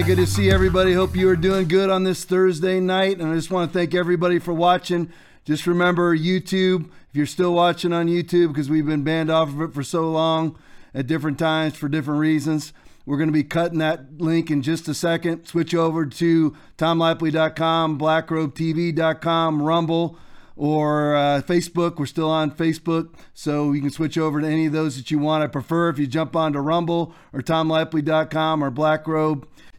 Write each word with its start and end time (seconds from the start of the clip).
good 0.00 0.16
to 0.16 0.26
see 0.26 0.50
everybody. 0.50 0.94
Hope 0.94 1.14
you 1.14 1.28
are 1.28 1.36
doing 1.36 1.68
good 1.68 1.90
on 1.90 2.02
this 2.02 2.24
Thursday 2.24 2.80
night. 2.80 3.18
And 3.18 3.30
I 3.30 3.34
just 3.34 3.50
want 3.50 3.70
to 3.70 3.78
thank 3.78 3.94
everybody 3.94 4.38
for 4.38 4.54
watching. 4.54 5.12
Just 5.44 5.66
remember 5.66 6.16
YouTube, 6.16 6.86
if 6.86 7.14
you're 7.14 7.26
still 7.26 7.52
watching 7.52 7.92
on 7.92 8.06
YouTube, 8.06 8.48
because 8.48 8.70
we've 8.70 8.86
been 8.86 9.04
banned 9.04 9.30
off 9.30 9.50
of 9.50 9.60
it 9.60 9.74
for 9.74 9.82
so 9.82 10.10
long 10.10 10.58
at 10.94 11.06
different 11.06 11.38
times 11.38 11.76
for 11.76 11.90
different 11.90 12.20
reasons. 12.20 12.72
We're 13.04 13.18
going 13.18 13.28
to 13.28 13.34
be 13.34 13.44
cutting 13.44 13.80
that 13.80 14.18
link 14.18 14.50
in 14.50 14.62
just 14.62 14.88
a 14.88 14.94
second. 14.94 15.44
Switch 15.44 15.74
over 15.74 16.06
to 16.06 16.56
tomlaipply.com, 16.78 17.98
blackrobetv.com, 17.98 19.62
Rumble, 19.62 20.18
or 20.56 21.16
uh, 21.16 21.42
Facebook. 21.42 21.98
We're 21.98 22.06
still 22.06 22.30
on 22.30 22.50
Facebook, 22.50 23.12
so 23.34 23.72
you 23.72 23.82
can 23.82 23.90
switch 23.90 24.16
over 24.16 24.40
to 24.40 24.46
any 24.46 24.66
of 24.66 24.72
those 24.72 24.96
that 24.96 25.10
you 25.10 25.18
want. 25.18 25.44
I 25.44 25.48
prefer 25.48 25.90
if 25.90 25.98
you 25.98 26.06
jump 26.06 26.34
onto 26.34 26.60
Rumble 26.60 27.14
or 27.34 27.42
tomlaipply.com 27.42 28.64
or 28.64 28.70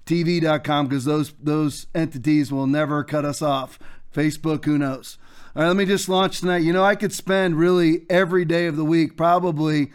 blackrobetv.com 0.06 0.88
because 0.88 1.06
those 1.06 1.34
those 1.42 1.88
entities 1.96 2.52
will 2.52 2.68
never 2.68 3.04
cut 3.04 3.26
us 3.26 3.42
off. 3.42 3.80
Facebook, 4.14 4.66
who 4.66 4.78
knows? 4.78 5.18
All 5.56 5.62
right, 5.62 5.68
let 5.68 5.78
me 5.78 5.86
just 5.86 6.10
launch 6.10 6.40
tonight. 6.40 6.64
You 6.64 6.74
know, 6.74 6.84
I 6.84 6.96
could 6.96 7.14
spend 7.14 7.58
really 7.58 8.06
every 8.10 8.46
day 8.46 8.66
of 8.66 8.76
the 8.76 8.86
week, 8.86 9.18
probably, 9.18 9.92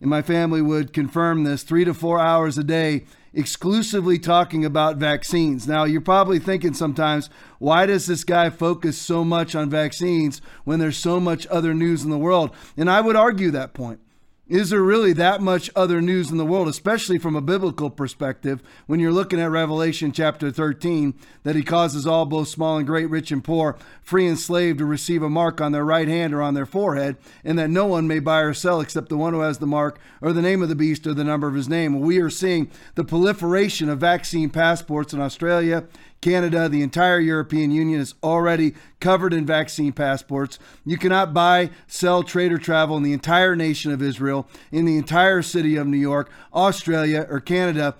and 0.00 0.10
my 0.10 0.22
family 0.22 0.62
would 0.62 0.92
confirm 0.92 1.44
this, 1.44 1.62
three 1.62 1.84
to 1.84 1.94
four 1.94 2.18
hours 2.18 2.58
a 2.58 2.64
day 2.64 3.04
exclusively 3.32 4.18
talking 4.18 4.64
about 4.64 4.96
vaccines. 4.96 5.66
Now, 5.66 5.84
you're 5.84 6.00
probably 6.00 6.38
thinking 6.38 6.74
sometimes, 6.74 7.30
why 7.58 7.86
does 7.86 8.06
this 8.06 8.24
guy 8.24 8.50
focus 8.50 8.98
so 8.98 9.24
much 9.24 9.54
on 9.54 9.70
vaccines 9.70 10.40
when 10.64 10.80
there's 10.80 10.96
so 10.96 11.20
much 11.20 11.46
other 11.46 11.74
news 11.74 12.02
in 12.02 12.10
the 12.10 12.18
world? 12.18 12.50
And 12.76 12.90
I 12.90 13.00
would 13.00 13.16
argue 13.16 13.50
that 13.52 13.74
point. 13.74 14.00
Is 14.50 14.70
there 14.70 14.82
really 14.82 15.12
that 15.12 15.40
much 15.40 15.70
other 15.76 16.00
news 16.00 16.32
in 16.32 16.36
the 16.36 16.44
world, 16.44 16.66
especially 16.66 17.18
from 17.18 17.36
a 17.36 17.40
biblical 17.40 17.88
perspective, 17.88 18.60
when 18.88 18.98
you're 18.98 19.12
looking 19.12 19.38
at 19.40 19.48
Revelation 19.48 20.10
chapter 20.10 20.50
13, 20.50 21.14
that 21.44 21.54
he 21.54 21.62
causes 21.62 22.04
all, 22.04 22.26
both 22.26 22.48
small 22.48 22.76
and 22.76 22.84
great, 22.84 23.08
rich 23.08 23.30
and 23.30 23.44
poor, 23.44 23.76
free 24.02 24.26
and 24.26 24.36
slave, 24.36 24.78
to 24.78 24.84
receive 24.84 25.22
a 25.22 25.30
mark 25.30 25.60
on 25.60 25.70
their 25.70 25.84
right 25.84 26.08
hand 26.08 26.34
or 26.34 26.42
on 26.42 26.54
their 26.54 26.66
forehead, 26.66 27.16
and 27.44 27.60
that 27.60 27.70
no 27.70 27.86
one 27.86 28.08
may 28.08 28.18
buy 28.18 28.40
or 28.40 28.52
sell 28.52 28.80
except 28.80 29.08
the 29.08 29.16
one 29.16 29.34
who 29.34 29.40
has 29.40 29.58
the 29.58 29.68
mark 29.68 30.00
or 30.20 30.32
the 30.32 30.42
name 30.42 30.64
of 30.64 30.68
the 30.68 30.74
beast 30.74 31.06
or 31.06 31.14
the 31.14 31.22
number 31.22 31.46
of 31.46 31.54
his 31.54 31.68
name? 31.68 32.00
We 32.00 32.20
are 32.20 32.28
seeing 32.28 32.72
the 32.96 33.04
proliferation 33.04 33.88
of 33.88 34.00
vaccine 34.00 34.50
passports 34.50 35.14
in 35.14 35.20
Australia, 35.20 35.84
Canada, 36.20 36.68
the 36.68 36.82
entire 36.82 37.18
European 37.18 37.70
Union 37.70 38.00
is 38.00 38.14
already 38.22 38.74
covered 39.00 39.32
in 39.32 39.46
vaccine 39.46 39.92
passports. 39.92 40.58
You 40.84 40.98
cannot 40.98 41.32
buy, 41.32 41.70
sell, 41.86 42.22
trade, 42.22 42.52
or 42.52 42.58
travel 42.58 42.96
in 42.96 43.02
the 43.02 43.12
entire 43.12 43.56
nation 43.56 43.90
of 43.90 44.02
Israel, 44.02 44.46
in 44.70 44.84
the 44.84 44.98
entire 44.98 45.40
city 45.42 45.76
of 45.76 45.86
New 45.86 45.98
York, 45.98 46.30
Australia, 46.52 47.26
or 47.30 47.40
Canada 47.40 47.94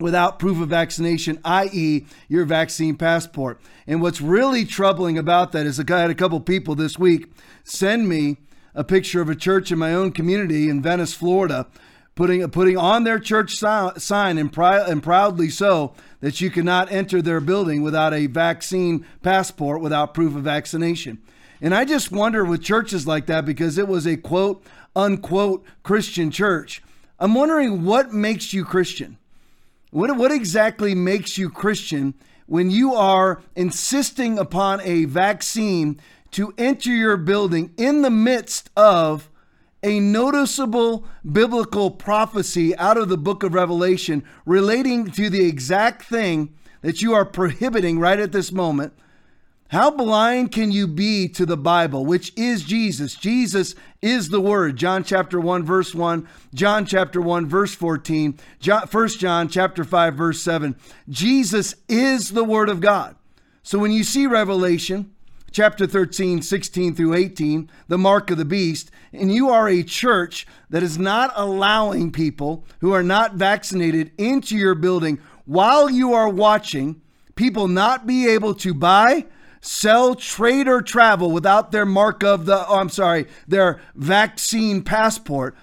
without 0.00 0.38
proof 0.38 0.60
of 0.60 0.68
vaccination, 0.68 1.38
i.e., 1.44 2.04
your 2.28 2.44
vaccine 2.44 2.96
passport. 2.96 3.60
And 3.86 4.02
what's 4.02 4.20
really 4.20 4.64
troubling 4.64 5.16
about 5.16 5.52
that 5.52 5.66
is 5.66 5.78
I 5.78 6.00
had 6.00 6.10
a 6.10 6.14
couple 6.14 6.40
people 6.40 6.74
this 6.74 6.98
week 6.98 7.30
send 7.64 8.08
me 8.08 8.38
a 8.74 8.82
picture 8.82 9.20
of 9.20 9.28
a 9.28 9.36
church 9.36 9.70
in 9.70 9.78
my 9.78 9.94
own 9.94 10.10
community 10.12 10.68
in 10.68 10.82
Venice, 10.82 11.14
Florida, 11.14 11.66
putting 12.14 12.48
putting 12.50 12.76
on 12.76 13.04
their 13.04 13.18
church 13.18 13.54
sign 13.56 14.38
and, 14.38 14.52
pri- 14.52 14.88
and 14.88 15.02
proudly 15.02 15.48
so 15.48 15.94
that 16.20 16.40
you 16.40 16.50
cannot 16.50 16.92
enter 16.92 17.22
their 17.22 17.40
building 17.40 17.82
without 17.82 18.12
a 18.12 18.26
vaccine 18.26 19.06
passport 19.22 19.80
without 19.80 20.14
proof 20.14 20.36
of 20.36 20.42
vaccination. 20.42 21.20
And 21.60 21.74
I 21.74 21.84
just 21.84 22.10
wonder 22.10 22.44
with 22.44 22.62
churches 22.62 23.06
like 23.06 23.26
that 23.26 23.44
because 23.44 23.78
it 23.78 23.88
was 23.88 24.06
a 24.06 24.16
quote 24.16 24.64
unquote 24.94 25.64
Christian 25.82 26.30
church. 26.30 26.82
I'm 27.18 27.34
wondering 27.34 27.84
what 27.84 28.12
makes 28.12 28.52
you 28.52 28.64
Christian. 28.64 29.16
What 29.90 30.16
what 30.16 30.32
exactly 30.32 30.94
makes 30.94 31.38
you 31.38 31.50
Christian 31.50 32.14
when 32.46 32.70
you 32.70 32.94
are 32.94 33.40
insisting 33.54 34.38
upon 34.38 34.80
a 34.82 35.04
vaccine 35.04 36.00
to 36.32 36.52
enter 36.58 36.90
your 36.90 37.16
building 37.16 37.72
in 37.76 38.02
the 38.02 38.10
midst 38.10 38.70
of 38.76 39.30
a 39.82 40.00
noticeable 40.00 41.04
biblical 41.30 41.90
prophecy 41.90 42.76
out 42.76 42.96
of 42.96 43.08
the 43.08 43.18
book 43.18 43.42
of 43.42 43.54
Revelation 43.54 44.24
relating 44.46 45.10
to 45.12 45.28
the 45.28 45.46
exact 45.46 46.02
thing 46.04 46.54
that 46.82 47.02
you 47.02 47.14
are 47.14 47.24
prohibiting 47.24 47.98
right 47.98 48.18
at 48.18 48.32
this 48.32 48.52
moment. 48.52 48.92
How 49.68 49.90
blind 49.90 50.52
can 50.52 50.70
you 50.70 50.86
be 50.86 51.28
to 51.28 51.46
the 51.46 51.56
Bible, 51.56 52.04
which 52.04 52.32
is 52.36 52.62
Jesus? 52.62 53.14
Jesus 53.14 53.74
is 54.02 54.28
the 54.28 54.40
Word. 54.40 54.76
John 54.76 55.02
chapter 55.02 55.40
1, 55.40 55.64
verse 55.64 55.94
1, 55.94 56.28
John 56.52 56.84
chapter 56.84 57.22
1, 57.22 57.46
verse 57.46 57.74
14, 57.74 58.38
John, 58.60 58.86
1 58.86 59.08
John 59.08 59.48
chapter 59.48 59.82
5, 59.82 60.14
verse 60.14 60.42
7. 60.42 60.76
Jesus 61.08 61.74
is 61.88 62.32
the 62.32 62.44
Word 62.44 62.68
of 62.68 62.80
God. 62.80 63.16
So 63.62 63.78
when 63.78 63.92
you 63.92 64.04
see 64.04 64.26
Revelation, 64.26 65.11
chapter 65.52 65.86
13, 65.86 66.42
16 66.42 66.94
through 66.94 67.14
18, 67.14 67.70
the 67.88 67.98
mark 67.98 68.30
of 68.30 68.38
the 68.38 68.44
beast, 68.44 68.90
and 69.12 69.32
you 69.32 69.50
are 69.50 69.68
a 69.68 69.82
church 69.82 70.46
that 70.70 70.82
is 70.82 70.98
not 70.98 71.32
allowing 71.36 72.10
people 72.10 72.64
who 72.80 72.92
are 72.92 73.02
not 73.02 73.34
vaccinated 73.34 74.10
into 74.16 74.56
your 74.56 74.74
building 74.74 75.18
while 75.44 75.90
you 75.90 76.12
are 76.14 76.28
watching 76.28 77.00
people 77.34 77.68
not 77.68 78.06
be 78.06 78.28
able 78.28 78.54
to 78.54 78.74
buy, 78.74 79.26
sell, 79.60 80.14
trade, 80.14 80.68
or 80.68 80.82
travel 80.82 81.30
without 81.30 81.72
their 81.72 81.86
mark 81.86 82.22
of 82.22 82.46
the, 82.46 82.66
oh, 82.66 82.78
I'm 82.78 82.88
sorry, 82.88 83.26
their 83.46 83.80
vaccine 83.94 84.82
passport. 84.82 85.54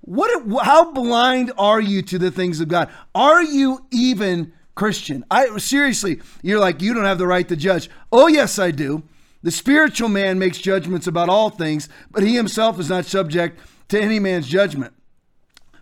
What, 0.00 0.64
how 0.64 0.92
blind 0.92 1.52
are 1.58 1.80
you 1.80 2.02
to 2.02 2.18
the 2.18 2.30
things 2.30 2.60
of 2.60 2.68
God? 2.68 2.90
Are 3.14 3.42
you 3.42 3.84
even 3.90 4.52
Christian? 4.74 5.24
I 5.30 5.58
seriously, 5.58 6.20
you're 6.42 6.60
like, 6.60 6.80
you 6.80 6.94
don't 6.94 7.04
have 7.04 7.18
the 7.18 7.26
right 7.26 7.46
to 7.48 7.56
judge. 7.56 7.90
Oh, 8.10 8.26
yes, 8.26 8.58
I 8.58 8.70
do. 8.70 9.02
The 9.42 9.50
spiritual 9.50 10.08
man 10.08 10.38
makes 10.38 10.58
judgments 10.58 11.06
about 11.06 11.28
all 11.28 11.50
things, 11.50 11.88
but 12.10 12.22
he 12.22 12.34
himself 12.34 12.80
is 12.80 12.88
not 12.88 13.06
subject 13.06 13.60
to 13.88 14.00
any 14.00 14.18
man's 14.18 14.48
judgment. 14.48 14.94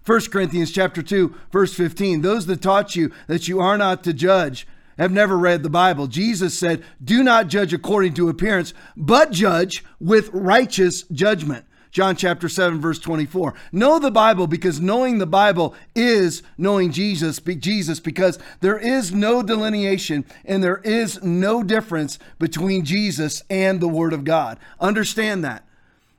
1 0.05 0.21
Corinthians 0.31 0.71
chapter 0.71 1.03
2 1.03 1.34
verse 1.50 1.75
15 1.75 2.22
those 2.22 2.47
that 2.47 2.62
taught 2.62 2.95
you 2.95 3.11
that 3.27 3.49
you 3.49 3.59
are 3.59 3.77
not 3.77 4.05
to 4.05 4.12
judge 4.12 4.66
have 4.99 5.11
never 5.11 5.37
read 5.37 5.62
the 5.62 5.69
Bible. 5.69 6.06
Jesus 6.06 6.56
said, 6.56 6.84
"Do 7.03 7.22
not 7.22 7.49
judge 7.49 7.75
according 7.75 8.15
to 8.15 8.28
appearance, 8.28 8.72
but 8.97 9.33
judge 9.33 9.84
with 10.00 10.31
righteous 10.33 11.03
judgment." 11.12 11.66
John 11.97 12.15
chapter 12.15 12.47
7 12.47 12.79
verse 12.79 12.99
24. 12.99 13.55
Know 13.73 13.99
the 13.99 14.11
Bible 14.11 14.47
because 14.47 14.83
knowing 14.83 15.17
the 15.17 15.27
Bible 15.27 15.75
is 15.95 16.43
knowing 16.59 16.93
Jesus, 16.93 17.41
Jesus 17.41 18.01
because 18.01 18.39
there 18.61 18.77
is 18.77 19.15
no 19.15 19.43
delineation 19.43 20.27
and 20.45 20.62
there 20.62 20.83
is 20.84 21.23
no 21.23 21.62
difference 21.62 22.19
between 22.39 22.84
Jesus 22.84 23.43
and 23.49 23.81
the 23.81 23.89
word 23.89 24.12
of 24.12 24.25
God. 24.25 24.59
Understand 24.79 25.43
that. 25.45 25.65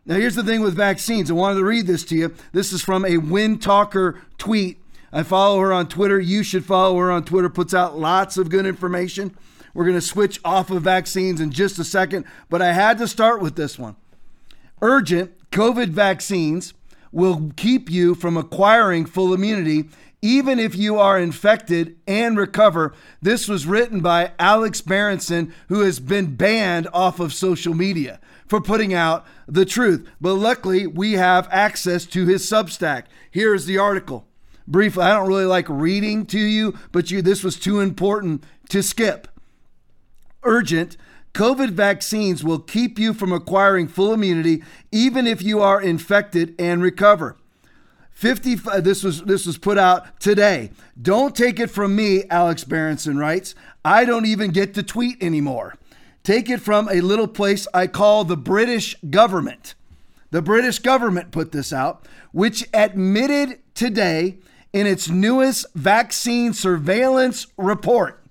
Now 0.04 0.16
here's 0.16 0.34
the 0.34 0.44
thing 0.44 0.62
with 0.62 0.74
vaccines. 0.76 1.30
I 1.30 1.36
wanted 1.36 1.60
to 1.60 1.66
read 1.66 1.86
this 1.86 2.04
to 2.06 2.16
you. 2.16 2.34
This 2.54 2.74
is 2.74 2.82
from 2.82 3.06
a 3.06 3.18
Wind 3.18 3.62
Talker 3.62 4.20
tweet. 4.40 4.82
I 5.14 5.22
follow 5.22 5.60
her 5.60 5.72
on 5.72 5.90
Twitter. 5.90 6.20
You 6.20 6.42
should 6.42 6.66
follow 6.66 6.98
her 6.98 7.12
on 7.12 7.24
Twitter. 7.24 7.50
Puts 7.50 7.76
out 7.76 8.00
lots 8.00 8.36
of 8.36 8.50
good 8.50 8.66
information. 8.66 9.38
We're 9.76 9.86
going 9.86 9.94
to 9.94 10.02
switch 10.02 10.40
off 10.44 10.72
of 10.72 10.82
vaccines 10.82 11.40
in 11.40 11.52
just 11.52 11.78
a 11.78 11.84
second, 11.84 12.26
but 12.50 12.64
I 12.64 12.74
had 12.74 12.98
to 12.98 13.08
start 13.08 13.44
with 13.44 13.56
this 13.56 13.78
one. 13.78 13.96
Urgent 14.82 15.50
COVID 15.52 15.90
vaccines 15.90 16.74
will 17.12 17.52
keep 17.56 17.90
you 17.90 18.14
from 18.14 18.38
acquiring 18.38 19.06
full 19.06 19.34
immunity 19.34 19.90
even 20.22 20.60
if 20.60 20.76
you 20.76 20.98
are 20.98 21.20
infected 21.20 21.96
and 22.08 22.38
recover. 22.38 22.94
This 23.22 23.48
was 23.48 23.68
written 23.68 24.02
by 24.02 24.32
Alex 24.40 24.82
Berenson, 24.82 25.54
who 25.70 25.82
has 25.82 26.00
been 26.00 26.36
banned 26.36 26.88
off 26.92 27.20
of 27.20 27.34
social 27.34 27.74
media 27.74 28.20
for 28.48 28.60
putting 28.60 28.94
out 28.94 29.26
the 29.48 29.66
truth. 29.66 30.08
But 30.20 30.34
luckily, 30.34 30.88
we 30.88 31.14
have 31.14 31.48
access 31.52 32.06
to 32.08 32.26
his 32.26 32.44
Substack. 32.50 33.04
Here 33.30 33.54
is 33.54 33.66
the 33.66 33.78
article. 33.78 34.26
Briefly, 34.68 35.04
I 35.04 35.14
don't 35.14 35.28
really 35.28 35.46
like 35.46 35.70
reading 35.70 36.26
to 36.28 36.40
you, 36.40 36.78
but 36.92 37.12
you 37.12 37.22
this 37.22 37.44
was 37.44 37.58
too 37.58 37.80
important 37.80 38.44
to 38.70 38.84
skip. 38.84 39.28
Urgent 40.44 40.98
COVID 41.38 41.70
vaccines 41.70 42.44
will 42.44 42.58
keep 42.58 42.98
you 42.98 43.14
from 43.14 43.32
acquiring 43.32 43.88
full 43.88 44.12
immunity 44.12 44.64
even 44.92 45.28
if 45.28 45.44
you 45.44 45.62
are 45.62 45.80
infected 45.80 46.56
and 46.58 46.82
recover. 46.82 47.38
50 48.14 48.58
uh, 48.66 48.82
this 48.82 49.04
was 49.04 49.22
this 49.22 49.46
was 49.46 49.60
put 49.60 49.78
out 49.78 50.20
today. 50.20 50.72
Don't 51.00 51.36
take 51.36 51.60
it 51.60 51.70
from 51.70 51.96
me, 51.96 52.24
Alex 52.32 52.64
Berenson 52.64 53.20
writes. 53.20 53.54
I 53.86 54.04
don't 54.04 54.26
even 54.26 54.50
get 54.50 54.74
to 54.74 54.82
tweet 54.82 55.22
anymore. 55.22 55.76
Take 56.24 56.50
it 56.50 56.60
from 56.60 56.90
a 56.90 57.02
little 57.02 57.28
place 57.28 57.68
I 57.72 57.86
call 57.86 58.24
the 58.24 58.36
British 58.36 58.96
government. 59.08 59.76
The 60.32 60.42
British 60.42 60.80
government 60.80 61.30
put 61.30 61.52
this 61.52 61.72
out, 61.72 62.08
which 62.32 62.68
admitted 62.74 63.60
today 63.76 64.40
in 64.74 64.88
its 64.88 65.08
newest 65.08 65.68
vaccine 65.76 66.54
surveillance 66.54 67.46
report. 67.58 68.24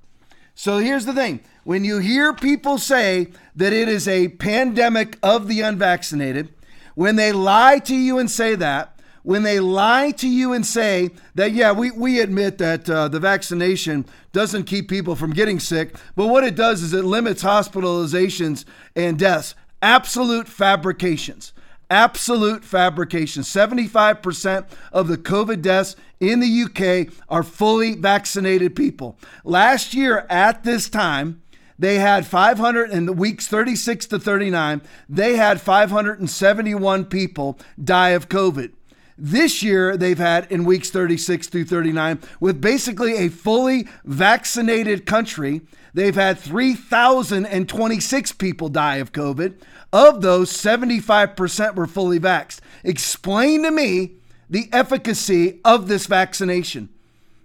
So 0.57 0.79
here's 0.79 1.05
the 1.05 1.15
thing 1.15 1.45
when 1.67 1.85
you 1.85 1.99
hear 1.99 2.33
people 2.33 2.79
say 2.79 3.27
that 3.57 3.73
it 3.73 3.89
is 3.89 4.07
a 4.07 4.29
pandemic 4.29 5.19
of 5.21 5.49
the 5.49 5.63
unvaccinated, 5.63 6.55
when 6.95 7.17
they 7.17 7.33
lie 7.33 7.81
to 7.81 7.97
you 7.97 8.21
and 8.21 8.31
say 8.31 8.55
that, 8.55 9.01
when 9.25 9.43
they 9.43 9.59
lie 9.59 10.13
to 10.13 10.29
you 10.29 10.53
and 10.53 10.65
say 10.65 11.11
that, 11.35 11.51
yeah, 11.51 11.73
we, 11.73 11.91
we 11.91 12.21
admit 12.21 12.59
that 12.59 12.89
uh, 12.89 13.09
the 13.09 13.19
vaccination 13.19 14.07
doesn't 14.31 14.63
keep 14.63 14.89
people 14.89 15.17
from 15.17 15.33
getting 15.33 15.59
sick, 15.59 15.97
but 16.15 16.29
what 16.29 16.45
it 16.45 16.55
does 16.55 16.85
is 16.85 16.93
it 16.93 17.05
limits 17.05 17.43
hospitalizations 17.43 18.65
and 18.95 19.19
deaths. 19.19 19.57
Absolute 19.83 20.47
fabrications. 20.47 21.53
Absolute 21.91 22.65
fabrications. 22.65 23.49
75% 23.49 24.67
of 24.93 25.09
the 25.09 25.19
COVID 25.19 25.63
deaths 25.63 25.97
in 26.21 26.39
the 26.39 26.63
UK 26.63 27.13
are 27.29 27.43
fully 27.43 27.97
vaccinated 27.97 28.77
people. 28.77 29.19
Last 29.43 29.95
year 29.95 30.27
at 30.31 30.63
this 30.63 30.89
time, 30.89 31.43
they 31.79 31.97
had 31.97 32.27
500 32.27 32.91
in 32.91 33.07
the 33.07 33.13
weeks 33.13 33.47
36 33.47 34.07
to 34.07 34.19
39, 34.19 34.83
they 35.09 35.37
had 35.37 35.61
571 35.61 37.05
people 37.07 37.59
die 37.83 38.11
of 38.11 38.29
COVID. 38.29 38.73
This 39.19 39.63
year, 39.63 39.97
they've 39.97 40.19
had 40.19 40.51
in 40.53 40.65
weeks 40.65 40.91
36 40.91 41.49
through 41.49 41.65
39, 41.65 42.21
with 42.39 42.61
basically 42.61 43.17
a 43.17 43.31
fully 43.31 43.89
vaccinated 44.05 45.07
country, 45.07 45.63
they've 45.95 46.15
had 46.15 46.39
3,026 46.39 48.33
people 48.33 48.69
die 48.69 48.97
of 48.97 49.13
COVID. 49.13 49.55
Of 49.91 50.21
those, 50.21 50.53
75% 50.53 51.77
were 51.77 51.87
fully 51.87 52.21
vaxxed. 52.21 52.61
Explain 52.85 53.63
to 53.63 53.71
me 53.71 54.17
the 54.51 54.69
efficacy 54.71 55.61
of 55.65 55.89
this 55.89 56.07
vaccination. 56.07 56.91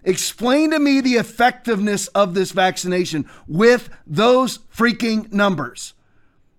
Explain 0.04 0.72
to 0.72 0.80
me 0.80 1.02
the 1.02 1.16
effectiveness 1.16 2.08
of 2.08 2.34
this 2.34 2.52
vaccination 2.52 3.30
with 3.48 3.90
those 4.06 4.60
freaking 4.76 5.32
numbers. 5.32 5.94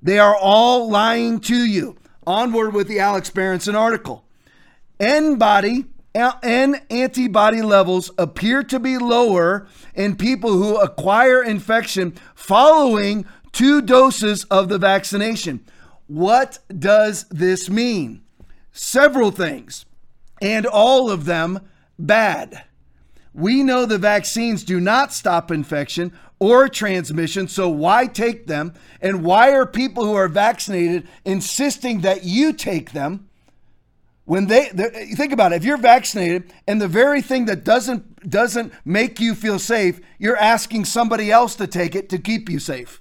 They 0.00 0.19
are 0.19 0.37
all 0.37 0.89
lying 0.89 1.41
to 1.41 1.56
you. 1.56 1.97
Onward 2.27 2.73
with 2.73 2.89
the 2.89 3.00
Alex 3.00 3.31
Berenson 3.31 3.75
article. 3.75 4.25
N 5.00 5.37
body 5.37 5.87
N 6.15 6.83
antibody 6.91 7.62
levels 7.62 8.11
appear 8.19 8.62
to 8.65 8.79
be 8.79 8.99
lower 8.99 9.67
in 9.95 10.17
people 10.17 10.53
who 10.53 10.77
acquire 10.77 11.43
infection 11.43 12.15
following 12.35 13.25
two 13.53 13.81
doses 13.81 14.45
of 14.45 14.69
the 14.69 14.79
vaccination. 14.79 15.65
What 16.09 16.59
does 16.79 17.25
this 17.31 17.71
mean? 17.71 18.23
Several 18.73 19.31
things, 19.31 19.87
and 20.43 20.67
all 20.67 21.11
of 21.11 21.25
them 21.25 21.61
bad. 21.99 22.65
We 23.34 23.62
know 23.62 23.87
the 23.87 23.99
vaccines 23.99 24.62
do 24.62 24.81
not 24.81 25.12
stop 25.12 25.50
infection 25.50 26.12
or 26.38 26.69
transmission, 26.69 27.49
so 27.49 27.69
why 27.69 28.06
take 28.06 28.46
them? 28.46 28.75
And 29.00 29.25
why 29.25 29.52
are 29.52 29.67
people 29.67 30.05
who 30.05 30.14
are 30.14 30.29
vaccinated 30.29 31.08
insisting 31.25 32.00
that 32.00 32.25
you 32.25 32.52
take 32.52 32.93
them? 32.93 33.29
when 34.25 34.46
they 34.46 34.67
think 35.17 35.32
about 35.32 35.52
it 35.52 35.56
if 35.56 35.64
you're 35.64 35.76
vaccinated 35.76 36.52
and 36.67 36.81
the 36.81 36.88
very 36.88 37.20
thing 37.20 37.46
that 37.46 37.64
doesn't 37.64 38.29
doesn't 38.29 38.73
make 38.84 39.20
you 39.20 39.35
feel 39.35 39.58
safe 39.58 40.00
you're 40.19 40.37
asking 40.37 40.85
somebody 40.85 41.31
else 41.31 41.55
to 41.56 41.67
take 41.67 41.94
it 41.94 42.08
to 42.08 42.19
keep 42.19 42.49
you 42.49 42.58
safe 42.58 43.00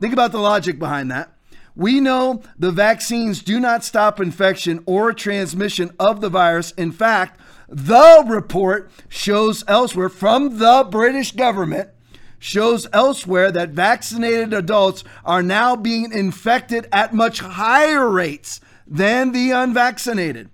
think 0.00 0.12
about 0.12 0.32
the 0.32 0.38
logic 0.38 0.78
behind 0.78 1.10
that 1.10 1.32
we 1.76 2.00
know 2.00 2.42
the 2.58 2.72
vaccines 2.72 3.40
do 3.40 3.60
not 3.60 3.84
stop 3.84 4.20
infection 4.20 4.82
or 4.84 5.12
transmission 5.12 5.90
of 5.98 6.20
the 6.20 6.28
virus 6.28 6.72
in 6.72 6.90
fact 6.90 7.40
the 7.68 8.24
report 8.26 8.90
shows 9.08 9.62
elsewhere 9.68 10.08
from 10.08 10.58
the 10.58 10.86
british 10.90 11.32
government 11.32 11.90
shows 12.38 12.86
elsewhere 12.92 13.50
that 13.52 13.70
vaccinated 13.70 14.52
adults 14.52 15.04
are 15.24 15.42
now 15.42 15.76
being 15.76 16.12
infected 16.12 16.88
at 16.92 17.14
much 17.14 17.40
higher 17.40 18.08
rates 18.08 18.60
than 18.86 19.32
the 19.32 19.50
unvaccinated. 19.50 20.48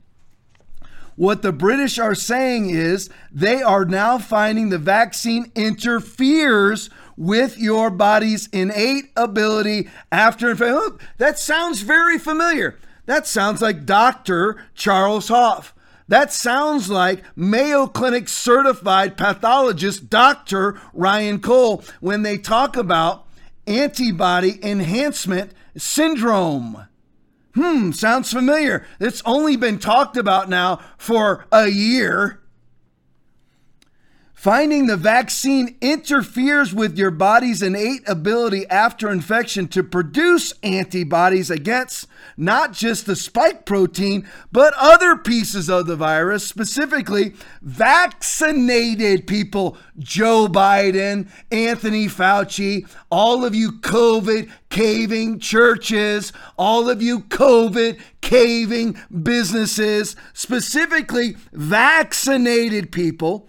What 1.17 1.43
the 1.43 1.53
British 1.53 1.99
are 1.99 2.15
saying 2.15 2.71
is 2.71 3.09
they 3.31 3.63
are 3.63 3.85
now 3.85 4.19
finding 4.19 4.71
the 4.71 4.79
vaccine 4.79 5.53
interferes 5.55 6.91
with 7.17 7.57
your 7.57 7.91
body's 7.91 8.49
innate 8.49 9.13
ability 9.17 9.89
after 10.11 10.51
infection. 10.51 10.77
Oh, 10.77 10.99
that 11.19 11.39
sounds 11.39 11.83
very 11.83 12.19
familiar. 12.19 12.79
That 13.07 13.27
sounds 13.29 13.63
like 13.63 13.85
Dr. 13.85 14.65
Charles 14.75 15.29
Hoffe. 15.29 15.74
That 16.09 16.33
sounds 16.33 16.91
like 16.91 17.25
Mayo 17.35 17.87
Clinic 17.87 18.29
certified 18.29 19.17
pathologist 19.17 20.11
Dr. 20.11 20.79
Ryan 20.93 21.41
Cole 21.41 21.83
when 22.01 22.23
they 22.23 22.37
talk 22.37 22.77
about 22.77 23.27
antibody 23.67 24.63
enhancement 24.63 25.53
syndrome. 25.77 26.87
Hmm, 27.55 27.93
sounds 27.93 28.33
familiar. 28.33 28.85
It's 29.01 29.23
only 29.25 29.57
been 29.57 29.79
talked 29.79 30.17
about 30.17 30.49
now 30.49 30.81
for 30.99 31.47
a 31.53 31.69
year. 31.69 32.41
Finding 34.45 34.89
the 34.89 34.99
vaccine 34.99 35.75
interferes 35.81 36.75
with 36.75 36.99
your 36.99 37.11
body's 37.11 37.63
innate 37.63 38.07
ability 38.07 38.69
after 38.69 39.11
infection 39.11 39.67
to 39.69 39.83
produce 39.83 40.53
antibodies 40.63 41.49
against 41.49 42.07
not 42.37 42.75
just 42.75 43.07
the 43.07 43.17
spike 43.17 43.65
protein, 43.65 44.29
but 44.53 44.75
other 44.77 45.17
pieces 45.17 45.71
of 45.71 45.87
the 45.87 45.97
virus, 45.97 46.47
specifically 46.47 47.33
vaccinated 47.63 49.27
people. 49.27 49.79
Joe 49.99 50.47
Biden, 50.47 51.31
Anthony 51.51 52.07
Fauci, 52.07 52.87
all 53.11 53.47
of 53.47 53.55
you 53.55 53.73
COVID 53.73 54.51
caving 54.69 55.39
churches, 55.39 56.35
all 56.59 56.91
of 56.91 57.01
you 57.01 57.21
COVID 57.21 57.99
caving 58.21 58.99
businesses, 59.23 60.17
specifically 60.35 61.39
vaccinated 61.55 62.93
people 62.93 63.49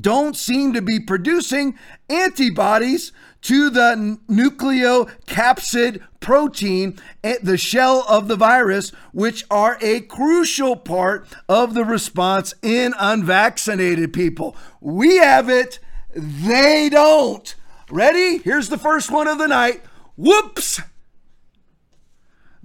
don't 0.00 0.36
seem 0.36 0.72
to 0.72 0.82
be 0.82 1.00
producing 1.00 1.78
antibodies 2.08 3.12
to 3.42 3.70
the 3.70 4.18
nucleocapsid 4.28 6.02
protein, 6.20 6.98
eh, 7.22 7.36
the 7.42 7.56
shell 7.56 8.04
of 8.08 8.28
the 8.28 8.36
virus, 8.36 8.90
which 9.12 9.44
are 9.50 9.78
a 9.80 10.00
crucial 10.00 10.76
part 10.76 11.28
of 11.48 11.74
the 11.74 11.84
response 11.84 12.54
in 12.62 12.94
unvaccinated 12.98 14.12
people. 14.12 14.56
We 14.80 15.16
have 15.16 15.48
it, 15.48 15.78
they 16.14 16.88
don't. 16.88 17.54
Ready? 17.90 18.38
Here's 18.38 18.68
the 18.68 18.78
first 18.78 19.10
one 19.10 19.28
of 19.28 19.38
the 19.38 19.48
night. 19.48 19.82
Whoops! 20.16 20.80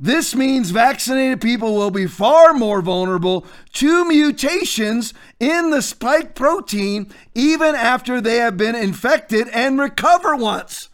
This 0.04 0.36
means 0.36 0.72
vaccinated 0.72 1.40
people 1.40 1.76
will 1.76 1.90
be 1.90 2.08
far 2.08 2.54
more 2.54 2.82
vulnerable 2.82 3.46
to 3.76 4.04
mutations 4.04 5.14
in 5.40 5.70
the 5.70 5.82
spike 5.82 6.36
protein 6.36 7.10
even 7.34 7.74
after 7.74 8.20
they 8.20 8.36
have 8.36 8.58
been 8.58 8.76
infected 8.76 9.48
and 9.54 9.80
recover 9.80 10.36
once. 10.36 10.90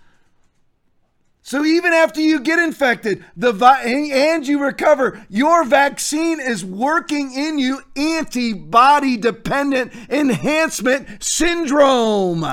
So 1.41 1.65
even 1.65 1.91
after 1.91 2.21
you 2.21 2.39
get 2.39 2.59
infected, 2.59 3.25
the 3.35 3.51
vi- 3.51 3.81
and 3.81 4.47
you 4.47 4.63
recover, 4.63 5.25
your 5.27 5.63
vaccine 5.63 6.39
is 6.39 6.63
working 6.63 7.33
in 7.33 7.57
you 7.57 7.81
antibody 7.95 9.17
dependent 9.17 9.91
enhancement 10.11 11.23
syndrome. 11.23 12.45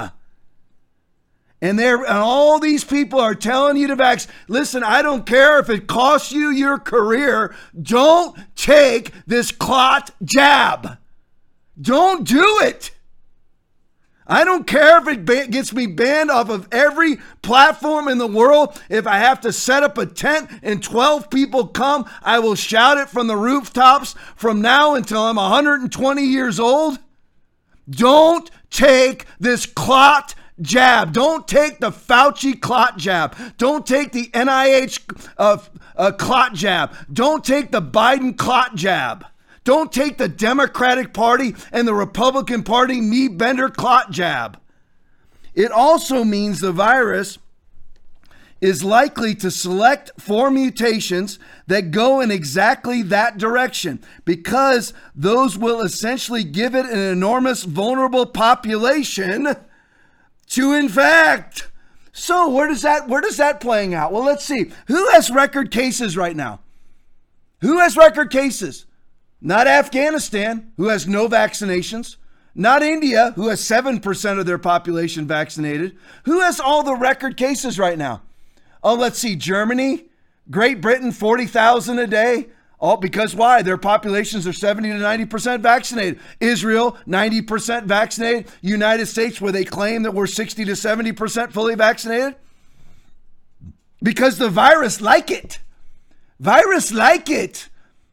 And 1.62 1.78
there 1.78 1.96
and 1.96 2.18
all 2.18 2.60
these 2.60 2.84
people 2.84 3.18
are 3.18 3.34
telling 3.34 3.76
you 3.76 3.86
to 3.86 3.96
vax. 3.96 4.26
Listen, 4.46 4.82
I 4.82 5.00
don't 5.02 5.24
care 5.24 5.58
if 5.58 5.70
it 5.70 5.86
costs 5.86 6.30
you 6.30 6.50
your 6.50 6.78
career. 6.78 7.54
Don't 7.80 8.36
take 8.54 9.12
this 9.26 9.50
clot 9.52 10.10
jab. 10.22 10.98
Don't 11.80 12.26
do 12.26 12.58
it. 12.62 12.90
I 14.28 14.44
don't 14.44 14.66
care 14.66 14.98
if 14.98 15.28
it 15.28 15.50
gets 15.50 15.72
me 15.72 15.86
banned 15.86 16.30
off 16.30 16.50
of 16.50 16.68
every 16.72 17.18
platform 17.42 18.08
in 18.08 18.18
the 18.18 18.26
world. 18.26 18.80
If 18.88 19.06
I 19.06 19.18
have 19.18 19.40
to 19.42 19.52
set 19.52 19.84
up 19.84 19.98
a 19.98 20.06
tent 20.06 20.50
and 20.62 20.82
12 20.82 21.30
people 21.30 21.68
come, 21.68 22.10
I 22.22 22.40
will 22.40 22.56
shout 22.56 22.98
it 22.98 23.08
from 23.08 23.28
the 23.28 23.36
rooftops 23.36 24.16
from 24.34 24.60
now 24.60 24.94
until 24.94 25.22
I'm 25.22 25.36
120 25.36 26.22
years 26.22 26.58
old. 26.58 26.98
Don't 27.88 28.50
take 28.68 29.26
this 29.38 29.64
clot 29.64 30.34
jab. 30.60 31.12
Don't 31.12 31.46
take 31.46 31.80
the 31.80 31.90
Fauci 31.90 32.60
clot 32.60 32.96
jab. 32.98 33.36
Don't 33.58 33.86
take 33.86 34.12
the 34.12 34.28
NIH 34.28 35.28
uh, 35.38 35.58
uh, 35.96 36.12
clot 36.12 36.54
jab. 36.54 36.94
Don't 37.12 37.44
take 37.44 37.70
the 37.70 37.82
Biden 37.82 38.36
clot 38.36 38.74
jab. 38.74 39.26
Don't 39.64 39.92
take 39.92 40.16
the 40.18 40.28
Democratic 40.28 41.12
Party 41.12 41.54
and 41.72 41.88
the 41.88 41.94
Republican 41.94 42.62
Party 42.62 43.00
knee 43.00 43.28
bender 43.28 43.68
clot 43.68 44.10
jab. 44.10 44.60
It 45.54 45.72
also 45.72 46.22
means 46.22 46.60
the 46.60 46.70
virus 46.70 47.38
is 48.60 48.84
likely 48.84 49.34
to 49.34 49.50
select 49.50 50.10
for 50.18 50.50
mutations 50.50 51.38
that 51.66 51.90
go 51.90 52.20
in 52.20 52.30
exactly 52.30 53.02
that 53.02 53.36
direction 53.38 54.02
because 54.24 54.94
those 55.14 55.58
will 55.58 55.80
essentially 55.82 56.42
give 56.44 56.74
it 56.74 56.86
an 56.86 56.98
enormous 56.98 57.64
vulnerable 57.64 58.24
population 58.24 59.54
to 60.50 60.72
infect. 60.72 61.70
So 62.12 62.48
where 62.48 62.68
does 62.68 62.82
that 62.82 63.08
where 63.08 63.20
does 63.20 63.36
that 63.36 63.60
playing 63.60 63.94
out? 63.94 64.12
Well, 64.12 64.24
let's 64.24 64.44
see. 64.44 64.70
Who 64.88 65.10
has 65.10 65.30
record 65.30 65.70
cases 65.70 66.16
right 66.16 66.36
now? 66.36 66.60
Who 67.60 67.78
has 67.78 67.96
record 67.96 68.30
cases? 68.30 68.86
Not 69.40 69.66
Afghanistan, 69.66 70.72
who 70.76 70.88
has 70.88 71.06
no 71.06 71.28
vaccinations. 71.28 72.16
Not 72.54 72.82
India, 72.82 73.32
who 73.36 73.48
has 73.48 73.60
7% 73.60 74.38
of 74.40 74.46
their 74.46 74.56
population 74.56 75.26
vaccinated. 75.26 75.94
Who 76.24 76.40
has 76.40 76.58
all 76.58 76.82
the 76.82 76.94
record 76.94 77.36
cases 77.36 77.78
right 77.78 77.98
now? 77.98 78.22
Oh, 78.82 78.94
let's 78.94 79.18
see. 79.18 79.36
Germany, 79.36 80.06
Great 80.50 80.80
Britain, 80.80 81.12
40,000 81.12 81.98
a 81.98 82.06
day. 82.06 82.46
All 82.78 82.96
because 82.96 83.34
why? 83.34 83.62
Their 83.62 83.78
populations 83.78 84.46
are 84.46 84.52
70 84.52 84.90
to 84.90 84.96
90% 84.96 85.60
vaccinated. 85.60 86.20
Israel, 86.40 86.98
90% 87.06 87.84
vaccinated. 87.84 88.48
United 88.60 89.06
States, 89.06 89.40
where 89.40 89.52
they 89.52 89.64
claim 89.64 90.02
that 90.02 90.12
we're 90.12 90.26
60 90.26 90.64
to 90.66 90.72
70% 90.72 91.52
fully 91.52 91.74
vaccinated. 91.74 92.36
Because 94.02 94.36
the 94.36 94.50
virus 94.50 95.00
like 95.00 95.30
it. 95.30 95.60
Virus 96.38 96.92
like 96.92 97.30
it. 97.30 97.68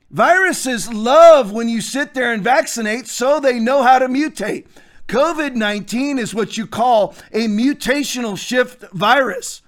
Viruses 0.09 0.93
love 0.93 1.51
when 1.51 1.67
you 1.67 1.81
sit 1.81 2.13
there 2.13 2.31
and 2.31 2.43
vaccinate 2.43 3.07
so 3.07 3.39
they 3.39 3.59
know 3.59 3.81
how 3.81 3.97
to 3.99 4.07
mutate. 4.07 4.67
COVID 5.07 5.55
19 5.55 6.19
is 6.19 6.33
what 6.33 6.55
you 6.55 6.67
call 6.67 7.15
a 7.33 7.47
mutational 7.47 8.37
shift 8.37 8.83
virus. 8.93 9.62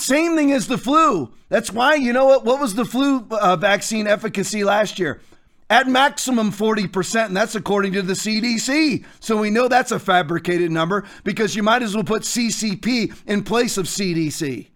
Same 0.00 0.36
thing 0.36 0.52
as 0.52 0.66
the 0.66 0.78
flu. 0.78 1.30
That's 1.48 1.70
why, 1.72 1.94
you 1.94 2.12
know 2.12 2.26
what? 2.26 2.44
What 2.44 2.60
was 2.60 2.74
the 2.74 2.84
flu 2.84 3.26
uh, 3.30 3.56
vaccine 3.56 4.06
efficacy 4.06 4.64
last 4.64 4.98
year? 4.98 5.20
At 5.68 5.86
maximum 5.86 6.50
40%, 6.50 7.26
and 7.26 7.36
that's 7.36 7.54
according 7.54 7.92
to 7.92 8.02
the 8.02 8.14
CDC. 8.14 9.04
So 9.20 9.36
we 9.36 9.50
know 9.50 9.68
that's 9.68 9.92
a 9.92 10.00
fabricated 10.00 10.72
number 10.72 11.04
because 11.22 11.54
you 11.54 11.62
might 11.62 11.82
as 11.82 11.94
well 11.94 12.02
put 12.02 12.22
CCP 12.22 13.14
in 13.26 13.44
place 13.44 13.76
of 13.76 13.86
CDC. 13.86 14.66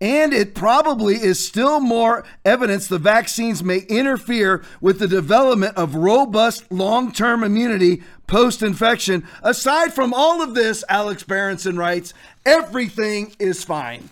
And 0.00 0.34
it 0.34 0.54
probably 0.54 1.14
is 1.14 1.44
still 1.44 1.80
more 1.80 2.24
evidence 2.44 2.86
the 2.86 2.98
vaccines 2.98 3.64
may 3.64 3.78
interfere 3.78 4.62
with 4.80 4.98
the 4.98 5.08
development 5.08 5.76
of 5.76 5.94
robust 5.94 6.70
long 6.70 7.12
term 7.12 7.42
immunity 7.42 8.02
post 8.26 8.62
infection. 8.62 9.26
Aside 9.42 9.94
from 9.94 10.12
all 10.12 10.42
of 10.42 10.54
this, 10.54 10.84
Alex 10.88 11.22
Berenson 11.22 11.78
writes, 11.78 12.12
everything 12.44 13.34
is 13.38 13.64
fine. 13.64 14.10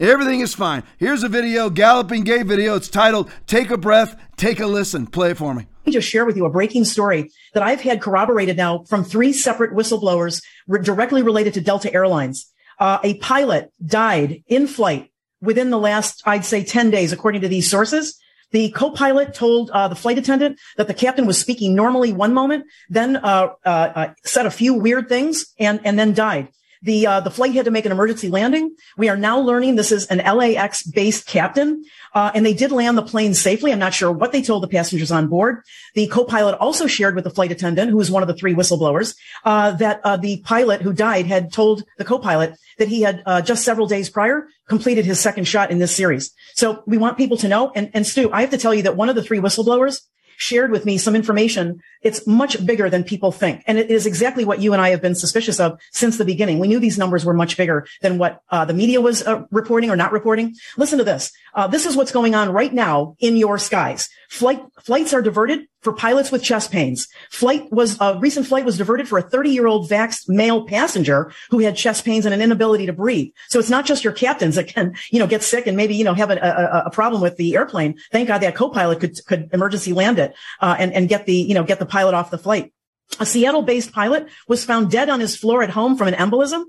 Everything 0.00 0.40
is 0.40 0.54
fine. 0.54 0.84
Here's 0.98 1.24
a 1.24 1.28
video, 1.28 1.70
Galloping 1.70 2.22
Gay 2.22 2.44
video. 2.44 2.76
It's 2.76 2.88
titled 2.88 3.32
Take 3.48 3.70
a 3.70 3.76
Breath, 3.76 4.20
Take 4.36 4.60
a 4.60 4.66
Listen. 4.66 5.08
Play 5.08 5.30
it 5.30 5.38
for 5.38 5.54
me. 5.54 5.66
Let 5.84 5.86
me 5.86 5.92
just 5.92 6.08
share 6.08 6.24
with 6.24 6.36
you 6.36 6.44
a 6.44 6.50
breaking 6.50 6.84
story 6.84 7.32
that 7.54 7.64
I've 7.64 7.80
had 7.80 8.00
corroborated 8.00 8.56
now 8.56 8.84
from 8.84 9.02
three 9.02 9.32
separate 9.32 9.72
whistleblowers 9.72 10.40
re- 10.68 10.82
directly 10.82 11.22
related 11.22 11.54
to 11.54 11.60
Delta 11.60 11.92
Airlines. 11.92 12.52
Uh, 12.78 12.98
a 13.02 13.14
pilot 13.14 13.72
died 13.84 14.42
in 14.46 14.66
flight 14.66 15.10
within 15.40 15.70
the 15.70 15.78
last, 15.78 16.22
I'd 16.24 16.44
say 16.44 16.64
10 16.64 16.90
days, 16.90 17.12
according 17.12 17.40
to 17.42 17.48
these 17.48 17.70
sources. 17.70 18.18
The 18.50 18.70
co-pilot 18.70 19.34
told 19.34 19.70
uh, 19.70 19.88
the 19.88 19.94
flight 19.94 20.16
attendant 20.16 20.58
that 20.76 20.86
the 20.86 20.94
captain 20.94 21.26
was 21.26 21.38
speaking 21.38 21.74
normally 21.74 22.12
one 22.12 22.32
moment, 22.32 22.64
then 22.88 23.16
uh, 23.16 23.48
uh, 23.64 23.68
uh 23.68 24.14
said 24.24 24.46
a 24.46 24.50
few 24.50 24.72
weird 24.72 25.08
things, 25.08 25.52
and 25.58 25.80
and 25.84 25.98
then 25.98 26.14
died. 26.14 26.48
The 26.82 27.06
uh, 27.06 27.20
the 27.20 27.30
flight 27.30 27.54
had 27.54 27.64
to 27.64 27.70
make 27.70 27.86
an 27.86 27.92
emergency 27.92 28.28
landing. 28.28 28.74
We 28.96 29.08
are 29.08 29.16
now 29.16 29.38
learning 29.40 29.76
this 29.76 29.92
is 29.92 30.06
an 30.06 30.18
LAX 30.18 30.82
based 30.82 31.26
captain, 31.26 31.84
uh, 32.14 32.30
and 32.34 32.44
they 32.44 32.54
did 32.54 32.72
land 32.72 32.96
the 32.96 33.02
plane 33.02 33.34
safely. 33.34 33.72
I'm 33.72 33.78
not 33.78 33.94
sure 33.94 34.12
what 34.12 34.32
they 34.32 34.42
told 34.42 34.62
the 34.62 34.68
passengers 34.68 35.10
on 35.10 35.28
board. 35.28 35.62
The 35.94 36.06
co-pilot 36.06 36.56
also 36.58 36.86
shared 36.86 37.14
with 37.14 37.24
the 37.24 37.30
flight 37.30 37.52
attendant, 37.52 37.90
who 37.90 37.96
was 37.96 38.10
one 38.10 38.22
of 38.22 38.28
the 38.28 38.34
three 38.34 38.54
whistleblowers, 38.54 39.16
uh, 39.44 39.72
that 39.72 40.00
uh, 40.04 40.16
the 40.16 40.40
pilot 40.42 40.82
who 40.82 40.92
died 40.92 41.26
had 41.26 41.52
told 41.52 41.84
the 41.96 42.04
co-pilot 42.04 42.54
that 42.78 42.88
he 42.88 43.02
had 43.02 43.22
uh, 43.26 43.42
just 43.42 43.64
several 43.64 43.86
days 43.86 44.08
prior 44.08 44.48
completed 44.68 45.04
his 45.04 45.18
second 45.18 45.44
shot 45.44 45.70
in 45.70 45.78
this 45.78 45.94
series. 45.94 46.32
So 46.54 46.82
we 46.86 46.98
want 46.98 47.16
people 47.16 47.36
to 47.38 47.48
know. 47.48 47.72
And, 47.74 47.90
and 47.94 48.06
Stu, 48.06 48.30
I 48.32 48.42
have 48.42 48.50
to 48.50 48.58
tell 48.58 48.74
you 48.74 48.82
that 48.82 48.96
one 48.96 49.08
of 49.08 49.16
the 49.16 49.22
three 49.22 49.38
whistleblowers 49.38 50.02
shared 50.38 50.70
with 50.70 50.86
me 50.86 50.96
some 50.96 51.16
information. 51.16 51.82
It's 52.00 52.24
much 52.24 52.64
bigger 52.64 52.88
than 52.88 53.02
people 53.02 53.32
think. 53.32 53.64
And 53.66 53.76
it 53.76 53.90
is 53.90 54.06
exactly 54.06 54.44
what 54.44 54.60
you 54.60 54.72
and 54.72 54.80
I 54.80 54.90
have 54.90 55.02
been 55.02 55.16
suspicious 55.16 55.58
of 55.58 55.80
since 55.90 56.16
the 56.16 56.24
beginning. 56.24 56.60
We 56.60 56.68
knew 56.68 56.78
these 56.78 56.96
numbers 56.96 57.24
were 57.24 57.34
much 57.34 57.56
bigger 57.56 57.86
than 58.02 58.18
what 58.18 58.40
uh, 58.50 58.64
the 58.64 58.72
media 58.72 59.00
was 59.00 59.26
uh, 59.26 59.42
reporting 59.50 59.90
or 59.90 59.96
not 59.96 60.12
reporting. 60.12 60.54
Listen 60.76 60.98
to 60.98 61.04
this. 61.04 61.32
Uh, 61.58 61.66
this 61.66 61.86
is 61.86 61.96
what's 61.96 62.12
going 62.12 62.36
on 62.36 62.52
right 62.52 62.72
now 62.72 63.16
in 63.18 63.36
your 63.36 63.58
skies. 63.58 64.08
Flight, 64.30 64.62
flights 64.80 65.12
are 65.12 65.20
diverted 65.20 65.66
for 65.80 65.92
pilots 65.92 66.30
with 66.30 66.40
chest 66.40 66.70
pains. 66.70 67.08
Flight 67.32 67.64
was, 67.72 68.00
a 68.00 68.16
recent 68.20 68.46
flight 68.46 68.64
was 68.64 68.78
diverted 68.78 69.08
for 69.08 69.18
a 69.18 69.22
30 69.22 69.50
year 69.50 69.66
old 69.66 69.90
vaxxed 69.90 70.28
male 70.28 70.64
passenger 70.68 71.32
who 71.50 71.58
had 71.58 71.74
chest 71.74 72.04
pains 72.04 72.24
and 72.24 72.32
an 72.32 72.40
inability 72.40 72.86
to 72.86 72.92
breathe. 72.92 73.32
So 73.48 73.58
it's 73.58 73.70
not 73.70 73.86
just 73.86 74.04
your 74.04 74.12
captains 74.12 74.54
that 74.54 74.68
can, 74.68 74.94
you 75.10 75.18
know, 75.18 75.26
get 75.26 75.42
sick 75.42 75.66
and 75.66 75.76
maybe, 75.76 75.96
you 75.96 76.04
know, 76.04 76.14
have 76.14 76.30
a, 76.30 76.36
a, 76.36 76.82
a 76.86 76.90
problem 76.92 77.20
with 77.20 77.36
the 77.38 77.56
airplane. 77.56 77.98
Thank 78.12 78.28
God 78.28 78.38
that 78.38 78.54
co-pilot 78.54 79.00
could, 79.00 79.16
could 79.26 79.50
emergency 79.52 79.92
land 79.92 80.20
it, 80.20 80.34
uh, 80.60 80.76
and, 80.78 80.92
and 80.92 81.08
get 81.08 81.26
the, 81.26 81.34
you 81.34 81.54
know, 81.54 81.64
get 81.64 81.80
the 81.80 81.86
pilot 81.86 82.14
off 82.14 82.30
the 82.30 82.38
flight. 82.38 82.72
A 83.18 83.26
Seattle 83.26 83.62
based 83.62 83.90
pilot 83.90 84.28
was 84.46 84.64
found 84.64 84.92
dead 84.92 85.10
on 85.10 85.18
his 85.18 85.34
floor 85.34 85.64
at 85.64 85.70
home 85.70 85.96
from 85.96 86.06
an 86.06 86.14
embolism. 86.14 86.66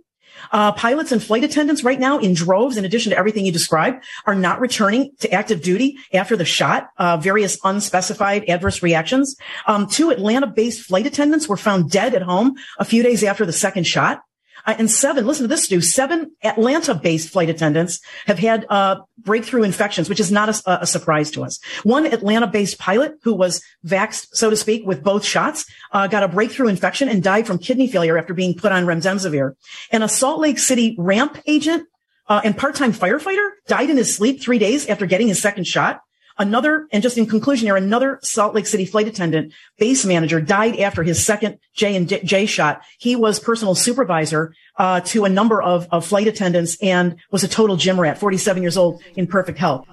Uh, 0.51 0.72
pilots 0.72 1.12
and 1.12 1.22
flight 1.22 1.43
attendants 1.43 1.84
right 1.84 2.00
now 2.00 2.19
in 2.19 2.34
droves, 2.34 2.77
in 2.77 2.86
addition 2.86 3.12
to 3.12 3.17
everything 3.17 3.46
you 3.46 3.51
described, 3.51 4.03
are 4.25 4.36
not 4.36 4.60
returning 4.60 5.12
to 5.19 5.31
active 5.31 5.62
duty 5.62 5.98
after 6.13 6.36
the 6.36 6.46
shot. 6.46 6.89
Uh, 6.98 7.17
various 7.17 7.58
unspecified 7.63 8.48
adverse 8.50 8.81
reactions. 8.84 9.36
Um, 9.67 9.88
two 9.88 10.10
Atlanta-based 10.12 10.81
flight 10.81 11.05
attendants 11.05 11.48
were 11.48 11.58
found 11.58 11.91
dead 11.91 12.13
at 12.13 12.22
home 12.22 12.55
a 12.77 12.86
few 12.86 13.03
days 13.03 13.24
after 13.24 13.46
the 13.46 13.53
second 13.53 13.86
shot. 13.86 14.22
Uh, 14.69 14.75
and 14.77 14.91
seven, 14.91 15.25
listen 15.25 15.45
to 15.45 15.47
this, 15.47 15.63
Stu, 15.63 15.81
seven 15.81 16.31
Atlanta-based 16.43 17.29
flight 17.29 17.49
attendants 17.49 18.01
have 18.27 18.38
had 18.38 18.67
uh, 18.69 18.97
breakthrough 19.17 19.63
infections, 19.63 20.07
which 20.07 20.19
is 20.19 20.31
not 20.31 20.47
a, 20.47 20.83
a 20.83 20.85
surprise 20.85 21.31
to 21.31 21.43
us. 21.43 21.59
One 21.81 22.05
Atlanta-based 22.05 22.77
pilot 22.77 23.13
who 23.23 23.33
was 23.33 23.63
vaxxed, 23.83 24.27
so 24.33 24.51
to 24.51 24.55
speak, 24.55 24.85
with 24.85 25.03
both 25.03 25.25
shots, 25.25 25.65
uh, 25.91 26.05
got 26.05 26.21
a 26.21 26.27
breakthrough 26.27 26.67
infection 26.67 27.09
and 27.09 27.23
died 27.23 27.47
from 27.47 27.57
kidney 27.57 27.88
failure 27.88 28.15
after 28.15 28.35
being 28.35 28.53
put 28.53 28.71
on 28.71 28.85
remdesivir. 28.85 29.55
And 29.91 30.03
a 30.03 30.07
Salt 30.07 30.39
Lake 30.39 30.59
City 30.59 30.95
ramp 30.99 31.41
agent 31.47 31.88
uh, 32.27 32.41
and 32.43 32.55
part-time 32.55 32.93
firefighter 32.93 33.49
died 33.65 33.89
in 33.89 33.97
his 33.97 34.15
sleep 34.15 34.39
three 34.39 34.59
days 34.59 34.85
after 34.85 35.07
getting 35.07 35.29
his 35.29 35.41
second 35.41 35.65
shot. 35.65 36.01
Another, 36.39 36.88
and 36.93 37.03
just 37.03 37.17
in 37.17 37.25
conclusion 37.25 37.67
here, 37.67 37.75
another 37.75 38.17
Salt 38.24 38.55
Lake 38.55 38.65
City 38.65 38.86
flight 38.86 39.10
attendant, 39.10 39.51
base 39.77 40.05
manager, 40.05 40.39
died 40.39 40.79
after 40.79 41.03
his 41.03 41.24
second 41.24 41.60
J 41.74 41.98
and 41.98 42.08
J 42.08 42.46
shot. 42.46 42.81
He 42.98 43.17
was 43.17 43.41
personal 43.41 43.75
supervisor 43.75 44.55
uh, 44.77 45.01
to 45.01 45.25
a 45.25 45.29
number 45.29 45.62
of, 45.62 45.89
of 45.91 46.05
flight 46.05 46.27
attendants 46.27 46.77
and 46.81 47.17
was 47.29 47.43
a 47.43 47.50
total 47.50 47.75
gym 47.75 48.00
rat, 48.00 48.17
47 48.17 48.63
years 48.63 48.77
old, 48.77 49.03
in 49.17 49.27
perfect 49.27 49.60
health. 49.60 49.86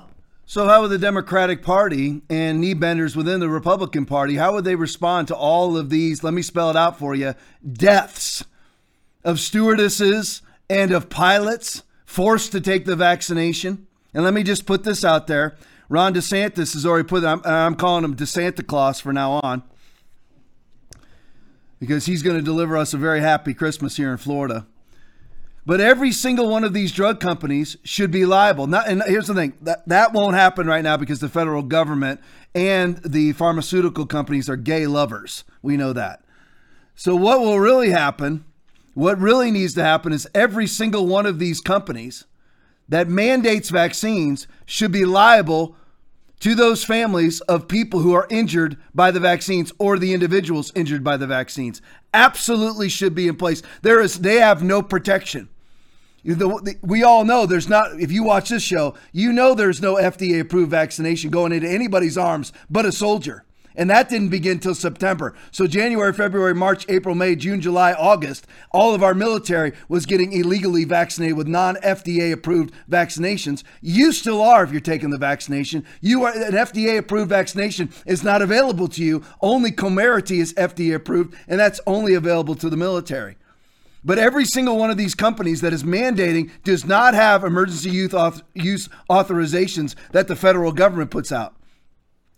So, 0.48 0.68
how 0.68 0.82
would 0.82 0.92
the 0.92 0.98
Democratic 0.98 1.64
Party 1.64 2.22
and 2.30 2.60
knee 2.60 2.74
benders 2.74 3.16
within 3.16 3.40
the 3.40 3.48
Republican 3.48 4.06
Party, 4.06 4.36
how 4.36 4.54
would 4.54 4.64
they 4.64 4.76
respond 4.76 5.26
to 5.28 5.34
all 5.34 5.76
of 5.76 5.90
these? 5.90 6.22
Let 6.22 6.32
me 6.32 6.42
spell 6.42 6.70
it 6.70 6.76
out 6.76 6.96
for 6.96 7.16
you: 7.16 7.34
deaths 7.68 8.44
of 9.24 9.40
stewardesses 9.40 10.42
and 10.70 10.92
of 10.92 11.10
pilots 11.10 11.82
forced 12.04 12.52
to 12.52 12.60
take 12.60 12.84
the 12.84 12.94
vaccination. 12.94 13.88
And 14.14 14.22
let 14.22 14.32
me 14.32 14.44
just 14.44 14.66
put 14.66 14.84
this 14.84 15.04
out 15.04 15.26
there: 15.26 15.56
Ron 15.88 16.14
DeSantis 16.14 16.74
has 16.74 16.84
already 16.84 17.06
put, 17.06 17.24
I'm, 17.24 17.40
I'm 17.44 17.74
calling 17.74 18.04
him 18.04 18.16
DeSanta 18.16 18.66
Claus 18.66 19.00
for 19.00 19.12
now 19.12 19.40
on, 19.42 19.62
because 21.78 22.06
he's 22.06 22.22
going 22.22 22.36
to 22.36 22.42
deliver 22.42 22.76
us 22.76 22.92
a 22.92 22.96
very 22.96 23.20
happy 23.20 23.54
Christmas 23.54 23.96
here 23.96 24.10
in 24.10 24.16
Florida. 24.16 24.66
But 25.64 25.80
every 25.80 26.12
single 26.12 26.48
one 26.48 26.62
of 26.62 26.72
these 26.72 26.92
drug 26.92 27.18
companies 27.18 27.76
should 27.82 28.12
be 28.12 28.24
liable. 28.24 28.68
Not, 28.68 28.88
and 28.88 29.02
here's 29.02 29.26
the 29.26 29.34
thing 29.34 29.54
that, 29.62 29.86
that 29.88 30.12
won't 30.12 30.36
happen 30.36 30.68
right 30.68 30.82
now 30.82 30.96
because 30.96 31.18
the 31.18 31.28
federal 31.28 31.62
government 31.62 32.20
and 32.54 32.98
the 32.98 33.32
pharmaceutical 33.32 34.06
companies 34.06 34.48
are 34.48 34.56
gay 34.56 34.86
lovers. 34.86 35.42
We 35.62 35.76
know 35.76 35.92
that. 35.92 36.22
So, 36.94 37.16
what 37.16 37.40
will 37.40 37.58
really 37.58 37.90
happen, 37.90 38.44
what 38.94 39.18
really 39.18 39.50
needs 39.50 39.74
to 39.74 39.82
happen, 39.82 40.12
is 40.12 40.28
every 40.34 40.68
single 40.68 41.06
one 41.06 41.26
of 41.26 41.40
these 41.40 41.60
companies 41.60 42.24
that 42.88 43.08
mandates 43.08 43.70
vaccines 43.70 44.46
should 44.64 44.92
be 44.92 45.04
liable 45.04 45.76
to 46.40 46.54
those 46.54 46.84
families 46.84 47.40
of 47.42 47.66
people 47.66 48.00
who 48.00 48.12
are 48.12 48.26
injured 48.28 48.76
by 48.94 49.10
the 49.10 49.20
vaccines 49.20 49.72
or 49.78 49.98
the 49.98 50.12
individuals 50.12 50.70
injured 50.74 51.02
by 51.02 51.16
the 51.16 51.26
vaccines. 51.26 51.80
Absolutely 52.12 52.90
should 52.90 53.14
be 53.14 53.26
in 53.26 53.36
place. 53.36 53.62
There 53.82 54.00
is 54.00 54.20
they 54.20 54.36
have 54.36 54.62
no 54.62 54.82
protection. 54.82 55.48
We 56.82 57.02
all 57.02 57.24
know 57.24 57.46
there's 57.46 57.68
not, 57.68 58.00
if 58.00 58.12
you 58.12 58.22
watch 58.22 58.50
this 58.50 58.62
show, 58.62 58.94
you 59.12 59.32
know 59.32 59.54
there's 59.54 59.80
no 59.80 59.94
FDA 59.94 60.40
approved 60.40 60.70
vaccination 60.70 61.30
going 61.30 61.52
into 61.52 61.68
anybody's 61.68 62.18
arms 62.18 62.52
but 62.68 62.84
a 62.84 62.92
soldier. 62.92 63.45
And 63.76 63.90
that 63.90 64.08
didn't 64.08 64.30
begin 64.30 64.52
until 64.52 64.74
September. 64.74 65.34
So 65.50 65.66
January, 65.66 66.12
February, 66.12 66.54
March, 66.54 66.86
April, 66.88 67.14
May, 67.14 67.36
June, 67.36 67.60
July, 67.60 67.92
August, 67.92 68.46
all 68.72 68.94
of 68.94 69.02
our 69.02 69.14
military 69.14 69.72
was 69.88 70.06
getting 70.06 70.32
illegally 70.32 70.84
vaccinated 70.84 71.36
with 71.36 71.46
non-FDA 71.46 72.32
approved 72.32 72.72
vaccinations. 72.90 73.62
You 73.82 74.12
still 74.12 74.40
are 74.40 74.64
if 74.64 74.72
you're 74.72 74.80
taking 74.80 75.10
the 75.10 75.18
vaccination. 75.18 75.84
You 76.00 76.24
are 76.24 76.32
an 76.32 76.52
FDA 76.52 76.96
approved 76.98 77.28
vaccination 77.28 77.92
is 78.06 78.24
not 78.24 78.40
available 78.40 78.88
to 78.88 79.04
you. 79.04 79.22
Only 79.40 79.72
Comirnaty 79.72 80.38
is 80.38 80.54
FDA 80.54 80.94
approved, 80.94 81.34
and 81.46 81.60
that's 81.60 81.80
only 81.86 82.14
available 82.14 82.54
to 82.54 82.70
the 82.70 82.76
military. 82.76 83.36
But 84.04 84.18
every 84.18 84.44
single 84.44 84.78
one 84.78 84.90
of 84.90 84.96
these 84.96 85.16
companies 85.16 85.62
that 85.62 85.72
is 85.72 85.82
mandating 85.82 86.52
does 86.62 86.84
not 86.84 87.14
have 87.14 87.42
emergency 87.42 87.90
youth 87.90 88.14
use 88.54 88.88
authorizations 89.10 89.96
that 90.12 90.28
the 90.28 90.36
federal 90.36 90.70
government 90.70 91.10
puts 91.10 91.32
out. 91.32 91.55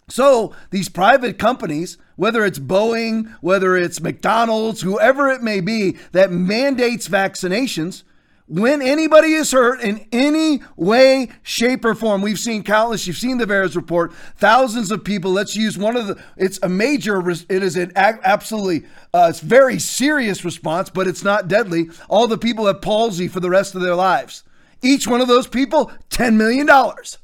So 0.08 0.54
these 0.70 0.88
private 0.88 1.38
companies, 1.38 1.98
whether 2.16 2.44
it's 2.44 2.58
Boeing, 2.58 3.34
whether 3.40 3.76
it's 3.76 4.00
McDonald's, 4.00 4.80
whoever 4.80 5.28
it 5.28 5.42
may 5.42 5.60
be, 5.60 5.96
that 6.12 6.32
mandates 6.32 7.08
vaccinations, 7.08 8.02
when 8.48 8.80
anybody 8.80 9.34
is 9.34 9.52
hurt 9.52 9.82
in 9.82 10.06
any 10.10 10.62
way, 10.74 11.28
shape, 11.42 11.84
or 11.84 11.94
form, 11.94 12.22
we've 12.22 12.38
seen 12.38 12.62
countless. 12.62 13.06
You've 13.06 13.18
seen 13.18 13.36
the 13.36 13.44
VAERS 13.44 13.76
report. 13.76 14.14
Thousands 14.36 14.90
of 14.90 15.04
people. 15.04 15.32
Let's 15.32 15.54
use 15.54 15.76
one 15.76 15.96
of 15.96 16.06
the. 16.06 16.22
It's 16.38 16.58
a 16.62 16.68
major. 16.68 17.28
It 17.28 17.50
is 17.50 17.76
an 17.76 17.92
absolutely. 17.94 18.88
Uh, 19.12 19.26
it's 19.28 19.40
very 19.40 19.78
serious 19.78 20.46
response, 20.46 20.88
but 20.88 21.06
it's 21.06 21.22
not 21.22 21.48
deadly. 21.48 21.90
All 22.08 22.26
the 22.26 22.38
people 22.38 22.64
have 22.66 22.80
palsy 22.80 23.28
for 23.28 23.40
the 23.40 23.50
rest 23.50 23.74
of 23.74 23.82
their 23.82 23.94
lives. 23.94 24.44
Each 24.80 25.06
one 25.06 25.20
of 25.20 25.28
those 25.28 25.46
people, 25.46 25.92
ten 26.08 26.38
million 26.38 26.64
dollars. 26.64 27.18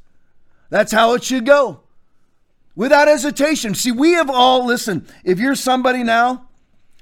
That's 0.68 0.92
how 0.92 1.14
it 1.14 1.24
should 1.24 1.46
go, 1.46 1.80
without 2.76 3.08
hesitation. 3.08 3.74
See, 3.74 3.92
we 3.92 4.12
have 4.12 4.30
all 4.30 4.64
listen. 4.64 5.06
If 5.24 5.38
you're 5.38 5.54
somebody 5.54 6.02
now 6.02 6.48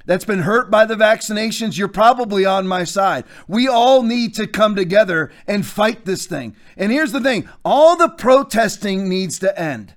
that's 0.05 0.25
been 0.25 0.41
hurt 0.41 0.71
by 0.71 0.85
the 0.85 0.97
vaccinations, 0.97 1.79
you're 1.79 1.88
probably 1.88 2.45
on 2.45 2.67
my 2.67 2.85
side. 2.85 3.25
We 3.47 3.69
all 3.69 4.02
need 4.02 4.35
to 4.35 4.47
come 4.47 4.75
together 4.75 5.31
and 5.47 5.64
fight 5.64 6.05
this 6.05 6.26
thing. 6.26 6.57
And 6.76 6.91
here's 6.91 7.12
the 7.12 7.21
thing 7.21 7.49
all 7.64 7.97
the 7.97 8.09
protesting 8.09 9.09
needs 9.09 9.38
to 9.41 9.59
end. 9.59 9.95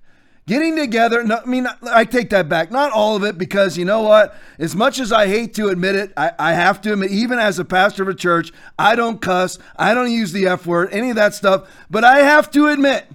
Getting 0.48 0.76
together, 0.76 1.24
no, 1.24 1.40
I 1.44 1.46
mean, 1.48 1.66
I 1.90 2.06
take 2.06 2.30
that 2.30 2.48
back. 2.48 2.70
Not 2.70 2.92
all 2.92 3.16
of 3.16 3.24
it, 3.24 3.36
because 3.36 3.80
you 3.80 3.86
know 3.86 4.02
what? 4.02 4.36
As 4.60 4.76
much 4.76 5.00
as 5.00 5.12
I 5.12 5.26
hate 5.26 5.56
to 5.56 5.70
admit 5.70 5.96
it, 5.96 6.14
I, 6.16 6.34
I 6.38 6.54
have 6.54 6.82
to 6.82 6.94
admit, 6.94 7.10
even 7.10 7.40
as 7.40 7.58
a 7.58 7.66
pastor 7.66 8.04
of 8.04 8.10
a 8.10 8.14
church, 8.14 8.52
I 8.78 8.96
don't 8.96 9.20
cuss, 9.20 9.58
I 9.76 9.96
don't 9.96 10.12
use 10.12 10.34
the 10.34 10.46
F 10.46 10.68
word, 10.68 10.90
any 10.92 11.10
of 11.10 11.16
that 11.16 11.34
stuff. 11.34 11.68
But 11.90 12.04
I 12.04 12.20
have 12.20 12.52
to 12.52 12.68
admit, 12.68 13.08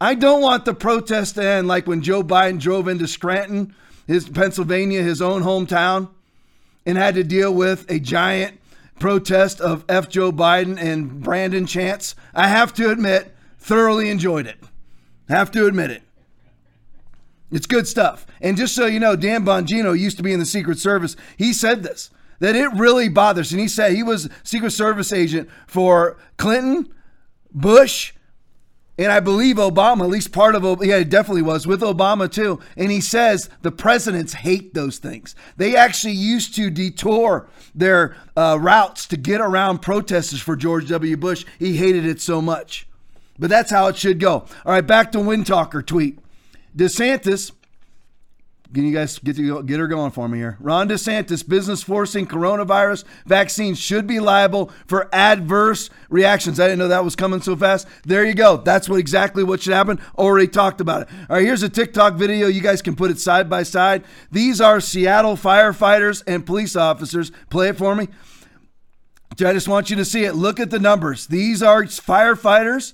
I 0.00 0.14
don't 0.14 0.40
want 0.40 0.64
the 0.64 0.74
protest 0.74 1.34
to 1.34 1.44
end 1.44 1.68
like 1.68 1.86
when 1.86 2.02
Joe 2.02 2.22
Biden 2.22 2.58
drove 2.58 2.88
into 2.88 3.06
Scranton 3.06 3.74
his 4.10 4.28
Pennsylvania, 4.28 5.02
his 5.02 5.22
own 5.22 5.44
hometown, 5.44 6.08
and 6.84 6.98
had 6.98 7.14
to 7.14 7.22
deal 7.22 7.54
with 7.54 7.88
a 7.88 8.00
giant 8.00 8.58
protest 8.98 9.60
of 9.60 9.84
F. 9.88 10.08
Joe 10.08 10.32
Biden 10.32 10.76
and 10.76 11.22
Brandon 11.22 11.64
chants. 11.64 12.16
I 12.34 12.48
have 12.48 12.74
to 12.74 12.90
admit, 12.90 13.32
thoroughly 13.58 14.10
enjoyed 14.10 14.48
it. 14.48 14.58
Have 15.28 15.52
to 15.52 15.66
admit 15.68 15.92
it. 15.92 16.02
It's 17.52 17.66
good 17.66 17.86
stuff. 17.86 18.26
And 18.40 18.56
just 18.56 18.74
so 18.74 18.86
you 18.86 18.98
know, 18.98 19.14
Dan 19.14 19.44
Bongino 19.44 19.96
used 19.96 20.16
to 20.16 20.24
be 20.24 20.32
in 20.32 20.40
the 20.40 20.46
Secret 20.46 20.78
Service. 20.80 21.14
He 21.36 21.52
said 21.52 21.84
this 21.84 22.10
that 22.40 22.56
it 22.56 22.72
really 22.72 23.08
bothers. 23.08 23.52
And 23.52 23.60
he 23.60 23.68
said 23.68 23.92
he 23.92 24.02
was 24.02 24.28
Secret 24.42 24.72
Service 24.72 25.12
agent 25.12 25.48
for 25.68 26.16
Clinton, 26.36 26.92
Bush, 27.52 28.12
and 29.00 29.10
I 29.10 29.18
believe 29.20 29.56
Obama, 29.56 30.02
at 30.02 30.10
least 30.10 30.30
part 30.30 30.54
of 30.54 30.62
yeah, 30.84 30.96
it 30.96 31.08
definitely 31.08 31.40
was 31.40 31.66
with 31.66 31.80
Obama 31.80 32.30
too. 32.30 32.60
And 32.76 32.90
he 32.90 33.00
says 33.00 33.48
the 33.62 33.72
presidents 33.72 34.34
hate 34.34 34.74
those 34.74 34.98
things. 34.98 35.34
They 35.56 35.74
actually 35.74 36.12
used 36.12 36.54
to 36.56 36.68
detour 36.68 37.48
their 37.74 38.14
uh, 38.36 38.58
routes 38.60 39.06
to 39.06 39.16
get 39.16 39.40
around 39.40 39.78
protesters 39.78 40.42
for 40.42 40.54
George 40.54 40.88
W. 40.88 41.16
Bush. 41.16 41.46
He 41.58 41.78
hated 41.78 42.04
it 42.04 42.20
so 42.20 42.42
much. 42.42 42.86
But 43.38 43.48
that's 43.48 43.70
how 43.70 43.86
it 43.86 43.96
should 43.96 44.20
go. 44.20 44.44
All 44.66 44.72
right, 44.72 44.86
back 44.86 45.12
to 45.12 45.18
Windtalker 45.18 45.84
tweet. 45.84 46.18
DeSantis 46.76 47.52
can 48.72 48.84
you 48.84 48.92
guys 48.92 49.18
get 49.18 49.36
to 49.36 49.62
get 49.64 49.80
her 49.80 49.86
going 49.88 50.12
for 50.12 50.28
me 50.28 50.38
here? 50.38 50.56
Ron 50.60 50.88
DeSantis, 50.88 51.46
business 51.46 51.82
forcing 51.82 52.26
coronavirus 52.26 53.04
vaccine 53.26 53.74
should 53.74 54.06
be 54.06 54.20
liable 54.20 54.70
for 54.86 55.08
adverse 55.12 55.90
reactions. 56.08 56.60
I 56.60 56.64
didn't 56.64 56.78
know 56.78 56.88
that 56.88 57.04
was 57.04 57.16
coming 57.16 57.40
so 57.40 57.56
fast. 57.56 57.88
There 58.04 58.24
you 58.24 58.34
go. 58.34 58.58
That's 58.58 58.88
what 58.88 59.00
exactly 59.00 59.42
what 59.42 59.62
should 59.62 59.72
happen. 59.72 59.98
Already 60.16 60.46
talked 60.46 60.80
about 60.80 61.02
it. 61.02 61.08
All 61.28 61.36
right, 61.36 61.44
here's 61.44 61.62
a 61.62 61.68
TikTok 61.68 62.14
video. 62.14 62.46
You 62.46 62.60
guys 62.60 62.80
can 62.80 62.94
put 62.94 63.10
it 63.10 63.18
side 63.18 63.50
by 63.50 63.64
side. 63.64 64.04
These 64.30 64.60
are 64.60 64.80
Seattle 64.80 65.36
firefighters 65.36 66.22
and 66.26 66.46
police 66.46 66.76
officers. 66.76 67.32
Play 67.50 67.70
it 67.70 67.76
for 67.76 67.94
me. 67.94 68.08
I 69.32 69.52
just 69.52 69.68
want 69.68 69.90
you 69.90 69.96
to 69.96 70.04
see 70.04 70.24
it. 70.24 70.34
Look 70.34 70.60
at 70.60 70.70
the 70.70 70.78
numbers. 70.78 71.26
These 71.26 71.62
are 71.62 71.84
firefighters 71.84 72.92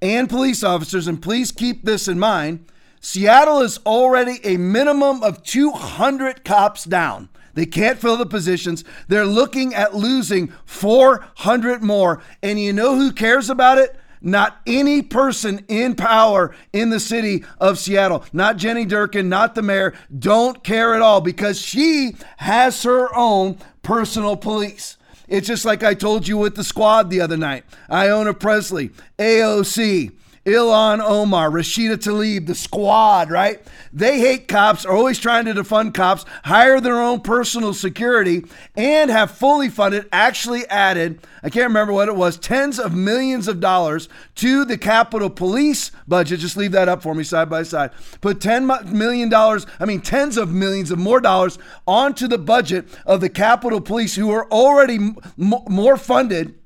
and 0.00 0.28
police 0.28 0.62
officers, 0.62 1.08
and 1.08 1.20
please 1.20 1.50
keep 1.50 1.84
this 1.84 2.06
in 2.06 2.18
mind. 2.18 2.66
Seattle 3.00 3.60
is 3.60 3.78
already 3.86 4.40
a 4.44 4.56
minimum 4.56 5.22
of 5.22 5.42
200 5.42 6.44
cops 6.44 6.84
down. 6.84 7.28
They 7.54 7.66
can't 7.66 7.98
fill 7.98 8.16
the 8.16 8.26
positions. 8.26 8.84
They're 9.08 9.26
looking 9.26 9.74
at 9.74 9.94
losing 9.94 10.52
400 10.64 11.82
more. 11.82 12.22
And 12.42 12.60
you 12.60 12.72
know 12.72 12.94
who 12.94 13.12
cares 13.12 13.50
about 13.50 13.78
it? 13.78 13.98
Not 14.20 14.60
any 14.66 15.02
person 15.02 15.64
in 15.68 15.94
power 15.94 16.54
in 16.72 16.90
the 16.90 17.00
city 17.00 17.44
of 17.60 17.78
Seattle, 17.78 18.24
not 18.32 18.56
Jenny 18.56 18.84
Durkan, 18.84 19.26
not 19.26 19.54
the 19.54 19.62
mayor, 19.62 19.94
don't 20.16 20.64
care 20.64 20.94
at 20.94 21.02
all 21.02 21.20
because 21.20 21.60
she 21.60 22.16
has 22.38 22.82
her 22.82 23.14
own 23.16 23.58
personal 23.82 24.36
police. 24.36 24.96
It's 25.28 25.46
just 25.46 25.64
like 25.64 25.82
I 25.82 25.94
told 25.94 26.26
you 26.26 26.38
with 26.38 26.56
the 26.56 26.64
squad 26.64 27.10
the 27.10 27.20
other 27.20 27.36
night. 27.36 27.64
Ayanna 27.90 28.38
Pressley, 28.38 28.90
AOC, 29.18 30.12
Ilhan 30.48 31.00
Omar, 31.00 31.50
Rashida 31.50 31.96
Tlaib, 31.96 32.46
the 32.46 32.54
squad, 32.54 33.30
right? 33.30 33.60
They 33.92 34.18
hate 34.18 34.48
cops, 34.48 34.86
are 34.86 34.96
always 34.96 35.18
trying 35.18 35.44
to 35.44 35.52
defund 35.52 35.92
cops, 35.92 36.24
hire 36.44 36.80
their 36.80 36.98
own 36.98 37.20
personal 37.20 37.74
security, 37.74 38.44
and 38.74 39.10
have 39.10 39.30
fully 39.30 39.68
funded, 39.68 40.08
actually 40.10 40.66
added, 40.68 41.20
I 41.42 41.50
can't 41.50 41.66
remember 41.66 41.92
what 41.92 42.08
it 42.08 42.16
was, 42.16 42.38
tens 42.38 42.78
of 42.78 42.94
millions 42.94 43.46
of 43.46 43.60
dollars 43.60 44.08
to 44.36 44.64
the 44.64 44.78
Capitol 44.78 45.28
Police 45.28 45.90
budget. 46.06 46.40
Just 46.40 46.56
leave 46.56 46.72
that 46.72 46.88
up 46.88 47.02
for 47.02 47.14
me 47.14 47.24
side 47.24 47.50
by 47.50 47.62
side. 47.62 47.90
Put 48.22 48.38
$10 48.38 48.90
million, 48.90 49.32
I 49.34 49.84
mean, 49.84 50.00
tens 50.00 50.38
of 50.38 50.50
millions 50.50 50.90
of 50.90 50.98
more 50.98 51.20
dollars 51.20 51.58
onto 51.86 52.26
the 52.26 52.38
budget 52.38 52.88
of 53.04 53.20
the 53.20 53.28
Capitol 53.28 53.82
Police, 53.82 54.16
who 54.16 54.30
are 54.30 54.50
already 54.50 54.94
m- 54.96 55.24
more 55.36 55.98
funded 55.98 56.57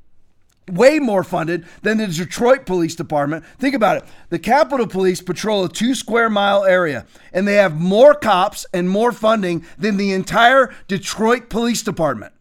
way 0.70 0.98
more 0.98 1.24
funded 1.24 1.66
than 1.82 1.98
the 1.98 2.06
Detroit 2.06 2.66
Police 2.66 2.94
Department. 2.94 3.44
Think 3.58 3.74
about 3.74 3.98
it. 3.98 4.04
The 4.28 4.38
Capitol 4.38 4.86
Police 4.86 5.20
patrol 5.20 5.64
a 5.64 5.68
two 5.68 5.94
square 5.94 6.30
mile 6.30 6.64
area, 6.64 7.06
and 7.32 7.46
they 7.46 7.56
have 7.56 7.80
more 7.80 8.14
cops 8.14 8.66
and 8.72 8.88
more 8.88 9.12
funding 9.12 9.64
than 9.78 9.96
the 9.96 10.12
entire 10.12 10.74
Detroit 10.88 11.48
Police 11.48 11.82
Department. 11.82 12.32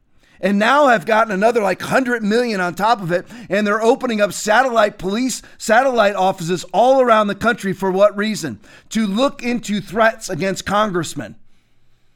And 0.44 0.58
now 0.58 0.88
have 0.88 1.06
gotten 1.06 1.32
another 1.32 1.62
like 1.62 1.82
100 1.82 2.24
million 2.24 2.60
on 2.60 2.74
top 2.74 3.02
of 3.02 3.12
it, 3.12 3.28
and 3.50 3.66
they're 3.66 3.82
opening 3.82 4.22
up 4.22 4.34
satellite 4.34 4.98
police, 4.98 5.44
satellite 5.60 6.16
offices 6.16 6.64
all 6.74 7.00
around 7.00 7.28
the 7.28 7.36
country 7.36 7.74
for 7.74 7.92
what 7.92 8.18
reason? 8.18 8.60
To 8.90 9.06
look 9.06 9.44
into 9.44 9.82
threats 9.82 10.30
against 10.30 10.66
congressmen. 10.66 11.36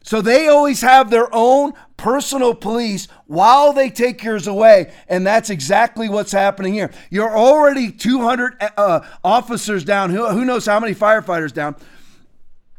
So 0.05 0.21
they 0.21 0.47
always 0.47 0.81
have 0.81 1.09
their 1.09 1.27
own 1.33 1.73
personal 1.97 2.53
police 2.53 3.07
while 3.25 3.73
they 3.73 3.89
take 3.89 4.23
yours 4.23 4.45
away. 4.45 4.93
And 5.09 5.25
that's 5.25 5.49
exactly 5.49 6.07
what's 6.07 6.31
happening 6.31 6.75
here. 6.75 6.91
You're 7.09 7.35
already 7.35 7.91
200 7.91 8.55
uh, 8.77 8.99
officers 9.23 9.83
down. 9.83 10.11
Who, 10.11 10.27
who 10.27 10.45
knows 10.45 10.67
how 10.67 10.79
many 10.79 10.93
firefighters 10.93 11.51
down? 11.51 11.75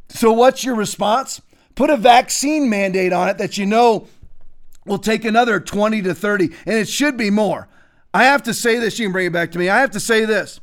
So 0.08 0.32
what's 0.32 0.62
your 0.62 0.76
response? 0.76 1.42
Put 1.74 1.90
a 1.90 1.96
vaccine 1.96 2.70
mandate 2.70 3.12
on 3.12 3.28
it 3.28 3.38
that 3.38 3.58
you 3.58 3.66
know 3.66 4.06
will 4.84 4.98
take 4.98 5.24
another 5.24 5.58
20 5.58 6.02
to 6.02 6.14
30, 6.14 6.44
and 6.64 6.76
it 6.76 6.88
should 6.88 7.16
be 7.16 7.30
more. 7.30 7.66
I 8.14 8.22
have 8.22 8.44
to 8.44 8.54
say 8.54 8.78
this. 8.78 9.00
You 9.00 9.06
can 9.06 9.12
bring 9.12 9.26
it 9.26 9.32
back 9.32 9.50
to 9.50 9.58
me. 9.58 9.68
I 9.68 9.80
have 9.80 9.90
to 9.90 10.00
say 10.00 10.26
this. 10.26 10.60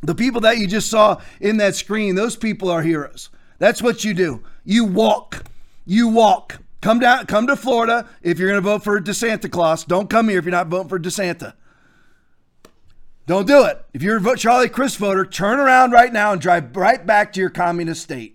The 0.00 0.14
people 0.14 0.40
that 0.40 0.56
you 0.56 0.66
just 0.66 0.88
saw 0.88 1.20
in 1.38 1.58
that 1.58 1.74
screen, 1.74 2.14
those 2.14 2.34
people 2.34 2.70
are 2.70 2.80
heroes. 2.80 3.28
That's 3.58 3.82
what 3.82 4.04
you 4.04 4.14
do. 4.14 4.42
You 4.64 4.84
walk. 4.84 5.44
You 5.86 6.08
walk. 6.08 6.60
Come 6.80 6.98
down, 6.98 7.24
come 7.26 7.46
to 7.46 7.56
Florida 7.56 8.08
if 8.22 8.38
you're 8.38 8.50
going 8.50 8.62
to 8.62 8.68
vote 8.68 8.84
for 8.84 9.00
DeSanta 9.00 9.50
Claus. 9.50 9.84
Don't 9.84 10.10
come 10.10 10.28
here 10.28 10.38
if 10.38 10.44
you're 10.44 10.52
not 10.52 10.68
voting 10.68 10.88
for 10.88 10.98
DeSanta. 10.98 11.54
Don't 13.26 13.46
do 13.46 13.64
it. 13.64 13.82
If 13.94 14.02
you're 14.02 14.18
a 14.28 14.36
Charlie 14.36 14.68
Crist 14.68 14.98
voter, 14.98 15.24
turn 15.24 15.58
around 15.58 15.92
right 15.92 16.12
now 16.12 16.32
and 16.32 16.40
drive 16.40 16.76
right 16.76 17.04
back 17.06 17.32
to 17.32 17.40
your 17.40 17.48
communist 17.48 18.02
state. 18.02 18.33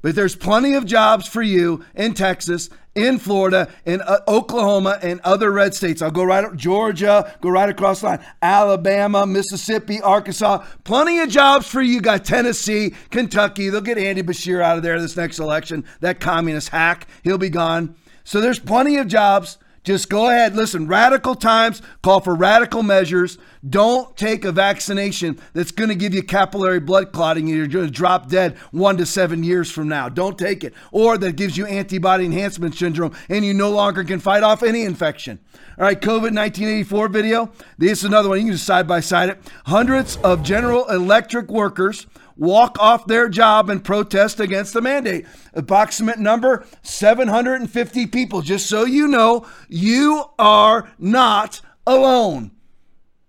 But 0.00 0.14
there's 0.14 0.36
plenty 0.36 0.74
of 0.74 0.86
jobs 0.86 1.26
for 1.26 1.42
you 1.42 1.84
in 1.94 2.14
Texas, 2.14 2.70
in 2.94 3.18
Florida, 3.18 3.68
in 3.84 4.00
uh, 4.00 4.20
Oklahoma, 4.28 4.98
and 5.02 5.20
other 5.20 5.50
red 5.50 5.74
states. 5.74 6.02
I'll 6.02 6.10
go 6.10 6.24
right 6.24 6.44
up 6.44 6.56
Georgia, 6.56 7.34
go 7.40 7.48
right 7.50 7.68
across 7.68 8.00
the 8.00 8.06
line, 8.06 8.26
Alabama, 8.40 9.26
Mississippi, 9.26 10.00
Arkansas. 10.00 10.64
Plenty 10.84 11.18
of 11.20 11.28
jobs 11.28 11.66
for 11.66 11.82
you. 11.82 12.00
Got 12.00 12.24
Tennessee, 12.24 12.94
Kentucky. 13.10 13.70
They'll 13.70 13.80
get 13.80 13.98
Andy 13.98 14.22
Beshear 14.22 14.62
out 14.62 14.76
of 14.76 14.82
there 14.82 15.00
this 15.00 15.16
next 15.16 15.38
election. 15.38 15.84
That 16.00 16.20
communist 16.20 16.68
hack, 16.68 17.06
he'll 17.22 17.38
be 17.38 17.50
gone. 17.50 17.96
So 18.24 18.40
there's 18.40 18.58
plenty 18.58 18.98
of 18.98 19.08
jobs. 19.08 19.58
Just 19.84 20.08
go 20.08 20.28
ahead. 20.28 20.54
Listen, 20.54 20.86
radical 20.86 21.34
times 21.34 21.82
call 22.02 22.20
for 22.20 22.34
radical 22.34 22.82
measures. 22.82 23.38
Don't 23.68 24.16
take 24.16 24.44
a 24.44 24.52
vaccination 24.52 25.38
that's 25.52 25.70
going 25.70 25.88
to 25.88 25.94
give 25.94 26.14
you 26.14 26.22
capillary 26.22 26.80
blood 26.80 27.12
clotting 27.12 27.48
and 27.48 27.56
you're 27.56 27.66
going 27.66 27.86
to 27.86 27.90
drop 27.90 28.28
dead 28.28 28.56
one 28.70 28.96
to 28.98 29.06
seven 29.06 29.42
years 29.42 29.70
from 29.70 29.88
now. 29.88 30.08
Don't 30.08 30.38
take 30.38 30.64
it. 30.64 30.74
Or 30.92 31.18
that 31.18 31.36
gives 31.36 31.56
you 31.56 31.66
antibody 31.66 32.24
enhancement 32.24 32.74
syndrome 32.74 33.16
and 33.28 33.44
you 33.44 33.54
no 33.54 33.70
longer 33.70 34.04
can 34.04 34.20
fight 34.20 34.42
off 34.42 34.62
any 34.62 34.82
infection. 34.82 35.38
All 35.78 35.84
right, 35.84 36.00
COVID 36.00 36.34
1984 36.34 37.08
video. 37.08 37.52
This 37.78 38.00
is 38.00 38.04
another 38.04 38.28
one. 38.28 38.38
You 38.38 38.44
can 38.44 38.52
just 38.52 38.66
side 38.66 38.88
by 38.88 39.00
side 39.00 39.28
it. 39.30 39.38
Hundreds 39.66 40.16
of 40.18 40.42
General 40.42 40.88
Electric 40.88 41.48
workers 41.48 42.06
walk 42.38 42.78
off 42.78 43.06
their 43.06 43.28
job 43.28 43.68
and 43.68 43.84
protest 43.84 44.40
against 44.40 44.72
the 44.72 44.80
mandate. 44.80 45.26
Approximate 45.52 46.18
number 46.18 46.64
750 46.82 48.06
people. 48.06 48.40
Just 48.40 48.66
so 48.68 48.84
you 48.84 49.08
know, 49.08 49.46
you 49.68 50.24
are 50.38 50.90
not 50.98 51.60
alone. 51.86 52.52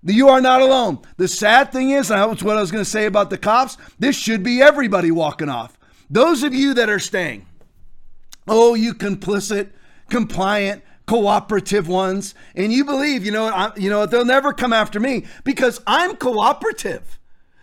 You 0.03 0.29
are 0.29 0.39
not 0.39 0.61
alone. 0.61 0.99
The 1.17 1.27
sad 1.27 1.73
thing 1.73 1.89
is, 1.89 2.09
and 2.09 2.21
that's 2.21 2.43
what 2.43 2.57
I 2.57 2.61
was 2.61 2.71
going 2.71 2.83
to 2.83 2.89
say 2.89 3.05
about 3.05 3.29
the 3.29 3.37
cops, 3.37 3.77
this 3.97 4.15
should 4.15 4.43
be 4.43 4.61
everybody 4.61 5.11
walking 5.11 5.49
off. 5.49 5.77
Those 6.09 6.43
of 6.43 6.53
you 6.53 6.73
that 6.75 6.89
are 6.89 6.99
staying, 6.99 7.45
oh, 8.47 8.75
you 8.75 8.93
complicit, 8.93 9.71
compliant, 10.09 10.83
cooperative 11.05 11.87
ones, 11.87 12.33
and 12.55 12.71
you 12.71 12.85
believe, 12.85 13.25
you 13.25 13.31
know, 13.31 13.47
I, 13.47 13.71
you 13.75 13.89
know, 13.89 14.05
they'll 14.05 14.23
never 14.23 14.53
come 14.53 14.71
after 14.71 14.99
me 14.99 15.25
because 15.43 15.81
I'm 15.85 16.15
cooperative. 16.15 17.18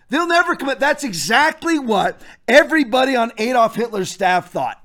They'll 0.09 0.29
never 0.29 0.55
come. 0.55 0.75
That's 0.79 1.05
exactly 1.05 1.79
what 1.79 2.21
everybody 2.47 3.17
on 3.17 3.33
Adolf 3.39 3.75
Hitler's 3.75 4.11
staff 4.11 4.51
thought, 4.51 4.85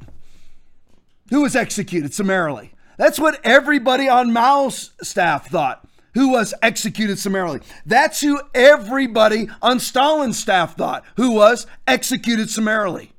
who 1.30 1.42
was 1.42 1.56
executed 1.56 2.14
summarily. 2.14 2.74
That's 2.98 3.20
what 3.20 3.40
everybody 3.44 4.10
on 4.10 4.34
Mao's 4.34 4.92
staff 5.02 5.50
thought 5.50 5.88
who 6.14 6.30
was 6.30 6.54
executed 6.62 7.20
summarily. 7.20 7.62
That's 7.86 8.22
who 8.22 8.42
everybody 8.54 9.50
on 9.62 9.80
Stalin's 9.80 10.38
staff 10.38 10.76
thought, 10.76 11.04
who 11.16 11.32
was 11.32 11.68
executed 11.88 12.50
summarily. 12.50 13.14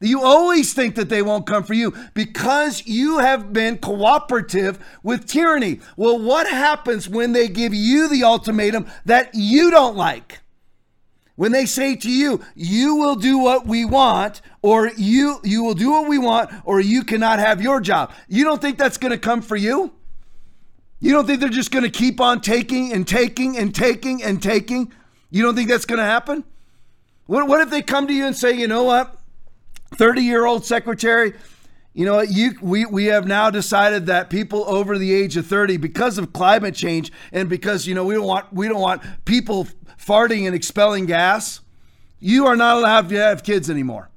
You 0.00 0.22
always 0.22 0.74
think 0.74 0.94
that 0.96 1.08
they 1.08 1.22
won't 1.22 1.46
come 1.46 1.64
for 1.64 1.72
you 1.72 1.94
because 2.12 2.86
you 2.86 3.18
have 3.18 3.52
been 3.52 3.78
cooperative 3.78 4.78
with 5.02 5.26
tyranny. 5.26 5.80
Well, 5.96 6.18
what 6.18 6.46
happens 6.46 7.08
when 7.08 7.32
they 7.32 7.48
give 7.48 7.72
you 7.72 8.08
the 8.08 8.22
ultimatum 8.22 8.86
that 9.06 9.30
you 9.34 9.70
don't 9.70 9.96
like? 9.96 10.40
When 11.36 11.52
they 11.52 11.66
say 11.66 11.94
to 11.96 12.10
you, 12.10 12.40
you 12.54 12.96
will 12.96 13.14
do 13.14 13.38
what 13.38 13.66
we 13.66 13.84
want, 13.84 14.40
or 14.62 14.88
you 14.96 15.38
you 15.44 15.62
will 15.62 15.74
do 15.74 15.90
what 15.90 16.08
we 16.08 16.18
want, 16.18 16.50
or 16.64 16.80
you 16.80 17.04
cannot 17.04 17.38
have 17.38 17.62
your 17.62 17.80
job. 17.80 18.12
You 18.26 18.44
don't 18.44 18.60
think 18.60 18.78
that's 18.78 18.96
going 18.96 19.12
to 19.12 19.18
come 19.18 19.42
for 19.42 19.56
you? 19.56 19.92
You 20.98 21.12
don't 21.12 21.26
think 21.26 21.40
they're 21.40 21.48
just 21.50 21.70
going 21.70 21.84
to 21.84 21.90
keep 21.90 22.20
on 22.20 22.40
taking 22.40 22.92
and 22.92 23.06
taking 23.06 23.58
and 23.58 23.74
taking 23.74 24.22
and 24.22 24.42
taking? 24.42 24.92
You 25.30 25.42
don't 25.42 25.54
think 25.54 25.68
that's 25.68 25.84
going 25.84 25.98
to 25.98 26.04
happen? 26.04 26.42
What, 27.26 27.46
what 27.48 27.60
if 27.60 27.70
they 27.70 27.82
come 27.82 28.06
to 28.06 28.14
you 28.14 28.26
and 28.26 28.34
say, 28.36 28.52
you 28.52 28.66
know 28.66 28.84
what, 28.84 29.18
30 29.96 30.22
year 30.22 30.46
old 30.46 30.64
secretary, 30.64 31.34
you 31.96 32.04
know 32.04 32.20
you, 32.20 32.52
we, 32.60 32.86
we 32.86 33.06
have 33.06 33.26
now 33.26 33.50
decided 33.50 34.06
that 34.06 34.30
people 34.30 34.64
over 34.68 34.96
the 34.98 35.12
age 35.12 35.36
of 35.36 35.46
30, 35.46 35.78
because 35.78 36.18
of 36.18 36.32
climate 36.32 36.74
change 36.74 37.10
and 37.32 37.48
because, 37.48 37.86
you 37.86 37.94
know, 37.94 38.04
we 38.04 38.14
don't 38.14 38.26
want, 38.26 38.52
we 38.52 38.68
don't 38.68 38.80
want 38.80 39.02
people 39.24 39.66
farting 39.98 40.46
and 40.46 40.54
expelling 40.54 41.06
gas, 41.06 41.60
you 42.20 42.46
are 42.46 42.56
not 42.56 42.76
allowed 42.76 43.08
to 43.08 43.16
have 43.16 43.42
kids 43.42 43.68
anymore. 43.68 44.10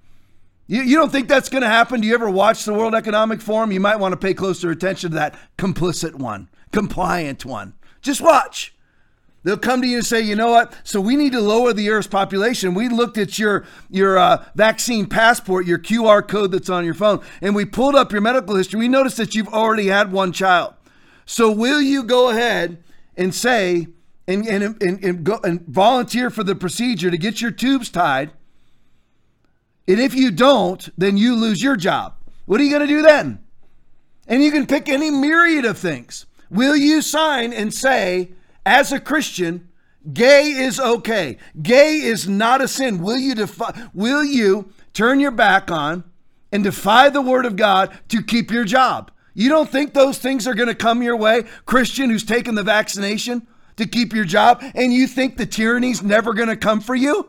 You, 0.67 0.83
you 0.83 0.97
don't 0.97 1.11
think 1.11 1.27
that's 1.27 1.49
going 1.49 1.63
to 1.63 1.67
happen? 1.67 2.01
Do 2.01 2.07
you 2.07 2.13
ever 2.13 2.29
watch 2.29 2.65
the 2.65 2.73
World 2.73 2.93
Economic 2.93 3.41
Forum? 3.41 3.71
You 3.71 3.79
might 3.79 3.95
want 3.95 4.11
to 4.11 4.17
pay 4.17 4.35
closer 4.35 4.69
attention 4.69 5.11
to 5.11 5.15
that 5.15 5.35
complicit 5.57 6.13
one 6.13 6.49
compliant 6.71 7.45
one. 7.45 7.73
Just 8.01 8.21
watch. 8.21 8.75
They'll 9.43 9.57
come 9.57 9.81
to 9.81 9.87
you 9.87 9.97
and 9.97 10.05
say, 10.05 10.21
you 10.21 10.35
know 10.35 10.51
what? 10.51 10.73
So 10.83 10.99
we 10.99 11.15
need 11.15 11.31
to 11.31 11.39
lower 11.39 11.71
the 11.71 11.89
Earth's 11.89 12.07
population. 12.07 12.73
We 12.73 12.89
looked 12.89 13.17
at 13.17 13.39
your 13.39 13.65
your 13.89 14.17
uh, 14.17 14.45
vaccine 14.55 15.05
passport, 15.05 15.65
your 15.65 15.79
QR 15.79 16.27
code 16.27 16.51
that's 16.51 16.69
on 16.69 16.83
your 16.83 16.93
phone, 16.93 17.21
and 17.41 17.55
we 17.55 17.65
pulled 17.65 17.95
up 17.95 18.11
your 18.11 18.21
medical 18.21 18.55
history. 18.55 18.79
We 18.79 18.87
noticed 18.89 19.17
that 19.17 19.35
you've 19.35 19.47
already 19.47 19.87
had 19.87 20.11
one 20.11 20.33
child. 20.33 20.73
So 21.25 21.51
will 21.51 21.81
you 21.81 22.03
go 22.03 22.29
ahead 22.29 22.83
and 23.15 23.33
say 23.33 23.87
and 24.27 24.45
and 24.45 24.81
and, 24.81 25.03
and 25.03 25.23
go 25.23 25.39
and 25.43 25.61
volunteer 25.61 26.29
for 26.29 26.43
the 26.43 26.55
procedure 26.55 27.09
to 27.09 27.17
get 27.17 27.39
your 27.39 27.51
tubes 27.51 27.89
tied? 27.89 28.31
And 29.87 29.99
if 29.99 30.13
you 30.13 30.31
don't, 30.31 30.87
then 30.97 31.17
you 31.17 31.35
lose 31.35 31.63
your 31.63 31.75
job. 31.75 32.15
What 32.45 32.59
are 32.59 32.63
you 32.63 32.69
going 32.69 32.87
to 32.87 32.87
do 32.87 33.01
then? 33.01 33.39
And 34.27 34.43
you 34.43 34.51
can 34.51 34.67
pick 34.67 34.87
any 34.87 35.09
myriad 35.09 35.65
of 35.65 35.77
things. 35.77 36.27
Will 36.51 36.75
you 36.75 37.01
sign 37.01 37.53
and 37.53 37.73
say, 37.73 38.31
as 38.69 38.91
a 38.91 38.99
Christian, 38.99 39.67
gay 40.13 40.43
is 40.51 40.79
okay? 40.79 41.37
Gay 41.59 41.95
is 41.95 42.29
not 42.29 42.61
a 42.61 42.67
sin. 42.67 43.01
Will 43.01 43.17
you 43.17 43.33
defy, 43.33 43.89
will 43.95 44.23
you 44.23 44.71
turn 44.93 45.19
your 45.19 45.31
back 45.31 45.71
on 45.71 46.03
and 46.51 46.63
defy 46.63 47.09
the 47.09 47.21
word 47.21 47.47
of 47.47 47.55
God 47.55 47.97
to 48.09 48.21
keep 48.21 48.51
your 48.51 48.65
job? 48.65 49.09
You 49.33 49.49
don't 49.49 49.71
think 49.71 49.95
those 49.95 50.19
things 50.19 50.45
are 50.45 50.53
going 50.53 50.67
to 50.67 50.75
come 50.75 51.01
your 51.01 51.17
way, 51.17 51.45
Christian 51.65 52.11
who's 52.11 52.23
taken 52.23 52.53
the 52.53 52.61
vaccination 52.61 53.47
to 53.77 53.87
keep 53.87 54.13
your 54.13 54.25
job, 54.25 54.63
and 54.75 54.93
you 54.93 55.07
think 55.07 55.37
the 55.37 55.47
tyranny's 55.47 56.03
never 56.03 56.35
going 56.35 56.49
to 56.49 56.55
come 56.55 56.79
for 56.79 56.93
you? 56.93 57.27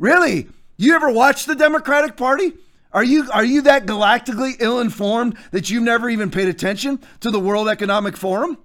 Really? 0.00 0.48
You 0.76 0.96
ever 0.96 1.12
watch 1.12 1.44
the 1.44 1.54
Democratic 1.54 2.16
Party? 2.16 2.52
Are 2.92 3.04
you 3.04 3.30
are 3.30 3.44
you 3.44 3.62
that 3.62 3.86
galactically 3.86 4.56
ill-informed 4.58 5.36
that 5.52 5.70
you've 5.70 5.84
never 5.84 6.10
even 6.10 6.32
paid 6.32 6.48
attention 6.48 6.98
to 7.20 7.30
the 7.30 7.38
World 7.38 7.68
Economic 7.68 8.16
Forum? 8.16 8.58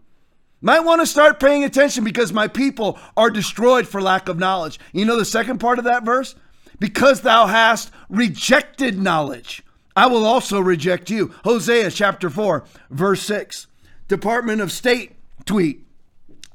Might 0.61 0.81
want 0.81 1.01
to 1.01 1.07
start 1.07 1.39
paying 1.39 1.63
attention 1.63 2.03
because 2.03 2.33
my 2.33 2.47
people 2.47 2.97
are 3.15 3.29
destroyed 3.29 3.87
for 3.87 4.01
lack 4.01 4.27
of 4.27 4.39
knowledge. 4.39 4.79
You 4.93 5.05
know 5.05 5.17
the 5.17 5.25
second 5.25 5.59
part 5.59 5.79
of 5.79 5.85
that 5.85 6.03
verse? 6.03 6.35
Because 6.79 7.21
thou 7.21 7.45
hast 7.47 7.91
rejected 8.09 8.97
knowledge, 8.97 9.63
I 9.95 10.07
will 10.07 10.25
also 10.25 10.59
reject 10.59 11.09
you. 11.09 11.33
Hosea 11.43 11.91
chapter 11.91 12.29
4, 12.29 12.65
verse 12.89 13.21
6. 13.23 13.67
Department 14.07 14.61
of 14.61 14.71
State 14.71 15.13
tweet. 15.45 15.85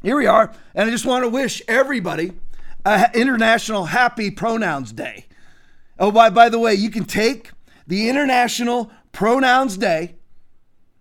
Here 0.03 0.17
we 0.17 0.27
are, 0.27 0.53
and 0.75 0.89
I 0.89 0.93
just 0.93 1.07
want 1.07 1.25
to 1.25 1.29
wish 1.29 1.63
everybody 1.69 2.33
a 2.85 3.11
International 3.15 3.87
Happy 3.87 4.31
Pronouns 4.31 4.93
Day. 4.93 5.27
Oh, 5.99 6.11
by, 6.11 6.31
by 6.31 6.49
the 6.49 6.59
way, 6.59 6.75
you 6.75 6.91
can 6.91 7.05
take 7.05 7.51
the 7.87 8.09
International 8.09 8.91
Pronouns 9.13 9.77
Day, 9.77 10.15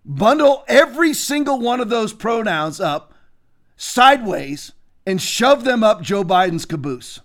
bundle 0.04 0.64
every 0.68 1.14
single 1.14 1.60
one 1.60 1.80
of 1.80 1.88
those 1.88 2.12
pronouns 2.12 2.80
up 2.80 3.10
sideways, 3.80 4.72
and 5.06 5.22
shove 5.22 5.64
them 5.64 5.82
up 5.82 6.02
Joe 6.02 6.22
Biden's 6.22 6.66
caboose. 6.66 7.20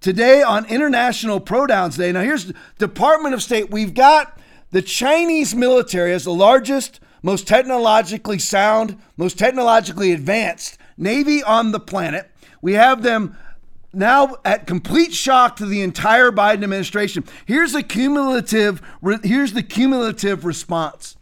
Today 0.00 0.42
on 0.42 0.64
International 0.66 1.40
Pronouns 1.40 1.96
Day, 1.96 2.12
now 2.12 2.22
here's 2.22 2.52
Department 2.78 3.34
of 3.34 3.42
State. 3.42 3.68
We've 3.68 3.92
got 3.92 4.38
the 4.70 4.80
Chinese 4.80 5.52
military 5.54 6.12
as 6.12 6.22
the 6.22 6.32
largest, 6.32 7.00
most 7.22 7.48
technologically 7.48 8.38
sound, 8.38 8.96
most 9.16 9.38
technologically 9.38 10.12
advanced 10.12 10.78
Navy 10.96 11.42
on 11.42 11.72
the 11.72 11.80
planet. 11.80 12.30
We 12.62 12.74
have 12.74 13.02
them 13.02 13.36
now 13.92 14.36
at 14.44 14.68
complete 14.68 15.12
shock 15.12 15.56
to 15.56 15.66
the 15.66 15.82
entire 15.82 16.30
Biden 16.30 16.62
administration. 16.62 17.24
Here's 17.44 17.74
a 17.74 17.82
cumulative 17.82 18.80
here's 19.24 19.52
the 19.52 19.64
cumulative 19.64 20.44
response 20.44 21.16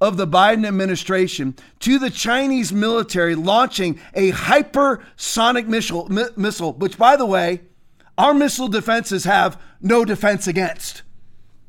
of 0.00 0.16
the 0.16 0.26
Biden 0.26 0.66
administration 0.66 1.54
to 1.80 1.98
the 1.98 2.10
Chinese 2.10 2.72
military 2.72 3.34
launching 3.34 3.98
a 4.14 4.32
hypersonic 4.32 5.66
missile 5.66 6.08
missile 6.36 6.72
which 6.74 6.98
by 6.98 7.16
the 7.16 7.26
way, 7.26 7.60
our 8.16 8.34
missile 8.34 8.68
defenses 8.68 9.24
have 9.24 9.60
no 9.80 10.04
defense 10.04 10.46
against. 10.46 11.02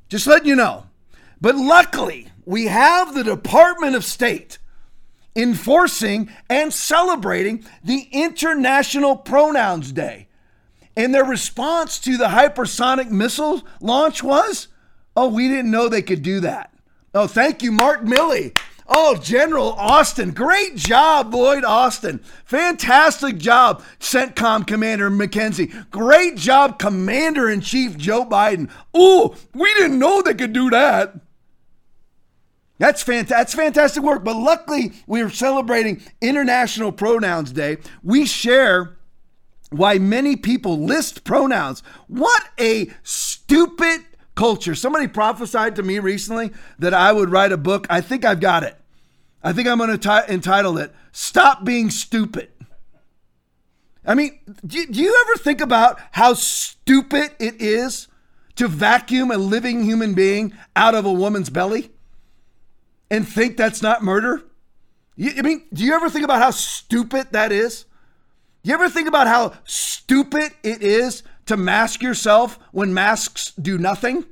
Just 0.09 0.27
letting 0.27 0.47
you 0.47 0.55
know. 0.55 0.85
But 1.41 1.55
luckily, 1.55 2.29
we 2.45 2.65
have 2.65 3.13
the 3.13 3.23
Department 3.23 3.95
of 3.95 4.05
State 4.05 4.59
enforcing 5.35 6.29
and 6.49 6.73
celebrating 6.73 7.65
the 7.83 8.07
International 8.11 9.17
Pronouns 9.17 9.91
Day. 9.91 10.27
And 10.95 11.13
their 11.13 11.25
response 11.25 11.99
to 11.99 12.17
the 12.17 12.27
hypersonic 12.27 13.09
missile 13.09 13.63
launch 13.81 14.23
was, 14.23 14.69
oh, 15.15 15.27
we 15.27 15.49
didn't 15.49 15.71
know 15.71 15.89
they 15.89 16.01
could 16.01 16.21
do 16.21 16.39
that. 16.41 16.73
Oh, 17.15 17.27
thank 17.27 17.63
you, 17.63 17.71
Mark 17.71 18.01
Milley. 18.01 18.57
Oh, 18.87 19.15
General 19.15 19.71
Austin. 19.71 20.31
Great 20.31 20.75
job, 20.75 21.33
Lloyd 21.33 21.63
Austin. 21.63 22.19
Fantastic 22.43 23.37
job, 23.37 23.81
CENTCOM 24.01 24.67
Commander 24.67 25.09
McKenzie. 25.09 25.89
Great 25.89 26.35
job, 26.35 26.77
Commander 26.77 27.49
in 27.49 27.61
Chief 27.61 27.97
Joe 27.97 28.25
Biden. 28.25 28.69
Oh, 28.93 29.33
we 29.53 29.73
didn't 29.75 29.97
know 29.97 30.21
they 30.21 30.33
could 30.33 30.51
do 30.51 30.69
that. 30.71 31.15
That's 32.79 33.01
fantastic. 33.01 33.29
That's 33.29 33.55
fantastic 33.55 34.03
work. 34.03 34.25
But 34.25 34.35
luckily, 34.35 34.91
we 35.07 35.21
are 35.21 35.29
celebrating 35.29 36.01
International 36.19 36.91
Pronouns 36.91 37.53
Day. 37.53 37.77
We 38.03 38.25
share 38.25 38.97
why 39.69 39.99
many 39.99 40.35
people 40.35 40.83
list 40.83 41.23
pronouns. 41.23 41.81
What 42.07 42.43
a 42.59 42.91
stupid 43.03 44.01
culture. 44.35 44.75
Somebody 44.75 45.07
prophesied 45.07 45.75
to 45.77 45.83
me 45.83 45.99
recently 45.99 46.51
that 46.79 46.93
I 46.93 47.11
would 47.11 47.31
write 47.31 47.51
a 47.51 47.57
book. 47.57 47.87
I 47.89 48.01
think 48.01 48.25
I've 48.25 48.39
got 48.39 48.63
it. 48.63 48.77
I 49.43 49.53
think 49.53 49.67
I'm 49.67 49.77
going 49.77 49.97
to 49.97 50.25
entitle 50.27 50.77
it 50.77 50.93
Stop 51.11 51.63
Being 51.63 51.89
Stupid. 51.89 52.49
I 54.05 54.13
mean, 54.13 54.39
do, 54.65 54.85
do 54.85 55.01
you 55.01 55.25
ever 55.25 55.37
think 55.41 55.61
about 55.61 55.99
how 56.11 56.33
stupid 56.33 57.31
it 57.39 57.61
is 57.61 58.07
to 58.55 58.67
vacuum 58.67 59.31
a 59.31 59.37
living 59.37 59.83
human 59.83 60.13
being 60.13 60.53
out 60.75 60.95
of 60.95 61.05
a 61.05 61.11
woman's 61.11 61.49
belly 61.49 61.89
and 63.09 63.27
think 63.27 63.57
that's 63.57 63.81
not 63.81 64.03
murder? 64.03 64.43
You, 65.15 65.31
I 65.37 65.41
mean, 65.41 65.63
do 65.73 65.83
you 65.83 65.93
ever 65.93 66.09
think 66.09 66.25
about 66.25 66.41
how 66.41 66.51
stupid 66.51 67.27
that 67.31 67.51
is? 67.51 67.85
You 68.63 68.73
ever 68.73 68.89
think 68.89 69.07
about 69.07 69.27
how 69.27 69.53
stupid 69.63 70.51
it 70.63 70.81
is 70.81 71.23
to 71.45 71.57
mask 71.57 72.01
yourself 72.01 72.59
when 72.71 72.93
masks 72.93 73.51
do 73.53 73.77
nothing? 73.77 74.25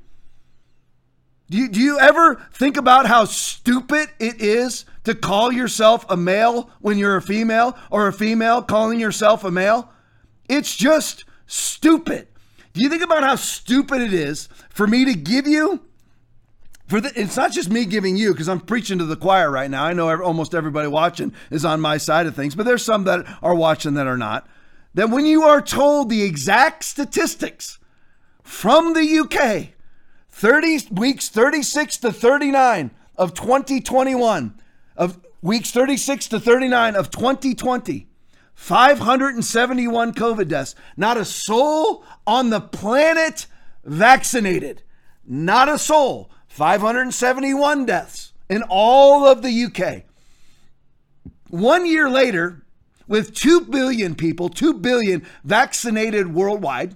Do 1.49 1.58
you, 1.58 1.69
do 1.69 1.80
you 1.80 1.99
ever 1.99 2.36
think 2.54 2.78
about 2.78 3.06
how 3.06 3.26
stupid 3.26 4.10
it 4.19 4.41
is 4.41 4.86
to 5.04 5.13
call 5.13 5.52
yourself 5.52 6.06
a 6.10 6.17
male 6.17 6.69
when 6.80 6.97
you're 6.97 7.17
a 7.17 7.21
female 7.21 7.78
or 7.91 8.08
a 8.08 8.13
female 8.13 8.62
calling 8.62 8.99
yourself 8.99 9.43
a 9.43 9.52
male? 9.52 9.91
It's 10.49 10.76
just 10.76 11.26
stupid. 11.45 12.28
Do 12.73 12.82
you 12.82 12.89
think 12.89 13.04
about 13.04 13.23
how 13.23 13.36
stupid 13.36 14.02
it 14.02 14.13
is 14.13 14.49
for 14.69 14.88
me 14.88 15.06
to 15.06 15.13
give 15.13 15.45
you 15.45 15.82
for 16.88 16.99
the, 16.99 17.12
it's 17.19 17.38
not 17.38 17.52
just 17.52 17.69
me 17.69 17.86
giving 17.86 18.17
you 18.17 18.34
because 18.34 18.49
I'm 18.49 18.60
preaching 18.60 18.99
to 18.99 19.06
the 19.06 19.15
choir 19.15 19.49
right 19.49 19.69
now. 19.69 19.84
I 19.84 19.93
know 19.93 20.10
every, 20.10 20.26
almost 20.26 20.54
everybody 20.54 20.88
watching 20.88 21.34
is 21.49 21.65
on 21.65 21.82
my 21.82 21.97
side 21.97 22.28
of 22.28 22.36
things, 22.36 22.56
but 22.56 22.65
there's 22.65 22.84
some 22.84 23.06
that 23.06 23.26
are 23.41 23.56
watching 23.56 23.93
that 23.95 24.08
are 24.08 24.17
not. 24.17 24.47
That 24.93 25.10
when 25.10 25.25
you 25.25 25.43
are 25.43 25.62
told 25.62 26.10
the 26.10 26.23
exact 26.23 26.84
statistics 26.84 27.79
from 28.43 28.93
the 28.93 29.19
UK, 29.19 29.73
30 30.29 30.88
weeks 30.91 31.29
36 31.29 31.97
to 31.97 32.12
39 32.12 32.91
of 33.15 33.34
2021 33.34 34.60
of 34.95 35.19
weeks 35.41 35.71
36 35.71 36.27
to 36.29 36.39
39 36.39 36.95
of 36.95 37.12
2020 37.12 38.08
571 38.56 40.13
covid 40.13 40.47
deaths 40.47 40.75
not 40.97 41.17
a 41.17 41.25
soul 41.25 42.03
on 42.25 42.49
the 42.49 42.62
planet 42.62 43.45
vaccinated. 43.84 44.84
Not 45.25 45.69
a 45.69 45.77
soul. 45.77 46.29
571 46.47 47.86
deaths 47.86 48.34
in 48.49 48.63
all 48.69 49.25
of 49.25 49.41
the 49.41 49.63
UK 49.63 50.03
one 51.49 51.86
year 51.88 52.08
later 52.10 52.62
with 53.07 53.33
2 53.35 53.61
billion 53.61 54.15
people 54.15 54.49
2 54.49 54.75
billion 54.75 55.25
vaccinated 55.43 56.33
worldwide 56.33 56.95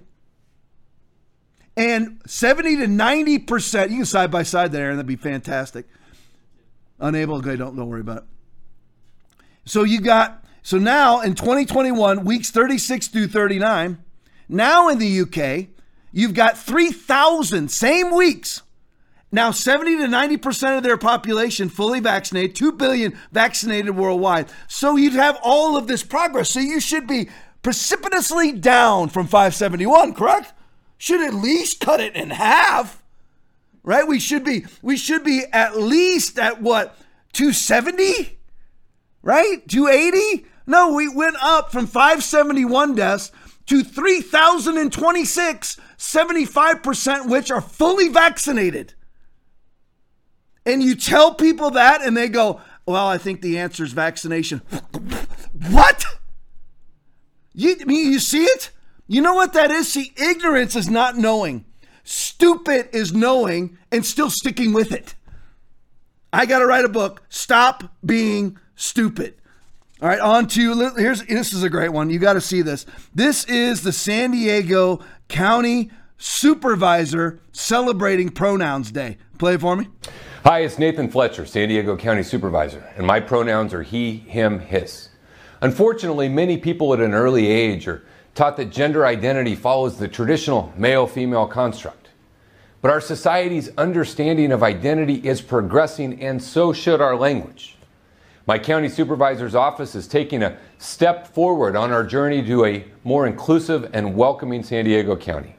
and 1.78 2.20
70 2.26 2.78
to 2.78 2.86
90%, 2.86 3.90
you 3.90 3.96
can 3.98 4.04
side 4.04 4.32
by 4.32 4.42
side 4.42 4.72
there, 4.72 4.90
and 4.90 4.98
that'd 4.98 5.06
be 5.06 5.14
fantastic. 5.14 5.86
Unable, 6.98 7.36
okay, 7.36 7.54
don't, 7.54 7.76
don't 7.76 7.88
worry 7.88 8.00
about 8.00 8.18
it. 8.18 8.24
So 9.64 9.84
you 9.84 10.00
got, 10.00 10.44
so 10.62 10.76
now 10.78 11.20
in 11.20 11.36
2021, 11.36 12.24
weeks 12.24 12.50
36 12.50 13.06
through 13.06 13.28
39, 13.28 13.96
now 14.48 14.88
in 14.88 14.98
the 14.98 15.20
UK, 15.20 15.68
you've 16.10 16.34
got 16.34 16.58
3,000, 16.58 17.70
same 17.70 18.12
weeks. 18.12 18.62
Now, 19.30 19.50
70 19.50 19.98
to 19.98 20.04
90% 20.04 20.78
of 20.78 20.82
their 20.82 20.96
population 20.96 21.68
fully 21.68 22.00
vaccinated, 22.00 22.56
2 22.56 22.72
billion 22.72 23.18
vaccinated 23.30 23.94
worldwide. 23.94 24.48
So 24.68 24.96
you'd 24.96 25.12
have 25.12 25.38
all 25.42 25.76
of 25.76 25.86
this 25.86 26.02
progress. 26.02 26.50
So 26.50 26.60
you 26.60 26.80
should 26.80 27.06
be 27.06 27.28
precipitously 27.62 28.52
down 28.52 29.10
from 29.10 29.26
571, 29.26 30.14
correct? 30.14 30.54
should 30.98 31.22
at 31.22 31.32
least 31.32 31.80
cut 31.80 32.00
it 32.00 32.14
in 32.14 32.30
half. 32.30 33.02
Right? 33.82 34.06
We 34.06 34.20
should 34.20 34.44
be 34.44 34.66
we 34.82 34.98
should 34.98 35.24
be 35.24 35.44
at 35.50 35.78
least 35.78 36.38
at 36.38 36.60
what 36.60 36.98
270? 37.32 38.38
Right? 39.22 39.66
280? 39.66 40.44
No, 40.66 40.92
we 40.92 41.08
went 41.08 41.36
up 41.40 41.72
from 41.72 41.86
571 41.86 42.96
deaths 42.96 43.32
to 43.66 43.82
3,026, 43.82 45.80
75% 45.96 47.28
which 47.30 47.50
are 47.50 47.62
fully 47.62 48.08
vaccinated. 48.08 48.92
And 50.68 50.82
you 50.82 50.94
tell 50.96 51.32
people 51.32 51.70
that 51.70 52.02
and 52.02 52.14
they 52.14 52.28
go, 52.28 52.60
well, 52.84 53.08
I 53.08 53.16
think 53.16 53.40
the 53.40 53.58
answer 53.58 53.82
is 53.84 53.92
vaccination. 53.92 54.60
what? 55.70 56.04
You, 57.54 57.74
mean, 57.86 58.12
you 58.12 58.18
see 58.18 58.44
it? 58.44 58.70
You 59.06 59.22
know 59.22 59.32
what 59.32 59.54
that 59.54 59.70
is? 59.70 59.90
See, 59.90 60.12
ignorance 60.16 60.76
is 60.76 60.90
not 60.90 61.16
knowing. 61.16 61.64
Stupid 62.04 62.90
is 62.92 63.14
knowing 63.14 63.78
and 63.90 64.04
still 64.04 64.28
sticking 64.28 64.74
with 64.74 64.92
it. 64.92 65.14
I 66.34 66.44
got 66.44 66.58
to 66.58 66.66
write 66.66 66.84
a 66.84 66.90
book. 66.90 67.22
Stop 67.30 67.84
being 68.04 68.58
stupid. 68.76 69.36
All 70.02 70.08
right, 70.08 70.20
on 70.20 70.48
to 70.48 70.90
here's 70.96 71.24
this 71.24 71.54
is 71.54 71.62
a 71.62 71.70
great 71.70 71.94
one. 71.94 72.10
You 72.10 72.18
got 72.18 72.34
to 72.34 72.42
see 72.42 72.60
this. 72.60 72.84
This 73.14 73.44
is 73.46 73.82
the 73.82 73.92
San 73.92 74.32
Diego 74.32 75.00
County 75.28 75.90
Supervisor 76.18 77.40
celebrating 77.52 78.28
Pronouns 78.28 78.92
Day. 78.92 79.16
Play 79.38 79.54
it 79.54 79.62
for 79.62 79.74
me. 79.74 79.88
Hi, 80.44 80.60
it's 80.60 80.78
Nathan 80.78 81.10
Fletcher, 81.10 81.44
San 81.46 81.68
Diego 81.68 81.96
County 81.96 82.22
Supervisor, 82.22 82.88
and 82.96 83.04
my 83.04 83.18
pronouns 83.18 83.74
are 83.74 83.82
he, 83.82 84.18
him, 84.18 84.60
his. 84.60 85.08
Unfortunately, 85.60 86.28
many 86.28 86.56
people 86.56 86.94
at 86.94 87.00
an 87.00 87.12
early 87.12 87.48
age 87.48 87.88
are 87.88 88.04
taught 88.36 88.56
that 88.58 88.70
gender 88.70 89.04
identity 89.04 89.56
follows 89.56 89.98
the 89.98 90.06
traditional 90.06 90.72
male 90.76 91.08
female 91.08 91.48
construct. 91.48 92.10
But 92.80 92.92
our 92.92 93.00
society's 93.00 93.70
understanding 93.76 94.52
of 94.52 94.62
identity 94.62 95.14
is 95.14 95.42
progressing, 95.42 96.22
and 96.22 96.40
so 96.40 96.72
should 96.72 97.00
our 97.00 97.16
language. 97.16 97.76
My 98.46 98.60
county 98.60 98.88
supervisor's 98.88 99.56
office 99.56 99.96
is 99.96 100.06
taking 100.06 100.44
a 100.44 100.56
step 100.78 101.26
forward 101.26 101.74
on 101.74 101.90
our 101.90 102.04
journey 102.04 102.46
to 102.46 102.64
a 102.64 102.84
more 103.02 103.26
inclusive 103.26 103.90
and 103.92 104.14
welcoming 104.14 104.62
San 104.62 104.84
Diego 104.84 105.16
County. 105.16 105.57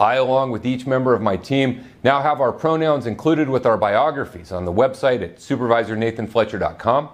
I, 0.00 0.14
along 0.14 0.50
with 0.50 0.64
each 0.64 0.86
member 0.86 1.12
of 1.12 1.20
my 1.20 1.36
team, 1.36 1.84
now 2.02 2.22
have 2.22 2.40
our 2.40 2.52
pronouns 2.52 3.04
included 3.04 3.50
with 3.50 3.66
our 3.66 3.76
biographies 3.76 4.50
on 4.50 4.64
the 4.64 4.72
website 4.72 5.22
at 5.22 5.36
supervisornathanfletcher.com, 5.36 7.10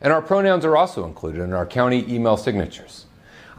and 0.00 0.12
our 0.12 0.22
pronouns 0.22 0.64
are 0.64 0.74
also 0.74 1.04
included 1.04 1.42
in 1.42 1.52
our 1.52 1.66
county 1.66 2.02
email 2.12 2.38
signatures. 2.38 3.04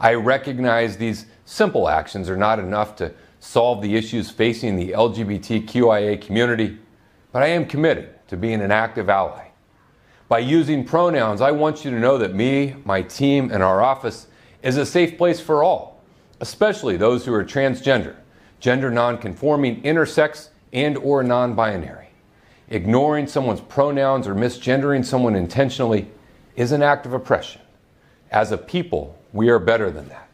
I 0.00 0.14
recognize 0.14 0.96
these 0.96 1.26
simple 1.44 1.88
actions 1.88 2.28
are 2.28 2.36
not 2.36 2.58
enough 2.58 2.96
to 2.96 3.14
solve 3.38 3.82
the 3.82 3.94
issues 3.94 4.30
facing 4.30 4.74
the 4.74 4.90
LGBTQIA 4.90 6.20
community, 6.20 6.76
but 7.30 7.44
I 7.44 7.48
am 7.48 7.66
committed 7.66 8.10
to 8.26 8.36
being 8.36 8.60
an 8.60 8.72
active 8.72 9.08
ally. 9.08 9.46
By 10.28 10.40
using 10.40 10.84
pronouns, 10.84 11.40
I 11.40 11.52
want 11.52 11.84
you 11.84 11.92
to 11.92 12.00
know 12.00 12.18
that 12.18 12.34
me, 12.34 12.74
my 12.84 13.02
team, 13.02 13.52
and 13.52 13.62
our 13.62 13.80
office 13.80 14.26
is 14.60 14.76
a 14.76 14.86
safe 14.86 15.16
place 15.16 15.38
for 15.38 15.62
all, 15.62 16.02
especially 16.40 16.96
those 16.96 17.24
who 17.24 17.32
are 17.32 17.44
transgender, 17.44 18.16
gender 18.62 18.92
nonconforming, 18.92 19.82
intersex, 19.82 20.50
and 20.72 20.96
or 20.98 21.24
non-binary. 21.24 22.06
Ignoring 22.68 23.26
someone's 23.26 23.60
pronouns 23.60 24.28
or 24.28 24.36
misgendering 24.36 25.04
someone 25.04 25.34
intentionally 25.34 26.06
is 26.54 26.70
an 26.70 26.80
act 26.80 27.04
of 27.04 27.12
oppression. 27.12 27.60
As 28.30 28.52
a 28.52 28.56
people, 28.56 29.18
we 29.32 29.48
are 29.50 29.58
better 29.58 29.90
than 29.90 30.08
that. 30.08 30.28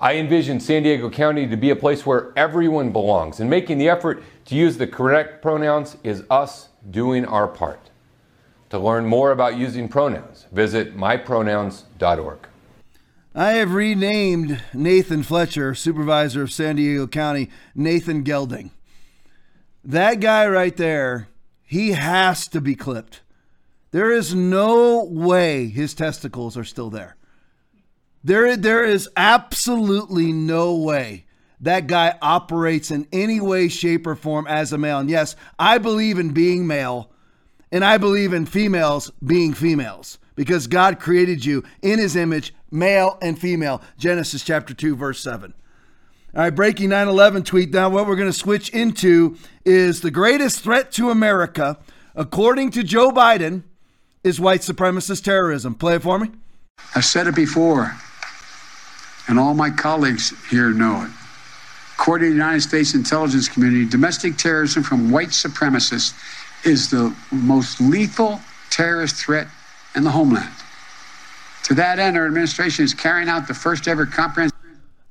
I 0.00 0.16
envision 0.16 0.58
San 0.58 0.82
Diego 0.82 1.08
County 1.08 1.46
to 1.46 1.56
be 1.56 1.70
a 1.70 1.76
place 1.76 2.04
where 2.04 2.32
everyone 2.36 2.90
belongs, 2.90 3.38
and 3.38 3.48
making 3.48 3.78
the 3.78 3.88
effort 3.88 4.24
to 4.46 4.56
use 4.56 4.76
the 4.76 4.88
correct 4.88 5.40
pronouns 5.40 5.96
is 6.02 6.24
us 6.28 6.70
doing 6.90 7.24
our 7.24 7.46
part. 7.46 7.88
To 8.70 8.80
learn 8.80 9.06
more 9.06 9.30
about 9.30 9.56
using 9.56 9.88
pronouns, 9.88 10.46
visit 10.50 10.96
mypronouns.org. 10.96 12.48
I 13.36 13.54
have 13.54 13.74
renamed 13.74 14.62
Nathan 14.72 15.24
Fletcher, 15.24 15.74
supervisor 15.74 16.42
of 16.42 16.52
San 16.52 16.76
Diego 16.76 17.08
County, 17.08 17.50
Nathan 17.74 18.22
Gelding. 18.22 18.70
That 19.82 20.20
guy 20.20 20.46
right 20.46 20.76
there, 20.76 21.26
he 21.64 21.90
has 21.92 22.46
to 22.48 22.60
be 22.60 22.76
clipped. 22.76 23.22
There 23.90 24.12
is 24.12 24.36
no 24.36 25.02
way 25.02 25.66
his 25.66 25.94
testicles 25.94 26.56
are 26.56 26.62
still 26.62 26.90
there. 26.90 27.16
There, 28.22 28.56
there 28.56 28.84
is 28.84 29.08
absolutely 29.16 30.32
no 30.32 30.76
way 30.76 31.24
that 31.60 31.88
guy 31.88 32.16
operates 32.22 32.92
in 32.92 33.08
any 33.12 33.40
way, 33.40 33.66
shape, 33.66 34.06
or 34.06 34.14
form 34.14 34.46
as 34.46 34.72
a 34.72 34.78
male. 34.78 35.00
And 35.00 35.10
yes, 35.10 35.34
I 35.58 35.78
believe 35.78 36.20
in 36.20 36.30
being 36.30 36.68
male, 36.68 37.10
and 37.72 37.84
I 37.84 37.98
believe 37.98 38.32
in 38.32 38.46
females 38.46 39.10
being 39.24 39.54
females 39.54 40.18
because 40.34 40.66
God 40.66 40.98
created 40.98 41.44
you 41.44 41.64
in 41.82 41.98
his 41.98 42.16
image, 42.16 42.54
male 42.70 43.18
and 43.22 43.38
female. 43.38 43.82
Genesis 43.98 44.42
chapter 44.42 44.74
2, 44.74 44.96
verse 44.96 45.20
7. 45.20 45.54
All 46.34 46.42
right, 46.42 46.50
breaking 46.50 46.88
9 46.90 47.08
11 47.08 47.44
tweet. 47.44 47.72
Now, 47.72 47.88
what 47.88 48.06
we're 48.06 48.16
going 48.16 48.30
to 48.30 48.38
switch 48.38 48.68
into 48.70 49.36
is 49.64 50.00
the 50.00 50.10
greatest 50.10 50.60
threat 50.60 50.90
to 50.92 51.10
America, 51.10 51.78
according 52.14 52.70
to 52.72 52.82
Joe 52.82 53.10
Biden, 53.10 53.62
is 54.24 54.40
white 54.40 54.62
supremacist 54.62 55.22
terrorism. 55.22 55.74
Play 55.74 55.96
it 55.96 56.02
for 56.02 56.18
me. 56.18 56.30
I've 56.94 57.04
said 57.04 57.28
it 57.28 57.36
before 57.36 57.94
and 59.28 59.38
all 59.38 59.54
my 59.54 59.70
colleagues 59.70 60.32
here 60.50 60.70
know 60.70 61.04
it. 61.04 61.10
According 61.94 62.26
to 62.26 62.30
the 62.30 62.36
United 62.36 62.60
States 62.60 62.94
intelligence 62.94 63.48
community, 63.48 63.88
domestic 63.88 64.36
terrorism 64.36 64.82
from 64.82 65.10
white 65.10 65.28
supremacists 65.28 66.14
is 66.66 66.90
the 66.90 67.14
most 67.30 67.80
lethal 67.80 68.40
terrorist 68.70 69.16
threat 69.16 69.46
in 69.94 70.04
the 70.04 70.10
homeland. 70.10 70.50
To 71.64 71.74
that 71.74 71.98
end, 71.98 72.16
our 72.16 72.26
administration 72.26 72.84
is 72.84 72.92
carrying 72.92 73.28
out 73.28 73.48
the 73.48 73.54
first 73.54 73.88
ever 73.88 74.06
comprehensive. 74.06 74.58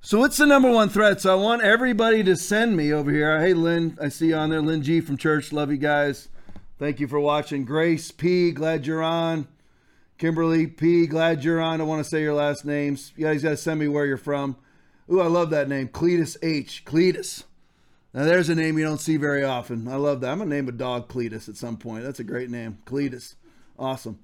So, 0.02 0.20
what's 0.20 0.38
the 0.38 0.46
number 0.46 0.70
one 0.70 0.90
threat? 0.90 1.22
So, 1.22 1.32
I 1.32 1.42
want 1.42 1.64
everybody 1.64 2.24
to 2.24 2.36
send 2.36 2.76
me 2.76 2.94
over 2.94 3.10
here. 3.10 3.40
Hey, 3.40 3.54
Lynn, 3.54 3.98
I 4.02 4.10
see 4.10 4.28
you 4.28 4.36
on 4.36 4.50
there. 4.50 4.62
Lynn 4.62 4.84
G 4.84 5.02
from 5.02 5.18
church. 5.18 5.52
Love 5.52 5.72
you 5.72 5.78
guys. 5.78 6.28
Thank 6.78 7.00
you 7.00 7.08
for 7.08 7.20
watching. 7.20 7.66
Grace 7.66 8.12
P, 8.12 8.52
glad 8.52 8.86
you're 8.86 9.02
on. 9.02 9.48
Kimberly 10.18 10.68
P, 10.68 11.08
glad 11.08 11.44
you're 11.44 11.62
on. 11.62 11.82
I 11.82 11.86
want 11.86 12.04
to 12.04 12.10
say 12.10 12.22
your 12.22 12.34
last 12.34 12.66
names. 12.66 13.14
You 13.16 13.26
guys 13.26 13.44
got 13.44 13.50
to 13.50 13.58
send 13.58 13.80
me 13.80 13.88
where 13.88 14.06
you're 14.06 14.18
from. 14.18 14.58
Ooh, 15.12 15.22
I 15.22 15.28
love 15.28 15.50
that 15.50 15.68
name, 15.68 15.88
Cletus 15.88 16.38
H. 16.42 16.84
Cletus. 16.86 17.44
Now 18.14 18.26
there's 18.26 18.50
a 18.50 18.56
name 18.56 18.78
you 18.78 18.86
don't 18.86 19.00
see 19.00 19.18
very 19.18 19.44
often. 19.44 19.88
I 19.88 19.96
love 19.96 20.22
that. 20.22 20.32
I'm 20.32 20.38
gonna 20.38 20.50
name 20.50 20.70
a 20.70 20.72
dog 20.72 21.08
Cletus 21.08 21.50
at 21.50 21.58
some 21.58 21.78
point. 21.78 22.04
That's 22.04 22.20
a 22.20 22.24
great 22.24 22.50
name, 22.50 22.78
Cletus. 22.86 23.36
Awesome. 23.78 24.20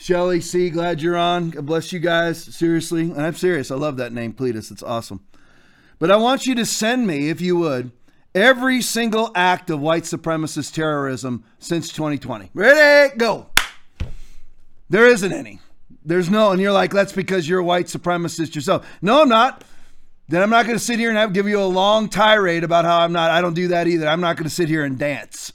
Shelly 0.00 0.40
C, 0.40 0.70
glad 0.70 1.02
you're 1.02 1.16
on. 1.16 1.50
God 1.50 1.66
bless 1.66 1.92
you 1.92 1.98
guys. 1.98 2.40
Seriously, 2.40 3.02
and 3.02 3.20
I'm 3.20 3.34
serious. 3.34 3.72
I 3.72 3.74
love 3.74 3.96
that 3.96 4.12
name, 4.12 4.32
Cletus. 4.32 4.70
It's 4.70 4.82
awesome. 4.82 5.26
But 5.98 6.12
I 6.12 6.16
want 6.16 6.46
you 6.46 6.54
to 6.54 6.64
send 6.64 7.04
me, 7.04 7.30
if 7.30 7.40
you 7.40 7.56
would, 7.56 7.90
every 8.32 8.80
single 8.80 9.32
act 9.34 9.70
of 9.70 9.80
white 9.80 10.04
supremacist 10.04 10.72
terrorism 10.72 11.42
since 11.58 11.88
2020. 11.88 12.50
Ready? 12.54 13.16
Go. 13.16 13.48
There 14.88 15.08
isn't 15.08 15.32
any. 15.32 15.58
There's 16.04 16.30
no, 16.30 16.52
and 16.52 16.60
you're 16.62 16.72
like, 16.72 16.92
that's 16.92 17.12
because 17.12 17.48
you're 17.48 17.58
a 17.58 17.64
white 17.64 17.86
supremacist 17.86 18.54
yourself. 18.54 18.86
No, 19.02 19.22
I'm 19.22 19.28
not. 19.28 19.64
Then 20.28 20.42
I'm 20.42 20.50
not 20.50 20.64
going 20.64 20.78
to 20.78 20.84
sit 20.84 21.00
here 21.00 21.08
and 21.08 21.18
have, 21.18 21.32
give 21.32 21.48
you 21.48 21.60
a 21.60 21.64
long 21.64 22.08
tirade 22.08 22.62
about 22.62 22.84
how 22.84 23.00
I'm 23.00 23.12
not. 23.12 23.32
I 23.32 23.40
don't 23.40 23.54
do 23.54 23.68
that 23.68 23.88
either. 23.88 24.06
I'm 24.06 24.20
not 24.20 24.36
going 24.36 24.48
to 24.48 24.54
sit 24.54 24.68
here 24.68 24.84
and 24.84 24.96
dance. 24.96 25.52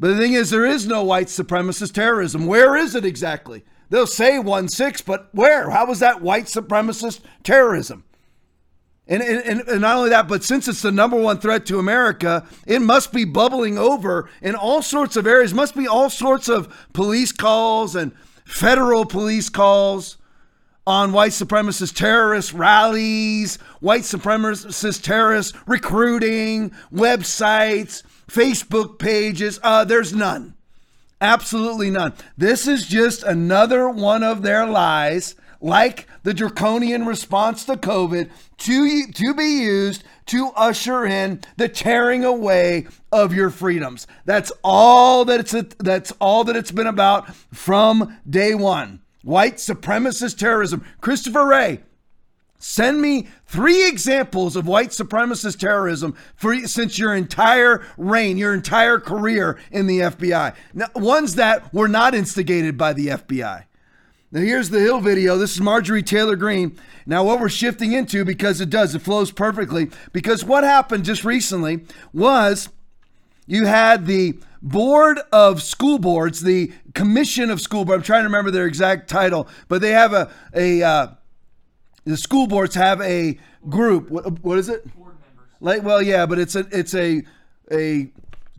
But 0.00 0.08
the 0.08 0.16
thing 0.16 0.32
is, 0.32 0.48
there 0.48 0.64
is 0.64 0.86
no 0.86 1.04
white 1.04 1.26
supremacist 1.26 1.92
terrorism. 1.92 2.46
Where 2.46 2.74
is 2.74 2.94
it 2.94 3.04
exactly? 3.04 3.64
They'll 3.90 4.06
say 4.06 4.38
1 4.38 4.68
6, 4.70 5.02
but 5.02 5.28
where? 5.32 5.68
How 5.68 5.86
was 5.86 5.98
that 5.98 6.22
white 6.22 6.46
supremacist 6.46 7.20
terrorism? 7.42 8.04
And, 9.06 9.22
and, 9.22 9.60
and 9.60 9.80
not 9.82 9.98
only 9.98 10.10
that, 10.10 10.26
but 10.26 10.42
since 10.42 10.68
it's 10.68 10.80
the 10.80 10.90
number 10.90 11.18
one 11.18 11.38
threat 11.38 11.66
to 11.66 11.78
America, 11.78 12.46
it 12.66 12.80
must 12.80 13.12
be 13.12 13.26
bubbling 13.26 13.76
over 13.76 14.30
in 14.40 14.54
all 14.54 14.80
sorts 14.80 15.16
of 15.16 15.26
areas. 15.26 15.52
Must 15.52 15.76
be 15.76 15.86
all 15.86 16.08
sorts 16.08 16.48
of 16.48 16.74
police 16.94 17.32
calls 17.32 17.94
and 17.94 18.12
federal 18.46 19.04
police 19.04 19.50
calls 19.50 20.16
on 20.86 21.12
white 21.12 21.32
supremacist 21.32 21.94
terrorist 21.94 22.54
rallies, 22.54 23.56
white 23.80 24.02
supremacist 24.02 25.02
terrorist 25.02 25.54
recruiting, 25.66 26.70
websites, 26.90 28.02
Facebook 28.30 28.98
pages. 28.98 29.58
Uh, 29.62 29.84
there's 29.84 30.14
none. 30.14 30.54
Absolutely 31.20 31.90
none. 31.90 32.14
This 32.38 32.66
is 32.66 32.86
just 32.86 33.22
another 33.22 33.90
one 33.90 34.22
of 34.22 34.42
their 34.42 34.66
lies, 34.66 35.34
like 35.60 36.06
the 36.22 36.32
draconian 36.32 37.04
response 37.04 37.64
to 37.66 37.76
COVID, 37.76 38.30
to, 38.58 39.06
to 39.12 39.34
be 39.34 39.62
used 39.62 40.04
to 40.26 40.50
usher 40.56 41.04
in 41.04 41.40
the 41.56 41.68
tearing 41.68 42.24
away 42.24 42.86
of 43.12 43.34
your 43.34 43.50
freedoms. 43.50 44.06
That's 44.24 44.52
all 44.62 45.24
that 45.26 45.40
it's 45.40 45.74
that's 45.78 46.12
all 46.20 46.44
that 46.44 46.56
it's 46.56 46.70
been 46.70 46.86
about 46.86 47.34
from 47.52 48.16
day 48.28 48.54
one. 48.54 49.00
White 49.22 49.56
supremacist 49.56 50.38
terrorism. 50.38 50.86
Christopher 51.00 51.46
Wray, 51.46 51.80
Send 52.62 53.00
me 53.00 53.26
three 53.46 53.88
examples 53.88 54.54
of 54.54 54.66
white 54.66 54.90
supremacist 54.90 55.58
terrorism 55.58 56.14
for 56.36 56.54
since 56.66 56.98
your 56.98 57.14
entire 57.14 57.82
reign, 57.96 58.36
your 58.36 58.52
entire 58.52 59.00
career 59.00 59.58
in 59.72 59.86
the 59.86 60.00
FBI. 60.00 60.54
Now, 60.74 60.88
ones 60.94 61.36
that 61.36 61.72
were 61.72 61.88
not 61.88 62.14
instigated 62.14 62.76
by 62.76 62.92
the 62.92 63.06
FBI. 63.06 63.64
Now 64.30 64.40
here's 64.42 64.68
the 64.68 64.78
Hill 64.78 65.00
video. 65.00 65.38
This 65.38 65.54
is 65.54 65.60
Marjorie 65.62 66.02
Taylor 66.02 66.36
Greene. 66.36 66.78
Now 67.06 67.24
what 67.24 67.40
we're 67.40 67.48
shifting 67.48 67.92
into 67.92 68.26
because 68.26 68.60
it 68.60 68.68
does, 68.68 68.94
it 68.94 69.00
flows 69.00 69.32
perfectly. 69.32 69.90
Because 70.12 70.44
what 70.44 70.62
happened 70.62 71.06
just 71.06 71.24
recently 71.24 71.86
was 72.12 72.68
you 73.46 73.64
had 73.64 74.04
the 74.04 74.38
board 74.60 75.18
of 75.32 75.62
school 75.62 75.98
boards, 75.98 76.42
the 76.42 76.72
commission 76.94 77.50
of 77.50 77.62
school 77.62 77.86
board. 77.86 78.00
I'm 78.00 78.02
trying 78.02 78.20
to 78.20 78.28
remember 78.28 78.50
their 78.50 78.66
exact 78.66 79.08
title, 79.08 79.48
but 79.68 79.80
they 79.80 79.92
have 79.92 80.12
a 80.12 80.30
a 80.54 80.82
uh, 80.82 81.06
the 82.04 82.16
school 82.16 82.46
boards 82.46 82.74
have 82.74 83.00
a 83.00 83.38
group. 83.68 84.10
What, 84.10 84.42
what 84.42 84.58
is 84.58 84.68
it? 84.68 84.84
Board 84.96 85.16
members. 85.20 85.48
Like, 85.60 85.82
well, 85.82 86.02
yeah, 86.02 86.26
but 86.26 86.38
it's 86.38 86.54
a 86.54 86.66
it's 86.70 86.94
a 86.94 87.22
a 87.70 88.10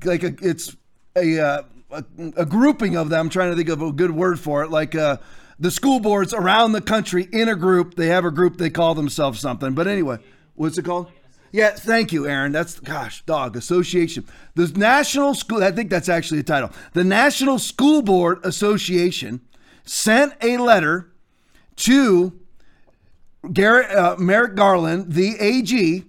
like 0.03 0.23
a 0.23 0.33
it's 0.41 0.75
a 1.15 1.39
uh, 1.39 1.63
a, 1.91 2.03
a, 2.37 2.45
grouping 2.45 2.95
of 2.95 3.09
them. 3.09 3.19
I'm 3.19 3.29
trying 3.29 3.51
to 3.51 3.57
think 3.57 3.69
of 3.69 3.81
a 3.81 3.91
good 3.91 4.11
word 4.11 4.39
for 4.39 4.63
it. 4.63 4.71
Like 4.71 4.95
uh, 4.95 5.17
the 5.59 5.71
school 5.71 5.99
boards 5.99 6.33
around 6.33 6.71
the 6.71 6.81
country 6.81 7.27
in 7.31 7.49
a 7.49 7.55
group. 7.55 7.95
They 7.95 8.07
have 8.07 8.25
a 8.25 8.31
group. 8.31 8.57
They 8.57 8.69
call 8.69 8.95
themselves 8.95 9.39
something. 9.39 9.73
But 9.73 9.87
anyway, 9.87 10.19
what's 10.55 10.77
it 10.77 10.85
called? 10.85 11.11
Yeah, 11.51 11.71
thank 11.71 12.13
you, 12.13 12.27
Aaron. 12.27 12.53
That's 12.53 12.79
gosh, 12.79 13.23
dog 13.25 13.57
association. 13.57 14.25
The 14.55 14.67
National 14.67 15.33
School. 15.33 15.63
I 15.63 15.71
think 15.71 15.89
that's 15.89 16.07
actually 16.07 16.39
a 16.39 16.43
title. 16.43 16.71
The 16.93 17.03
National 17.03 17.59
School 17.59 18.01
Board 18.01 18.39
Association 18.45 19.41
sent 19.83 20.33
a 20.41 20.57
letter 20.57 21.11
to 21.77 22.39
Garrett, 23.51 23.91
uh, 23.95 24.15
Merrick 24.17 24.55
Garland, 24.55 25.13
the 25.13 25.35
AG, 25.39 26.03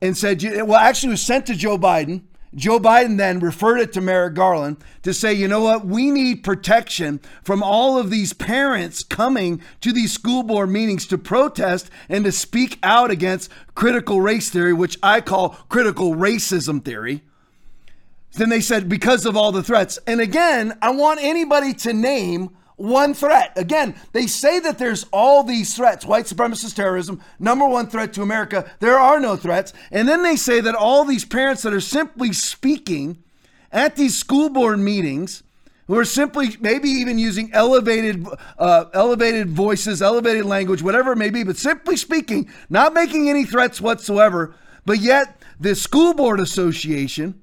and 0.00 0.16
said, 0.16 0.42
well, 0.42 0.74
actually, 0.74 1.10
was 1.10 1.22
sent 1.22 1.46
to 1.46 1.54
Joe 1.54 1.78
Biden. 1.78 2.22
Joe 2.54 2.78
Biden 2.78 3.16
then 3.16 3.38
referred 3.38 3.78
it 3.78 3.92
to 3.94 4.00
Merrick 4.02 4.34
Garland 4.34 4.76
to 5.02 5.14
say, 5.14 5.32
you 5.32 5.48
know 5.48 5.62
what, 5.62 5.86
we 5.86 6.10
need 6.10 6.44
protection 6.44 7.20
from 7.42 7.62
all 7.62 7.96
of 7.96 8.10
these 8.10 8.34
parents 8.34 9.02
coming 9.02 9.62
to 9.80 9.92
these 9.92 10.12
school 10.12 10.42
board 10.42 10.68
meetings 10.68 11.06
to 11.06 11.16
protest 11.16 11.90
and 12.10 12.24
to 12.24 12.32
speak 12.32 12.78
out 12.82 13.10
against 13.10 13.50
critical 13.74 14.20
race 14.20 14.50
theory, 14.50 14.74
which 14.74 14.98
I 15.02 15.22
call 15.22 15.50
critical 15.70 16.14
racism 16.14 16.84
theory. 16.84 17.22
Then 18.34 18.50
they 18.50 18.60
said, 18.60 18.88
because 18.88 19.24
of 19.24 19.36
all 19.36 19.52
the 19.52 19.62
threats. 19.62 19.98
And 20.06 20.20
again, 20.20 20.76
I 20.82 20.90
want 20.90 21.20
anybody 21.22 21.72
to 21.74 21.92
name 21.94 22.50
one 22.82 23.14
threat. 23.14 23.52
Again, 23.56 23.94
they 24.12 24.26
say 24.26 24.58
that 24.60 24.78
there's 24.78 25.06
all 25.12 25.44
these 25.44 25.76
threats 25.76 26.04
white 26.04 26.26
supremacist 26.26 26.74
terrorism, 26.74 27.22
number 27.38 27.66
one 27.68 27.86
threat 27.88 28.12
to 28.14 28.22
America. 28.22 28.70
There 28.80 28.98
are 28.98 29.20
no 29.20 29.36
threats. 29.36 29.72
And 29.92 30.08
then 30.08 30.22
they 30.22 30.36
say 30.36 30.60
that 30.60 30.74
all 30.74 31.04
these 31.04 31.24
parents 31.24 31.62
that 31.62 31.72
are 31.72 31.80
simply 31.80 32.32
speaking 32.32 33.22
at 33.70 33.96
these 33.96 34.18
school 34.18 34.50
board 34.50 34.80
meetings, 34.80 35.42
who 35.86 35.96
are 35.96 36.04
simply 36.04 36.56
maybe 36.60 36.88
even 36.88 37.18
using 37.18 37.52
elevated 37.52 38.26
uh, 38.58 38.86
elevated 38.94 39.50
voices, 39.50 40.02
elevated 40.02 40.44
language, 40.44 40.82
whatever 40.82 41.12
it 41.12 41.16
may 41.16 41.30
be, 41.30 41.44
but 41.44 41.56
simply 41.56 41.96
speaking, 41.96 42.48
not 42.68 42.94
making 42.94 43.28
any 43.28 43.44
threats 43.44 43.80
whatsoever. 43.80 44.54
But 44.84 44.98
yet, 44.98 45.40
the 45.60 45.74
school 45.74 46.14
board 46.14 46.40
association 46.40 47.42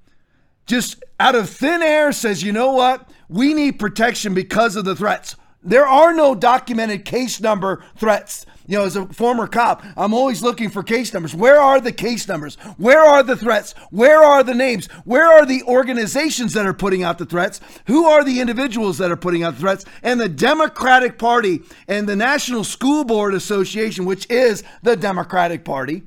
just 0.66 1.04
out 1.20 1.36
of 1.36 1.50
thin 1.50 1.82
air 1.82 2.12
says, 2.12 2.44
you 2.44 2.52
know 2.52 2.72
what? 2.74 3.10
We 3.30 3.54
need 3.54 3.80
protection 3.80 4.34
because 4.34 4.76
of 4.76 4.86
the 4.86 4.96
threats. 4.96 5.36
There 5.62 5.86
are 5.86 6.14
no 6.14 6.36
documented 6.36 7.06
case 7.06 7.40
number 7.40 7.84
threats. 7.96 8.46
You 8.66 8.78
know, 8.78 8.86
as 8.86 8.96
a 8.96 9.08
former 9.08 9.48
cop, 9.48 9.84
I'm 9.98 10.14
always 10.14 10.44
looking 10.44 10.70
for 10.70 10.84
case 10.84 11.12
numbers. 11.14 11.34
Where 11.34 11.60
are 11.60 11.82
the 11.82 11.92
case 11.92 12.28
numbers? 12.28 12.56
Where 12.78 13.02
are 13.02 13.24
the 13.24 13.36
threats? 13.36 13.74
Where 13.90 14.22
are 14.22 14.44
the 14.44 14.54
names? 14.54 14.86
Where 15.06 15.28
are 15.28 15.46
the 15.46 15.64
organizations 15.64 16.54
that 16.54 16.68
are 16.68 16.74
putting 16.74 17.04
out 17.04 17.18
the 17.18 17.26
threats? 17.26 17.62
Who 17.88 18.06
are 18.06 18.24
the 18.24 18.40
individuals 18.40 19.00
that 19.00 19.12
are 19.12 19.18
putting 19.18 19.44
out 19.44 19.56
the 19.56 19.62
threats? 19.62 19.86
And 20.04 20.20
the 20.20 20.30
Democratic 20.30 21.18
Party 21.18 21.62
and 21.88 22.08
the 22.08 22.16
National 22.16 22.64
School 22.64 23.04
Board 23.04 23.34
Association, 23.34 24.06
which 24.06 24.30
is 24.30 24.64
the 24.84 24.96
Democratic 24.96 25.66
Party, 25.66 26.04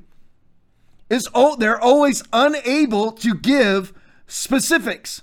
is 1.09 1.27
oh, 1.35 1.57
they're 1.57 1.81
always 1.81 2.23
unable 2.31 3.11
to 3.11 3.35
give 3.35 3.93
specifics. 4.25 5.21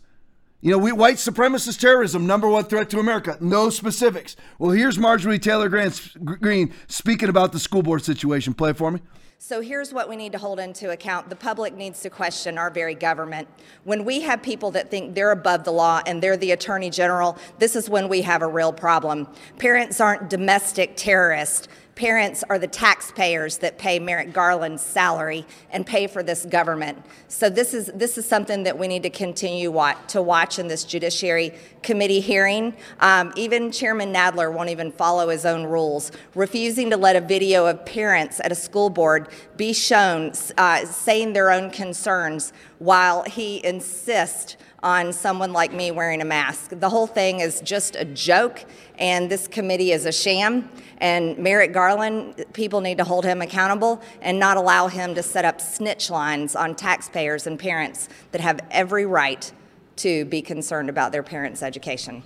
You 0.62 0.72
know, 0.72 0.78
we, 0.78 0.92
white 0.92 1.16
supremacist 1.16 1.80
terrorism, 1.80 2.26
number 2.26 2.46
one 2.46 2.64
threat 2.64 2.90
to 2.90 2.98
America. 2.98 3.38
No 3.40 3.70
specifics. 3.70 4.36
Well, 4.58 4.72
here's 4.72 4.98
Marjorie 4.98 5.38
Taylor 5.38 5.70
Greene 5.70 6.74
speaking 6.86 7.30
about 7.30 7.52
the 7.52 7.58
school 7.58 7.82
board 7.82 8.04
situation. 8.04 8.52
Play 8.52 8.70
it 8.70 8.76
for 8.76 8.90
me. 8.90 9.00
So 9.38 9.62
here's 9.62 9.94
what 9.94 10.06
we 10.06 10.16
need 10.16 10.32
to 10.32 10.38
hold 10.38 10.60
into 10.60 10.90
account. 10.90 11.30
The 11.30 11.36
public 11.36 11.74
needs 11.74 12.02
to 12.02 12.10
question 12.10 12.58
our 12.58 12.68
very 12.68 12.94
government. 12.94 13.48
When 13.84 14.04
we 14.04 14.20
have 14.20 14.42
people 14.42 14.70
that 14.72 14.90
think 14.90 15.14
they're 15.14 15.30
above 15.30 15.64
the 15.64 15.72
law 15.72 16.02
and 16.04 16.22
they're 16.22 16.36
the 16.36 16.50
attorney 16.50 16.90
general, 16.90 17.38
this 17.58 17.74
is 17.74 17.88
when 17.88 18.10
we 18.10 18.20
have 18.20 18.42
a 18.42 18.46
real 18.46 18.70
problem. 18.70 19.26
Parents 19.56 19.98
aren't 19.98 20.28
domestic 20.28 20.94
terrorists 20.94 21.68
parents 22.00 22.42
are 22.48 22.58
the 22.58 22.66
taxpayers 22.66 23.58
that 23.58 23.76
pay 23.76 23.98
Merrick 23.98 24.32
Garland's 24.32 24.82
salary 24.82 25.44
and 25.70 25.86
pay 25.86 26.06
for 26.06 26.22
this 26.22 26.46
government. 26.46 26.96
So 27.28 27.50
this 27.50 27.74
is 27.74 27.90
this 27.94 28.16
is 28.16 28.24
something 28.24 28.62
that 28.62 28.78
we 28.78 28.88
need 28.88 29.02
to 29.02 29.10
continue 29.10 29.70
watch, 29.70 29.98
to 30.08 30.22
watch 30.22 30.58
in 30.58 30.66
this 30.66 30.84
Judiciary 30.84 31.52
Committee 31.82 32.20
hearing. 32.20 32.74
Um, 33.00 33.34
even 33.36 33.70
Chairman 33.70 34.14
Nadler 34.14 34.50
won't 34.50 34.70
even 34.70 34.90
follow 34.90 35.28
his 35.28 35.44
own 35.44 35.64
rules, 35.64 36.10
refusing 36.34 36.88
to 36.88 36.96
let 36.96 37.16
a 37.16 37.20
video 37.20 37.66
of 37.66 37.84
parents 37.84 38.40
at 38.42 38.50
a 38.50 38.54
school 38.54 38.88
board 38.88 39.28
be 39.58 39.74
shown 39.74 40.32
uh, 40.56 40.86
saying 40.86 41.34
their 41.34 41.50
own 41.50 41.70
concerns 41.70 42.54
while 42.78 43.24
he 43.24 43.62
insists 43.62 44.56
on 44.82 45.12
someone 45.12 45.52
like 45.52 45.72
me 45.72 45.90
wearing 45.90 46.22
a 46.22 46.24
mask. 46.24 46.70
The 46.78 46.88
whole 46.88 47.06
thing 47.06 47.40
is 47.40 47.60
just 47.60 47.96
a 47.96 48.04
joke, 48.04 48.64
and 48.98 49.30
this 49.30 49.46
committee 49.46 49.92
is 49.92 50.06
a 50.06 50.12
sham. 50.12 50.68
And 50.98 51.38
Merrick 51.38 51.72
Garland, 51.72 52.44
people 52.52 52.80
need 52.80 52.98
to 52.98 53.04
hold 53.04 53.24
him 53.24 53.42
accountable 53.42 54.02
and 54.20 54.38
not 54.38 54.56
allow 54.56 54.88
him 54.88 55.14
to 55.14 55.22
set 55.22 55.44
up 55.44 55.60
snitch 55.60 56.10
lines 56.10 56.54
on 56.56 56.74
taxpayers 56.74 57.46
and 57.46 57.58
parents 57.58 58.08
that 58.32 58.40
have 58.40 58.60
every 58.70 59.06
right 59.06 59.52
to 59.96 60.24
be 60.26 60.40
concerned 60.42 60.88
about 60.88 61.12
their 61.12 61.22
parents' 61.22 61.62
education. 61.62 62.22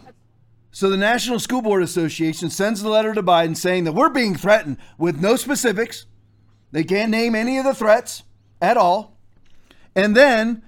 So 0.70 0.90
the 0.90 0.96
National 0.96 1.38
School 1.38 1.62
Board 1.62 1.82
Association 1.82 2.50
sends 2.50 2.82
a 2.82 2.88
letter 2.88 3.14
to 3.14 3.22
Biden 3.22 3.56
saying 3.56 3.84
that 3.84 3.92
we're 3.92 4.08
being 4.08 4.34
threatened 4.34 4.78
with 4.98 5.20
no 5.20 5.36
specifics, 5.36 6.06
They 6.72 6.82
can't 6.82 7.10
name 7.10 7.36
any 7.36 7.58
of 7.58 7.64
the 7.64 7.74
threats 7.74 8.24
at 8.60 8.76
all. 8.76 9.16
And 9.94 10.16
then 10.16 10.62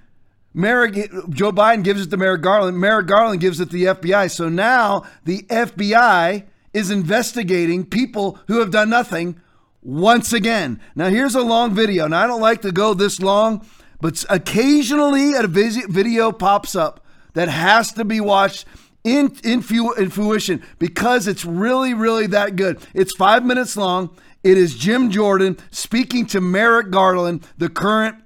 Merrick, 0.57 1.11
Joe 1.29 1.51
Biden 1.51 1.83
gives 1.83 2.01
it 2.01 2.09
to 2.09 2.17
Merrick 2.17 2.41
Garland. 2.41 2.79
Merrick 2.79 3.05
Garland 3.05 3.39
gives 3.39 3.59
it 3.59 3.69
to 3.69 3.73
the 3.73 3.83
FBI. 3.83 4.31
So 4.31 4.49
now 4.49 5.03
the 5.23 5.43
FBI 5.43 6.45
is 6.73 6.89
investigating 6.89 7.85
people 7.85 8.39
who 8.47 8.59
have 8.59 8.71
done 8.71 8.89
nothing 8.89 9.39
once 9.83 10.33
again. 10.33 10.81
Now, 10.95 11.09
here's 11.09 11.35
a 11.35 11.43
long 11.43 11.75
video. 11.75 12.07
Now, 12.07 12.23
I 12.23 12.27
don't 12.27 12.41
like 12.41 12.63
to 12.63 12.71
go 12.71 12.95
this 12.95 13.21
long, 13.21 13.67
but 14.01 14.25
occasionally 14.31 15.33
a 15.35 15.45
video 15.45 16.31
pops 16.31 16.75
up 16.75 17.05
that 17.33 17.49
has 17.49 17.91
to 17.93 18.03
be 18.03 18.19
watched 18.19 18.65
in, 19.03 19.37
in, 19.43 19.63
in 19.97 20.09
fruition 20.09 20.63
because 20.79 21.27
it's 21.27 21.45
really, 21.45 21.93
really 21.93 22.25
that 22.27 22.55
good. 22.55 22.79
It's 22.95 23.13
five 23.15 23.45
minutes 23.45 23.77
long. 23.77 24.09
It 24.43 24.57
is 24.57 24.75
Jim 24.75 25.11
Jordan 25.11 25.57
speaking 25.69 26.25
to 26.27 26.41
Merrick 26.41 26.89
Garland, 26.89 27.47
the 27.59 27.69
current 27.69 28.23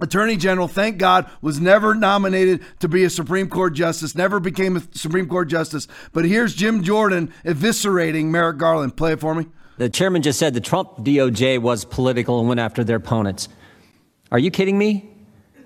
Attorney 0.00 0.36
General, 0.36 0.68
thank 0.68 0.98
God, 0.98 1.28
was 1.42 1.60
never 1.60 1.94
nominated 1.94 2.64
to 2.80 2.88
be 2.88 3.04
a 3.04 3.10
Supreme 3.10 3.48
Court 3.48 3.74
justice, 3.74 4.14
never 4.14 4.38
became 4.38 4.76
a 4.76 4.82
Supreme 4.92 5.28
Court 5.28 5.48
justice. 5.48 5.88
But 6.12 6.24
here's 6.24 6.54
Jim 6.54 6.82
Jordan 6.84 7.32
eviscerating 7.44 8.26
Merrick 8.26 8.58
Garland. 8.58 8.96
Play 8.96 9.12
it 9.12 9.20
for 9.20 9.34
me. 9.34 9.46
The 9.78 9.88
chairman 9.88 10.22
just 10.22 10.38
said 10.38 10.54
the 10.54 10.60
Trump 10.60 10.98
DOJ 10.98 11.60
was 11.60 11.84
political 11.84 12.38
and 12.38 12.48
went 12.48 12.60
after 12.60 12.84
their 12.84 12.96
opponents. 12.96 13.48
Are 14.30 14.38
you 14.38 14.50
kidding 14.50 14.78
me? 14.78 15.10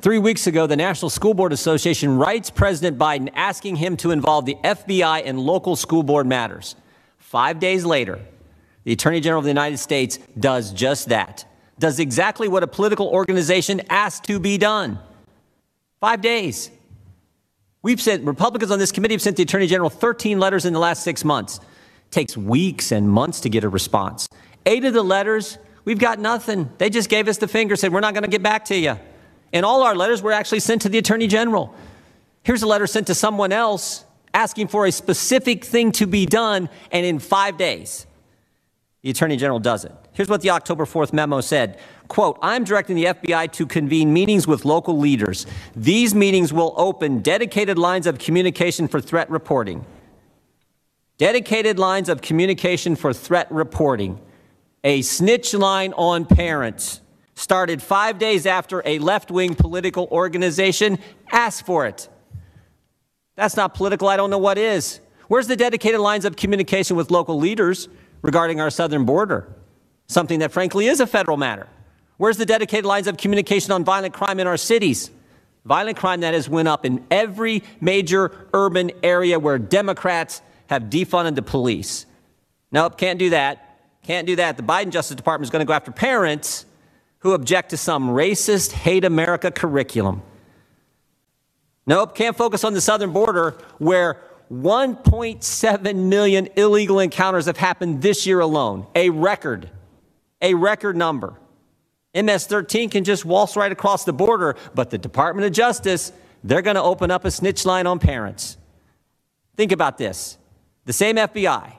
Three 0.00 0.18
weeks 0.18 0.46
ago, 0.46 0.66
the 0.66 0.76
National 0.76 1.10
School 1.10 1.32
Board 1.32 1.52
Association 1.52 2.16
writes 2.18 2.50
President 2.50 2.98
Biden 2.98 3.30
asking 3.34 3.76
him 3.76 3.96
to 3.98 4.10
involve 4.10 4.46
the 4.46 4.56
FBI 4.64 5.22
in 5.22 5.38
local 5.38 5.76
school 5.76 6.02
board 6.02 6.26
matters. 6.26 6.74
Five 7.18 7.60
days 7.60 7.84
later, 7.84 8.18
the 8.84 8.92
Attorney 8.92 9.20
General 9.20 9.38
of 9.38 9.44
the 9.44 9.50
United 9.50 9.78
States 9.78 10.18
does 10.38 10.72
just 10.72 11.10
that, 11.10 11.44
does 11.82 11.98
exactly 11.98 12.46
what 12.46 12.62
a 12.62 12.68
political 12.68 13.08
organization 13.08 13.82
asked 13.90 14.22
to 14.24 14.38
be 14.38 14.56
done. 14.56 15.00
Five 16.00 16.20
days. 16.20 16.70
We've 17.82 18.00
sent, 18.00 18.24
Republicans 18.24 18.70
on 18.70 18.78
this 18.78 18.92
committee 18.92 19.14
have 19.14 19.20
sent 19.20 19.36
the 19.36 19.42
Attorney 19.42 19.66
General 19.66 19.90
13 19.90 20.38
letters 20.38 20.64
in 20.64 20.72
the 20.72 20.78
last 20.78 21.02
six 21.02 21.24
months. 21.24 21.58
Takes 22.12 22.36
weeks 22.36 22.92
and 22.92 23.10
months 23.10 23.40
to 23.40 23.48
get 23.48 23.64
a 23.64 23.68
response. 23.68 24.28
Eight 24.64 24.84
of 24.84 24.94
the 24.94 25.02
letters, 25.02 25.58
we've 25.84 25.98
got 25.98 26.20
nothing. 26.20 26.70
They 26.78 26.88
just 26.88 27.10
gave 27.10 27.26
us 27.26 27.38
the 27.38 27.48
finger, 27.48 27.74
said, 27.74 27.92
We're 27.92 27.98
not 27.98 28.14
going 28.14 28.22
to 28.22 28.30
get 28.30 28.44
back 28.44 28.66
to 28.66 28.76
you. 28.76 28.96
And 29.52 29.66
all 29.66 29.82
our 29.82 29.96
letters 29.96 30.22
were 30.22 30.30
actually 30.30 30.60
sent 30.60 30.82
to 30.82 30.88
the 30.88 30.98
Attorney 30.98 31.26
General. 31.26 31.74
Here's 32.44 32.62
a 32.62 32.66
letter 32.68 32.86
sent 32.86 33.08
to 33.08 33.14
someone 33.16 33.50
else 33.50 34.04
asking 34.32 34.68
for 34.68 34.86
a 34.86 34.92
specific 34.92 35.64
thing 35.64 35.90
to 35.92 36.06
be 36.06 36.26
done, 36.26 36.68
and 36.92 37.04
in 37.04 37.18
five 37.18 37.56
days, 37.58 38.06
the 39.02 39.10
Attorney 39.10 39.36
General 39.36 39.58
does 39.58 39.84
it. 39.84 39.92
Here's 40.14 40.28
what 40.28 40.42
the 40.42 40.50
October 40.50 40.84
4th 40.84 41.12
memo 41.12 41.40
said. 41.40 41.78
Quote, 42.08 42.38
I'm 42.42 42.64
directing 42.64 42.96
the 42.96 43.06
FBI 43.06 43.50
to 43.52 43.66
convene 43.66 44.12
meetings 44.12 44.46
with 44.46 44.64
local 44.64 44.98
leaders. 44.98 45.46
These 45.74 46.14
meetings 46.14 46.52
will 46.52 46.74
open 46.76 47.20
dedicated 47.20 47.78
lines 47.78 48.06
of 48.06 48.18
communication 48.18 48.88
for 48.88 49.00
threat 49.00 49.30
reporting. 49.30 49.86
Dedicated 51.16 51.78
lines 51.78 52.08
of 52.08 52.20
communication 52.20 52.96
for 52.96 53.14
threat 53.14 53.50
reporting. 53.50 54.20
A 54.84 55.00
snitch 55.02 55.54
line 55.54 55.94
on 55.94 56.26
parents 56.26 57.00
started 57.34 57.80
five 57.80 58.18
days 58.18 58.44
after 58.44 58.82
a 58.84 58.98
left 58.98 59.30
wing 59.30 59.54
political 59.54 60.08
organization 60.10 60.98
asked 61.30 61.64
for 61.64 61.86
it. 61.86 62.08
That's 63.36 63.56
not 63.56 63.74
political. 63.74 64.08
I 64.08 64.16
don't 64.16 64.28
know 64.28 64.38
what 64.38 64.58
is. 64.58 65.00
Where's 65.28 65.46
the 65.46 65.56
dedicated 65.56 66.00
lines 66.00 66.26
of 66.26 66.36
communication 66.36 66.96
with 66.96 67.10
local 67.10 67.38
leaders 67.38 67.88
regarding 68.20 68.60
our 68.60 68.68
southern 68.68 69.06
border? 69.06 69.48
Something 70.12 70.40
that, 70.40 70.52
frankly, 70.52 70.88
is 70.88 71.00
a 71.00 71.06
federal 71.06 71.38
matter. 71.38 71.66
Where's 72.18 72.36
the 72.36 72.44
dedicated 72.44 72.84
lines 72.84 73.06
of 73.06 73.16
communication 73.16 73.72
on 73.72 73.82
violent 73.82 74.12
crime 74.12 74.38
in 74.40 74.46
our 74.46 74.58
cities? 74.58 75.10
Violent 75.64 75.96
crime 75.96 76.20
that 76.20 76.34
has 76.34 76.50
went 76.50 76.68
up 76.68 76.84
in 76.84 77.02
every 77.10 77.62
major 77.80 78.46
urban 78.52 78.90
area 79.02 79.38
where 79.38 79.58
Democrats 79.58 80.42
have 80.66 80.84
defunded 80.84 81.34
the 81.34 81.42
police. 81.42 82.04
Nope, 82.70 82.98
can't 82.98 83.18
do 83.18 83.30
that. 83.30 83.78
Can't 84.02 84.26
do 84.26 84.36
that. 84.36 84.58
The 84.58 84.62
Biden 84.62 84.90
Justice 84.90 85.16
Department 85.16 85.46
is 85.46 85.50
going 85.50 85.64
to 85.64 85.66
go 85.66 85.72
after 85.72 85.90
parents 85.90 86.66
who 87.20 87.32
object 87.32 87.70
to 87.70 87.78
some 87.78 88.10
racist, 88.10 88.72
hate 88.72 89.04
America 89.04 89.50
curriculum. 89.50 90.22
Nope, 91.86 92.14
can't 92.14 92.36
focus 92.36 92.64
on 92.64 92.74
the 92.74 92.80
southern 92.82 93.12
border 93.12 93.56
where 93.78 94.20
1.7 94.52 95.96
million 95.96 96.48
illegal 96.56 97.00
encounters 97.00 97.46
have 97.46 97.56
happened 97.56 98.02
this 98.02 98.26
year 98.26 98.40
alone. 98.40 98.86
A 98.94 99.08
record. 99.08 99.70
A 100.42 100.54
record 100.54 100.96
number. 100.96 101.38
MS 102.14 102.46
13 102.46 102.90
can 102.90 103.04
just 103.04 103.24
waltz 103.24 103.56
right 103.56 103.72
across 103.72 104.04
the 104.04 104.12
border, 104.12 104.56
but 104.74 104.90
the 104.90 104.98
Department 104.98 105.46
of 105.46 105.52
Justice, 105.52 106.12
they're 106.44 106.60
going 106.60 106.76
to 106.76 106.82
open 106.82 107.10
up 107.10 107.24
a 107.24 107.30
snitch 107.30 107.64
line 107.64 107.86
on 107.86 107.98
parents. 107.98 108.58
Think 109.56 109.72
about 109.72 109.96
this. 109.96 110.36
The 110.84 110.92
same 110.92 111.16
FBI 111.16 111.72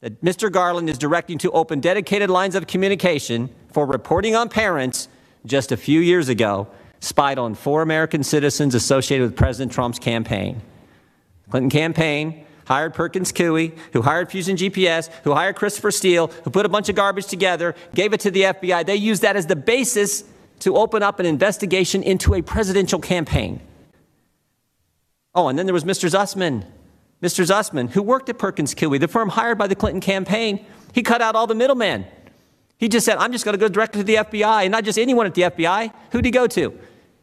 that 0.00 0.22
Mr. 0.22 0.50
Garland 0.50 0.88
is 0.88 0.98
directing 0.98 1.38
to 1.38 1.50
open 1.52 1.80
dedicated 1.80 2.30
lines 2.30 2.54
of 2.54 2.66
communication 2.66 3.50
for 3.72 3.86
reporting 3.86 4.34
on 4.34 4.48
parents 4.48 5.08
just 5.44 5.70
a 5.70 5.76
few 5.76 6.00
years 6.00 6.28
ago 6.28 6.68
spied 7.00 7.38
on 7.38 7.54
four 7.54 7.82
American 7.82 8.22
citizens 8.22 8.74
associated 8.74 9.24
with 9.24 9.36
President 9.36 9.70
Trump's 9.72 9.98
campaign. 9.98 10.60
Clinton 11.50 11.70
campaign 11.70 12.44
hired 12.68 12.92
Perkins 12.92 13.32
Coie, 13.32 13.72
who 13.94 14.02
hired 14.02 14.30
Fusion 14.30 14.56
GPS, 14.56 15.10
who 15.24 15.32
hired 15.32 15.56
Christopher 15.56 15.90
Steele, 15.90 16.28
who 16.44 16.50
put 16.50 16.66
a 16.66 16.68
bunch 16.68 16.90
of 16.90 16.94
garbage 16.94 17.26
together, 17.26 17.74
gave 17.94 18.12
it 18.12 18.20
to 18.20 18.30
the 18.30 18.42
FBI. 18.42 18.84
They 18.84 18.94
used 18.94 19.22
that 19.22 19.36
as 19.36 19.46
the 19.46 19.56
basis 19.56 20.22
to 20.60 20.76
open 20.76 21.02
up 21.02 21.18
an 21.18 21.24
investigation 21.24 22.02
into 22.02 22.34
a 22.34 22.42
presidential 22.42 22.98
campaign. 22.98 23.60
Oh, 25.34 25.48
and 25.48 25.58
then 25.58 25.64
there 25.66 25.72
was 25.72 25.84
Mr. 25.84 26.10
Sussmann, 26.10 26.66
Mr. 27.22 27.46
Sussmann, 27.46 27.90
who 27.90 28.02
worked 28.02 28.28
at 28.28 28.38
Perkins 28.38 28.74
Coie, 28.74 29.00
the 29.00 29.08
firm 29.08 29.30
hired 29.30 29.56
by 29.56 29.66
the 29.66 29.74
Clinton 29.74 30.02
campaign, 30.02 30.64
he 30.92 31.02
cut 31.02 31.22
out 31.22 31.34
all 31.34 31.46
the 31.46 31.54
middlemen. 31.54 32.06
He 32.76 32.88
just 32.88 33.06
said, 33.06 33.16
I'm 33.16 33.32
just 33.32 33.46
going 33.46 33.54
to 33.54 33.58
go 33.58 33.68
directly 33.68 34.00
to 34.00 34.04
the 34.04 34.16
FBI, 34.16 34.64
and 34.64 34.72
not 34.72 34.84
just 34.84 34.98
anyone 34.98 35.26
at 35.26 35.34
the 35.34 35.42
FBI. 35.42 35.92
Who'd 36.12 36.24
he 36.24 36.30
go 36.30 36.46
to? 36.46 36.78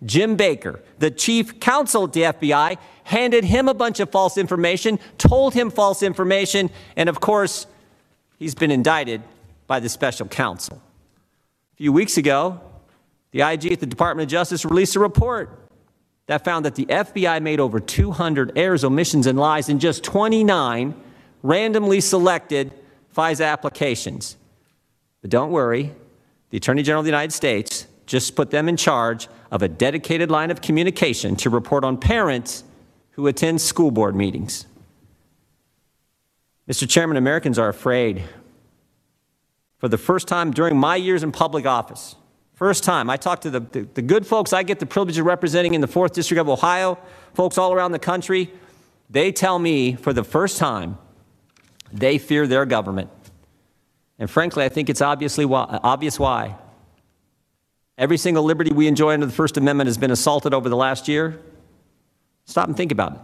Jim 0.05 0.35
Baker, 0.35 0.81
the 0.99 1.09
chief 1.09 1.59
counsel 1.59 2.05
at 2.05 2.13
the 2.13 2.21
FBI, 2.21 2.77
handed 3.03 3.43
him 3.43 3.67
a 3.67 3.73
bunch 3.73 3.99
of 3.99 4.11
false 4.11 4.37
information, 4.37 4.99
told 5.17 5.53
him 5.53 5.69
false 5.69 6.03
information, 6.03 6.69
and 6.95 7.09
of 7.09 7.19
course, 7.19 7.67
he's 8.37 8.55
been 8.55 8.71
indicted 8.71 9.21
by 9.67 9.79
the 9.79 9.89
special 9.89 10.27
counsel. 10.27 10.81
A 11.73 11.77
few 11.77 11.91
weeks 11.91 12.17
ago, 12.17 12.61
the 13.31 13.41
IG 13.41 13.71
at 13.73 13.79
the 13.79 13.85
Department 13.85 14.27
of 14.27 14.31
Justice 14.31 14.63
released 14.63 14.95
a 14.95 14.99
report 14.99 15.49
that 16.27 16.43
found 16.43 16.65
that 16.65 16.75
the 16.75 16.85
FBI 16.85 17.41
made 17.41 17.59
over 17.59 17.79
200 17.79 18.57
errors, 18.57 18.83
omissions, 18.83 19.27
and 19.27 19.37
lies 19.37 19.69
in 19.69 19.79
just 19.79 20.03
29 20.03 20.95
randomly 21.43 22.01
selected 22.01 22.71
FISA 23.15 23.45
applications. 23.45 24.37
But 25.21 25.29
don't 25.29 25.51
worry, 25.51 25.93
the 26.49 26.57
Attorney 26.57 26.81
General 26.81 27.01
of 27.01 27.05
the 27.05 27.11
United 27.11 27.33
States 27.33 27.87
just 28.05 28.35
put 28.35 28.51
them 28.51 28.69
in 28.69 28.77
charge 28.77 29.27
of 29.55 29.61
a 29.61 29.69
dedicated 29.69 30.29
line 30.29 30.51
of 30.51 30.59
communication 30.59 31.33
to 31.37 31.49
report 31.49 31.85
on 31.85 31.97
parents 31.97 32.65
who 33.11 33.25
attend 33.25 33.61
school 33.61 33.89
board 33.89 34.13
meetings. 34.13 34.65
Mr. 36.69 36.87
Chairman, 36.89 37.15
Americans 37.15 37.57
are 37.57 37.69
afraid. 37.69 38.21
For 39.77 39.87
the 39.87 39.97
first 39.97 40.27
time 40.27 40.51
during 40.51 40.75
my 40.75 40.97
years 40.97 41.23
in 41.23 41.31
public 41.31 41.65
office, 41.65 42.17
First 42.53 42.85
time. 42.85 43.09
I 43.09 43.17
talked 43.17 43.43
to 43.43 43.49
the, 43.49 43.59
the, 43.59 43.81
the, 43.95 44.01
good 44.01 44.25
folks 44.25 44.53
I 44.53 44.63
get 44.63 44.79
the 44.79 44.85
privilege 44.85 45.17
of 45.17 45.25
representing 45.25 45.73
in 45.73 45.81
the 45.81 45.89
4th 45.89 46.13
District 46.13 46.39
of 46.39 46.47
Ohio, 46.47 46.97
folks 47.33 47.57
all 47.57 47.73
around 47.73 47.91
the 47.91 47.99
country. 47.99 48.49
They 49.09 49.33
tell 49.33 49.59
me 49.59 49.95
for 49.95 50.13
the 50.13 50.23
first 50.23 50.55
time 50.55 50.97
they 51.91 52.17
fear 52.17 52.47
their 52.47 52.65
government. 52.65 53.09
And 54.19 54.29
frankly, 54.29 54.63
I 54.63 54.69
think 54.69 54.89
it's 54.89 55.01
obviously 55.01 55.43
why, 55.43 55.81
obvious 55.83 56.17
why. 56.17 56.55
Every 57.97 58.17
single 58.17 58.43
liberty 58.43 58.73
we 58.73 58.87
enjoy 58.87 59.13
under 59.13 59.25
the 59.25 59.31
First 59.31 59.55
Amendment 59.55 59.87
has 59.87 59.97
been 59.97 60.11
assaulted 60.11 60.53
over 60.53 60.67
the 60.67 60.75
last 60.75 61.07
year. 61.07 61.39
Stop 62.43 62.67
and 62.67 62.75
think 62.75 62.91
about 62.91 63.13
it. 63.13 63.19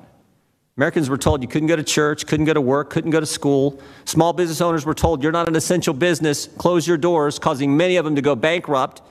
Americans 0.78 1.10
were 1.10 1.18
told 1.18 1.42
you 1.42 1.50
couldn't 1.50 1.68
go 1.68 1.76
to 1.76 1.84
church, 1.84 2.26
couldn't 2.26 2.46
go 2.46 2.54
to 2.54 2.62
work, 2.62 2.90
couldn't 2.90 3.12
go 3.12 3.20
to 3.20 3.26
school. 3.26 3.80
Small 4.06 4.32
business 4.32 4.62
owners 4.62 4.86
were 4.86 4.94
told 4.94 5.22
you're 5.22 5.32
not 5.34 5.50
an 5.50 5.56
essential 5.56 5.94
business, 5.94 6.48
close 6.58 6.88
your 6.88 6.98
doors, 6.98 7.38
causing 7.38 7.76
many 7.76 7.98
of 7.98 8.06
them 8.06 8.16
to 8.16 8.22
go 8.22 8.34
bankrupt. 8.36 9.02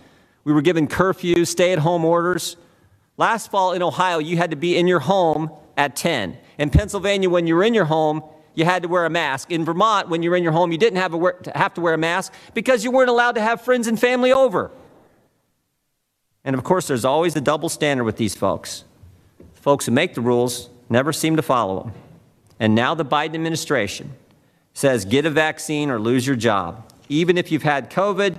We 0.45 0.55
were 0.55 0.63
given 0.63 0.89
curfews, 0.89 1.49
stay 1.49 1.73
at 1.73 1.79
home 1.79 2.05
orders. 2.07 2.57
Last 3.19 3.51
fall 3.51 3.73
in 3.73 3.83
Ohio, 3.83 4.19
you 4.19 4.39
had 4.39 4.51
to 4.51 4.57
be 4.57 4.79
in 4.79 4.87
your 4.87 5.01
home 5.01 5.51
at 5.77 5.95
10. 5.95 6.39
In 6.59 6.71
Pennsylvania, 6.71 7.29
when 7.29 7.47
you 7.47 7.55
were 7.55 7.65
in 7.65 7.75
your 7.75 7.85
home, 7.85 8.23
you 8.55 8.65
had 8.65 8.83
to 8.83 8.89
wear 8.89 9.05
a 9.05 9.11
mask. 9.11 9.53
In 9.53 9.67
Vermont, 9.67 10.09
when 10.09 10.23
you 10.23 10.31
were 10.31 10.37
in 10.37 10.43
your 10.43 10.53
home, 10.53 10.73
you 10.73 10.79
didn't 10.79 10.99
have, 10.99 11.13
wear, 11.13 11.39
have 11.55 11.75
to 11.75 11.83
wear 11.83 11.93
a 11.93 11.99
mask 11.99 12.33
because 12.55 12.83
you 12.83 12.91
weren't 12.91 13.11
allowed 13.11 13.35
to 13.35 13.43
have 13.43 13.61
friends 13.61 13.87
and 13.87 14.01
family 14.01 14.33
over. 14.33 14.71
And 16.45 16.55
of 16.55 16.65
course, 16.65 16.87
there's 16.87 17.05
always 17.05 17.35
the 17.35 17.41
double 17.41 17.69
standard 17.69 18.05
with 18.05 18.17
these 18.17 18.35
folks. 18.35 18.85
The 19.39 19.61
folks 19.61 19.87
who 19.87 19.93
make 19.93 20.15
the 20.15 20.21
rules 20.21 20.71
never 20.89 21.13
seem 21.13 21.37
to 21.37 21.43
follow 21.43 21.83
them. 21.83 21.93
And 22.59 22.75
now 22.75 22.95
the 22.95 23.05
Biden 23.05 23.35
administration 23.35 24.13
says 24.75 25.05
get 25.05 25.27
a 25.27 25.31
vaccine 25.31 25.91
or 25.91 25.99
lose 25.99 26.27
your 26.27 26.37
job. 26.37 26.91
Even 27.09 27.37
if 27.37 27.51
you've 27.51 27.63
had 27.63 27.91
COVID, 27.91 28.37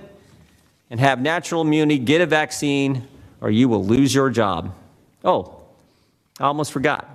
and 0.92 1.00
have 1.00 1.22
natural 1.22 1.62
immunity, 1.62 1.98
get 1.98 2.20
a 2.20 2.26
vaccine, 2.26 3.08
or 3.40 3.50
you 3.50 3.66
will 3.66 3.82
lose 3.82 4.14
your 4.14 4.28
job. 4.28 4.74
Oh, 5.24 5.58
I 6.38 6.44
almost 6.44 6.70
forgot. 6.70 7.08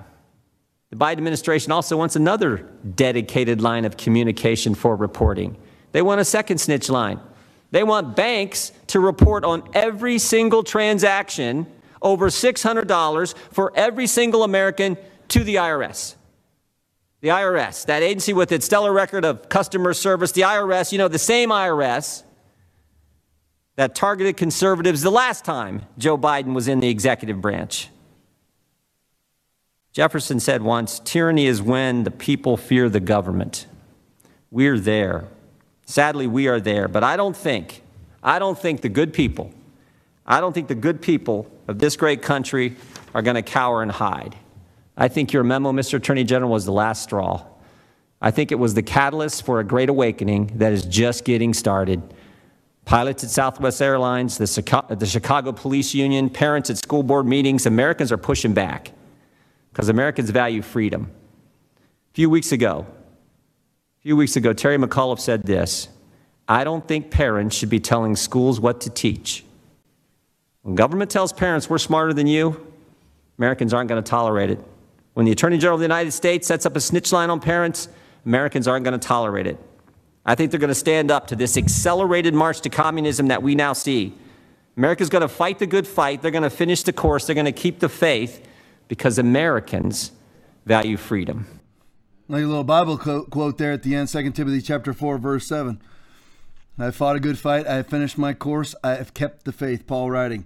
The 0.90 0.96
Biden 0.96 1.20
administration 1.20 1.72
also 1.72 1.96
wants 1.96 2.16
another 2.16 2.68
dedicated 2.96 3.62
line 3.62 3.86
of 3.86 3.96
communication 3.96 4.74
for 4.74 4.96
reporting. 4.96 5.56
They 5.92 6.02
want 6.02 6.20
a 6.20 6.26
second 6.26 6.58
snitch 6.58 6.90
line. 6.90 7.20
They 7.72 7.84
want 7.84 8.16
banks 8.16 8.72
to 8.88 9.00
report 9.00 9.44
on 9.44 9.68
every 9.74 10.20
single 10.20 10.64
transaction 10.64 11.68
over 12.02 12.28
$600 12.28 13.36
for 13.52 13.74
every 13.76 14.08
single 14.08 14.44
American 14.44 14.98
to 15.30 15.44
the 15.44 15.56
IRS. 15.56 16.16
The 17.22 17.30
IRS, 17.30 17.86
that 17.88 18.04
agency 18.04 18.34
with 18.34 18.52
its 18.52 18.66
stellar 18.66 18.94
record 18.94 19.26
of 19.26 19.50
customer 19.50 19.94
service, 19.94 20.32
the 20.32 20.42
IRS, 20.42 20.92
you 20.92 20.98
know, 20.98 21.08
the 21.08 21.20
same 21.20 21.50
IRS 21.50 22.24
that 23.76 23.96
targeted 23.96 24.38
conservatives 24.38 25.02
the 25.02 25.12
last 25.12 25.44
time 25.44 25.82
Joe 25.98 26.18
Biden 26.18 26.54
was 26.54 26.68
in 26.68 26.80
the 26.80 26.90
executive 26.90 27.42
branch. 27.42 27.90
Jefferson 29.94 30.40
said 30.40 30.62
once 30.62 31.00
tyranny 31.00 31.48
is 31.48 31.60
when 31.60 32.04
the 32.04 32.12
people 32.12 32.56
fear 32.56 32.88
the 32.88 33.00
government. 33.00 33.66
We're 34.52 34.80
there. 34.80 35.26
Sadly, 35.88 36.28
we 36.28 36.48
are 36.48 36.60
there. 36.60 36.88
But 36.88 37.04
I 37.04 37.16
don't 37.18 37.36
think, 37.36 37.82
I 38.22 38.38
don't 38.38 38.60
think 38.60 38.82
the 38.82 38.90
good 38.90 39.14
people, 39.14 39.52
I 40.26 40.42
don't 40.42 40.54
think 40.54 40.68
the 40.68 40.76
good 40.76 41.02
people 41.02 41.50
of 41.68 41.80
this 41.80 41.96
great 41.96 42.22
country 42.22 42.76
are 43.16 43.22
going 43.22 43.36
to 43.36 43.42
cower 43.42 43.82
and 43.82 43.92
hide. 43.92 44.36
I 44.98 45.08
think 45.08 45.32
your 45.32 45.44
memo, 45.44 45.72
Mr. 45.72 45.96
Attorney 45.96 46.26
General, 46.26 46.52
was 46.52 46.66
the 46.66 46.74
last 46.74 47.04
straw. 47.04 47.46
I 48.22 48.32
think 48.32 48.52
it 48.52 48.56
was 48.56 48.74
the 48.74 48.84
catalyst 48.84 49.46
for 49.46 49.60
a 49.60 49.64
great 49.64 49.90
awakening 49.90 50.52
that 50.56 50.74
is 50.74 50.84
just 50.84 51.24
getting 51.24 51.54
started. 51.54 52.02
Pilots 52.84 53.24
at 53.24 53.30
Southwest 53.30 53.82
Airlines, 53.82 54.38
the, 54.38 55.06
Chicago 55.06 55.52
Police 55.52 55.94
Union, 55.94 56.30
parents 56.30 56.70
at 56.70 56.78
school 56.78 57.04
board 57.04 57.26
meetings, 57.26 57.66
Americans 57.66 58.12
are 58.12 58.18
pushing 58.18 58.54
back 58.54 58.92
because 59.72 59.88
Americans 59.88 60.32
value 60.32 60.62
freedom. 60.62 61.12
A 61.78 62.14
few 62.14 62.30
weeks 62.30 62.52
ago, 62.52 62.88
few 64.08 64.16
weeks 64.16 64.38
ago, 64.38 64.54
Terry 64.54 64.78
McAuliffe 64.78 65.20
said 65.20 65.44
this 65.44 65.90
I 66.48 66.64
don't 66.64 66.88
think 66.88 67.12
parents 67.12 67.58
should 67.58 67.70
be 67.70 67.82
telling 67.82 68.16
schools 68.16 68.58
what 68.58 68.80
to 68.82 68.90
teach. 68.90 69.44
When 70.62 70.76
government 70.76 71.12
tells 71.12 71.34
parents 71.34 71.70
we're 71.70 71.78
smarter 71.78 72.14
than 72.14 72.26
you, 72.26 72.66
Americans 73.38 73.74
aren't 73.74 73.90
going 73.90 74.02
to 74.02 74.10
tolerate 74.10 74.50
it. 74.50 74.64
When 75.14 75.26
the 75.26 75.34
Attorney 75.34 75.58
General 75.58 75.76
of 75.76 75.82
the 75.82 75.84
United 75.84 76.12
States 76.12 76.48
sets 76.48 76.66
up 76.66 76.78
a 76.78 76.80
snitch 76.80 77.12
line 77.12 77.30
on 77.30 77.42
parents, 77.42 77.90
Americans 78.26 78.66
aren't 78.66 78.86
going 78.86 78.98
to 78.98 79.08
tolerate 79.08 79.46
it. 79.46 79.58
I 80.26 80.36
think 80.36 80.52
they're 80.52 80.60
going 80.62 80.70
to 80.70 80.76
stand 80.76 81.12
up 81.12 81.28
to 81.28 81.36
this 81.36 81.58
accelerated 81.58 82.34
march 82.34 82.62
to 82.62 82.70
communism 82.70 83.28
that 83.28 83.44
we 83.44 83.56
now 83.56 83.74
see. 83.74 84.14
America's 84.78 85.10
going 85.10 85.24
to 85.24 85.28
fight 85.28 85.60
the 85.60 85.68
good 85.68 85.86
fight. 85.86 86.22
They're 86.22 86.32
going 86.32 86.44
to 86.44 86.50
finish 86.50 86.82
the 86.82 86.94
course. 86.94 87.26
They're 87.26 87.36
going 87.36 87.44
to 87.44 87.52
keep 87.52 87.80
the 87.80 87.90
faith 87.90 88.48
because 88.88 89.18
Americans 89.18 90.14
value 90.66 90.96
freedom. 90.96 91.57
Like 92.30 92.44
a 92.44 92.48
little 92.48 92.64
Bible 92.66 92.98
quote 92.98 93.58
there 93.58 93.72
at 93.72 93.84
the 93.84 93.96
end, 93.96 94.10
2 94.10 94.32
Timothy 94.32 94.62
chapter 94.62 94.94
4, 94.94 95.18
verse 95.18 95.48
7. 95.48 95.82
I 96.78 96.92
fought 96.92 97.16
a 97.16 97.22
good 97.22 97.40
fight. 97.40 97.66
I 97.66 97.76
have 97.76 97.88
finished 97.88 98.18
my 98.18 98.34
course. 98.34 98.76
I 98.84 98.96
have 98.96 99.14
kept 99.14 99.46
the 99.46 99.52
faith. 99.52 99.88
Paul 99.88 100.12
writing. 100.12 100.46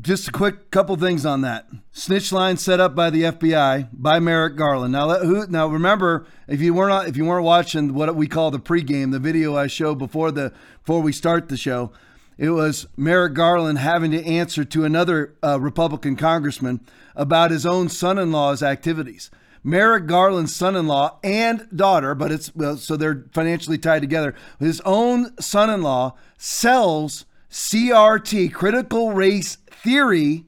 Just 0.00 0.28
a 0.28 0.32
quick 0.32 0.70
couple 0.70 0.96
things 0.96 1.24
on 1.24 1.42
that. 1.42 1.68
Snitch 1.92 2.32
line 2.32 2.56
set 2.56 2.80
up 2.80 2.94
by 2.94 3.10
the 3.10 3.24
FBI 3.24 3.88
by 3.92 4.18
Merrick 4.18 4.56
Garland. 4.56 4.92
Now, 4.92 5.06
let, 5.06 5.22
who, 5.22 5.46
now 5.46 5.68
remember, 5.68 6.26
if 6.48 6.60
you 6.60 6.74
weren't 6.74 7.08
if 7.08 7.16
you 7.16 7.26
weren't 7.26 7.44
watching 7.44 7.94
what 7.94 8.14
we 8.16 8.26
call 8.26 8.50
the 8.50 8.58
pregame, 8.58 9.12
the 9.12 9.18
video 9.18 9.56
I 9.56 9.66
showed 9.66 9.98
before 9.98 10.30
the 10.30 10.52
before 10.82 11.02
we 11.02 11.12
start 11.12 11.50
the 11.50 11.58
show, 11.58 11.92
it 12.38 12.50
was 12.50 12.86
Merrick 12.96 13.34
Garland 13.34 13.78
having 13.78 14.10
to 14.12 14.24
answer 14.24 14.64
to 14.64 14.84
another 14.84 15.34
uh, 15.42 15.60
Republican 15.60 16.16
congressman 16.16 16.80
about 17.14 17.50
his 17.50 17.66
own 17.66 17.90
son 17.90 18.18
in 18.18 18.32
law's 18.32 18.62
activities. 18.62 19.30
Merrick 19.62 20.06
Garland's 20.06 20.54
son 20.54 20.74
in 20.74 20.86
law 20.86 21.18
and 21.22 21.68
daughter, 21.74 22.14
but 22.14 22.32
it's 22.32 22.54
well, 22.54 22.76
so 22.76 22.96
they're 22.96 23.26
financially 23.32 23.78
tied 23.78 24.00
together. 24.00 24.34
His 24.58 24.80
own 24.84 25.36
son 25.38 25.70
in 25.70 25.82
law 25.82 26.16
sells 26.38 27.26
CRT, 27.50 28.52
critical 28.52 29.12
race 29.12 29.56
theory 29.70 30.46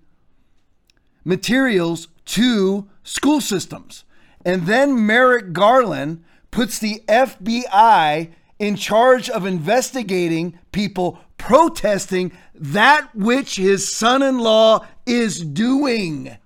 materials 1.25 2.09
to 2.25 2.89
school 3.03 3.41
systems. 3.41 4.05
And 4.45 4.67
then 4.67 5.07
Merrick 5.07 5.53
Garland 5.53 6.25
puts 6.51 6.79
the 6.79 7.03
FBI 7.09 8.33
in 8.59 8.77
charge 8.77 9.29
of 9.29 9.45
investigating 9.45 10.59
people 10.71 11.19
protesting 11.37 12.33
that 12.55 13.15
which 13.15 13.57
his 13.57 13.93
son 13.93 14.23
in 14.23 14.39
law 14.39 14.87
is 15.07 15.41
doing. 15.41 16.37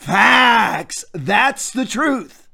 Facts. 0.00 1.04
That's 1.12 1.70
the 1.70 1.84
truth. 1.84 2.48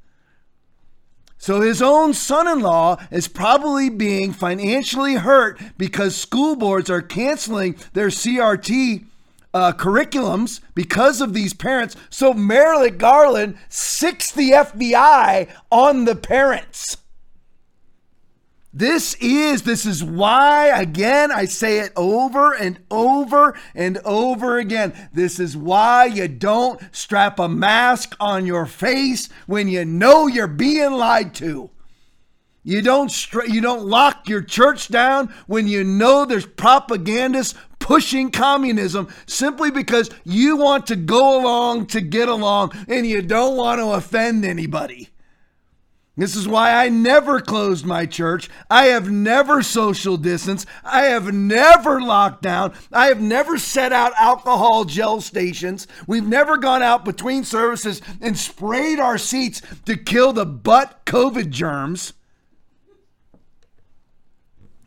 So 1.39 1.61
his 1.61 1.81
own 1.81 2.13
son 2.13 2.49
in 2.49 2.59
law 2.59 2.97
is 3.13 3.29
probably 3.29 3.89
being 3.89 4.33
financially 4.33 5.15
hurt 5.15 5.61
because 5.79 6.17
school 6.17 6.57
boards 6.57 6.91
are 6.91 7.01
canceling 7.01 7.77
their 7.93 8.09
CRT 8.09 9.05
uh, 9.55 9.73
curriculums 9.75 10.61
because 10.75 11.21
of 11.21 11.35
these 11.35 11.55
parents. 11.55 11.95
So 12.11 12.35
Merrick 12.35 12.99
Garland 12.99 13.57
sicks 13.69 14.33
the 14.33 14.51
FBI 14.51 15.49
on 15.71 16.05
the 16.05 16.17
parents. 16.17 16.97
This 18.77 19.15
is, 19.23 19.63
this 19.63 19.87
is 19.87 20.05
why, 20.05 20.67
again, 20.67 21.33
I 21.33 21.47
say 21.47 21.79
it 21.79 21.95
over 21.97 22.53
and 22.53 22.79
over 22.91 23.59
and 23.75 23.97
over 24.05 24.59
again. 24.59 24.93
This 25.15 25.41
is 25.41 25.57
why 25.57 26.05
you 26.05 26.29
don't 26.29 26.79
strap 26.93 27.39
a 27.39 27.49
mask 27.49 28.15
on 28.21 28.45
your 28.45 28.67
face 28.67 29.31
when 29.47 29.69
you 29.69 29.87
know 29.87 30.27
you're 30.27 30.47
being 30.47 30.93
lied 30.93 31.35
to. 31.37 31.71
You 32.65 32.83
don't 32.83 33.11
you 33.49 33.63
don't 33.63 33.87
lock 33.87 34.29
your 34.29 34.43
church 34.43 34.89
down 34.89 35.33
when 35.47 35.67
you 35.67 35.83
know 35.83 36.27
there's 36.27 36.45
propagandists 36.45 37.59
pushing 37.79 38.31
communism 38.31 39.09
simply 39.25 39.71
because 39.71 40.11
you 40.25 40.59
want 40.59 40.87
to 40.89 40.97
go 40.97 41.41
along 41.41 41.87
to 41.87 42.03
get 42.03 42.29
along 42.29 42.73
and 42.89 43.07
you 43.07 43.23
don't 43.23 43.57
want 43.57 43.81
to 43.81 43.93
offend 43.93 44.45
anybody. 44.45 45.09
This 46.19 46.35
is 46.35 46.49
why 46.49 46.73
I 46.73 46.89
never 46.89 47.41
closed 47.41 47.85
my 47.85 48.07
church. 48.07 48.49
I 48.71 48.87
have 48.87 49.11
never 49.11 49.63
social 49.63 50.17
distanced. 50.17 50.67
I 50.83 51.03
have 51.03 51.35
never 51.35 52.01
locked 52.01 52.41
down. 52.41 52.73
I 52.91 53.09
have 53.09 53.21
never 53.21 53.59
set 53.59 53.93
out 53.93 54.15
alcohol 54.17 54.87
gel 54.87 55.21
stations. 55.21 55.87
We've 56.07 56.27
never 56.27 56.57
gone 56.57 56.83
out 56.83 57.05
between 57.05 57.45
services 57.45 58.01
and 58.23 58.39
sprayed 58.39 58.99
our 58.99 59.19
seats 59.19 59.61
to 59.85 59.97
kill 59.97 60.33
the 60.33 60.47
butt 60.47 61.05
COVID 61.05 61.51
germs. 61.51 62.15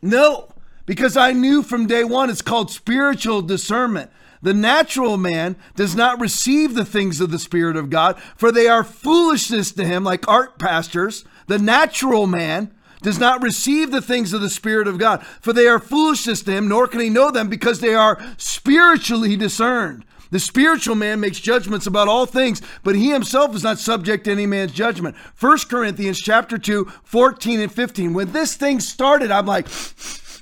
No, 0.02 0.48
because 0.84 1.16
I 1.16 1.30
knew 1.30 1.62
from 1.62 1.86
day 1.86 2.02
one 2.02 2.28
it's 2.28 2.42
called 2.42 2.72
spiritual 2.72 3.42
discernment. 3.42 4.10
The 4.42 4.54
natural 4.54 5.16
man 5.16 5.56
does 5.76 5.94
not 5.94 6.20
receive 6.20 6.74
the 6.74 6.84
things 6.84 7.20
of 7.20 7.30
the 7.30 7.38
Spirit 7.38 7.76
of 7.76 7.90
God, 7.90 8.20
for 8.36 8.50
they 8.50 8.68
are 8.68 8.84
foolishness 8.84 9.72
to 9.72 9.84
him, 9.84 10.02
like 10.02 10.26
art 10.26 10.58
pastors. 10.58 11.24
The 11.46 11.58
natural 11.58 12.26
man 12.26 12.74
does 13.02 13.18
not 13.18 13.42
receive 13.42 13.90
the 13.90 14.02
things 14.02 14.32
of 14.32 14.40
the 14.40 14.50
Spirit 14.50 14.86
of 14.86 14.98
God, 14.98 15.24
for 15.40 15.52
they 15.52 15.66
are 15.66 15.78
foolishness 15.78 16.42
to 16.42 16.52
him, 16.52 16.68
nor 16.68 16.86
can 16.86 17.00
he 17.00 17.10
know 17.10 17.30
them 17.30 17.48
because 17.48 17.80
they 17.80 17.94
are 17.94 18.22
spiritually 18.36 19.36
discerned. 19.36 20.04
The 20.30 20.38
spiritual 20.38 20.94
man 20.94 21.18
makes 21.20 21.40
judgments 21.40 21.86
about 21.86 22.08
all 22.08 22.24
things, 22.24 22.62
but 22.84 22.94
he 22.94 23.10
himself 23.10 23.54
is 23.54 23.64
not 23.64 23.78
subject 23.78 24.24
to 24.24 24.30
any 24.30 24.46
man's 24.46 24.72
judgment. 24.72 25.16
1 25.16 25.58
Corinthians 25.68 26.20
chapter 26.20 26.56
2, 26.56 26.84
14 27.02 27.60
and 27.60 27.72
15. 27.72 28.14
When 28.14 28.32
this 28.32 28.54
thing 28.54 28.80
started, 28.80 29.30
I'm 29.30 29.46
like, 29.46 29.66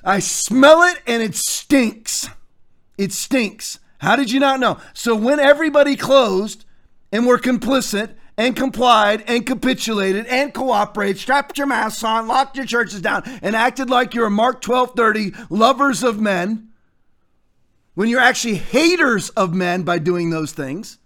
I 0.04 0.18
smell 0.18 0.82
it 0.82 1.00
and 1.06 1.22
it 1.22 1.34
stinks. 1.34 2.28
It 2.98 3.12
stinks. 3.12 3.78
How 3.98 4.16
did 4.16 4.30
you 4.30 4.40
not 4.40 4.60
know? 4.60 4.78
So 4.94 5.14
when 5.14 5.40
everybody 5.40 5.96
closed 5.96 6.64
and 7.12 7.26
were 7.26 7.38
complicit 7.38 8.14
and 8.36 8.54
complied 8.54 9.24
and 9.26 9.44
capitulated 9.44 10.26
and 10.26 10.54
cooperated, 10.54 11.18
strapped 11.18 11.58
your 11.58 11.66
masks 11.66 12.04
on, 12.04 12.28
locked 12.28 12.56
your 12.56 12.66
churches 12.66 13.00
down, 13.00 13.22
and 13.42 13.56
acted 13.56 13.90
like 13.90 14.14
you're 14.14 14.30
Mark 14.30 14.62
12:30 14.62 15.50
lovers 15.50 16.04
of 16.04 16.20
men, 16.20 16.68
when 17.94 18.08
you're 18.08 18.20
actually 18.20 18.54
haters 18.54 19.30
of 19.30 19.52
men 19.52 19.82
by 19.82 19.98
doing 19.98 20.30
those 20.30 20.52
things. 20.52 20.98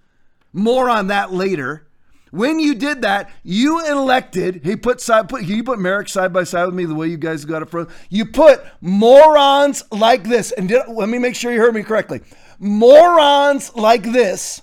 More 0.53 0.91
on 0.91 1.07
that 1.07 1.33
later. 1.33 1.87
When 2.31 2.59
you 2.59 2.75
did 2.75 3.03
that, 3.03 3.31
you 3.43 3.85
elected. 3.87 4.63
He 4.65 4.77
put 4.77 5.01
side. 5.01 5.29
Put 5.29 5.45
you 5.45 5.65
put 5.65 5.79
Merrick 5.79 6.09
side 6.09 6.33
by 6.33 6.45
side 6.45 6.67
with 6.67 6.75
me 6.75 6.85
the 6.85 6.95
way 6.95 7.07
you 7.07 7.19
guys 7.19 7.45
got 7.47 7.63
it 7.63 7.71
from. 7.71 7.89
You 8.11 8.27
put 8.27 8.63
morons 8.83 9.83
like 9.91 10.25
this, 10.25 10.51
and 10.53 10.69
did, 10.69 10.83
let 10.89 11.09
me 11.09 11.19
make 11.19 11.35
sure 11.35 11.53
you 11.53 11.61
heard 11.61 11.75
me 11.75 11.83
correctly 11.83 12.21
morons 12.63 13.75
like 13.75 14.05
this 14.05 14.63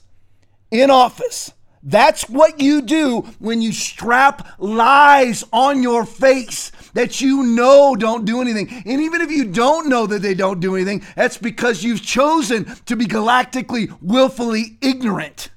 in 0.71 0.89
office. 0.89 1.51
That's 1.83 2.29
what 2.29 2.59
you 2.59 2.81
do 2.81 3.21
when 3.39 3.61
you 3.61 3.71
strap 3.71 4.47
lies 4.57 5.43
on 5.53 5.83
your 5.83 6.05
face 6.05 6.71
that 6.93 7.21
you 7.21 7.43
know 7.43 7.95
don't 7.95 8.25
do 8.25 8.41
anything. 8.41 8.69
And 8.85 9.01
even 9.01 9.21
if 9.21 9.31
you 9.31 9.45
don't 9.45 9.87
know 9.87 10.07
that 10.07 10.21
they 10.21 10.33
don't 10.33 10.59
do 10.59 10.75
anything, 10.75 11.05
that's 11.15 11.37
because 11.37 11.83
you've 11.83 12.01
chosen 12.01 12.65
to 12.85 12.95
be 12.95 13.05
galactically, 13.05 13.95
willfully 14.01 14.77
ignorant. 14.81 15.51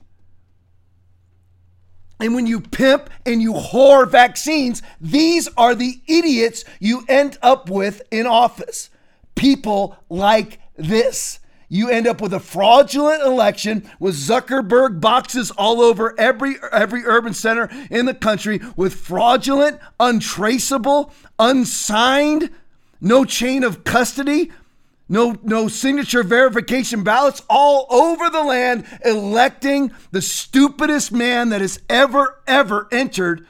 And 2.20 2.36
when 2.36 2.46
you 2.46 2.60
pimp 2.60 3.10
and 3.26 3.42
you 3.42 3.52
whore 3.52 4.08
vaccines, 4.08 4.80
these 5.00 5.48
are 5.56 5.74
the 5.74 6.00
idiots 6.06 6.64
you 6.78 7.04
end 7.08 7.36
up 7.42 7.68
with 7.68 8.02
in 8.12 8.26
office. 8.26 8.90
People 9.34 9.96
like 10.08 10.60
this. 10.76 11.40
You 11.72 11.88
end 11.88 12.06
up 12.06 12.20
with 12.20 12.34
a 12.34 12.38
fraudulent 12.38 13.22
election 13.22 13.90
with 13.98 14.14
Zuckerberg 14.14 15.00
boxes 15.00 15.50
all 15.52 15.80
over 15.80 16.14
every 16.20 16.56
every 16.70 17.02
urban 17.06 17.32
center 17.32 17.70
in 17.90 18.04
the 18.04 18.12
country 18.12 18.60
with 18.76 18.94
fraudulent, 18.94 19.80
untraceable, 19.98 21.14
unsigned, 21.38 22.50
no 23.00 23.24
chain 23.24 23.64
of 23.64 23.84
custody, 23.84 24.52
no 25.08 25.38
no 25.42 25.66
signature 25.66 26.22
verification 26.22 27.04
ballots 27.04 27.40
all 27.48 27.86
over 27.88 28.28
the 28.28 28.44
land 28.44 28.84
electing 29.02 29.92
the 30.10 30.20
stupidest 30.20 31.10
man 31.10 31.48
that 31.48 31.62
has 31.62 31.80
ever 31.88 32.38
ever 32.46 32.86
entered 32.92 33.46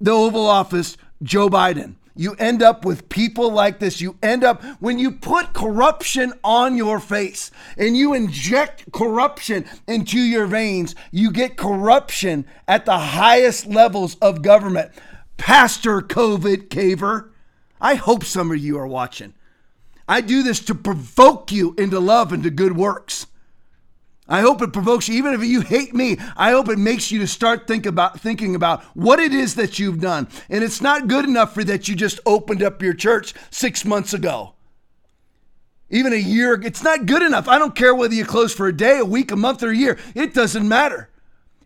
the 0.00 0.12
Oval 0.12 0.46
Office, 0.46 0.96
Joe 1.22 1.50
Biden. 1.50 1.96
You 2.18 2.34
end 2.34 2.64
up 2.64 2.84
with 2.84 3.08
people 3.08 3.52
like 3.52 3.78
this. 3.78 4.00
You 4.00 4.16
end 4.20 4.42
up 4.42 4.60
when 4.80 4.98
you 4.98 5.12
put 5.12 5.52
corruption 5.52 6.32
on 6.42 6.76
your 6.76 6.98
face 6.98 7.52
and 7.76 7.96
you 7.96 8.12
inject 8.12 8.90
corruption 8.90 9.64
into 9.86 10.18
your 10.18 10.46
veins, 10.46 10.96
you 11.12 11.30
get 11.30 11.56
corruption 11.56 12.44
at 12.66 12.84
the 12.86 12.98
highest 12.98 13.68
levels 13.68 14.16
of 14.16 14.42
government. 14.42 14.90
Pastor 15.36 16.00
COVID 16.00 16.70
caver, 16.70 17.30
I 17.80 17.94
hope 17.94 18.24
some 18.24 18.50
of 18.50 18.58
you 18.58 18.76
are 18.78 18.88
watching. 18.88 19.34
I 20.08 20.20
do 20.20 20.42
this 20.42 20.58
to 20.64 20.74
provoke 20.74 21.52
you 21.52 21.76
into 21.78 22.00
love 22.00 22.32
and 22.32 22.42
to 22.42 22.50
good 22.50 22.76
works. 22.76 23.28
I 24.28 24.40
hope 24.42 24.60
it 24.60 24.74
provokes 24.74 25.08
you, 25.08 25.14
even 25.14 25.32
if 25.32 25.42
you 25.42 25.62
hate 25.62 25.94
me. 25.94 26.18
I 26.36 26.50
hope 26.50 26.68
it 26.68 26.78
makes 26.78 27.10
you 27.10 27.18
to 27.20 27.26
start 27.26 27.66
think 27.66 27.86
about 27.86 28.20
thinking 28.20 28.54
about 28.54 28.82
what 28.94 29.18
it 29.18 29.32
is 29.32 29.54
that 29.54 29.78
you've 29.78 30.00
done. 30.00 30.28
And 30.50 30.62
it's 30.62 30.82
not 30.82 31.08
good 31.08 31.24
enough 31.24 31.54
for 31.54 31.64
that 31.64 31.88
you 31.88 31.96
just 31.96 32.20
opened 32.26 32.62
up 32.62 32.82
your 32.82 32.92
church 32.92 33.32
six 33.50 33.86
months 33.86 34.12
ago. 34.12 34.54
Even 35.90 36.12
a 36.12 36.16
year, 36.16 36.60
it's 36.62 36.82
not 36.82 37.06
good 37.06 37.22
enough. 37.22 37.48
I 37.48 37.58
don't 37.58 37.74
care 37.74 37.94
whether 37.94 38.14
you 38.14 38.26
close 38.26 38.52
for 38.52 38.66
a 38.66 38.76
day, 38.76 38.98
a 38.98 39.04
week, 39.04 39.30
a 39.30 39.36
month, 39.36 39.62
or 39.62 39.70
a 39.70 39.76
year. 39.76 39.98
It 40.14 40.34
doesn't 40.34 40.68
matter. 40.68 41.08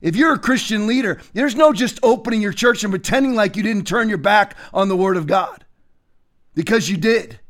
If 0.01 0.15
you're 0.15 0.35
a 0.35 0.39
Christian 0.39 0.87
leader, 0.87 1.21
there's 1.33 1.57
no 1.57 1.73
just 1.73 1.99
opening 2.03 2.41
your 2.41 2.53
church 2.53 2.85
and 2.85 2.93
pretending 2.93 3.35
like 3.35 3.57
you 3.57 3.65
didn't 3.65 3.87
turn 3.87 4.09
your 4.09 4.19
back 4.19 4.57
on 4.73 4.89
the 4.89 4.97
Word 4.97 5.17
of 5.17 5.27
God 5.27 5.65
because 6.55 6.89
you 6.89 6.97
did. 6.97 7.41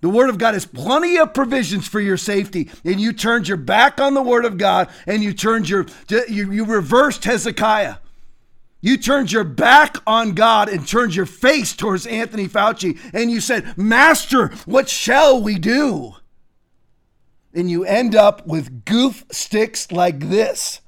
The 0.00 0.08
Word 0.10 0.28
of 0.28 0.38
God 0.38 0.54
has 0.54 0.66
plenty 0.66 1.16
of 1.16 1.32
provisions 1.32 1.88
for 1.88 2.00
your 2.00 2.18
safety, 2.18 2.70
and 2.84 3.00
you 3.00 3.12
turned 3.12 3.48
your 3.48 3.56
back 3.56 4.00
on 4.00 4.14
the 4.14 4.22
Word 4.22 4.44
of 4.44 4.58
God, 4.58 4.88
and 5.06 5.22
you 5.22 5.32
turned 5.32 5.68
your 5.68 5.86
you, 6.08 6.52
you 6.52 6.64
reversed 6.64 7.24
Hezekiah. 7.24 7.96
You 8.82 8.98
turned 8.98 9.32
your 9.32 9.44
back 9.44 9.96
on 10.06 10.34
God 10.34 10.68
and 10.68 10.86
turned 10.86 11.14
your 11.14 11.26
face 11.26 11.74
towards 11.74 12.06
Anthony 12.06 12.46
Fauci, 12.46 12.98
and 13.12 13.30
you 13.30 13.40
said, 13.40 13.76
"Master, 13.76 14.48
what 14.66 14.88
shall 14.88 15.42
we 15.42 15.58
do?" 15.58 16.14
And 17.54 17.70
you 17.70 17.84
end 17.84 18.14
up 18.14 18.46
with 18.46 18.84
goof 18.84 19.24
sticks 19.32 19.90
like 19.90 20.28
this 20.28 20.82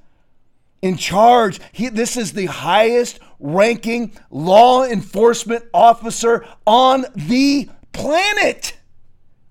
in 0.83 0.97
charge. 0.97 1.61
He, 1.73 1.89
this 1.89 2.17
is 2.17 2.35
the 2.35 2.47
highest 2.47 3.19
ranking 3.41 4.13
law 4.31 4.85
enforcement 4.85 5.65
officer 5.73 6.47
on 6.67 7.07
the 7.17 7.71
planet 7.93 8.78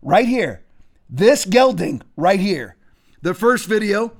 right 0.07 0.27
here. 0.27 0.63
This 1.09 1.43
gelding 1.43 2.01
right 2.15 2.39
here. 2.39 2.77
The 3.21 3.33
first 3.33 3.67
video, 3.67 4.13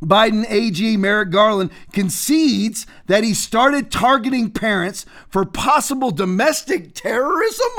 Biden 0.00 0.48
AG 0.48 0.96
Merrick 0.96 1.30
Garland 1.30 1.70
concedes 1.92 2.86
that 3.06 3.24
he 3.24 3.34
started 3.34 3.90
targeting 3.90 4.50
parents 4.50 5.04
for 5.28 5.44
possible 5.44 6.12
domestic 6.12 6.94
terrorism. 6.94 7.70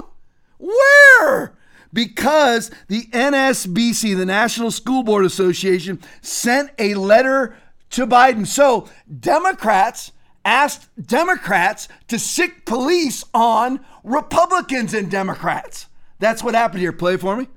Where? 0.57 1.55
Because 1.93 2.69
the 2.89 3.03
NSBC, 3.11 4.17
the 4.17 4.25
National 4.25 4.71
School 4.71 5.03
Board 5.03 5.23
Association, 5.23 6.01
sent 6.21 6.71
a 6.77 6.93
letter 6.95 7.55
to 7.91 8.05
Biden. 8.05 8.45
So, 8.45 8.89
Democrats 9.19 10.11
asked 10.43 10.89
Democrats 11.01 11.87
to 12.09 12.19
sick 12.19 12.65
police 12.65 13.23
on 13.33 13.79
Republicans 14.03 14.93
and 14.93 15.09
Democrats. 15.09 15.87
That's 16.23 16.41
what 16.43 16.55
happened 16.55 16.79
here. 16.79 16.93
Play 16.93 17.17
for 17.17 17.35
me. 17.35 17.47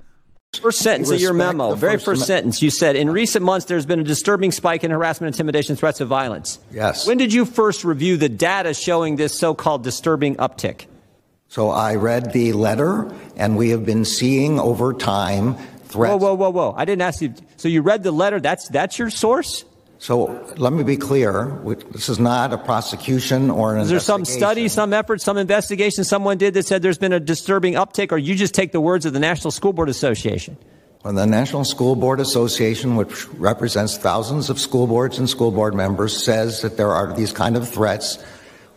First 0.61 0.79
sentence 0.79 1.11
of 1.11 1.19
your 1.19 1.33
memo, 1.33 1.75
very 1.75 1.93
first, 1.93 2.05
first 2.05 2.25
sentence, 2.25 2.61
you 2.61 2.69
said, 2.69 2.95
in 2.95 3.09
recent 3.09 3.45
months, 3.45 3.65
there's 3.65 3.85
been 3.85 3.99
a 3.99 4.03
disturbing 4.03 4.51
spike 4.51 4.83
in 4.83 4.91
harassment, 4.91 5.35
intimidation, 5.35 5.75
threats 5.75 6.01
of 6.01 6.07
violence. 6.07 6.59
Yes. 6.71 7.05
When 7.05 7.17
did 7.17 7.31
you 7.31 7.45
first 7.45 7.83
review 7.83 8.17
the 8.17 8.29
data 8.29 8.73
showing 8.73 9.17
this 9.17 9.37
so 9.37 9.53
called 9.53 9.83
disturbing 9.83 10.35
uptick? 10.37 10.85
So 11.47 11.69
I 11.69 11.95
read 11.95 12.33
the 12.33 12.53
letter, 12.53 13.13
and 13.35 13.55
we 13.55 13.69
have 13.69 13.85
been 13.85 14.03
seeing 14.03 14.59
over 14.59 14.93
time 14.93 15.55
threats. 15.85 16.11
Whoa, 16.11 16.17
whoa, 16.17 16.33
whoa, 16.33 16.49
whoa. 16.49 16.73
I 16.75 16.85
didn't 16.85 17.03
ask 17.03 17.21
you. 17.21 17.33
So 17.57 17.67
you 17.67 17.81
read 17.81 18.03
the 18.03 18.11
letter. 18.11 18.39
That's, 18.39 18.67
that's 18.69 18.97
your 18.97 19.09
source? 19.09 19.63
So 19.99 20.45
let 20.57 20.73
me 20.73 20.83
be 20.83 20.97
clear. 20.97 21.59
This 21.91 22.07
is 22.07 22.19
not 22.19 22.53
a 22.53 22.57
prosecution 22.57 23.49
or 23.49 23.75
an 23.75 23.81
Is 23.81 23.89
there 23.89 23.99
some 23.99 24.25
study, 24.25 24.67
some 24.67 24.93
effort, 24.93 25.21
some 25.21 25.37
investigation 25.37 26.03
someone 26.03 26.37
did 26.37 26.53
that 26.53 26.65
said 26.65 26.81
there's 26.81 26.99
been 26.99 27.13
a 27.13 27.19
disturbing 27.19 27.73
uptick, 27.73 28.11
or 28.11 28.17
you 28.17 28.35
just 28.35 28.53
take 28.53 28.71
the 28.71 28.81
words 28.81 29.05
of 29.05 29.13
the 29.13 29.19
National 29.19 29.49
School 29.49 29.73
Board 29.73 29.89
Association? 29.89 30.55
Well, 31.03 31.13
the 31.13 31.25
National 31.25 31.63
School 31.63 31.95
Board 31.95 32.19
Association, 32.19 32.95
which 32.95 33.27
represents 33.29 33.97
thousands 33.97 34.49
of 34.49 34.59
school 34.59 34.87
boards 34.87 35.17
and 35.17 35.29
school 35.29 35.51
board 35.51 35.73
members, 35.73 36.23
says 36.23 36.61
that 36.61 36.77
there 36.77 36.91
are 36.91 37.13
these 37.13 37.31
kind 37.31 37.55
of 37.55 37.67
threats. 37.67 38.23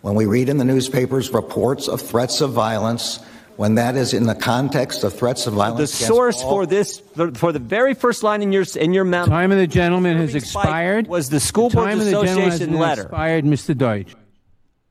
When 0.01 0.15
we 0.15 0.27
read 0.27 0.49
in 0.49 0.57
the 0.57 0.65
newspapers 0.65 1.33
reports 1.33 1.89
of 1.89 2.01
threats 2.01 2.41
of 2.41 2.53
violence, 2.53 3.21
when 3.61 3.75
that 3.75 3.95
is 3.95 4.15
in 4.15 4.25
the 4.25 4.35
context 4.35 5.05
of 5.05 5.13
threats 5.13 5.47
of 5.47 5.53
violence. 5.53 5.91
The 5.91 6.07
source 6.07 6.41
for 6.41 6.65
this, 6.65 7.03
for 7.35 7.53
the 7.53 7.59
very 7.59 7.93
first 7.93 8.23
line 8.23 8.41
in 8.41 8.53
your 8.53 8.65
in 8.75 8.95
your 8.95 9.05
memo. 9.05 9.27
Time 9.27 9.53
of 9.53 9.59
the 9.59 9.67
gentleman 9.67 10.17
has 10.17 10.35
expired. 10.35 11.07
Was 11.09 11.29
the 11.29 11.41
school 11.41 11.69
the 11.69 11.77
board 11.77 11.91
association 11.91 12.79
letter 12.79 13.03
expired, 13.03 13.45
Mr. 13.45 13.77
Deutch? 13.77 14.17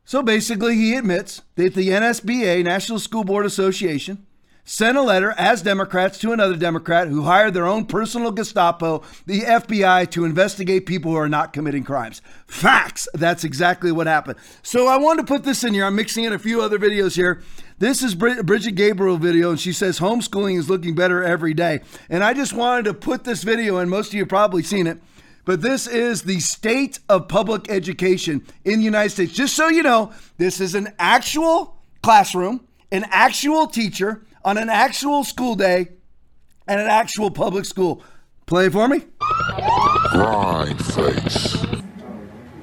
So 0.05 0.21
basically, 0.21 0.75
he 0.75 0.93
admits 0.93 1.41
that 1.55 1.73
the 1.73 1.89
NSBA, 1.89 2.63
National 2.63 2.99
School 2.99 3.23
Board 3.23 3.47
Association, 3.47 4.27
sent 4.65 4.95
a 4.95 5.01
letter 5.01 5.33
as 5.35 5.63
Democrats 5.63 6.19
to 6.19 6.31
another 6.31 6.55
Democrat 6.55 7.07
who 7.07 7.23
hired 7.23 7.55
their 7.55 7.65
own 7.65 7.85
personal 7.85 8.31
Gestapo, 8.31 9.01
the 9.25 9.41
FBI, 9.41 10.11
to 10.11 10.25
investigate 10.25 10.85
people 10.85 11.09
who 11.09 11.17
are 11.17 11.27
not 11.27 11.53
committing 11.53 11.83
crimes. 11.83 12.21
Facts. 12.45 13.07
That's 13.15 13.43
exactly 13.43 13.91
what 13.91 14.05
happened. 14.05 14.37
So 14.61 14.85
I 14.85 14.97
wanted 14.97 15.25
to 15.25 15.33
put 15.33 15.43
this 15.43 15.63
in 15.63 15.73
here. 15.73 15.85
I'm 15.85 15.95
mixing 15.95 16.23
in 16.23 16.33
a 16.33 16.39
few 16.39 16.61
other 16.61 16.77
videos 16.77 17.15
here. 17.15 17.41
This 17.79 18.03
is 18.03 18.13
Brigitte 18.13 18.75
Gabriel 18.75 19.15
video, 19.15 19.51
and 19.51 19.59
she 19.59 19.71
says 19.71 19.99
homeschooling 19.99 20.57
is 20.57 20.69
looking 20.69 20.95
better 20.95 21.23
every 21.23 21.53
day. 21.53 21.79
And 22.09 22.25
I 22.25 22.33
just 22.33 22.51
wanted 22.51 22.83
to 22.85 22.93
put 22.93 23.23
this 23.23 23.41
video 23.41 23.77
in. 23.77 23.87
Most 23.87 24.09
of 24.09 24.15
you 24.15 24.23
have 24.23 24.29
probably 24.29 24.63
seen 24.63 24.85
it. 24.85 25.01
But 25.45 25.61
this 25.61 25.87
is 25.87 26.23
the 26.23 26.41
state 26.41 26.99
of 27.07 27.29
public 27.29 27.71
education 27.71 28.45
in 28.65 28.79
the 28.79 28.85
United 28.85 29.11
States. 29.11 29.31
Just 29.31 29.55
so 29.55 29.69
you 29.69 29.81
know, 29.81 30.11
this 30.37 30.59
is 30.59 30.75
an 30.75 30.93
actual 30.99 31.77
classroom, 32.03 32.67
an 32.91 33.05
actual 33.11 33.65
teacher 33.65 34.25
on 34.43 34.57
an 34.57 34.67
actual 34.69 35.23
school 35.23 35.55
day 35.55 35.87
and 36.67 36.81
an 36.81 36.87
actual 36.87 37.31
public 37.31 37.63
school. 37.63 38.03
Play 38.45 38.67
for 38.67 38.89
me. 38.89 39.05
Grind 40.11 40.85
face. 40.85 41.55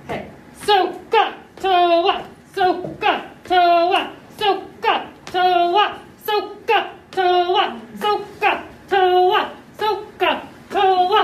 Okay. 0.05 0.31
So 0.67 0.93
got 1.09 1.57
to 1.57 2.03
what? 2.05 2.27
So 2.55 2.83
got 3.01 3.45
to 3.47 3.55
what? 3.55 4.16
soka 4.39 4.95
toa 5.33 5.85
soka 6.27 6.79
toa 7.17 7.65
so 8.01 8.11
toa 8.91 9.41
soka 9.81 10.31
toa 10.73 11.21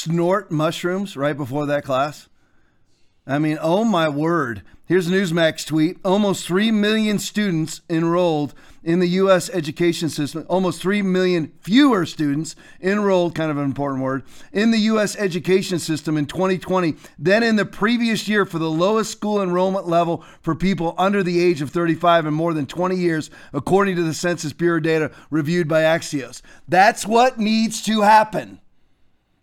snort 0.00 0.50
mushrooms 0.50 1.16
right 1.16 1.36
before 1.36 1.66
that 1.66 1.84
class? 1.84 2.28
I 3.26 3.38
mean, 3.38 3.58
oh 3.60 3.84
my 3.84 4.08
word. 4.08 4.62
Here's 4.86 5.06
a 5.06 5.12
Newsmax 5.12 5.64
tweet. 5.64 5.98
Almost 6.04 6.46
3 6.46 6.72
million 6.72 7.20
students 7.20 7.80
enrolled 7.88 8.54
in 8.82 8.98
the 8.98 9.06
U.S. 9.08 9.48
education 9.50 10.08
system. 10.08 10.44
Almost 10.48 10.82
3 10.82 11.02
million 11.02 11.52
fewer 11.60 12.04
students 12.06 12.56
enrolled, 12.80 13.36
kind 13.36 13.52
of 13.52 13.58
an 13.58 13.64
important 13.64 14.02
word, 14.02 14.24
in 14.52 14.72
the 14.72 14.78
U.S. 14.78 15.14
education 15.14 15.78
system 15.78 16.16
in 16.16 16.26
2020 16.26 16.96
than 17.18 17.44
in 17.44 17.54
the 17.54 17.64
previous 17.64 18.26
year 18.26 18.44
for 18.44 18.58
the 18.58 18.70
lowest 18.70 19.12
school 19.12 19.40
enrollment 19.40 19.86
level 19.86 20.24
for 20.42 20.56
people 20.56 20.96
under 20.98 21.22
the 21.22 21.40
age 21.40 21.62
of 21.62 21.70
35 21.70 22.26
in 22.26 22.34
more 22.34 22.52
than 22.52 22.66
20 22.66 22.96
years, 22.96 23.30
according 23.52 23.94
to 23.94 24.02
the 24.02 24.14
Census 24.14 24.52
Bureau 24.52 24.80
data 24.80 25.12
reviewed 25.30 25.68
by 25.68 25.82
Axios. 25.82 26.42
That's 26.66 27.06
what 27.06 27.38
needs 27.38 27.80
to 27.82 28.00
happen. 28.00 28.60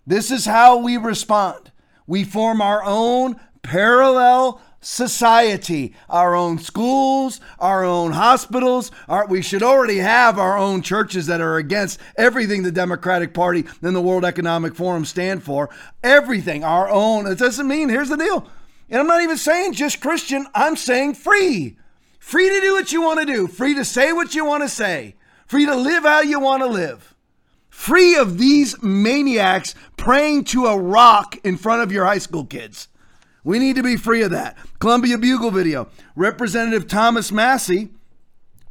This 0.07 0.31
is 0.31 0.45
how 0.45 0.77
we 0.77 0.95
respond. 0.95 1.69
We 2.07 2.23
form 2.23 2.61
our 2.61 2.81
own 2.81 3.35
parallel 3.61 4.61
society, 4.79 5.93
our 6.09 6.33
own 6.33 6.59
schools, 6.59 7.41
our 7.59 7.83
own 7.83 8.13
hospitals. 8.13 8.89
Our, 9.09 9.27
we 9.27 9.41
should 9.41 9.61
already 9.61 9.97
have 9.97 10.39
our 10.39 10.57
own 10.57 10.81
churches 10.81 11.25
that 11.25 11.41
are 11.41 11.57
against 11.57 11.99
everything 12.15 12.63
the 12.63 12.71
Democratic 12.71 13.33
Party 13.33 13.65
and 13.81 13.93
the 13.93 14.01
World 14.01 14.23
Economic 14.23 14.75
Forum 14.75 15.03
stand 15.03 15.43
for. 15.43 15.69
Everything, 16.01 16.63
our 16.63 16.89
own. 16.89 17.27
It 17.27 17.37
doesn't 17.37 17.67
mean, 17.67 17.89
here's 17.89 18.09
the 18.09 18.15
deal. 18.15 18.47
And 18.89 19.01
I'm 19.01 19.07
not 19.07 19.21
even 19.21 19.35
saying 19.35 19.73
just 19.73 19.99
Christian, 19.99 20.47
I'm 20.55 20.77
saying 20.77 21.15
free. 21.15 21.75
Free 22.17 22.49
to 22.49 22.61
do 22.61 22.73
what 22.73 22.93
you 22.93 23.01
want 23.01 23.19
to 23.19 23.25
do, 23.25 23.47
free 23.47 23.73
to 23.73 23.83
say 23.83 24.13
what 24.13 24.35
you 24.35 24.45
want 24.45 24.63
to 24.63 24.69
say, 24.69 25.15
free 25.47 25.65
to 25.65 25.75
live 25.75 26.03
how 26.03 26.21
you 26.21 26.39
want 26.39 26.63
to 26.63 26.67
live 26.67 27.16
free 27.77 28.15
of 28.15 28.39
these 28.39 28.81
maniacs 28.81 29.75
praying 29.97 30.43
to 30.43 30.65
a 30.65 30.75
rock 30.75 31.37
in 31.43 31.55
front 31.55 31.83
of 31.83 31.91
your 31.91 32.05
high 32.05 32.17
school 32.17 32.43
kids. 32.43 32.87
We 33.43 33.59
need 33.59 33.75
to 33.75 33.83
be 33.83 33.95
free 33.95 34.23
of 34.23 34.31
that. 34.31 34.57
Columbia 34.79 35.19
Bugle 35.19 35.51
video. 35.51 35.87
Representative 36.15 36.87
Thomas 36.87 37.31
Massie 37.31 37.89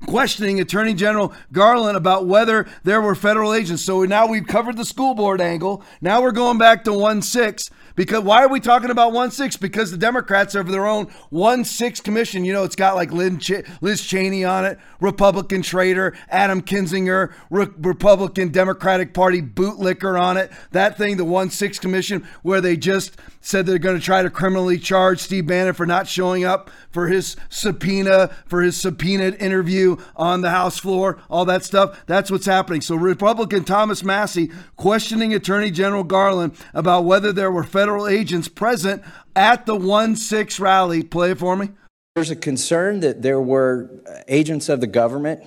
questioning 0.06 0.60
Attorney 0.60 0.94
General 0.94 1.32
Garland 1.52 1.96
about 1.96 2.26
whether 2.26 2.66
there 2.84 3.00
were 3.00 3.14
federal 3.14 3.52
agents. 3.52 3.82
So 3.84 4.04
now 4.04 4.26
we've 4.26 4.46
covered 4.46 4.76
the 4.76 4.84
school 4.84 5.14
board 5.14 5.40
angle. 5.40 5.82
Now 6.00 6.22
we're 6.22 6.32
going 6.32 6.58
back 6.58 6.84
to 6.84 6.92
1 6.92 7.22
6. 7.22 7.70
Because 7.96 8.22
why 8.22 8.44
are 8.44 8.48
we 8.48 8.60
talking 8.60 8.90
about 8.90 9.12
1 9.12 9.30
6? 9.30 9.56
Because 9.56 9.90
the 9.90 9.96
Democrats 9.96 10.52
have 10.52 10.68
their 10.68 10.86
own 10.86 11.06
1 11.30 11.64
6 11.64 12.00
commission. 12.02 12.44
You 12.44 12.52
know, 12.52 12.62
it's 12.62 12.76
got 12.76 12.94
like 12.94 13.10
Liz 13.10 14.06
Cheney 14.06 14.44
on 14.44 14.64
it, 14.66 14.78
Republican 15.00 15.62
traitor, 15.62 16.14
Adam 16.28 16.60
Kinzinger, 16.60 17.32
Re- 17.50 17.68
Republican 17.78 18.50
Democratic 18.50 19.14
Party 19.14 19.40
bootlicker 19.40 20.20
on 20.20 20.36
it. 20.36 20.52
That 20.72 20.98
thing, 20.98 21.16
the 21.16 21.24
1 21.24 21.50
6 21.50 21.78
commission, 21.78 22.26
where 22.42 22.60
they 22.60 22.76
just 22.76 23.16
said 23.40 23.64
they're 23.64 23.78
going 23.78 23.98
to 23.98 24.04
try 24.04 24.22
to 24.22 24.30
criminally 24.30 24.78
charge 24.78 25.20
Steve 25.20 25.46
Bannon 25.46 25.72
for 25.72 25.86
not 25.86 26.06
showing 26.06 26.44
up 26.44 26.70
for 26.90 27.08
his 27.08 27.36
subpoena, 27.48 28.28
for 28.46 28.60
his 28.60 28.76
subpoenaed 28.76 29.40
interview 29.40 29.95
on 30.16 30.40
the 30.40 30.50
House 30.50 30.78
floor, 30.78 31.18
all 31.28 31.44
that 31.46 31.64
stuff. 31.64 32.04
That's 32.06 32.30
what's 32.30 32.46
happening. 32.46 32.80
So, 32.80 32.94
Republican 32.94 33.64
Thomas 33.64 34.02
Massie 34.02 34.50
questioning 34.76 35.34
Attorney 35.34 35.70
General 35.70 36.04
Garland 36.04 36.56
about 36.74 37.04
whether 37.04 37.32
there 37.32 37.50
were 37.50 37.64
federal 37.64 38.06
agents 38.06 38.48
present 38.48 39.02
at 39.34 39.66
the 39.66 39.76
1 39.76 40.16
6 40.16 40.60
rally. 40.60 41.02
Play 41.02 41.32
it 41.32 41.38
for 41.38 41.56
me. 41.56 41.70
There's 42.14 42.30
a 42.30 42.36
concern 42.36 43.00
that 43.00 43.22
there 43.22 43.40
were 43.40 43.90
agents 44.28 44.68
of 44.68 44.80
the 44.80 44.86
government 44.86 45.42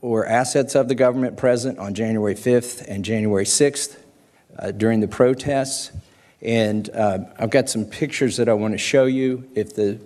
or 0.00 0.26
assets 0.26 0.74
of 0.74 0.88
the 0.88 0.94
government 0.94 1.36
present 1.36 1.78
on 1.78 1.94
January 1.94 2.34
5th 2.34 2.84
and 2.88 3.04
January 3.04 3.44
6th 3.44 3.98
uh, 4.58 4.70
during 4.70 5.00
the 5.00 5.08
protests. 5.08 5.92
And 6.42 6.90
uh, 6.90 7.20
I've 7.38 7.50
got 7.50 7.68
some 7.68 7.84
pictures 7.84 8.36
that 8.36 8.48
I 8.48 8.52
want 8.52 8.72
to 8.72 8.78
show 8.78 9.06
you. 9.06 9.48
If 9.54 9.74
the 9.74 9.98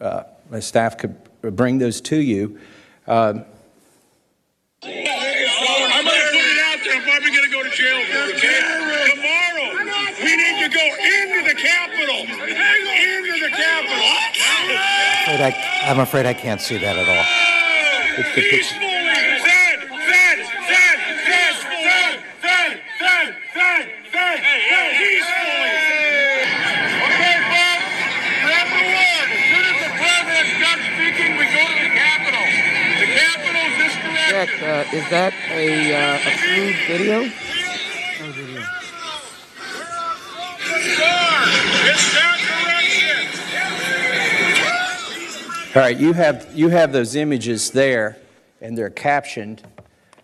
uh, 0.00 0.24
my 0.50 0.60
staff 0.60 0.98
could 0.98 1.16
bring 1.42 1.78
those 1.78 2.00
to 2.02 2.16
you. 2.16 2.58
Um, 3.08 3.42
I'm 4.82 4.92
going 4.92 5.02
to 5.02 5.10
put 6.28 6.44
it 6.44 6.60
out 6.60 6.78
there. 6.84 6.94
I'm 6.94 7.02
probably 7.04 7.30
going 7.32 7.44
to 7.44 7.50
go 7.50 7.62
to 7.62 7.70
jail 7.70 8.04
for 8.04 8.28
it, 8.28 8.36
okay? 8.36 8.60
Tomorrow, 9.16 9.80
we 10.22 10.36
need 10.36 10.60
to 10.60 10.68
go 10.68 10.84
into 10.84 11.40
the 11.48 11.54
Capitol. 11.56 12.20
Into 12.20 13.40
the 13.40 13.48
Capitol. 13.48 14.12
Afraid 15.24 15.40
I, 15.40 15.56
I'm 15.88 16.00
afraid 16.00 16.26
I 16.26 16.34
can't 16.34 16.60
see 16.60 16.76
that 16.76 16.98
at 16.98 17.08
all. 17.08 17.24
it's 18.18 18.34
the 18.34 18.42
picture. 18.50 18.97
Is 34.92 35.08
that 35.10 35.34
a 35.50 35.94
uh, 35.94 36.16
approved 36.16 36.78
video? 36.86 37.24
That. 37.24 38.78
All 45.76 45.82
right, 45.82 45.98
you 45.98 46.12
have 46.14 46.48
you 46.54 46.70
have 46.70 46.92
those 46.92 47.14
images 47.14 47.70
there, 47.70 48.16
and 48.60 48.76
they're 48.76 48.90
captioned. 48.90 49.62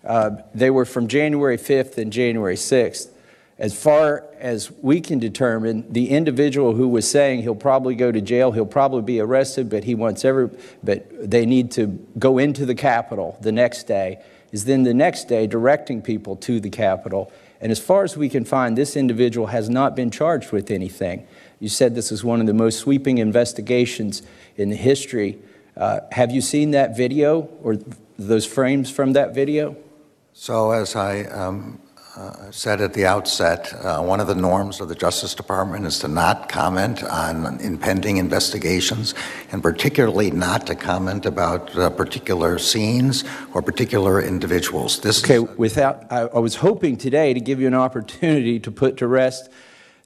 Uh, 0.03 0.39
they 0.55 0.71
were 0.71 0.85
from 0.85 1.09
January 1.09 1.59
5th 1.59 1.99
and 1.99 2.13
January 2.13 2.57
6th. 2.57 3.11
As 3.57 3.81
far 3.81 4.25
as 4.41 4.73
we 4.83 5.01
can 5.01 5.21
determine, 5.21 5.93
the 5.93 6.11
individual 6.11 6.75
who 6.75 6.89
was 6.89 7.09
saying 7.09 7.43
he'll 7.43 7.55
probably 7.55 7.95
go 7.95 8.11
to 8.11 8.21
jail, 8.21 8.51
he'll 8.51 8.67
probably 8.67 9.03
be 9.03 9.21
arrested, 9.21 9.71
but 9.71 9.85
he 9.85 9.95
wants 9.95 10.25
every, 10.25 10.51
but 10.83 11.07
they 11.31 11.47
need 11.47 11.71
to 11.73 11.87
go 12.19 12.39
into 12.39 12.67
the 12.67 12.75
Capitol 12.75 13.39
the 13.41 13.53
next 13.53 13.85
day, 13.85 14.21
is 14.55 14.67
then 14.67 14.85
the 14.85 14.95
next 14.95 15.25
day 15.25 15.49
directing 15.49 16.01
people 16.01 16.37
to 16.37 16.61
the 16.61 16.71
Capitol. 16.71 17.33
And 17.61 17.73
as 17.73 17.81
far 17.81 18.05
as 18.05 18.17
we 18.17 18.29
can 18.29 18.45
find, 18.45 18.79
this 18.79 18.95
individual 18.97 19.49
has 19.49 19.69
not 19.69 19.97
been 19.97 20.13
charged 20.13 20.53
with 20.53 20.71
anything. 20.71 21.27
You 21.59 21.69
said 21.69 21.97
this 21.97 22.13
is 22.13 22.23
one 22.23 22.41
of 22.41 22.47
the 22.47 22.55
most 22.55 22.79
sweeping 22.79 23.19
investigations 23.19 24.23
in 24.57 24.71
history. 24.71 25.41
Uh, 25.77 26.01
have 26.13 26.31
you 26.31 26.41
seen 26.41 26.71
that 26.71 26.97
video 26.97 27.49
or 27.65 27.79
those 28.17 28.47
frames 28.47 28.93
from 28.93 29.15
that 29.15 29.35
video? 29.35 29.77
So, 30.35 30.71
as 30.71 30.95
I 30.95 31.23
um, 31.25 31.81
uh, 32.17 32.51
said 32.51 32.81
at 32.81 32.95
the 32.95 33.05
outset, 33.05 33.73
uh, 33.75 34.01
one 34.01 34.21
of 34.21 34.27
the 34.27 34.35
norms 34.35 34.81
of 34.81 34.89
the 34.89 34.95
Justice 34.95 35.35
Department 35.35 35.85
is 35.85 35.99
to 35.99 36.09
not 36.09 36.49
comment 36.49 37.03
on 37.03 37.61
impending 37.61 38.19
investigations, 38.19 39.15
and 39.51 39.63
particularly 39.63 40.31
not 40.31 40.67
to 40.67 40.75
comment 40.75 41.27
about 41.27 41.77
uh, 41.77 41.91
particular 41.91 42.59
scenes 42.59 43.25
or 43.53 43.63
particular 43.63 44.23
individuals. 44.23 45.01
This 45.01 45.25
Okay, 45.25 45.45
is, 45.45 45.59
without, 45.59 46.05
I, 46.11 46.21
I 46.21 46.39
was 46.39 46.57
hoping 46.57 46.97
today 46.97 47.35
to 47.35 47.41
give 47.41 47.61
you 47.61 47.67
an 47.67 47.75
opportunity 47.75 48.61
to 48.61 48.71
put 48.71 48.97
to 48.99 49.09
rest 49.09 49.51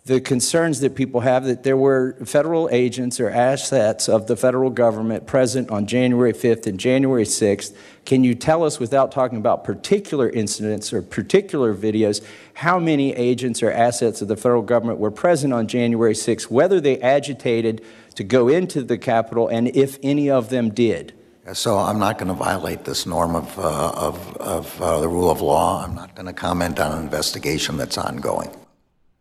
the 0.09 0.21
concerns 0.23 0.81
that 0.81 0.95
people 0.95 1.21
have 1.21 1.45
that 1.45 1.65
there 1.65 1.77
were 1.77 2.15
federal 2.25 2.69
agents 2.73 3.21
or 3.21 3.29
assets 3.29 4.09
of 4.09 4.27
the 4.27 4.37
federal 4.37 4.71
government 4.71 5.27
present 5.27 5.71
on 5.71 5.87
January 5.87 6.33
5th 6.33 6.67
and 6.67 6.81
January 6.81 7.25
6th. 7.25 7.77
Can 8.07 8.25
you 8.25 8.35
tell 8.35 8.65
us, 8.65 8.81
without 8.81 9.13
talking 9.13 9.37
about 9.37 9.65
particular 9.65 10.31
incidents 10.31 10.95
or 10.95 11.03
particular 11.03 11.75
videos, 11.75 12.25
how 12.55 12.79
many 12.79 13.15
agents 13.17 13.63
or 13.63 13.71
assets 13.71 14.23
of 14.23 14.29
the 14.29 14.37
federal 14.37 14.63
government 14.63 14.99
were 14.99 15.11
present 15.11 15.53
on 15.53 15.69
January 15.69 16.15
6th, 16.15 16.51
whether 16.51 16.81
they 16.81 16.99
agitated 17.01 17.85
to 18.15 18.25
go 18.25 18.49
into 18.49 18.83
the 18.83 18.97
Capitol, 18.97 19.47
and 19.49 19.69
if 19.77 19.99
any 20.03 20.31
of 20.31 20.49
them 20.49 20.71
did? 20.71 21.13
So 21.53 21.77
I'm 21.77 21.99
not 21.99 22.17
going 22.19 22.29
to 22.29 22.35
violate 22.35 22.85
this 22.85 23.07
norm 23.07 23.37
of, 23.37 23.59
uh, 23.59 23.93
of, 23.95 24.37
of 24.39 24.83
uh, 24.83 25.01
the 25.01 25.09
rule 25.09 25.31
of 25.31 25.43
law. 25.43 25.85
I'm 25.85 25.95
not 25.95 26.15
going 26.15 26.27
to 26.27 26.33
comment 26.33 26.81
on 26.81 26.93
an 26.93 27.03
investigation 27.03 27.77
that's 27.77 27.99
ongoing. 27.99 28.51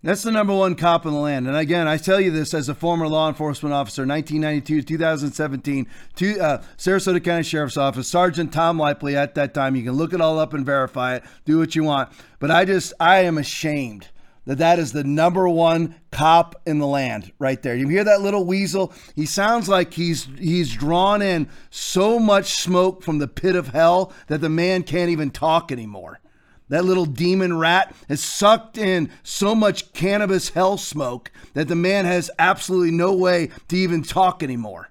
That's 0.04 0.22
the 0.22 0.32
number 0.32 0.54
one 0.54 0.76
cop 0.76 1.08
in 1.08 1.12
the 1.12 1.20
land. 1.20 1.48
And 1.48 1.58
again, 1.58 1.88
I 1.88 1.98
tell 1.98 2.22
you 2.22 2.30
this 2.30 2.54
as 2.54 2.70
a 2.70 2.76
former 2.76 3.08
law 3.08 3.28
enforcement 3.28 3.74
officer, 3.74 4.06
1992 4.06 4.82
to 4.82 4.88
2017, 4.88 5.88
to 6.18 6.40
uh, 6.40 6.64
Sarasota 6.78 7.24
County 7.24 7.42
Sheriff's 7.42 7.78
Office, 7.78 8.08
Sergeant 8.08 8.54
Tom 8.54 8.78
Laipply 8.78 9.16
at 9.16 9.34
that 9.34 9.56
time. 9.56 9.76
You 9.76 9.84
can 9.84 9.94
look 9.94 10.14
it 10.14 10.22
all 10.22 10.38
up 10.38 10.54
and 10.54 10.64
verify 10.64 11.16
it, 11.16 11.24
do 11.46 11.58
what 11.58 11.76
you 11.76 11.84
want. 11.84 12.10
But 12.38 12.52
I 12.52 12.64
just, 12.64 12.94
I 13.00 13.22
am 13.22 13.40
ashamed 13.40 14.10
that 14.46 14.60
that 14.60 14.78
is 14.78 14.94
the 14.94 15.04
number 15.04 15.50
one 15.50 15.96
cop 16.12 16.62
in 16.68 16.78
the 16.78 16.88
land 16.88 17.32
right 17.40 17.62
there. 17.64 17.76
You 17.76 17.88
hear 17.88 18.04
that 18.04 18.22
little 18.22 18.46
weasel? 18.46 18.94
He 19.16 19.26
sounds 19.26 19.68
like 19.68 19.94
he's 19.94 20.28
he's 20.40 20.74
drawn 20.74 21.22
in 21.22 21.50
so 21.70 22.18
much 22.18 22.54
smoke 22.54 23.04
from 23.04 23.18
the 23.18 23.28
pit 23.28 23.56
of 23.56 23.70
hell 23.70 24.14
that 24.28 24.40
the 24.42 24.50
man 24.50 24.84
can't 24.84 25.10
even 25.10 25.32
talk 25.32 25.72
anymore. 25.72 26.22
That 26.70 26.86
little 26.86 27.06
demon 27.06 27.58
rat 27.58 27.96
has 28.10 28.22
sucked 28.22 28.78
in 28.78 29.10
so 29.24 29.56
much 29.56 29.94
cannabis 29.94 30.50
hell 30.50 30.78
smoke 30.78 31.32
that 31.54 31.68
the 31.68 31.76
man 31.76 32.06
has 32.06 32.30
absolutely 32.38 32.92
no 32.92 33.14
way 33.14 33.50
to 33.70 33.78
even 33.78 34.04
talk 34.04 34.44
anymore. 34.44 34.90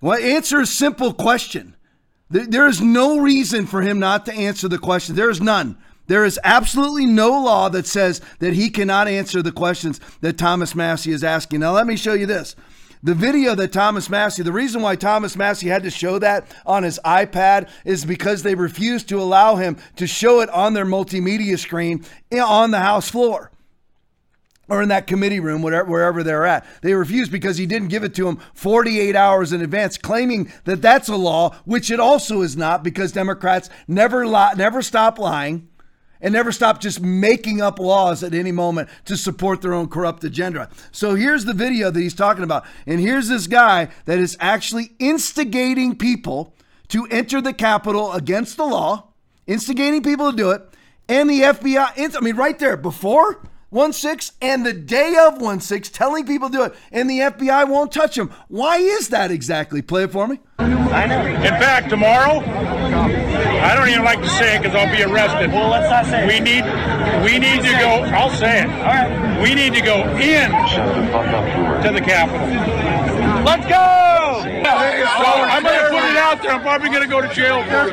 Well, 0.00 0.18
answer 0.18 0.60
a 0.60 0.66
simple 0.66 1.12
question. 1.12 1.76
There 2.30 2.68
is 2.68 2.80
no 2.80 3.18
reason 3.18 3.66
for 3.66 3.82
him 3.82 3.98
not 3.98 4.24
to 4.26 4.32
answer 4.32 4.68
the 4.68 4.78
question. 4.78 5.14
There 5.14 5.30
is 5.30 5.40
none. 5.40 5.76
There 6.06 6.24
is 6.24 6.40
absolutely 6.42 7.06
no 7.06 7.30
law 7.30 7.68
that 7.68 7.86
says 7.86 8.20
that 8.38 8.54
he 8.54 8.70
cannot 8.70 9.08
answer 9.08 9.42
the 9.42 9.52
questions 9.52 10.00
that 10.22 10.38
Thomas 10.38 10.74
Massie 10.74 11.12
is 11.12 11.22
asking. 11.22 11.60
Now, 11.60 11.72
let 11.72 11.86
me 11.86 11.96
show 11.96 12.14
you 12.14 12.26
this. 12.26 12.56
The 13.02 13.14
video 13.14 13.54
that 13.54 13.72
Thomas 13.72 14.10
Massie, 14.10 14.42
the 14.42 14.52
reason 14.52 14.82
why 14.82 14.94
Thomas 14.94 15.34
Massie 15.34 15.68
had 15.68 15.84
to 15.84 15.90
show 15.90 16.18
that 16.18 16.54
on 16.66 16.82
his 16.82 17.00
iPad 17.04 17.70
is 17.84 18.04
because 18.04 18.42
they 18.42 18.54
refused 18.54 19.08
to 19.08 19.20
allow 19.20 19.56
him 19.56 19.78
to 19.96 20.06
show 20.06 20.40
it 20.40 20.50
on 20.50 20.74
their 20.74 20.84
multimedia 20.84 21.58
screen 21.58 22.04
on 22.30 22.70
the 22.70 22.80
House 22.80 23.10
floor 23.10 23.50
or 24.68 24.82
in 24.82 24.90
that 24.90 25.06
committee 25.06 25.40
room, 25.40 25.62
whatever, 25.62 25.90
wherever 25.90 26.22
they're 26.22 26.44
at. 26.44 26.66
They 26.82 26.92
refused 26.92 27.32
because 27.32 27.56
he 27.56 27.66
didn't 27.66 27.88
give 27.88 28.04
it 28.04 28.14
to 28.16 28.24
them 28.24 28.38
48 28.54 29.16
hours 29.16 29.52
in 29.52 29.62
advance, 29.62 29.96
claiming 29.96 30.52
that 30.64 30.82
that's 30.82 31.08
a 31.08 31.16
law, 31.16 31.56
which 31.64 31.90
it 31.90 32.00
also 32.00 32.42
is 32.42 32.56
not 32.56 32.84
because 32.84 33.12
Democrats 33.12 33.70
never 33.88 34.24
never 34.26 34.82
stop 34.82 35.18
lying 35.18 35.69
and 36.20 36.32
never 36.32 36.52
stop 36.52 36.80
just 36.80 37.00
making 37.00 37.60
up 37.60 37.78
laws 37.78 38.22
at 38.22 38.34
any 38.34 38.52
moment 38.52 38.88
to 39.06 39.16
support 39.16 39.62
their 39.62 39.74
own 39.74 39.88
corrupt 39.88 40.24
agenda. 40.24 40.68
So 40.92 41.14
here's 41.14 41.44
the 41.44 41.54
video 41.54 41.90
that 41.90 42.00
he's 42.00 42.14
talking 42.14 42.44
about. 42.44 42.64
And 42.86 43.00
here's 43.00 43.28
this 43.28 43.46
guy 43.46 43.88
that 44.04 44.18
is 44.18 44.36
actually 44.40 44.92
instigating 44.98 45.96
people 45.96 46.54
to 46.88 47.06
enter 47.06 47.40
the 47.40 47.52
Capitol 47.52 48.12
against 48.12 48.56
the 48.56 48.64
law, 48.64 49.08
instigating 49.46 50.02
people 50.02 50.30
to 50.30 50.36
do 50.36 50.50
it. 50.50 50.62
And 51.08 51.28
the 51.28 51.40
FBI, 51.40 52.16
I 52.16 52.20
mean, 52.20 52.36
right 52.36 52.58
there, 52.58 52.76
before 52.76 53.42
1 53.70 53.92
6 53.92 54.32
and 54.42 54.66
the 54.66 54.72
day 54.72 55.16
of 55.20 55.40
1 55.40 55.60
6, 55.60 55.88
telling 55.90 56.26
people 56.26 56.50
to 56.50 56.56
do 56.56 56.64
it. 56.64 56.74
And 56.90 57.08
the 57.08 57.20
FBI 57.20 57.68
won't 57.68 57.92
touch 57.92 58.16
them. 58.16 58.32
Why 58.48 58.76
is 58.78 59.08
that 59.08 59.30
exactly? 59.30 59.80
Play 59.80 60.04
it 60.04 60.12
for 60.12 60.26
me. 60.26 60.40
I 60.58 61.06
know. 61.06 61.24
In 61.24 61.42
fact, 61.42 61.88
tomorrow, 61.88 62.40
I 62.40 63.76
don't 63.76 63.88
even 63.88 64.04
like 64.04 64.20
to 64.22 64.28
say 64.28 64.56
it 64.56 64.62
because 64.62 64.74
I'll 64.74 64.94
be 64.94 65.02
arrested. 65.02 65.52
Well, 65.52 65.70
let's 65.70 65.88
not 65.88 66.06
say 66.06 66.24
it. 66.24 66.26
We 66.26 66.40
need, 66.40 66.64
we 67.24 67.38
need 67.38 67.62
to 67.62 67.72
go. 67.78 68.02
I'll 68.12 68.30
say 68.30 68.62
it. 68.62 68.70
All 68.70 68.86
right. 68.86 69.40
We 69.40 69.54
need 69.54 69.72
to 69.74 69.80
go 69.80 70.02
in 70.18 70.50
to 70.50 71.92
the 71.92 72.00
Capitol. 72.00 72.89
Let's 73.44 73.66
go! 73.66 74.42
So 74.42 75.26
I'm 75.26 75.62
going 75.62 75.80
to 75.80 75.88
put 75.88 76.04
it 76.04 76.16
out 76.16 76.42
there. 76.42 76.52
I'm 76.52 76.60
probably 76.60 76.90
going 76.90 77.02
to 77.02 77.08
go 77.08 77.20
to 77.20 77.28
jail 77.34 77.62
for. 77.64 77.90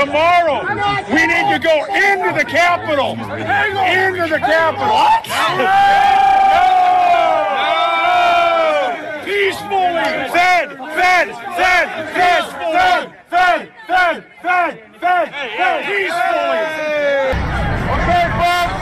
Tomorrow, 0.00 0.64
we 1.12 1.26
need 1.26 1.48
to 1.52 1.58
go 1.60 1.84
into 1.92 2.32
the 2.36 2.44
Capitol. 2.44 3.12
Into 3.12 4.26
the 4.28 4.38
Capitol. 4.38 5.06
Peacefully. 9.24 10.30
Fed, 10.32 10.76
fed, 10.96 11.28
fed, 11.56 11.88
fed, 12.16 12.44
fed, 12.72 13.12
fed, 13.28 13.72
fed, 13.86 14.24
fed, 14.42 14.72
fed, 15.00 15.26
fed. 15.36 15.84
Peacefully. 15.84 16.64
Okay, 17.92 18.24
folks. 18.40 18.76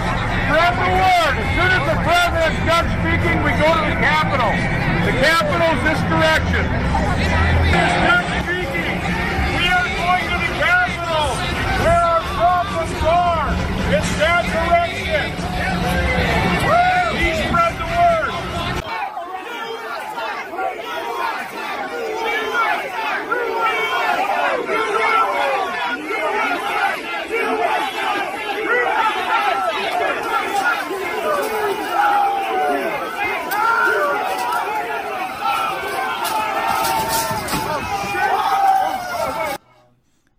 Spread 0.51 0.75
the 0.79 0.91
word. 0.99 1.35
As 1.35 1.49
soon 1.55 1.71
as 1.75 1.85
the 1.91 1.99
president's 2.07 2.63
done 2.67 2.87
speaking, 3.03 3.39
we 3.43 3.51
go 3.59 3.69
to 3.75 3.83
the 3.91 3.99
Capitol. 3.99 4.90
The 5.07 5.13
Capitol's 5.13 5.83
this 5.83 6.01
direction. 6.11 6.65
Done 8.07 8.27
speaking. 8.45 8.97
We 9.57 9.65
are 9.67 9.89
going 9.97 10.25
to 10.29 10.37
the 10.45 10.51
Capitol. 10.61 11.29
Where 11.83 12.05
our 12.05 12.23
problems 12.37 12.95
are. 13.03 13.49
It's 13.97 14.11
that 14.19 14.45
direction. 14.53 15.25
He 17.17 17.29
spread 17.49 17.75
the 17.79 17.87
word. 17.87 18.31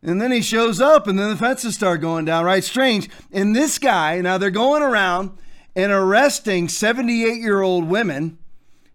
And 0.03 0.19
then 0.31 0.37
he 0.37 0.41
shows 0.41 0.79
up, 0.79 1.07
and 1.07 1.19
then 1.19 1.29
the 1.29 1.35
fences 1.35 1.75
start 1.75 1.99
going 1.99 2.23
down, 2.23 2.45
right? 2.45 2.63
Strange. 2.63 3.09
And 3.33 3.53
this 3.55 3.77
guy, 3.77 4.21
now 4.21 4.37
they're 4.37 4.49
going 4.49 4.81
around 4.81 5.37
and 5.75 5.91
arresting 5.91 6.69
78 6.69 7.41
year 7.41 7.61
old 7.61 7.89
women 7.89 8.37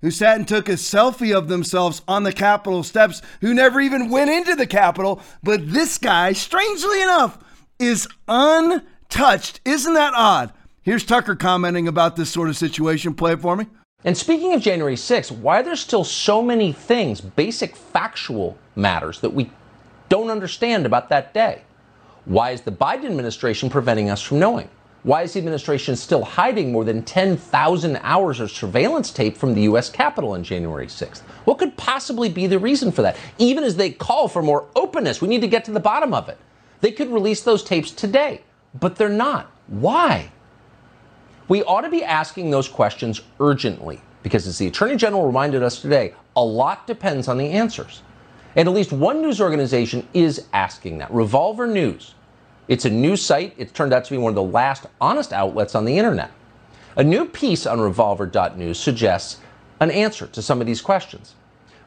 who 0.00 0.10
sat 0.10 0.36
and 0.36 0.48
took 0.48 0.68
a 0.68 0.72
selfie 0.72 1.36
of 1.36 1.48
themselves 1.48 2.00
on 2.08 2.22
the 2.22 2.32
Capitol 2.32 2.82
steps, 2.82 3.20
who 3.40 3.52
never 3.52 3.80
even 3.80 4.08
went 4.08 4.30
into 4.30 4.54
the 4.54 4.66
Capitol. 4.66 5.20
But 5.42 5.72
this 5.72 5.98
guy, 5.98 6.32
strangely 6.32 7.02
enough, 7.02 7.38
is 7.78 8.08
untouched. 8.28 9.60
Isn't 9.64 9.94
that 9.94 10.14
odd? 10.14 10.52
Here's 10.82 11.04
Tucker 11.04 11.34
commenting 11.34 11.88
about 11.88 12.16
this 12.16 12.30
sort 12.30 12.48
of 12.48 12.56
situation. 12.56 13.14
Play 13.14 13.32
it 13.32 13.40
for 13.40 13.56
me. 13.56 13.66
And 14.04 14.16
speaking 14.16 14.52
of 14.54 14.62
January 14.62 14.94
6th, 14.94 15.32
why 15.32 15.60
are 15.60 15.62
there 15.62 15.76
still 15.76 16.04
so 16.04 16.40
many 16.40 16.72
things, 16.72 17.20
basic 17.20 17.74
factual 17.74 18.56
matters, 18.74 19.20
that 19.20 19.34
we 19.34 19.50
don't 20.08 20.30
understand 20.30 20.86
about 20.86 21.08
that 21.08 21.34
day? 21.34 21.62
Why 22.24 22.50
is 22.50 22.62
the 22.62 22.72
Biden 22.72 23.06
administration 23.06 23.70
preventing 23.70 24.10
us 24.10 24.20
from 24.20 24.38
knowing? 24.38 24.68
Why 25.04 25.22
is 25.22 25.34
the 25.34 25.38
administration 25.38 25.94
still 25.94 26.24
hiding 26.24 26.72
more 26.72 26.84
than 26.84 27.04
10,000 27.04 27.96
hours 28.02 28.40
of 28.40 28.50
surveillance 28.50 29.12
tape 29.12 29.36
from 29.36 29.54
the 29.54 29.62
U.S. 29.62 29.88
Capitol 29.88 30.32
on 30.32 30.42
January 30.42 30.88
6th? 30.88 31.20
What 31.44 31.58
could 31.58 31.76
possibly 31.76 32.28
be 32.28 32.48
the 32.48 32.58
reason 32.58 32.90
for 32.90 33.02
that? 33.02 33.16
Even 33.38 33.62
as 33.62 33.76
they 33.76 33.90
call 33.90 34.26
for 34.26 34.42
more 34.42 34.66
openness, 34.74 35.22
we 35.22 35.28
need 35.28 35.42
to 35.42 35.48
get 35.48 35.64
to 35.66 35.70
the 35.70 35.78
bottom 35.78 36.12
of 36.12 36.28
it. 36.28 36.38
They 36.80 36.90
could 36.90 37.12
release 37.12 37.42
those 37.42 37.62
tapes 37.62 37.92
today, 37.92 38.42
but 38.80 38.96
they're 38.96 39.08
not. 39.08 39.52
Why? 39.68 40.32
We 41.46 41.62
ought 41.62 41.82
to 41.82 41.88
be 41.88 42.02
asking 42.02 42.50
those 42.50 42.68
questions 42.68 43.20
urgently 43.38 44.00
because, 44.24 44.48
as 44.48 44.58
the 44.58 44.66
Attorney 44.66 44.96
General 44.96 45.24
reminded 45.24 45.62
us 45.62 45.80
today, 45.80 46.14
a 46.34 46.42
lot 46.42 46.88
depends 46.88 47.28
on 47.28 47.38
the 47.38 47.50
answers. 47.50 48.02
And 48.56 48.66
at 48.66 48.74
least 48.74 48.90
one 48.90 49.20
news 49.20 49.40
organization 49.40 50.08
is 50.14 50.46
asking 50.54 50.98
that 50.98 51.12
Revolver 51.12 51.66
News. 51.66 52.14
It's 52.68 52.86
a 52.86 52.90
news 52.90 53.20
site. 53.20 53.54
It's 53.58 53.70
turned 53.70 53.92
out 53.92 54.06
to 54.06 54.10
be 54.10 54.16
one 54.16 54.30
of 54.30 54.34
the 54.34 54.42
last 54.42 54.86
honest 54.98 55.34
outlets 55.34 55.74
on 55.74 55.84
the 55.84 55.98
internet. 55.98 56.32
A 56.96 57.04
new 57.04 57.26
piece 57.26 57.66
on 57.66 57.80
revolver.news 57.80 58.78
suggests 58.78 59.40
an 59.78 59.90
answer 59.90 60.26
to 60.28 60.40
some 60.40 60.62
of 60.62 60.66
these 60.66 60.80
questions. 60.80 61.34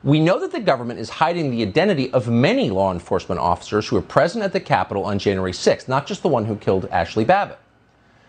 We 0.04 0.20
know 0.20 0.40
that 0.40 0.52
the 0.52 0.60
government 0.60 1.00
is 1.00 1.10
hiding 1.10 1.50
the 1.50 1.64
identity 1.64 2.14
of 2.14 2.30
many 2.30 2.70
law 2.70 2.94
enforcement 2.94 3.42
officers 3.42 3.88
who 3.88 3.96
were 3.96 4.04
present 4.04 4.44
at 4.44 4.54
the 4.54 4.60
Capitol 4.60 5.04
on 5.04 5.18
January 5.18 5.52
6th, 5.52 5.88
not 5.88 6.06
just 6.06 6.22
the 6.22 6.30
one 6.30 6.46
who 6.46 6.56
killed 6.56 6.88
Ashley 6.92 7.26
Babbitt. 7.26 7.60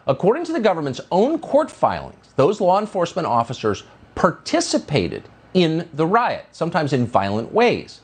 According 0.06 0.46
to 0.46 0.52
the 0.52 0.60
government's 0.60 1.02
own 1.12 1.38
court 1.38 1.70
filings, 1.70 2.30
those 2.36 2.60
law 2.60 2.80
enforcement 2.80 3.26
officers 3.26 3.84
participated 4.14 5.28
in 5.52 5.88
the 5.92 6.06
riot, 6.06 6.46
sometimes 6.52 6.94
in 6.94 7.06
violent 7.06 7.52
ways. 7.52 8.00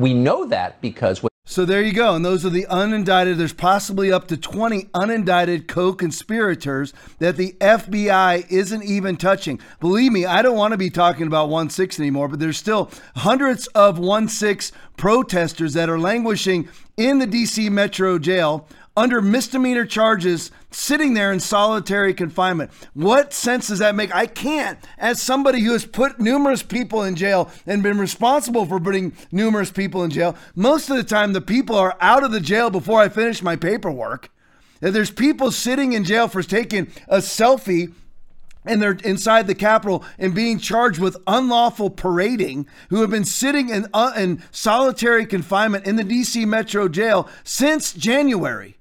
We 0.00 0.14
know 0.14 0.46
that 0.46 0.80
because 0.80 1.22
So 1.44 1.66
there 1.66 1.82
you 1.82 1.92
go. 1.92 2.14
And 2.14 2.24
those 2.24 2.46
are 2.46 2.50
the 2.50 2.66
unindicted. 2.70 3.36
There's 3.36 3.52
possibly 3.52 4.10
up 4.10 4.28
to 4.28 4.36
20 4.38 4.84
unindicted 4.94 5.68
co 5.68 5.92
conspirators 5.92 6.94
that 7.18 7.36
the 7.36 7.52
FBI 7.60 8.50
isn't 8.50 8.82
even 8.82 9.18
touching. 9.18 9.60
Believe 9.78 10.10
me, 10.10 10.24
I 10.24 10.40
don't 10.40 10.56
want 10.56 10.72
to 10.72 10.78
be 10.78 10.88
talking 10.88 11.26
about 11.26 11.50
1 11.50 11.68
6 11.68 12.00
anymore, 12.00 12.28
but 12.28 12.40
there's 12.40 12.56
still 12.56 12.90
hundreds 13.16 13.66
of 13.68 13.98
1 13.98 14.28
6 14.28 14.72
protesters 14.96 15.74
that 15.74 15.90
are 15.90 15.98
languishing 15.98 16.68
in 16.96 17.18
the 17.18 17.26
DC 17.26 17.70
Metro 17.70 18.18
jail 18.18 18.66
under 18.96 19.22
misdemeanor 19.22 19.86
charges 19.86 20.50
sitting 20.70 21.14
there 21.14 21.32
in 21.32 21.40
solitary 21.40 22.12
confinement. 22.12 22.70
What 22.94 23.32
sense 23.32 23.68
does 23.68 23.78
that 23.78 23.94
make? 23.94 24.14
I 24.14 24.26
can't, 24.26 24.78
as 24.98 25.22
somebody 25.22 25.60
who 25.60 25.72
has 25.72 25.86
put 25.86 26.20
numerous 26.20 26.62
people 26.62 27.02
in 27.02 27.16
jail 27.16 27.50
and 27.66 27.82
been 27.82 27.98
responsible 27.98 28.66
for 28.66 28.80
putting 28.80 29.12
numerous 29.32 29.70
people 29.70 30.02
in 30.02 30.10
jail, 30.10 30.36
most 30.54 30.90
of 30.90 30.96
the 30.96 31.04
time 31.04 31.32
the 31.32 31.40
people 31.40 31.76
are 31.76 31.96
out 32.00 32.24
of 32.24 32.32
the 32.32 32.40
jail 32.40 32.70
before 32.70 33.00
I 33.00 33.08
finish 33.08 33.42
my 33.42 33.56
paperwork. 33.56 34.30
There's 34.80 35.10
people 35.10 35.50
sitting 35.50 35.92
in 35.92 36.04
jail 36.04 36.26
for 36.28 36.42
taking 36.42 36.90
a 37.08 37.18
selfie 37.18 37.92
and 38.64 38.82
they're 38.82 38.98
inside 39.04 39.46
the 39.46 39.54
Capitol 39.54 40.04
and 40.18 40.34
being 40.34 40.58
charged 40.58 41.00
with 41.00 41.16
unlawful 41.26 41.88
parading, 41.90 42.66
who 42.90 43.00
have 43.00 43.10
been 43.10 43.24
sitting 43.24 43.70
in, 43.70 43.86
uh, 43.94 44.12
in 44.16 44.42
solitary 44.50 45.24
confinement 45.24 45.86
in 45.86 45.96
the 45.96 46.04
DC 46.04 46.46
Metro 46.46 46.88
jail 46.88 47.28
since 47.42 47.92
January. 47.92 48.76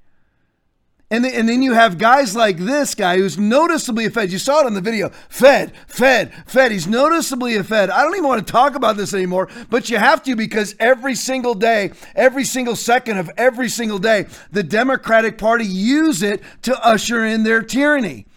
And 1.11 1.25
then, 1.25 1.33
and 1.33 1.49
then 1.49 1.63
you 1.63 1.73
have 1.73 1.97
guys 1.97 2.35
like 2.35 2.57
this 2.57 2.93
guy 2.93 3.17
who's 3.17 3.37
noticeably 3.37 4.05
a 4.05 4.11
Fed. 4.11 4.31
You 4.31 4.37
saw 4.37 4.59
it 4.59 4.67
on 4.67 4.75
the 4.75 4.81
video. 4.81 5.09
Fed, 5.27 5.73
Fed, 5.87 6.31
Fed. 6.45 6.71
He's 6.71 6.85
noticeably 6.85 7.55
a 7.55 7.63
Fed. 7.63 7.89
I 7.89 8.03
don't 8.03 8.13
even 8.13 8.27
want 8.27 8.45
to 8.45 8.51
talk 8.51 8.75
about 8.75 8.95
this 8.95 9.13
anymore, 9.13 9.49
but 9.71 9.89
you 9.89 9.97
have 9.97 10.21
to 10.23 10.35
because 10.35 10.75
every 10.79 11.15
single 11.15 11.55
day, 11.55 11.91
every 12.15 12.43
single 12.43 12.75
second 12.75 13.17
of 13.17 13.31
every 13.37 13.69
single 13.69 13.97
day, 13.97 14.27
the 14.51 14.61
Democratic 14.61 15.39
Party 15.39 15.65
use 15.65 16.21
it 16.21 16.43
to 16.61 16.77
usher 16.85 17.25
in 17.25 17.41
their 17.41 17.63
tyranny. 17.63 18.27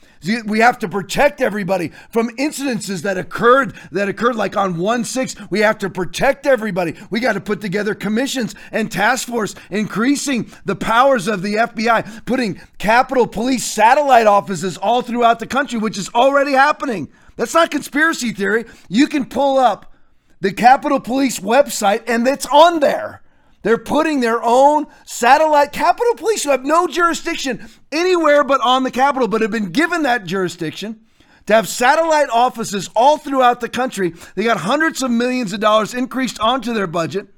We 0.47 0.61
have 0.61 0.79
to 0.81 0.89
protect 0.89 1.41
everybody 1.41 1.93
from 2.11 2.31
incidences 2.37 3.03
that 3.03 3.19
occurred 3.19 3.75
that 3.91 4.09
occurred 4.09 4.37
like 4.37 4.57
on 4.57 4.75
1-6. 4.75 5.51
We 5.51 5.61
have 5.61 5.79
to 5.79 5.91
protect 5.91 6.47
everybody. 6.47 6.95
We 7.11 7.21
got 7.21 7.33
to 7.35 7.41
put 7.41 7.61
together 7.61 7.95
commissions 7.95 8.55
and 8.71 8.91
task 8.91 9.29
force, 9.29 9.55
increasing 9.71 10.51
the 10.65 10.77
powers 10.77 11.29
of 11.29 11.43
the 11.43 11.55
FBI, 11.55 12.25
putting 12.25 12.61
Capitol 12.79 13.27
Police 13.27 13.65
satellite 13.65 14.27
offices 14.27 14.77
all 14.77 15.03
throughout 15.03 15.39
the 15.39 15.47
country, 15.47 15.79
which 15.79 15.99
is 15.99 16.09
already 16.11 16.53
happening. 16.53 17.09
That's 17.37 17.55
not 17.55 17.71
conspiracy 17.71 18.33
theory. 18.33 18.67
You 18.89 19.07
can 19.07 19.25
pull 19.25 19.59
up 19.59 19.93
the 20.41 20.53
Capitol 20.53 21.01
Police 21.01 21.41
website 21.41 22.05
and 22.07 22.27
it's 22.27 22.47
on 22.47 22.81
there. 22.81 23.22
They're 23.63 23.79
putting 23.79 24.21
their 24.21 24.43
own 24.43 24.87
satellite 25.05 25.73
Capitol 25.73 26.15
Police 26.17 26.45
who 26.45 26.51
have 26.51 26.65
no 26.65 26.87
jurisdiction 26.87 27.69
anywhere 27.91 28.45
but 28.45 28.61
on 28.61 28.83
the 28.83 28.91
Capitol, 28.91 29.29
but 29.29 29.41
have 29.41 29.51
been 29.51 29.71
given 29.71 30.03
that 30.03 30.25
jurisdiction 30.25 31.01
to 31.47 31.55
have 31.55 31.69
satellite 31.69 32.29
offices 32.31 32.91
all 32.95 33.19
throughout 33.19 33.61
the 33.61 33.69
country. 33.69 34.15
They 34.35 34.45
got 34.45 34.59
hundreds 34.59 35.03
of 35.03 35.11
millions 35.11 35.53
of 35.53 35.61
dollars 35.61 35.95
increased 35.95 36.41
onto 36.41 36.73
their 36.73 36.87
budget, 36.87 37.29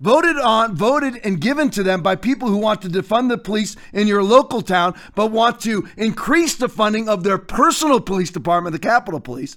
voted 0.00 0.36
on, 0.36 0.74
voted 0.74 1.18
and 1.24 1.40
given 1.40 1.70
to 1.70 1.82
them 1.82 2.02
by 2.02 2.16
people 2.16 2.48
who 2.48 2.58
want 2.58 2.82
to 2.82 2.88
defund 2.88 3.28
the 3.28 3.38
police 3.38 3.76
in 3.92 4.06
your 4.06 4.22
local 4.22 4.62
town, 4.62 4.94
but 5.14 5.30
want 5.30 5.60
to 5.60 5.88
increase 5.96 6.54
the 6.56 6.68
funding 6.68 7.08
of 7.08 7.24
their 7.24 7.38
personal 7.38 8.00
police 8.00 8.30
department, 8.30 8.72
the 8.72 8.78
Capitol 8.78 9.20
Police. 9.20 9.56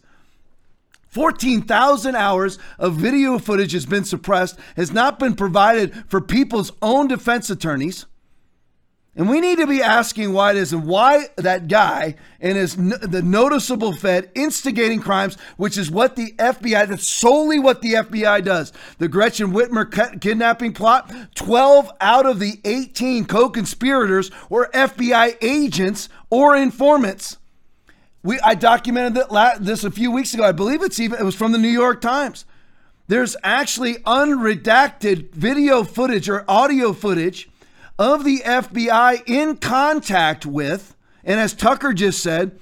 14,000 1.10 2.16
hours 2.16 2.58
of 2.78 2.96
video 2.96 3.40
footage 3.40 3.74
has 3.74 3.86
been 3.86 4.06
suppressed, 4.06 4.58
has 4.76 4.92
not 4.92 5.20
been 5.20 5.36
provided 5.36 5.94
for 6.08 6.22
people's 6.22 6.72
own 6.82 7.08
defense 7.08 7.50
attorneys. 7.50 8.06
And 9.16 9.28
we 9.28 9.42
need 9.42 9.58
to 9.58 9.68
be 9.68 9.82
asking 9.82 10.32
why 10.32 10.52
it 10.52 10.58
is 10.58 10.72
and 10.72 10.86
why 10.88 11.26
that 11.36 11.68
guy 11.68 12.16
and 12.40 12.58
his 12.58 12.78
the 12.78 13.22
noticeable 13.22 13.92
Fed 13.92 14.32
instigating 14.34 15.02
crimes, 15.02 15.36
which 15.58 15.78
is 15.78 15.92
what 15.92 16.16
the 16.16 16.32
FBI, 16.38 16.88
that's 16.88 17.08
solely 17.08 17.60
what 17.60 17.82
the 17.82 17.96
FBI 17.96 18.46
does. 18.46 18.72
The 19.00 19.10
Gretchen 19.10 19.52
Whitmer 19.52 20.22
kidnapping 20.22 20.72
plot, 20.72 21.12
12 21.36 21.92
out 22.00 22.28
of 22.28 22.40
the 22.40 22.62
18 22.64 23.26
co-conspirators 23.26 24.32
were 24.48 24.70
FBI 24.74 25.38
agents 25.42 26.08
or 26.30 26.56
informants. 26.56 27.39
We 28.24 28.40
I 28.42 28.56
documented 28.56 29.16
that 29.16 29.58
this 29.64 29.84
a 29.84 29.92
few 29.92 30.12
weeks 30.12 30.34
ago. 30.34 30.44
I 30.44 30.52
believe 30.52 30.84
it's 30.84 31.00
even 31.00 31.20
it 31.20 31.24
was 31.24 31.36
from 31.36 31.52
the 31.52 31.58
New 31.58 31.70
York 31.70 32.02
Times. 32.02 32.46
There's 33.08 33.36
actually 33.44 33.96
unredacted 33.96 35.32
video 35.32 35.84
footage 35.84 36.30
or 36.30 36.46
audio 36.48 36.94
footage 36.94 37.50
of 37.98 38.24
the 38.24 38.40
FBI 38.40 39.24
in 39.26 39.58
contact 39.58 40.46
with, 40.46 40.96
and 41.24 41.40
as 41.40 41.54
Tucker 41.54 41.92
just 41.94 42.22
said, 42.22 42.60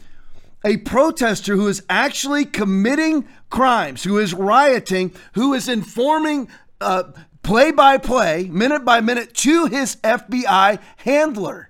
a 0.63 0.77
protester 0.77 1.55
who 1.55 1.67
is 1.67 1.83
actually 1.89 2.45
committing 2.45 3.27
crimes, 3.49 4.03
who 4.03 4.17
is 4.17 4.33
rioting, 4.33 5.13
who 5.33 5.53
is 5.53 5.67
informing 5.67 6.49
uh, 6.81 7.03
play 7.43 7.71
by 7.71 7.97
play, 7.97 8.45
minute 8.45 8.85
by 8.85 9.01
minute 9.01 9.33
to 9.33 9.65
his 9.65 9.97
FBI 9.97 10.79
handler. 10.97 11.69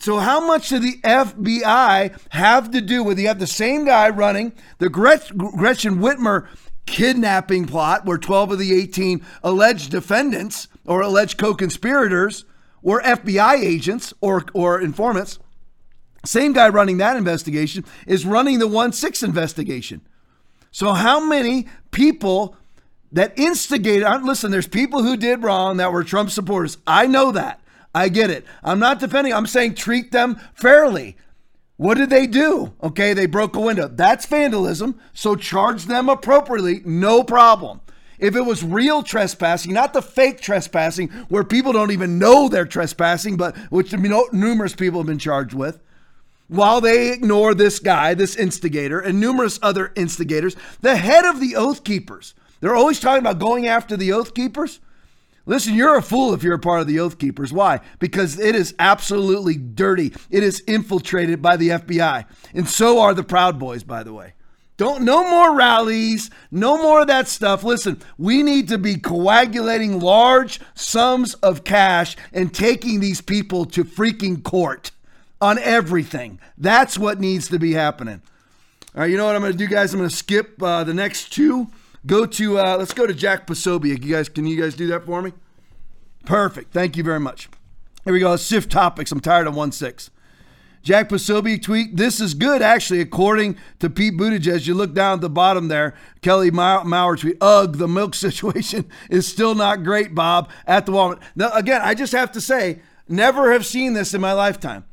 So, 0.00 0.18
how 0.18 0.46
much 0.46 0.68
did 0.68 0.82
the 0.82 1.00
FBI 1.02 2.18
have 2.30 2.70
to 2.70 2.80
do 2.80 3.02
with? 3.02 3.18
You 3.18 3.28
have 3.28 3.38
the 3.38 3.46
same 3.46 3.84
guy 3.84 4.08
running 4.08 4.52
the 4.78 4.88
Gretchen 4.88 5.98
Whitmer 5.98 6.48
kidnapping 6.86 7.66
plot, 7.66 8.04
where 8.04 8.18
12 8.18 8.52
of 8.52 8.58
the 8.58 8.74
18 8.74 9.24
alleged 9.42 9.90
defendants 9.90 10.68
or 10.84 11.00
alleged 11.00 11.38
co 11.38 11.54
conspirators 11.54 12.44
were 12.82 13.02
FBI 13.02 13.54
agents 13.54 14.14
or, 14.20 14.44
or 14.54 14.80
informants. 14.80 15.38
Same 16.24 16.52
guy 16.52 16.68
running 16.68 16.98
that 16.98 17.16
investigation 17.16 17.84
is 18.06 18.26
running 18.26 18.58
the 18.58 18.66
1 18.66 18.92
6 18.92 19.22
investigation. 19.22 20.00
So, 20.70 20.92
how 20.92 21.20
many 21.20 21.66
people 21.90 22.56
that 23.12 23.38
instigated, 23.38 24.04
uh, 24.04 24.20
listen, 24.22 24.50
there's 24.50 24.68
people 24.68 25.02
who 25.02 25.16
did 25.16 25.42
wrong 25.42 25.78
that 25.78 25.92
were 25.92 26.04
Trump 26.04 26.30
supporters. 26.30 26.78
I 26.86 27.06
know 27.06 27.32
that. 27.32 27.60
I 27.94 28.08
get 28.08 28.30
it. 28.30 28.44
I'm 28.62 28.78
not 28.78 29.00
defending, 29.00 29.32
I'm 29.32 29.46
saying 29.46 29.74
treat 29.74 30.12
them 30.12 30.40
fairly. 30.54 31.16
What 31.76 31.96
did 31.96 32.10
they 32.10 32.26
do? 32.26 32.74
Okay, 32.82 33.14
they 33.14 33.26
broke 33.26 33.54
a 33.54 33.60
window. 33.60 33.88
That's 33.88 34.26
vandalism. 34.26 34.98
So 35.14 35.36
charge 35.36 35.84
them 35.84 36.08
appropriately. 36.08 36.82
No 36.84 37.22
problem. 37.22 37.80
If 38.18 38.34
it 38.34 38.40
was 38.40 38.64
real 38.64 39.04
trespassing, 39.04 39.72
not 39.72 39.92
the 39.92 40.02
fake 40.02 40.40
trespassing 40.40 41.08
where 41.28 41.44
people 41.44 41.72
don't 41.72 41.92
even 41.92 42.18
know 42.18 42.48
they're 42.48 42.66
trespassing, 42.66 43.36
but 43.36 43.56
which 43.70 43.92
you 43.92 43.98
know, 43.98 44.28
numerous 44.32 44.74
people 44.74 44.98
have 44.98 45.06
been 45.06 45.20
charged 45.20 45.54
with, 45.54 45.78
while 46.48 46.80
they 46.80 47.12
ignore 47.12 47.54
this 47.54 47.78
guy, 47.78 48.14
this 48.14 48.34
instigator, 48.34 48.98
and 48.98 49.20
numerous 49.20 49.60
other 49.62 49.92
instigators, 49.94 50.56
the 50.80 50.96
head 50.96 51.24
of 51.24 51.40
the 51.40 51.54
Oath 51.54 51.84
Keepers. 51.84 52.34
They're 52.60 52.74
always 52.74 52.98
talking 52.98 53.20
about 53.20 53.38
going 53.38 53.68
after 53.68 53.96
the 53.96 54.12
Oath 54.12 54.34
Keepers. 54.34 54.80
Listen, 55.48 55.74
you're 55.74 55.96
a 55.96 56.02
fool 56.02 56.34
if 56.34 56.42
you're 56.42 56.54
a 56.54 56.58
part 56.58 56.82
of 56.82 56.86
the 56.86 57.00
Oath 57.00 57.18
Keepers. 57.18 57.54
Why? 57.54 57.80
Because 57.98 58.38
it 58.38 58.54
is 58.54 58.74
absolutely 58.78 59.56
dirty. 59.56 60.12
It 60.30 60.42
is 60.42 60.62
infiltrated 60.66 61.40
by 61.40 61.56
the 61.56 61.70
FBI. 61.70 62.26
And 62.52 62.68
so 62.68 63.00
are 63.00 63.14
the 63.14 63.24
Proud 63.24 63.58
Boys, 63.58 63.82
by 63.82 64.02
the 64.02 64.12
way. 64.12 64.34
Don't 64.76 65.02
no 65.02 65.28
more 65.28 65.56
rallies, 65.56 66.30
no 66.50 66.76
more 66.76 67.00
of 67.00 67.06
that 67.06 67.28
stuff. 67.28 67.64
Listen, 67.64 68.00
we 68.18 68.42
need 68.42 68.68
to 68.68 68.76
be 68.76 68.96
coagulating 68.96 70.00
large 70.00 70.60
sums 70.74 71.32
of 71.36 71.64
cash 71.64 72.14
and 72.30 72.52
taking 72.52 73.00
these 73.00 73.22
people 73.22 73.64
to 73.64 73.84
freaking 73.84 74.44
court 74.44 74.90
on 75.40 75.58
everything. 75.58 76.38
That's 76.58 76.98
what 76.98 77.20
needs 77.20 77.48
to 77.48 77.58
be 77.58 77.72
happening. 77.72 78.20
All 78.94 79.00
right, 79.00 79.10
you 79.10 79.16
know 79.16 79.24
what 79.24 79.34
I'm 79.34 79.40
going 79.40 79.52
to 79.52 79.58
do, 79.58 79.66
guys? 79.66 79.94
I'm 79.94 79.98
going 79.98 80.10
to 80.10 80.14
skip 80.14 80.62
uh, 80.62 80.84
the 80.84 80.94
next 80.94 81.32
two. 81.32 81.68
Go 82.08 82.24
to 82.24 82.58
uh, 82.58 82.76
let's 82.78 82.94
go 82.94 83.06
to 83.06 83.12
Jack 83.12 83.46
Posobiec. 83.46 84.02
You 84.02 84.14
guys, 84.14 84.30
can 84.30 84.46
you 84.46 84.60
guys 84.60 84.74
do 84.74 84.86
that 84.86 85.04
for 85.04 85.20
me? 85.20 85.32
Perfect. 86.24 86.72
Thank 86.72 86.96
you 86.96 87.04
very 87.04 87.20
much. 87.20 87.50
Here 88.04 88.14
we 88.14 88.20
go. 88.20 88.30
Let's 88.30 88.46
shift 88.46 88.72
topics. 88.72 89.12
I'm 89.12 89.20
tired 89.20 89.46
of 89.46 89.54
one 89.54 89.72
six. 89.72 90.10
Jack 90.82 91.10
Posobiec 91.10 91.62
tweet. 91.62 91.98
This 91.98 92.18
is 92.18 92.32
good, 92.32 92.62
actually, 92.62 93.02
according 93.02 93.58
to 93.80 93.90
Pete 93.90 94.16
Buttigieg. 94.16 94.66
You 94.66 94.72
look 94.72 94.94
down 94.94 95.18
at 95.18 95.20
the 95.20 95.28
bottom 95.28 95.68
there. 95.68 95.94
Kelly 96.22 96.50
Maurer 96.50 97.16
tweet. 97.16 97.36
Ugh, 97.42 97.76
the 97.76 97.86
milk 97.86 98.14
situation 98.14 98.90
is 99.10 99.28
still 99.28 99.54
not 99.54 99.84
great, 99.84 100.14
Bob. 100.14 100.48
At 100.66 100.86
the 100.86 100.92
Walmart. 100.92 101.20
Now, 101.36 101.52
again, 101.52 101.82
I 101.82 101.94
just 101.94 102.12
have 102.12 102.32
to 102.32 102.40
say, 102.40 102.80
never 103.06 103.52
have 103.52 103.66
seen 103.66 103.92
this 103.92 104.14
in 104.14 104.22
my 104.22 104.32
lifetime. 104.32 104.86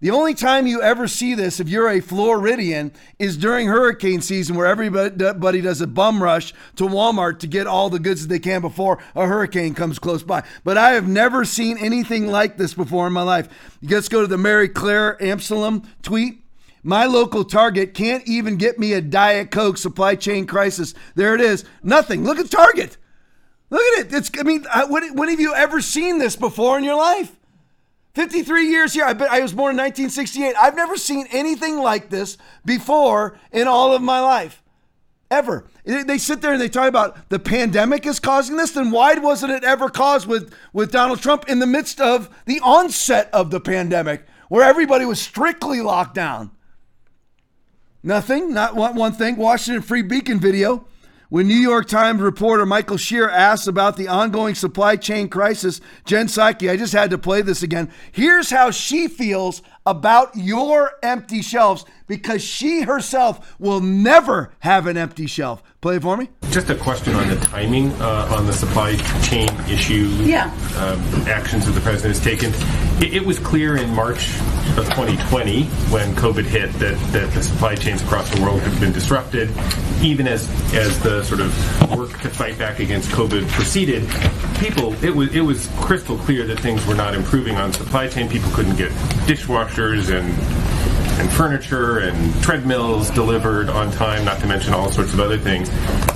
The 0.00 0.10
only 0.10 0.34
time 0.34 0.66
you 0.66 0.82
ever 0.82 1.08
see 1.08 1.34
this, 1.34 1.60
if 1.60 1.68
you're 1.68 1.88
a 1.88 2.00
Floridian, 2.00 2.92
is 3.18 3.36
during 3.36 3.68
hurricane 3.68 4.20
season 4.20 4.56
where 4.56 4.66
everybody 4.66 5.60
does 5.60 5.80
a 5.80 5.86
bum 5.86 6.22
rush 6.22 6.52
to 6.76 6.84
Walmart 6.84 7.38
to 7.38 7.46
get 7.46 7.66
all 7.66 7.88
the 7.88 7.98
goods 7.98 8.22
that 8.22 8.28
they 8.28 8.38
can 8.38 8.60
before 8.60 8.98
a 9.14 9.26
hurricane 9.26 9.72
comes 9.72 9.98
close 9.98 10.22
by. 10.22 10.42
But 10.62 10.76
I 10.76 10.90
have 10.90 11.08
never 11.08 11.44
seen 11.44 11.78
anything 11.78 12.26
like 12.26 12.58
this 12.58 12.74
before 12.74 13.06
in 13.06 13.12
my 13.14 13.22
life. 13.22 13.48
Let's 13.82 14.08
go 14.08 14.20
to 14.20 14.26
the 14.26 14.36
Mary 14.36 14.68
Claire 14.68 15.22
Amsterdam 15.22 15.82
tweet. 16.02 16.42
My 16.82 17.06
local 17.06 17.44
Target 17.44 17.94
can't 17.94 18.28
even 18.28 18.56
get 18.56 18.78
me 18.78 18.92
a 18.92 19.00
Diet 19.00 19.50
Coke 19.50 19.78
supply 19.78 20.16
chain 20.16 20.46
crisis. 20.46 20.92
There 21.14 21.34
it 21.34 21.40
is. 21.40 21.64
Nothing. 21.82 22.24
Look 22.24 22.38
at 22.38 22.50
Target. 22.50 22.98
Look 23.70 23.80
at 23.80 24.06
it. 24.06 24.12
It's. 24.12 24.30
I 24.38 24.42
mean, 24.42 24.66
when 24.88 25.30
have 25.30 25.40
you 25.40 25.54
ever 25.54 25.80
seen 25.80 26.18
this 26.18 26.36
before 26.36 26.76
in 26.76 26.84
your 26.84 26.96
life? 26.98 27.34
53 28.14 28.68
years 28.68 28.94
here. 28.94 29.04
I 29.04 29.10
I 29.10 29.40
was 29.40 29.52
born 29.52 29.72
in 29.72 29.78
1968. 29.78 30.54
I've 30.60 30.76
never 30.76 30.96
seen 30.96 31.26
anything 31.32 31.78
like 31.78 32.10
this 32.10 32.38
before 32.64 33.36
in 33.52 33.66
all 33.66 33.94
of 33.94 34.02
my 34.02 34.20
life. 34.20 34.62
Ever. 35.30 35.66
They 35.84 36.04
they 36.04 36.18
sit 36.18 36.40
there 36.40 36.52
and 36.52 36.60
they 36.60 36.68
talk 36.68 36.88
about 36.88 37.28
the 37.28 37.40
pandemic 37.40 38.06
is 38.06 38.20
causing 38.20 38.56
this. 38.56 38.70
Then 38.70 38.92
why 38.92 39.14
wasn't 39.14 39.52
it 39.52 39.64
ever 39.64 39.88
caused 39.88 40.28
with, 40.28 40.54
with 40.72 40.92
Donald 40.92 41.20
Trump 41.20 41.48
in 41.48 41.58
the 41.58 41.66
midst 41.66 42.00
of 42.00 42.30
the 42.46 42.60
onset 42.60 43.30
of 43.32 43.50
the 43.50 43.60
pandemic 43.60 44.24
where 44.48 44.62
everybody 44.62 45.04
was 45.04 45.20
strictly 45.20 45.80
locked 45.80 46.14
down? 46.14 46.52
Nothing. 48.04 48.54
Not 48.54 48.76
one, 48.76 48.94
one 48.94 49.12
thing. 49.12 49.36
Washington 49.36 49.82
Free 49.82 50.02
Beacon 50.02 50.38
video. 50.38 50.86
When 51.30 51.48
New 51.48 51.54
York 51.54 51.88
Times 51.88 52.20
reporter 52.20 52.66
Michael 52.66 52.98
Shear 52.98 53.30
asks 53.30 53.66
about 53.66 53.96
the 53.96 54.08
ongoing 54.08 54.54
supply 54.54 54.96
chain 54.96 55.28
crisis, 55.28 55.80
Jen 56.04 56.26
Psaki, 56.26 56.70
I 56.70 56.76
just 56.76 56.92
had 56.92 57.10
to 57.10 57.18
play 57.18 57.40
this 57.40 57.62
again. 57.62 57.90
Here's 58.12 58.50
how 58.50 58.70
she 58.70 59.08
feels 59.08 59.62
about 59.86 60.36
your 60.36 60.92
empty 61.02 61.40
shelves 61.40 61.86
because 62.06 62.42
she 62.44 62.82
herself 62.82 63.58
will 63.58 63.80
never 63.80 64.52
have 64.60 64.86
an 64.86 64.96
empty 64.96 65.26
shelf. 65.26 65.62
Play 65.80 65.96
it 65.96 66.02
for 66.02 66.16
me. 66.16 66.28
Just 66.50 66.68
a 66.70 66.74
question 66.74 67.14
on 67.14 67.28
the 67.28 67.36
timing 67.36 67.90
uh, 68.00 68.28
on 68.30 68.46
the 68.46 68.52
supply 68.52 68.96
chain 69.22 69.48
issue. 69.68 70.08
Yeah. 70.22 70.44
Um, 70.76 71.00
actions 71.26 71.66
that 71.66 71.72
the 71.72 71.80
president 71.80 72.16
has 72.16 72.24
taken. 72.24 72.52
It, 73.02 73.14
it 73.14 73.26
was 73.26 73.38
clear 73.38 73.76
in 73.76 73.90
March 73.90 74.38
of 74.78 74.84
2020 74.86 75.64
when 75.90 76.14
COVID 76.16 76.44
hit 76.44 76.72
that, 76.74 76.98
that 77.12 77.32
the 77.32 77.42
supply 77.42 77.74
chains 77.74 78.02
across 78.02 78.28
the 78.30 78.40
world 78.42 78.60
had 78.60 78.78
been 78.80 78.92
disrupted. 78.92 79.50
Even 80.02 80.26
as 80.26 80.48
as 80.74 80.98
the 81.00 81.22
sort 81.24 81.40
of 81.40 81.96
work 81.96 82.10
to 82.20 82.28
fight 82.30 82.58
back 82.58 82.80
against 82.80 83.10
COVID 83.10 83.48
proceeded, 83.48 84.08
people 84.58 84.92
it 85.04 85.14
was 85.14 85.34
it 85.34 85.40
was 85.40 85.68
crystal 85.78 86.18
clear 86.18 86.46
that 86.46 86.58
things 86.60 86.84
were 86.86 86.94
not 86.94 87.14
improving 87.14 87.56
on 87.56 87.72
supply 87.72 88.08
chain. 88.08 88.28
People 88.28 88.50
couldn't 88.52 88.76
get 88.76 88.90
dishwashers 89.26 90.10
and 90.14 90.28
and 91.20 91.30
furniture 91.32 91.98
and 92.00 92.34
treadmills 92.42 93.08
delivered 93.10 93.68
on 93.68 93.90
time, 93.92 94.24
not 94.24 94.40
to 94.40 94.46
mention 94.48 94.74
all 94.74 94.90
sorts 94.90 95.12
of 95.14 95.20
other 95.20 95.38
things. 95.38 95.70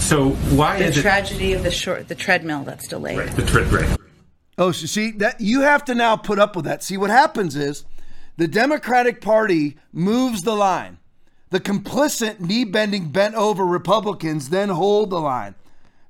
So 0.05 0.31
why 0.57 0.79
The 0.79 0.87
is 0.87 0.99
it 0.99 1.03
tragedy 1.03 1.53
of 1.53 1.63
the 1.63 1.71
short, 1.71 2.09
the 2.09 2.17
treadmill 2.17 2.65
that's 2.65 2.89
delayed. 2.89 3.29
the 3.31 3.43
tread 3.47 3.73
right? 3.73 3.97
Oh, 4.59 4.73
so 4.73 4.87
see 4.87 5.13
that 5.13 5.41
you 5.41 5.61
have 5.61 5.85
to 5.85 5.95
now 5.95 6.17
put 6.17 6.41
up 6.41 6.57
with 6.57 6.65
that. 6.65 6.83
See 6.83 6.97
what 6.97 7.11
happens 7.11 7.55
is 7.55 7.85
the 8.39 8.49
Democratic 8.49 9.21
Party 9.21 9.77
moves 9.93 10.43
the 10.43 10.55
line. 10.55 10.99
The 11.51 11.59
complicit, 11.59 12.39
knee-bending, 12.39 13.11
bent-over 13.11 13.67
Republicans 13.67 14.51
then 14.51 14.69
hold 14.69 15.11
the 15.11 15.21
line. 15.21 15.57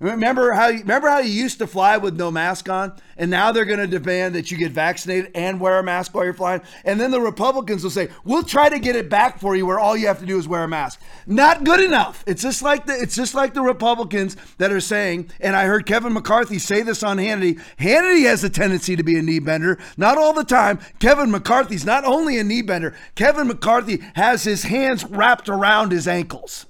Remember 0.01 0.53
how 0.53 0.69
you, 0.69 0.79
remember 0.79 1.09
how 1.09 1.19
you 1.19 1.33
used 1.33 1.59
to 1.59 1.67
fly 1.67 1.97
with 1.97 2.17
no 2.17 2.31
mask 2.31 2.69
on, 2.69 2.93
and 3.17 3.33
now 3.33 3.51
they're 3.51 3.65
going 3.65 3.81
to 3.81 3.87
demand 3.89 4.37
that 4.37 4.49
you 4.49 4.57
get 4.57 4.71
vaccinated 4.71 5.33
and 5.35 5.59
wear 5.59 5.81
a 5.81 5.83
mask 5.83 6.15
while 6.15 6.23
you're 6.23 6.33
flying. 6.33 6.61
And 6.85 7.01
then 7.01 7.11
the 7.11 7.21
Republicans 7.21 7.83
will 7.83 7.91
say, 7.91 8.09
"We'll 8.23 8.45
try 8.45 8.69
to 8.69 8.79
get 8.79 8.95
it 8.95 9.11
back 9.11 9.41
for 9.41 9.57
you, 9.57 9.67
where 9.67 9.81
all 9.81 9.97
you 9.97 10.07
have 10.07 10.21
to 10.21 10.27
do 10.27 10.39
is 10.39 10.47
wear 10.47 10.63
a 10.63 10.69
mask." 10.69 11.01
Not 11.27 11.65
good 11.65 11.81
enough. 11.81 12.23
It's 12.29 12.43
just 12.43 12.63
like 12.63 12.87
the 12.87 12.93
it's 12.93 13.17
just 13.17 13.35
like 13.35 13.55
the 13.55 13.61
Republicans 13.61 14.37
that 14.59 14.71
are 14.71 14.81
saying. 14.81 15.31
And 15.41 15.57
I 15.57 15.65
heard 15.65 15.85
Kevin 15.85 16.13
McCarthy 16.13 16.61
say 16.61 16.83
this 16.83 17.03
on 17.03 17.17
Hannity. 17.17 17.61
Hannity 17.81 18.25
has 18.27 18.45
a 18.45 18.51
tendency 18.51 18.95
to 18.95 19.03
be 19.03 19.19
a 19.19 19.23
knee 19.23 19.41
bender, 19.41 19.79
not 19.97 20.17
all 20.17 20.33
the 20.33 20.45
time. 20.45 20.79
Kevin 21.01 21.33
McCarthy's 21.33 21.85
not 21.85 22.05
only 22.05 22.39
a 22.39 22.45
knee 22.45 22.63
bender. 22.63 22.95
Kevin 23.17 23.49
McCarthy 23.49 24.01
has 24.15 24.45
his 24.45 24.63
hands 24.63 25.05
wrapped 25.05 25.49
around 25.49 25.91
his 25.91 26.07
ankles 26.07 26.67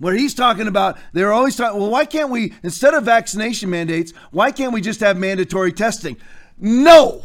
where 0.00 0.14
he's 0.14 0.34
talking 0.34 0.66
about 0.66 0.98
they're 1.12 1.32
always 1.32 1.54
talking 1.54 1.78
well 1.78 1.90
why 1.90 2.04
can't 2.04 2.30
we 2.30 2.52
instead 2.64 2.94
of 2.94 3.04
vaccination 3.04 3.70
mandates 3.70 4.12
why 4.32 4.50
can't 4.50 4.72
we 4.72 4.80
just 4.80 4.98
have 5.00 5.16
mandatory 5.16 5.72
testing? 5.72 6.16
No. 6.58 7.22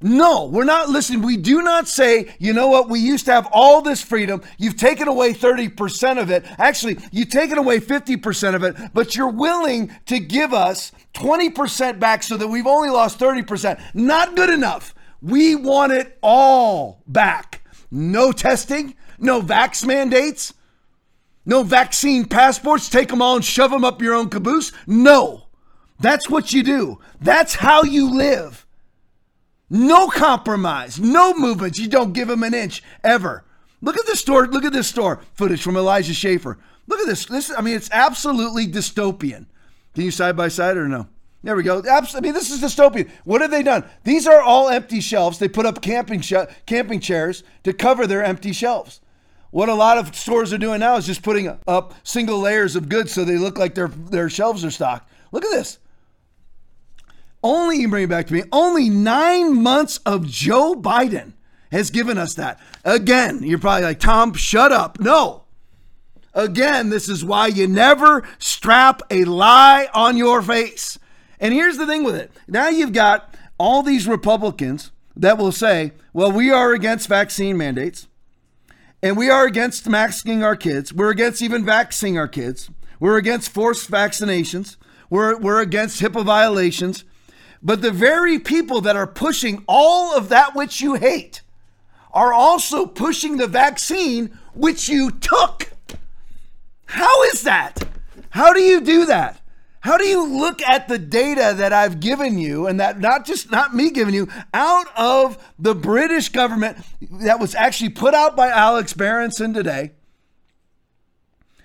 No 0.00 0.46
we're 0.46 0.64
not 0.64 0.88
listening 0.88 1.22
we 1.22 1.36
do 1.36 1.62
not 1.62 1.88
say 1.88 2.34
you 2.38 2.52
know 2.52 2.66
what 2.66 2.90
we 2.90 2.98
used 2.98 3.24
to 3.26 3.32
have 3.32 3.48
all 3.52 3.80
this 3.80 4.02
freedom 4.02 4.42
you've 4.58 4.76
taken 4.76 5.08
away 5.08 5.32
30% 5.32 6.20
of 6.20 6.30
it. 6.30 6.44
Actually 6.58 6.98
you've 7.12 7.30
taken 7.30 7.56
away 7.56 7.78
50% 7.78 8.54
of 8.54 8.64
it 8.64 8.76
but 8.92 9.16
you're 9.16 9.28
willing 9.30 9.92
to 10.06 10.18
give 10.18 10.52
us 10.52 10.92
20% 11.14 12.00
back 12.00 12.24
so 12.24 12.36
that 12.36 12.48
we've 12.48 12.66
only 12.66 12.90
lost 12.90 13.18
30% 13.18 13.80
not 13.94 14.34
good 14.34 14.50
enough. 14.50 14.94
We 15.20 15.54
want 15.54 15.92
it 15.92 16.18
all 16.20 17.00
back. 17.06 17.64
No 17.92 18.32
testing 18.32 18.96
no 19.18 19.40
vax 19.40 19.86
mandates 19.86 20.52
no 21.44 21.62
vaccine 21.62 22.24
passports, 22.24 22.88
take 22.88 23.08
them 23.08 23.22
all 23.22 23.36
and 23.36 23.44
shove 23.44 23.70
them 23.70 23.84
up 23.84 24.00
your 24.00 24.14
own 24.14 24.28
caboose. 24.28 24.72
No, 24.86 25.44
that's 26.00 26.28
what 26.28 26.52
you 26.52 26.62
do. 26.62 27.00
That's 27.20 27.54
how 27.54 27.82
you 27.82 28.14
live. 28.14 28.66
No 29.68 30.08
compromise, 30.08 31.00
no 31.00 31.34
movements. 31.34 31.78
You 31.78 31.88
don't 31.88 32.12
give 32.12 32.28
them 32.28 32.42
an 32.42 32.54
inch 32.54 32.82
ever. 33.02 33.44
Look 33.80 33.98
at 33.98 34.06
this 34.06 34.20
store. 34.20 34.46
Look 34.46 34.64
at 34.64 34.72
this 34.72 34.88
store 34.88 35.20
footage 35.34 35.62
from 35.62 35.76
Elijah 35.76 36.14
Schaffer. 36.14 36.58
Look 36.86 37.00
at 37.00 37.06
this. 37.06 37.26
This, 37.26 37.52
I 37.56 37.62
mean, 37.62 37.76
it's 37.76 37.90
absolutely 37.90 38.66
dystopian. 38.66 39.46
Can 39.94 40.04
you 40.04 40.10
side 40.10 40.36
by 40.36 40.48
side 40.48 40.76
or 40.76 40.88
no? 40.88 41.08
There 41.42 41.56
we 41.56 41.64
go. 41.64 41.82
I 41.90 42.20
mean, 42.20 42.34
this 42.34 42.50
is 42.50 42.62
dystopian. 42.62 43.10
What 43.24 43.40
have 43.40 43.50
they 43.50 43.64
done? 43.64 43.84
These 44.04 44.28
are 44.28 44.40
all 44.40 44.68
empty 44.68 45.00
shelves. 45.00 45.38
They 45.38 45.48
put 45.48 45.66
up 45.66 45.82
camping 45.82 46.20
sh- 46.20 46.34
camping 46.66 47.00
chairs 47.00 47.42
to 47.64 47.72
cover 47.72 48.06
their 48.06 48.22
empty 48.22 48.52
shelves. 48.52 49.00
What 49.52 49.68
a 49.68 49.74
lot 49.74 49.98
of 49.98 50.16
stores 50.16 50.50
are 50.54 50.58
doing 50.58 50.80
now 50.80 50.96
is 50.96 51.06
just 51.06 51.22
putting 51.22 51.46
up 51.68 51.94
single 52.02 52.40
layers 52.40 52.74
of 52.74 52.88
goods 52.88 53.12
so 53.12 53.22
they 53.22 53.36
look 53.36 53.58
like 53.58 53.74
their 53.74 53.88
their 53.88 54.30
shelves 54.30 54.64
are 54.64 54.70
stocked. 54.70 55.10
Look 55.30 55.44
at 55.44 55.50
this. 55.50 55.78
Only 57.44 57.76
you 57.76 57.88
bring 57.88 58.04
it 58.04 58.10
back 58.10 58.28
to 58.28 58.32
me. 58.32 58.44
Only 58.50 58.88
nine 58.88 59.62
months 59.62 59.98
of 60.06 60.26
Joe 60.26 60.74
Biden 60.74 61.34
has 61.70 61.90
given 61.90 62.16
us 62.16 62.32
that. 62.34 62.60
Again, 62.82 63.42
you're 63.42 63.58
probably 63.58 63.82
like 63.82 64.00
Tom, 64.00 64.32
shut 64.32 64.72
up. 64.72 64.98
No. 64.98 65.44
Again, 66.32 66.88
this 66.88 67.10
is 67.10 67.22
why 67.22 67.48
you 67.48 67.68
never 67.68 68.26
strap 68.38 69.02
a 69.10 69.24
lie 69.24 69.88
on 69.92 70.16
your 70.16 70.40
face. 70.40 70.98
And 71.38 71.52
here's 71.52 71.76
the 71.76 71.86
thing 71.86 72.04
with 72.04 72.14
it. 72.14 72.30
Now 72.48 72.70
you've 72.70 72.94
got 72.94 73.34
all 73.58 73.82
these 73.82 74.08
Republicans 74.08 74.92
that 75.14 75.36
will 75.36 75.52
say, 75.52 75.92
well, 76.14 76.32
we 76.32 76.50
are 76.50 76.72
against 76.72 77.06
vaccine 77.06 77.58
mandates. 77.58 78.08
And 79.02 79.16
we 79.16 79.28
are 79.28 79.44
against 79.46 79.88
masking 79.88 80.44
our 80.44 80.54
kids. 80.54 80.92
We're 80.92 81.10
against 81.10 81.42
even 81.42 81.64
vaccinating 81.64 82.18
our 82.18 82.28
kids. 82.28 82.70
We're 83.00 83.16
against 83.18 83.50
forced 83.50 83.90
vaccinations. 83.90 84.76
We're, 85.10 85.36
we're 85.36 85.60
against 85.60 86.00
HIPAA 86.00 86.24
violations. 86.24 87.04
But 87.60 87.82
the 87.82 87.90
very 87.90 88.38
people 88.38 88.80
that 88.82 88.94
are 88.94 89.08
pushing 89.08 89.64
all 89.66 90.16
of 90.16 90.28
that 90.28 90.54
which 90.54 90.80
you 90.80 90.94
hate 90.94 91.42
are 92.12 92.32
also 92.32 92.86
pushing 92.86 93.38
the 93.38 93.48
vaccine 93.48 94.38
which 94.54 94.88
you 94.88 95.10
took. 95.10 95.72
How 96.86 97.24
is 97.24 97.42
that? 97.42 97.82
How 98.30 98.52
do 98.52 98.60
you 98.60 98.80
do 98.80 99.04
that? 99.06 99.41
How 99.82 99.98
do 99.98 100.04
you 100.04 100.24
look 100.24 100.62
at 100.62 100.86
the 100.86 100.98
data 100.98 101.54
that 101.56 101.72
I've 101.72 101.98
given 101.98 102.38
you 102.38 102.68
and 102.68 102.78
that 102.78 103.00
not 103.00 103.26
just 103.26 103.50
not 103.50 103.74
me 103.74 103.90
giving 103.90 104.14
you 104.14 104.28
out 104.54 104.86
of 104.96 105.36
the 105.58 105.74
British 105.74 106.28
government 106.28 106.78
that 107.10 107.40
was 107.40 107.56
actually 107.56 107.90
put 107.90 108.14
out 108.14 108.36
by 108.36 108.48
Alex 108.48 108.92
Berenson 108.92 109.52
today 109.52 109.90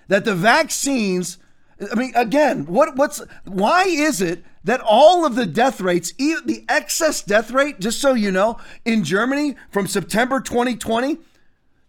that 0.08 0.24
the 0.24 0.34
vaccines 0.34 1.38
I 1.92 1.94
mean 1.94 2.12
again 2.16 2.66
what 2.66 2.96
what's 2.96 3.22
why 3.44 3.84
is 3.84 4.20
it 4.20 4.44
that 4.64 4.80
all 4.80 5.24
of 5.24 5.36
the 5.36 5.46
death 5.46 5.80
rates 5.80 6.12
the 6.14 6.64
excess 6.68 7.22
death 7.22 7.52
rate 7.52 7.78
just 7.78 8.00
so 8.00 8.14
you 8.14 8.32
know 8.32 8.58
in 8.84 9.04
Germany 9.04 9.54
from 9.70 9.86
September 9.86 10.40
2020 10.40 11.18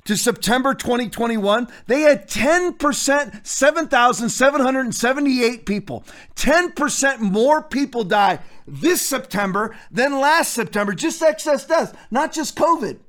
to 0.05 0.17
September 0.17 0.73
2021, 0.73 1.67
they 1.87 2.01
had 2.01 2.27
10%, 2.27 3.45
7,778 3.45 5.65
people. 5.65 6.03
10% 6.35 7.19
more 7.19 7.61
people 7.61 8.03
die 8.03 8.39
this 8.65 9.01
September 9.01 9.75
than 9.91 10.19
last 10.19 10.53
September, 10.53 10.93
just 10.93 11.21
excess 11.21 11.65
deaths, 11.65 11.93
not 12.11 12.33
just 12.33 12.55
COVID. 12.55 12.99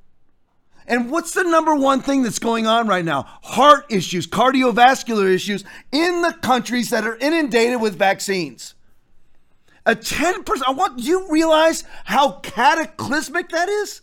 And 0.87 1.09
what's 1.09 1.33
the 1.33 1.43
number 1.43 1.75
one 1.75 2.01
thing 2.01 2.23
that's 2.23 2.39
going 2.39 2.67
on 2.67 2.87
right 2.87 3.05
now? 3.05 3.23
Heart 3.43 3.85
issues, 3.89 4.27
cardiovascular 4.27 5.33
issues 5.33 5.63
in 5.91 6.21
the 6.21 6.33
countries 6.41 6.89
that 6.89 7.05
are 7.05 7.17
inundated 7.17 7.79
with 7.79 7.97
vaccines. 7.97 8.75
A 9.85 9.95
10%, 9.95 10.43
I 10.67 10.71
want 10.71 10.99
you 10.99 11.31
realize 11.31 11.83
how 12.05 12.33
cataclysmic 12.43 13.49
that 13.49 13.69
is? 13.69 14.01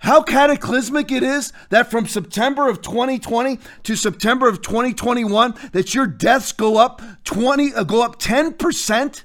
How 0.00 0.22
cataclysmic 0.22 1.12
it 1.12 1.22
is 1.22 1.52
that 1.68 1.90
from 1.90 2.06
September 2.06 2.68
of 2.68 2.80
2020 2.80 3.58
to 3.82 3.96
September 3.96 4.48
of 4.48 4.62
2021 4.62 5.54
that 5.72 5.94
your 5.94 6.06
deaths 6.06 6.52
go 6.52 6.78
up 6.78 7.02
20 7.24 7.74
uh, 7.74 7.84
go 7.84 8.02
up 8.02 8.18
10% 8.18 9.24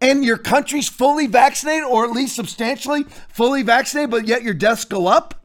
and 0.00 0.24
your 0.24 0.36
country's 0.36 0.88
fully 0.88 1.28
vaccinated 1.28 1.84
or 1.84 2.04
at 2.04 2.10
least 2.10 2.34
substantially 2.34 3.04
fully 3.28 3.62
vaccinated 3.62 4.10
but 4.10 4.26
yet 4.26 4.42
your 4.42 4.52
deaths 4.52 4.84
go 4.84 5.06
up? 5.06 5.44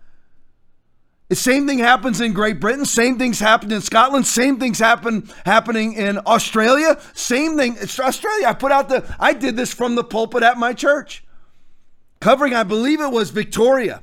The 1.28 1.36
same 1.36 1.68
thing 1.68 1.78
happens 1.78 2.20
in 2.20 2.34
Great 2.34 2.60
Britain. 2.60 2.86
Same 2.86 3.20
things 3.20 3.40
happen 3.40 3.72
in 3.72 3.82
Scotland. 3.82 4.26
Same 4.26 4.60
things 4.60 4.80
happen 4.80 5.30
happening 5.46 5.94
in 5.94 6.18
Australia. 6.26 7.00
Same 7.14 7.56
thing. 7.56 7.78
Australia. 7.78 8.48
I 8.48 8.54
put 8.54 8.72
out 8.72 8.90
the. 8.90 9.16
I 9.20 9.34
did 9.34 9.56
this 9.56 9.72
from 9.72 9.94
the 9.94 10.04
pulpit 10.04 10.42
at 10.42 10.58
my 10.58 10.74
church, 10.74 11.24
covering. 12.20 12.56
I 12.56 12.64
believe 12.64 13.00
it 13.00 13.12
was 13.12 13.30
Victoria, 13.30 14.02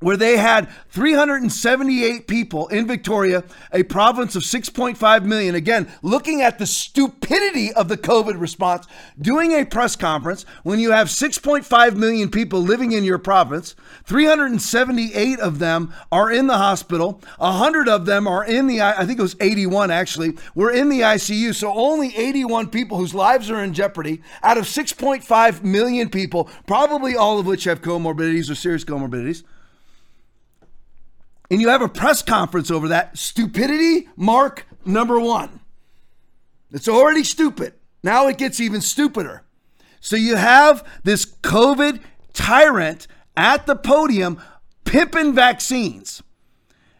where 0.00 0.16
they 0.18 0.36
had 0.36 0.68
378 0.90 2.26
people 2.26 2.68
in 2.68 2.86
Victoria, 2.86 3.42
a 3.72 3.82
province 3.82 4.36
of 4.36 4.42
6.5 4.42 5.24
million. 5.24 5.54
Again, 5.54 5.90
looking 6.02 6.42
at 6.42 6.58
the 6.58 6.66
stupidity 6.66 7.72
of 7.72 7.88
the 7.88 7.96
COVID 7.96 8.38
response, 8.38 8.86
doing 9.18 9.52
a 9.52 9.64
press 9.64 9.96
conference 9.96 10.44
when 10.64 10.80
you 10.80 10.90
have 10.90 11.08
6.5 11.08 11.96
million 11.96 12.30
people 12.30 12.60
living 12.60 12.92
in 12.92 13.04
your 13.04 13.16
province, 13.16 13.74
378 14.04 15.40
of 15.40 15.60
them 15.60 15.94
are 16.12 16.30
in 16.30 16.46
the 16.46 16.58
hospital, 16.58 17.22
100 17.38 17.88
of 17.88 18.04
them 18.04 18.26
are 18.28 18.44
in 18.44 18.66
the, 18.66 18.82
I 18.82 19.06
I 19.06 19.06
think 19.06 19.18
it 19.18 19.22
was 19.22 19.36
81 19.40 19.90
actually, 19.90 20.36
were 20.54 20.70
in 20.70 20.90
the 20.90 21.00
ICU. 21.00 21.54
So 21.54 21.72
only 21.72 22.14
81 22.14 22.68
people 22.68 22.98
whose 22.98 23.14
lives 23.14 23.50
are 23.50 23.62
in 23.62 23.72
jeopardy 23.72 24.20
out 24.42 24.58
of 24.58 24.64
6.5 24.64 25.62
million 25.62 26.10
people, 26.10 26.50
probably 26.66 27.16
all 27.16 27.38
of 27.38 27.46
which 27.46 27.64
have 27.64 27.80
comorbidities 27.80 28.50
or 28.50 28.54
serious 28.54 28.84
comorbidities 28.84 29.42
and 31.50 31.60
you 31.60 31.68
have 31.68 31.82
a 31.82 31.88
press 31.88 32.22
conference 32.22 32.70
over 32.70 32.88
that. 32.88 33.16
Stupidity 33.16 34.08
mark 34.16 34.66
number 34.84 35.20
one. 35.20 35.60
It's 36.72 36.88
already 36.88 37.24
stupid. 37.24 37.74
Now 38.02 38.28
it 38.28 38.38
gets 38.38 38.60
even 38.60 38.80
stupider. 38.80 39.42
So 40.00 40.16
you 40.16 40.36
have 40.36 40.86
this 41.04 41.24
covid 41.24 42.00
tyrant 42.32 43.06
at 43.36 43.66
the 43.66 43.76
podium 43.76 44.40
pimping 44.84 45.34
vaccines. 45.34 46.22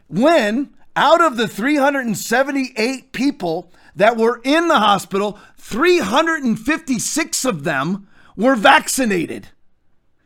When 0.08 0.74
out 0.94 1.20
of 1.20 1.36
the 1.36 1.48
378 1.48 3.12
people 3.12 3.70
that 3.94 4.16
were 4.16 4.40
in 4.44 4.68
the 4.68 4.78
hospital 4.78 5.38
356 5.58 7.44
of 7.44 7.64
them 7.64 8.08
were 8.36 8.56
vaccinated 8.56 9.48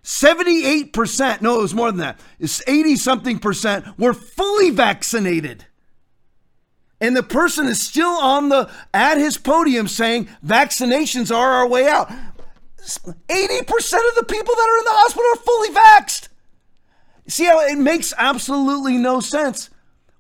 78%, 0.02 1.42
no, 1.42 1.58
it 1.58 1.62
was 1.62 1.74
more 1.74 1.90
than 1.90 2.00
that. 2.00 2.20
It's 2.38 2.62
80 2.66 2.96
something 2.96 3.38
percent 3.38 3.98
were 3.98 4.14
fully 4.14 4.70
vaccinated. 4.70 5.66
And 7.00 7.16
the 7.16 7.22
person 7.22 7.66
is 7.66 7.80
still 7.80 8.10
on 8.10 8.50
the 8.50 8.70
at 8.92 9.18
his 9.18 9.38
podium 9.38 9.88
saying 9.88 10.28
vaccinations 10.44 11.34
are 11.34 11.52
our 11.52 11.68
way 11.68 11.88
out. 11.88 12.10
80% 12.78 13.18
of 13.28 14.14
the 14.16 14.26
people 14.28 14.54
that 14.54 14.68
are 14.68 14.78
in 14.78 14.84
the 14.84 14.90
hospital 14.90 15.30
are 15.32 15.44
fully 15.44 15.70
vaxxed. 15.70 16.28
See 17.26 17.44
how 17.44 17.60
it 17.66 17.78
makes 17.78 18.12
absolutely 18.16 18.96
no 18.96 19.20
sense. 19.20 19.70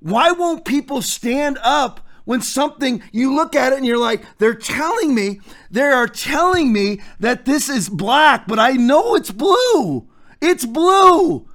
Why 0.00 0.32
won't 0.32 0.64
people 0.64 1.02
stand 1.02 1.58
up 1.62 2.06
when 2.30 2.40
something 2.40 3.02
you 3.10 3.34
look 3.34 3.56
at 3.56 3.72
it 3.72 3.78
and 3.78 3.84
you're 3.84 3.98
like, 3.98 4.22
they're 4.38 4.54
telling 4.54 5.16
me, 5.16 5.40
they 5.68 5.82
are 5.82 6.06
telling 6.06 6.72
me 6.72 7.00
that 7.18 7.44
this 7.44 7.68
is 7.68 7.88
black, 7.88 8.46
but 8.46 8.56
I 8.56 8.74
know 8.74 9.16
it's 9.16 9.32
blue. 9.32 10.08
It's 10.40 10.64
blue. 10.64 11.48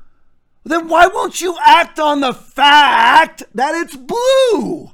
Then 0.66 0.90
why 0.90 1.08
won't 1.08 1.40
you 1.40 1.56
act 1.66 1.98
on 1.98 2.20
the 2.20 2.34
fact 2.34 3.44
that 3.54 3.74
it's 3.74 3.96
blue? 3.96 4.92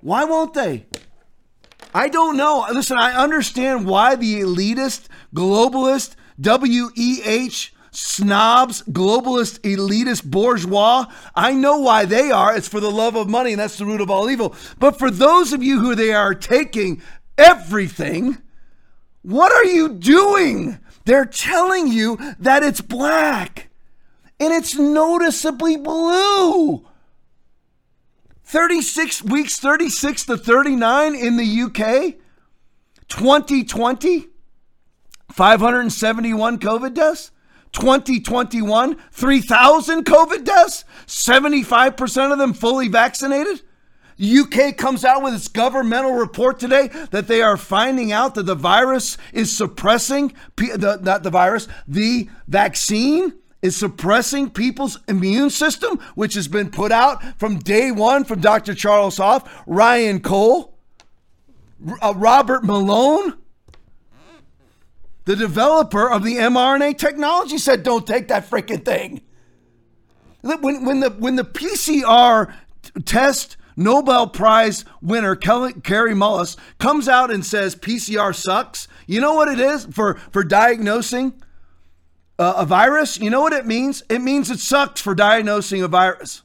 Why 0.00 0.24
won't 0.24 0.54
they? 0.54 0.86
I 1.92 2.08
don't 2.08 2.38
know. 2.38 2.64
Listen, 2.72 2.96
I 2.98 3.22
understand 3.22 3.84
why 3.84 4.16
the 4.16 4.40
elitist, 4.40 5.08
globalist, 5.34 6.14
WEF 6.40 7.70
snobs, 7.90 8.82
globalist, 8.82 9.60
elitist, 9.60 10.24
bourgeois. 10.24 11.06
I 11.34 11.52
know 11.52 11.78
why 11.78 12.04
they 12.04 12.30
are. 12.30 12.56
It's 12.56 12.68
for 12.68 12.80
the 12.80 12.90
love 12.90 13.16
of 13.16 13.28
money, 13.28 13.52
and 13.52 13.60
that's 13.60 13.78
the 13.78 13.86
root 13.86 14.00
of 14.00 14.10
all 14.10 14.30
evil. 14.30 14.54
But 14.78 14.98
for 14.98 15.10
those 15.10 15.52
of 15.52 15.62
you 15.62 15.80
who 15.80 15.94
they 15.94 16.12
are 16.12 16.34
taking 16.34 17.02
everything, 17.36 18.38
what 19.22 19.52
are 19.52 19.64
you 19.64 19.88
doing? 19.90 20.78
They're 21.04 21.26
telling 21.26 21.88
you 21.88 22.18
that 22.38 22.62
it's 22.62 22.80
black 22.80 23.68
and 24.38 24.52
it's 24.52 24.76
noticeably 24.76 25.76
blue. 25.76 26.86
36 28.44 29.22
weeks, 29.24 29.60
36 29.60 30.24
to 30.26 30.36
39 30.36 31.14
in 31.14 31.36
the 31.36 31.62
UK, 31.62 32.16
2020, 33.08 34.28
571 35.30 36.58
COVID 36.58 36.94
deaths. 36.94 37.30
2021, 37.72 38.96
3,000 39.12 40.04
COVID 40.04 40.44
deaths, 40.44 40.84
75% 41.06 42.32
of 42.32 42.38
them 42.38 42.52
fully 42.52 42.88
vaccinated. 42.88 43.62
UK 44.20 44.76
comes 44.76 45.04
out 45.04 45.22
with 45.22 45.34
its 45.34 45.48
governmental 45.48 46.12
report 46.12 46.60
today 46.60 46.88
that 47.10 47.26
they 47.26 47.40
are 47.40 47.56
finding 47.56 48.12
out 48.12 48.34
that 48.34 48.44
the 48.44 48.54
virus 48.54 49.16
is 49.32 49.56
suppressing, 49.56 50.34
the, 50.56 50.98
not 51.02 51.22
the 51.22 51.30
virus, 51.30 51.68
the 51.88 52.28
vaccine 52.46 53.32
is 53.62 53.76
suppressing 53.76 54.50
people's 54.50 54.98
immune 55.08 55.50
system, 55.50 55.98
which 56.14 56.34
has 56.34 56.48
been 56.48 56.70
put 56.70 56.92
out 56.92 57.22
from 57.38 57.58
day 57.58 57.90
one 57.90 58.24
from 58.24 58.40
Dr. 58.40 58.74
Charles 58.74 59.16
Hoffe, 59.16 59.62
Ryan 59.66 60.20
Cole, 60.20 60.74
uh, 62.02 62.12
Robert 62.16 62.64
Malone, 62.64 63.38
the 65.24 65.36
developer 65.36 66.10
of 66.10 66.24
the 66.24 66.36
mRNA 66.36 66.98
technology 66.98 67.58
said, 67.58 67.82
"Don't 67.82 68.06
take 68.06 68.28
that 68.28 68.48
freaking 68.48 68.84
thing." 68.84 69.20
When, 70.42 70.84
when 70.84 71.00
the 71.00 71.10
when 71.10 71.36
the 71.36 71.44
PCR 71.44 72.52
test 73.04 73.56
Nobel 73.76 74.26
Prize 74.26 74.84
winner 75.00 75.36
Kary 75.36 76.14
Mullis 76.14 76.56
comes 76.78 77.08
out 77.08 77.30
and 77.30 77.44
says 77.44 77.76
PCR 77.76 78.34
sucks, 78.34 78.88
you 79.06 79.20
know 79.20 79.34
what 79.34 79.48
it 79.48 79.60
is 79.60 79.86
for 79.86 80.14
for 80.30 80.42
diagnosing 80.44 81.34
a 82.38 82.64
virus? 82.64 83.18
You 83.18 83.30
know 83.30 83.42
what 83.42 83.52
it 83.52 83.66
means? 83.66 84.02
It 84.08 84.20
means 84.20 84.50
it 84.50 84.60
sucks 84.60 85.00
for 85.00 85.14
diagnosing 85.14 85.82
a 85.82 85.88
virus. 85.88 86.42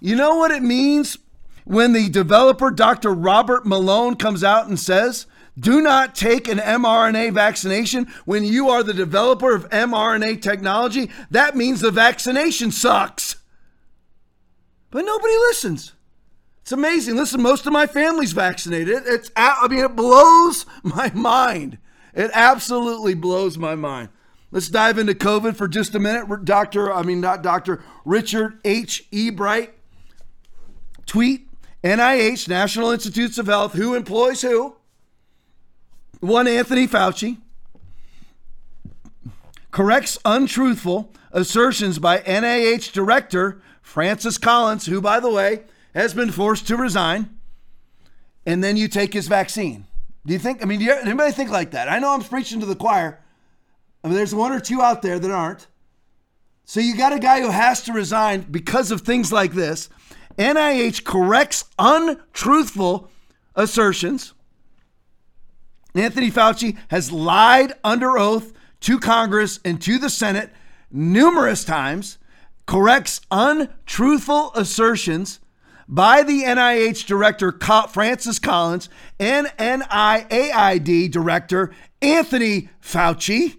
You 0.00 0.14
know 0.14 0.36
what 0.36 0.50
it 0.50 0.62
means 0.62 1.18
when 1.64 1.92
the 1.92 2.08
developer 2.08 2.70
Dr. 2.70 3.12
Robert 3.12 3.66
Malone 3.66 4.14
comes 4.14 4.44
out 4.44 4.68
and 4.68 4.78
says 4.78 5.26
do 5.58 5.80
not 5.80 6.14
take 6.14 6.48
an 6.48 6.58
mRNA 6.58 7.32
vaccination 7.32 8.06
when 8.24 8.44
you 8.44 8.68
are 8.68 8.82
the 8.82 8.94
developer 8.94 9.54
of 9.54 9.68
mRNA 9.70 10.42
technology. 10.42 11.10
That 11.30 11.56
means 11.56 11.80
the 11.80 11.90
vaccination 11.90 12.70
sucks. 12.70 13.36
But 14.90 15.04
nobody 15.04 15.34
listens. 15.48 15.92
It's 16.62 16.72
amazing. 16.72 17.16
Listen, 17.16 17.42
most 17.42 17.66
of 17.66 17.72
my 17.72 17.86
family's 17.86 18.32
vaccinated. 18.32 19.02
It's 19.06 19.30
I 19.36 19.66
mean 19.68 19.84
it 19.84 19.96
blows 19.96 20.66
my 20.82 21.10
mind. 21.14 21.78
It 22.12 22.30
absolutely 22.34 23.14
blows 23.14 23.56
my 23.56 23.74
mind. 23.74 24.08
Let's 24.50 24.68
dive 24.68 24.98
into 24.98 25.14
COVID 25.14 25.56
for 25.56 25.68
just 25.68 25.94
a 25.94 25.98
minute. 25.98 26.44
Doctor, 26.44 26.92
I 26.92 27.02
mean 27.02 27.20
not 27.20 27.42
Dr. 27.42 27.82
Richard 28.04 28.58
H. 28.64 29.06
Ebright 29.10 29.70
tweet 31.06 31.48
NIH, 31.82 32.48
National 32.48 32.90
Institutes 32.90 33.38
of 33.38 33.46
Health, 33.46 33.74
who 33.74 33.94
employs 33.94 34.42
who? 34.42 34.75
One 36.26 36.48
Anthony 36.48 36.88
Fauci 36.88 37.38
corrects 39.70 40.18
untruthful 40.24 41.12
assertions 41.30 42.00
by 42.00 42.18
NIH 42.18 42.92
director 42.92 43.62
Francis 43.80 44.36
Collins, 44.36 44.86
who, 44.86 45.00
by 45.00 45.20
the 45.20 45.30
way, 45.30 45.62
has 45.94 46.14
been 46.14 46.32
forced 46.32 46.66
to 46.66 46.76
resign, 46.76 47.30
and 48.44 48.62
then 48.64 48.76
you 48.76 48.88
take 48.88 49.12
his 49.12 49.28
vaccine. 49.28 49.86
Do 50.26 50.32
you 50.32 50.40
think? 50.40 50.62
I 50.62 50.64
mean, 50.64 50.80
do 50.80 50.86
you, 50.86 50.92
anybody 50.92 51.30
think 51.30 51.50
like 51.50 51.70
that? 51.70 51.88
I 51.88 52.00
know 52.00 52.12
I'm 52.12 52.22
preaching 52.22 52.58
to 52.58 52.66
the 52.66 52.74
choir. 52.74 53.20
I 54.02 54.08
mean, 54.08 54.16
there's 54.16 54.34
one 54.34 54.50
or 54.50 54.58
two 54.58 54.82
out 54.82 55.02
there 55.02 55.20
that 55.20 55.30
aren't. 55.30 55.68
So 56.64 56.80
you 56.80 56.96
got 56.96 57.12
a 57.12 57.20
guy 57.20 57.40
who 57.40 57.50
has 57.50 57.84
to 57.84 57.92
resign 57.92 58.46
because 58.50 58.90
of 58.90 59.02
things 59.02 59.32
like 59.32 59.52
this. 59.52 59.88
NIH 60.36 61.04
corrects 61.04 61.66
untruthful 61.78 63.10
assertions. 63.54 64.34
Anthony 65.98 66.30
Fauci 66.30 66.76
has 66.88 67.12
lied 67.12 67.72
under 67.84 68.18
oath 68.18 68.52
to 68.80 68.98
Congress 68.98 69.60
and 69.64 69.80
to 69.82 69.98
the 69.98 70.10
Senate 70.10 70.50
numerous 70.90 71.64
times, 71.64 72.18
corrects 72.66 73.20
untruthful 73.30 74.52
assertions 74.54 75.40
by 75.88 76.22
the 76.22 76.42
NIH 76.42 77.06
director 77.06 77.52
Francis 77.90 78.38
Collins 78.38 78.88
and 79.18 79.46
NIAID 79.58 81.10
director 81.10 81.72
Anthony 82.02 82.68
Fauci 82.82 83.56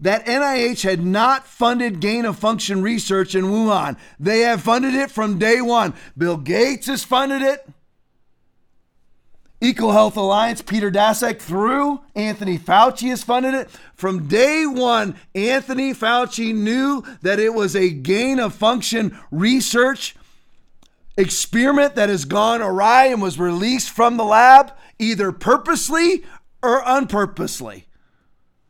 that 0.00 0.26
NIH 0.26 0.82
had 0.82 1.04
not 1.04 1.46
funded 1.46 2.00
gain 2.00 2.24
of 2.26 2.38
function 2.38 2.82
research 2.82 3.34
in 3.34 3.44
Wuhan. 3.44 3.96
They 4.20 4.40
have 4.40 4.60
funded 4.62 4.94
it 4.94 5.10
from 5.10 5.38
day 5.38 5.60
one. 5.60 5.94
Bill 6.16 6.36
Gates 6.36 6.88
has 6.88 7.04
funded 7.04 7.40
it. 7.40 7.66
EcoHealth 9.64 10.16
Alliance, 10.16 10.60
Peter 10.60 10.90
Daszak, 10.90 11.40
through 11.40 12.02
Anthony 12.14 12.58
Fauci 12.58 13.08
has 13.08 13.24
funded 13.24 13.54
it. 13.54 13.70
From 13.94 14.28
day 14.28 14.66
one, 14.66 15.16
Anthony 15.34 15.94
Fauci 15.94 16.54
knew 16.54 17.02
that 17.22 17.38
it 17.38 17.54
was 17.54 17.74
a 17.74 17.88
gain 17.88 18.38
of 18.38 18.54
function 18.54 19.18
research 19.30 20.16
experiment 21.16 21.94
that 21.94 22.10
has 22.10 22.26
gone 22.26 22.60
awry 22.60 23.06
and 23.06 23.22
was 23.22 23.38
released 23.38 23.88
from 23.88 24.18
the 24.18 24.24
lab, 24.24 24.70
either 24.98 25.32
purposely 25.32 26.24
or 26.62 26.82
unpurposely. 26.84 27.86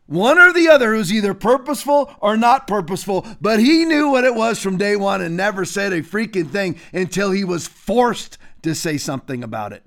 One 0.07 0.39
or 0.39 0.53
the 0.53 0.69
other 0.69 0.93
was 0.93 1.13
either 1.13 1.35
purposeful 1.35 2.15
or 2.21 2.37
not 2.37 2.69
purposeful, 2.69 3.27
but 3.41 3.59
he 3.59 3.85
knew 3.85 4.11
what 4.11 4.23
it 4.23 4.37
was 4.37 4.61
from 4.61 4.77
day 4.77 4.95
one 4.95 5.23
and 5.23 5.37
never 5.37 5.65
said 5.65 5.93
a 5.93 6.03
freaking 6.03 6.51
thing 6.51 6.79
until 6.93 7.33
he 7.33 7.43
was 7.43 7.67
forced 7.67 8.39
to 8.63 8.77
say 8.77 8.97
something 8.97 9.43
about 9.43 9.73
it. 9.73 9.84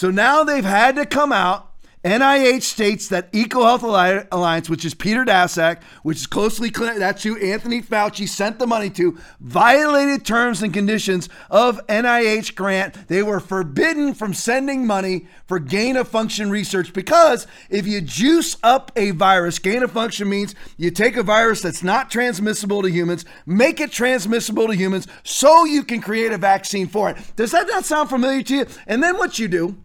So 0.00 0.10
now 0.10 0.44
they've 0.44 0.64
had 0.64 0.96
to 0.96 1.04
come 1.04 1.30
out. 1.30 1.66
NIH 2.02 2.62
states 2.62 3.08
that 3.08 3.30
EcoHealth 3.32 4.26
Alliance, 4.32 4.70
which 4.70 4.86
is 4.86 4.94
Peter 4.94 5.22
Daszak, 5.26 5.82
which 6.02 6.16
is 6.16 6.26
closely 6.26 6.70
that's 6.70 7.22
who 7.22 7.36
Anthony 7.36 7.82
Fauci 7.82 8.26
sent 8.26 8.58
the 8.58 8.66
money 8.66 8.88
to, 8.88 9.18
violated 9.40 10.24
terms 10.24 10.62
and 10.62 10.72
conditions 10.72 11.28
of 11.50 11.86
NIH 11.88 12.54
grant. 12.54 13.08
They 13.08 13.22
were 13.22 13.40
forbidden 13.40 14.14
from 14.14 14.32
sending 14.32 14.86
money 14.86 15.26
for 15.46 15.58
gain 15.58 15.98
of 15.98 16.08
function 16.08 16.48
research 16.48 16.94
because 16.94 17.46
if 17.68 17.86
you 17.86 18.00
juice 18.00 18.56
up 18.62 18.90
a 18.96 19.10
virus, 19.10 19.58
gain 19.58 19.82
of 19.82 19.92
function 19.92 20.30
means 20.30 20.54
you 20.78 20.90
take 20.90 21.18
a 21.18 21.22
virus 21.22 21.60
that's 21.60 21.82
not 21.82 22.10
transmissible 22.10 22.80
to 22.80 22.90
humans, 22.90 23.26
make 23.44 23.78
it 23.78 23.92
transmissible 23.92 24.68
to 24.68 24.74
humans 24.74 25.06
so 25.24 25.66
you 25.66 25.84
can 25.84 26.00
create 26.00 26.32
a 26.32 26.38
vaccine 26.38 26.86
for 26.86 27.10
it. 27.10 27.18
Does 27.36 27.50
that 27.50 27.66
not 27.66 27.84
sound 27.84 28.08
familiar 28.08 28.42
to 28.44 28.56
you? 28.56 28.66
And 28.86 29.02
then 29.02 29.18
what 29.18 29.38
you 29.38 29.46
do 29.46 29.76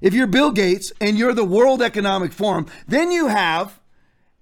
if 0.00 0.14
you're 0.14 0.26
Bill 0.26 0.50
Gates 0.50 0.92
and 1.00 1.18
you're 1.18 1.34
the 1.34 1.44
World 1.44 1.82
Economic 1.82 2.32
Forum, 2.32 2.66
then 2.86 3.10
you 3.10 3.28
have 3.28 3.80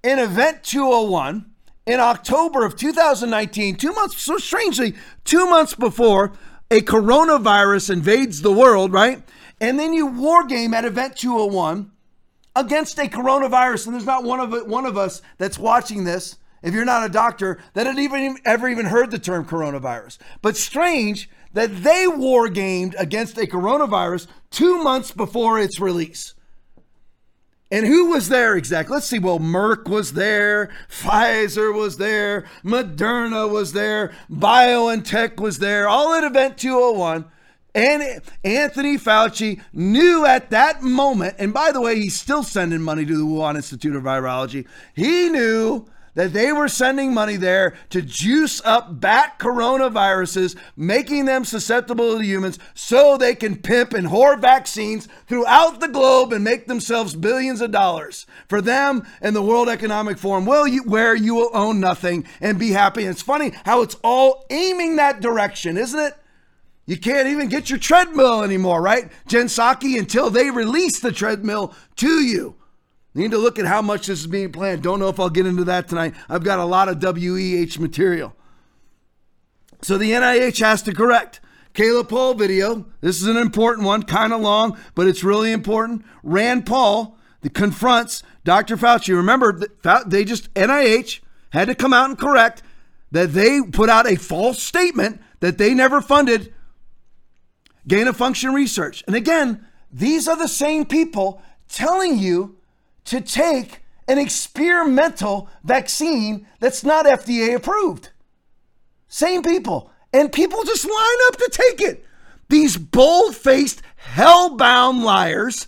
an 0.04 0.18
event 0.18 0.62
201 0.62 1.46
in 1.86 2.00
October 2.00 2.64
of 2.64 2.76
2019, 2.76 3.76
two 3.76 3.92
months, 3.92 4.20
so 4.20 4.38
strangely, 4.38 4.94
two 5.24 5.46
months 5.46 5.74
before 5.74 6.32
a 6.70 6.80
coronavirus 6.80 7.90
invades 7.90 8.42
the 8.42 8.52
world, 8.52 8.92
right? 8.92 9.22
And 9.60 9.78
then 9.78 9.92
you 9.92 10.06
war 10.06 10.44
game 10.44 10.74
at 10.74 10.84
event 10.84 11.16
201 11.16 11.92
against 12.54 12.98
a 12.98 13.02
coronavirus. 13.02 13.86
And 13.86 13.94
there's 13.94 14.06
not 14.06 14.24
one 14.24 14.40
of 14.40 14.66
one 14.66 14.86
of 14.86 14.96
us 14.96 15.22
that's 15.38 15.58
watching 15.58 16.04
this, 16.04 16.36
if 16.62 16.74
you're 16.74 16.84
not 16.84 17.04
a 17.04 17.12
doctor, 17.12 17.60
that 17.74 17.86
had 17.86 17.98
even 17.98 18.38
ever 18.44 18.68
even 18.68 18.86
heard 18.86 19.10
the 19.10 19.18
term 19.18 19.44
coronavirus. 19.44 20.18
But 20.42 20.56
strange 20.56 21.30
that 21.56 21.82
they 21.84 22.06
war 22.06 22.50
gamed 22.50 22.94
against 22.98 23.38
a 23.38 23.46
coronavirus 23.46 24.26
two 24.50 24.82
months 24.82 25.10
before 25.10 25.58
its 25.58 25.80
release. 25.80 26.34
And 27.70 27.86
who 27.86 28.10
was 28.10 28.28
there 28.28 28.58
exactly? 28.58 28.92
Let's 28.92 29.06
see. 29.06 29.18
Well, 29.18 29.38
Merck 29.38 29.88
was 29.88 30.12
there, 30.12 30.68
Pfizer 30.90 31.74
was 31.74 31.96
there, 31.96 32.44
Moderna 32.62 33.50
was 33.50 33.72
there, 33.72 34.12
BioNTech 34.30 35.40
was 35.40 35.58
there, 35.58 35.88
all 35.88 36.12
at 36.12 36.24
Event 36.24 36.58
201. 36.58 37.24
And 37.74 38.20
Anthony 38.44 38.98
Fauci 38.98 39.62
knew 39.72 40.26
at 40.26 40.50
that 40.50 40.82
moment, 40.82 41.36
and 41.38 41.54
by 41.54 41.72
the 41.72 41.80
way, 41.80 41.98
he's 41.98 42.20
still 42.20 42.42
sending 42.42 42.82
money 42.82 43.06
to 43.06 43.16
the 43.16 43.24
Wuhan 43.24 43.56
Institute 43.56 43.96
of 43.96 44.02
Virology. 44.02 44.66
He 44.94 45.30
knew 45.30 45.86
that 46.16 46.32
they 46.32 46.50
were 46.50 46.66
sending 46.66 47.14
money 47.14 47.36
there 47.36 47.76
to 47.90 48.02
juice 48.02 48.60
up 48.64 49.00
bat 49.00 49.38
coronaviruses, 49.38 50.56
making 50.76 51.26
them 51.26 51.44
susceptible 51.44 52.18
to 52.18 52.24
humans 52.24 52.58
so 52.74 53.16
they 53.16 53.34
can 53.34 53.56
pimp 53.56 53.92
and 53.92 54.08
whore 54.08 54.40
vaccines 54.40 55.06
throughout 55.28 55.78
the 55.78 55.88
globe 55.88 56.32
and 56.32 56.42
make 56.42 56.66
themselves 56.66 57.14
billions 57.14 57.60
of 57.60 57.70
dollars 57.70 58.26
for 58.48 58.60
them 58.60 59.06
and 59.20 59.36
the 59.36 59.42
World 59.42 59.68
Economic 59.68 60.18
Forum, 60.18 60.46
well, 60.46 60.66
you, 60.66 60.82
where 60.84 61.14
you 61.14 61.34
will 61.34 61.50
own 61.52 61.78
nothing 61.80 62.26
and 62.40 62.58
be 62.58 62.70
happy. 62.70 63.02
And 63.02 63.10
it's 63.10 63.22
funny 63.22 63.52
how 63.64 63.82
it's 63.82 63.96
all 64.02 64.46
aiming 64.50 64.96
that 64.96 65.20
direction, 65.20 65.76
isn't 65.76 66.00
it? 66.00 66.14
You 66.86 66.96
can't 66.96 67.28
even 67.28 67.48
get 67.48 67.68
your 67.68 67.80
treadmill 67.80 68.42
anymore, 68.42 68.80
right? 68.80 69.10
Jen 69.26 69.48
until 69.48 70.30
they 70.30 70.50
release 70.50 71.00
the 71.00 71.12
treadmill 71.12 71.74
to 71.96 72.22
you. 72.22 72.56
Need 73.16 73.30
to 73.30 73.38
look 73.38 73.58
at 73.58 73.64
how 73.64 73.80
much 73.80 74.08
this 74.08 74.20
is 74.20 74.26
being 74.26 74.52
planned. 74.52 74.82
Don't 74.82 75.00
know 75.00 75.08
if 75.08 75.18
I'll 75.18 75.30
get 75.30 75.46
into 75.46 75.64
that 75.64 75.88
tonight. 75.88 76.14
I've 76.28 76.44
got 76.44 76.58
a 76.58 76.66
lot 76.66 76.90
of 76.90 76.98
WEF 76.98 77.78
material. 77.78 78.36
So 79.80 79.96
the 79.96 80.12
NIH 80.12 80.60
has 80.60 80.82
to 80.82 80.92
correct. 80.92 81.40
Caleb 81.72 82.10
Paul 82.10 82.34
video. 82.34 82.84
This 83.00 83.22
is 83.22 83.26
an 83.26 83.38
important 83.38 83.86
one, 83.86 84.02
kind 84.02 84.34
of 84.34 84.42
long, 84.42 84.78
but 84.94 85.06
it's 85.06 85.24
really 85.24 85.50
important. 85.50 86.04
Rand 86.22 86.66
Paul 86.66 87.16
confronts 87.54 88.22
Dr. 88.44 88.76
Fauci. 88.76 89.16
Remember, 89.16 89.62
they 90.06 90.24
just 90.24 90.52
NIH 90.52 91.20
had 91.52 91.68
to 91.68 91.74
come 91.74 91.94
out 91.94 92.10
and 92.10 92.18
correct 92.18 92.62
that 93.12 93.32
they 93.32 93.62
put 93.62 93.88
out 93.88 94.06
a 94.06 94.16
false 94.16 94.60
statement 94.60 95.22
that 95.40 95.56
they 95.56 95.72
never 95.72 96.02
funded 96.02 96.52
gain 97.88 98.08
of 98.08 98.16
function 98.16 98.52
research. 98.52 99.02
And 99.06 99.16
again, 99.16 99.66
these 99.90 100.28
are 100.28 100.36
the 100.36 100.48
same 100.48 100.84
people 100.84 101.40
telling 101.66 102.18
you 102.18 102.58
to 103.06 103.20
take 103.20 103.82
an 104.08 104.18
experimental 104.18 105.48
vaccine 105.64 106.46
that's 106.60 106.84
not 106.84 107.06
FDA 107.06 107.54
approved. 107.54 108.10
Same 109.08 109.42
people. 109.42 109.90
And 110.12 110.32
people 110.32 110.62
just 110.64 110.84
line 110.84 111.18
up 111.28 111.36
to 111.36 111.50
take 111.50 111.80
it. 111.80 112.04
These 112.48 112.76
bold 112.76 113.34
faced, 113.34 113.82
hell 113.96 114.56
bound 114.56 115.02
liars 115.02 115.66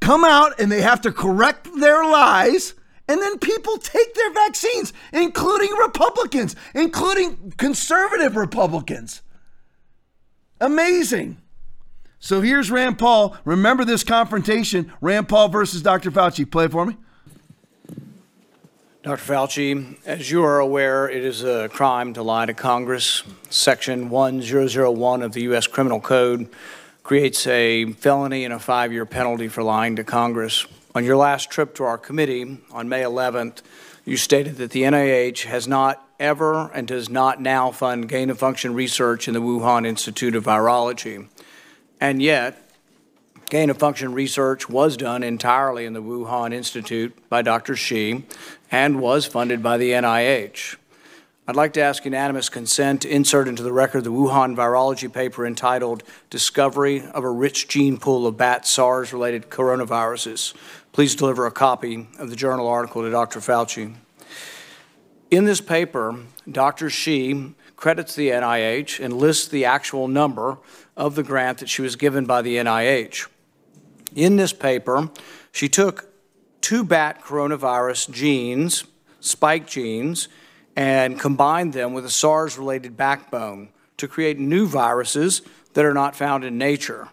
come 0.00 0.24
out 0.24 0.60
and 0.60 0.70
they 0.70 0.82
have 0.82 1.00
to 1.02 1.12
correct 1.12 1.68
their 1.78 2.04
lies. 2.04 2.74
And 3.08 3.20
then 3.20 3.38
people 3.38 3.76
take 3.78 4.14
their 4.14 4.32
vaccines, 4.32 4.92
including 5.12 5.70
Republicans, 5.72 6.56
including 6.74 7.52
conservative 7.56 8.36
Republicans. 8.36 9.22
Amazing. 10.60 11.38
So 12.24 12.40
here's 12.40 12.70
Rand 12.70 12.98
Paul. 12.98 13.36
Remember 13.44 13.84
this 13.84 14.02
confrontation 14.02 14.90
Rand 15.02 15.28
Paul 15.28 15.50
versus 15.50 15.82
Dr. 15.82 16.10
Fauci. 16.10 16.50
Play 16.50 16.64
it 16.64 16.70
for 16.70 16.86
me. 16.86 16.96
Dr. 19.02 19.22
Fauci, 19.22 19.98
as 20.06 20.30
you 20.30 20.42
are 20.42 20.58
aware, 20.58 21.06
it 21.06 21.22
is 21.22 21.44
a 21.44 21.68
crime 21.68 22.14
to 22.14 22.22
lie 22.22 22.46
to 22.46 22.54
Congress. 22.54 23.24
Section 23.50 24.08
1001 24.08 25.20
of 25.20 25.34
the 25.34 25.42
U.S. 25.42 25.66
Criminal 25.66 26.00
Code 26.00 26.48
creates 27.02 27.46
a 27.46 27.92
felony 27.92 28.46
and 28.46 28.54
a 28.54 28.58
five 28.58 28.90
year 28.90 29.04
penalty 29.04 29.48
for 29.48 29.62
lying 29.62 29.94
to 29.96 30.02
Congress. 30.02 30.64
On 30.94 31.04
your 31.04 31.18
last 31.18 31.50
trip 31.50 31.74
to 31.74 31.84
our 31.84 31.98
committee 31.98 32.56
on 32.72 32.88
May 32.88 33.02
11th, 33.02 33.60
you 34.06 34.16
stated 34.16 34.56
that 34.56 34.70
the 34.70 34.84
NIH 34.84 35.44
has 35.44 35.68
not 35.68 36.08
ever 36.18 36.72
and 36.72 36.88
does 36.88 37.10
not 37.10 37.42
now 37.42 37.70
fund 37.70 38.08
gain 38.08 38.30
of 38.30 38.38
function 38.38 38.72
research 38.72 39.28
in 39.28 39.34
the 39.34 39.42
Wuhan 39.42 39.86
Institute 39.86 40.34
of 40.34 40.44
Virology. 40.44 41.28
And 42.00 42.20
yet, 42.22 42.60
gain 43.50 43.70
of 43.70 43.78
function 43.78 44.12
research 44.12 44.68
was 44.68 44.96
done 44.96 45.22
entirely 45.22 45.84
in 45.84 45.92
the 45.92 46.02
Wuhan 46.02 46.52
Institute 46.52 47.16
by 47.28 47.42
Dr. 47.42 47.76
Shi 47.76 48.24
and 48.70 49.00
was 49.00 49.26
funded 49.26 49.62
by 49.62 49.76
the 49.78 49.92
NIH. 49.92 50.76
I'd 51.46 51.56
like 51.56 51.74
to 51.74 51.82
ask 51.82 52.06
unanimous 52.06 52.48
consent 52.48 53.02
to 53.02 53.08
insert 53.10 53.48
into 53.48 53.62
the 53.62 53.72
record 53.72 54.04
the 54.04 54.10
Wuhan 54.10 54.56
virology 54.56 55.12
paper 55.12 55.46
entitled 55.46 56.02
Discovery 56.30 57.06
of 57.08 57.22
a 57.22 57.30
Rich 57.30 57.68
Gene 57.68 57.98
Pool 57.98 58.26
of 58.26 58.38
Bat 58.38 58.66
SARS 58.66 59.12
related 59.12 59.50
Coronaviruses. 59.50 60.54
Please 60.92 61.14
deliver 61.14 61.44
a 61.44 61.50
copy 61.50 62.08
of 62.18 62.30
the 62.30 62.36
journal 62.36 62.66
article 62.66 63.02
to 63.02 63.10
Dr. 63.10 63.40
Fauci. 63.40 63.94
In 65.30 65.44
this 65.44 65.60
paper, 65.60 66.18
Dr. 66.50 66.88
Shi 66.88 67.54
credits 67.76 68.14
the 68.14 68.30
NIH 68.30 69.02
and 69.02 69.12
lists 69.12 69.48
the 69.48 69.64
actual 69.64 70.08
number 70.08 70.58
of 70.96 71.14
the 71.14 71.22
grant 71.22 71.58
that 71.58 71.68
she 71.68 71.82
was 71.82 71.96
given 71.96 72.24
by 72.24 72.42
the 72.42 72.56
NIH. 72.56 73.28
In 74.14 74.36
this 74.36 74.52
paper, 74.52 75.10
she 75.52 75.68
took 75.68 76.08
two 76.60 76.84
bat 76.84 77.22
coronavirus 77.22 78.10
genes, 78.10 78.84
spike 79.20 79.66
genes, 79.66 80.28
and 80.76 81.18
combined 81.18 81.72
them 81.72 81.92
with 81.92 82.04
a 82.04 82.10
SARS 82.10 82.58
related 82.58 82.96
backbone 82.96 83.68
to 83.96 84.08
create 84.08 84.38
new 84.38 84.66
viruses 84.66 85.42
that 85.74 85.84
are 85.84 85.94
not 85.94 86.16
found 86.16 86.44
in 86.44 86.58
nature. 86.58 87.08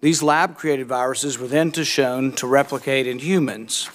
These 0.00 0.22
lab 0.22 0.56
created 0.56 0.86
viruses 0.86 1.38
were 1.38 1.46
then 1.46 1.72
to 1.72 1.84
shown 1.84 2.32
to 2.32 2.46
replicate 2.46 3.06
in 3.06 3.18
humans. 3.18 3.88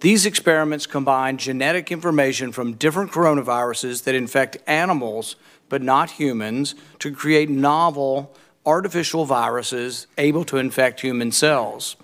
These 0.00 0.26
experiments 0.26 0.86
combine 0.86 1.38
genetic 1.38 1.90
information 1.90 2.52
from 2.52 2.74
different 2.74 3.10
coronaviruses 3.10 4.04
that 4.04 4.14
infect 4.14 4.58
animals 4.66 5.36
but 5.68 5.82
not 5.82 6.12
humans, 6.12 6.74
to 6.98 7.12
create 7.12 7.50
novel 7.50 8.34
artificial 8.64 9.24
viruses 9.24 10.06
able 10.16 10.44
to 10.44 10.58
infect 10.58 11.00
human 11.00 11.32
cells. 11.32 11.96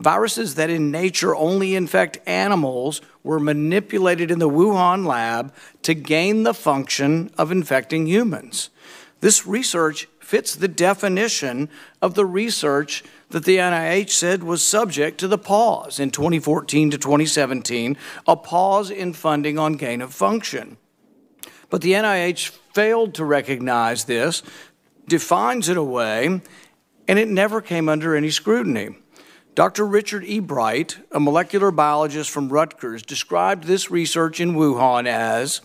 Viruses 0.00 0.56
that 0.56 0.70
in 0.70 0.90
nature 0.90 1.34
only 1.36 1.74
infect 1.74 2.18
animals 2.26 3.00
were 3.22 3.38
manipulated 3.38 4.30
in 4.30 4.38
the 4.38 4.48
Wuhan 4.48 5.06
lab 5.06 5.54
to 5.82 5.94
gain 5.94 6.42
the 6.42 6.54
function 6.54 7.30
of 7.38 7.52
infecting 7.52 8.06
humans. 8.06 8.70
This 9.20 9.46
research 9.46 10.08
fits 10.18 10.54
the 10.54 10.68
definition 10.68 11.68
of 12.02 12.14
the 12.14 12.26
research 12.26 13.04
that 13.34 13.44
the 13.44 13.56
NIH 13.56 14.10
said 14.10 14.44
was 14.44 14.62
subject 14.62 15.18
to 15.18 15.26
the 15.26 15.36
pause 15.36 15.98
in 15.98 16.12
2014 16.12 16.92
to 16.92 16.98
2017, 16.98 17.96
a 18.28 18.36
pause 18.36 18.92
in 18.92 19.12
funding 19.12 19.58
on 19.58 19.72
gain 19.72 20.00
of 20.00 20.14
function. 20.14 20.76
But 21.68 21.82
the 21.82 21.94
NIH 21.94 22.50
failed 22.72 23.12
to 23.14 23.24
recognize 23.24 24.04
this, 24.04 24.44
defines 25.08 25.68
it 25.68 25.76
away, 25.76 26.42
and 27.08 27.18
it 27.18 27.26
never 27.26 27.60
came 27.60 27.88
under 27.88 28.14
any 28.14 28.30
scrutiny. 28.30 28.94
Dr. 29.56 29.84
Richard 29.84 30.22
E. 30.22 30.38
Bright, 30.38 30.98
a 31.10 31.18
molecular 31.18 31.72
biologist 31.72 32.30
from 32.30 32.50
Rutgers, 32.50 33.02
described 33.02 33.64
this 33.64 33.90
research 33.90 34.38
in 34.38 34.54
Wuhan 34.54 35.08
as 35.08 35.60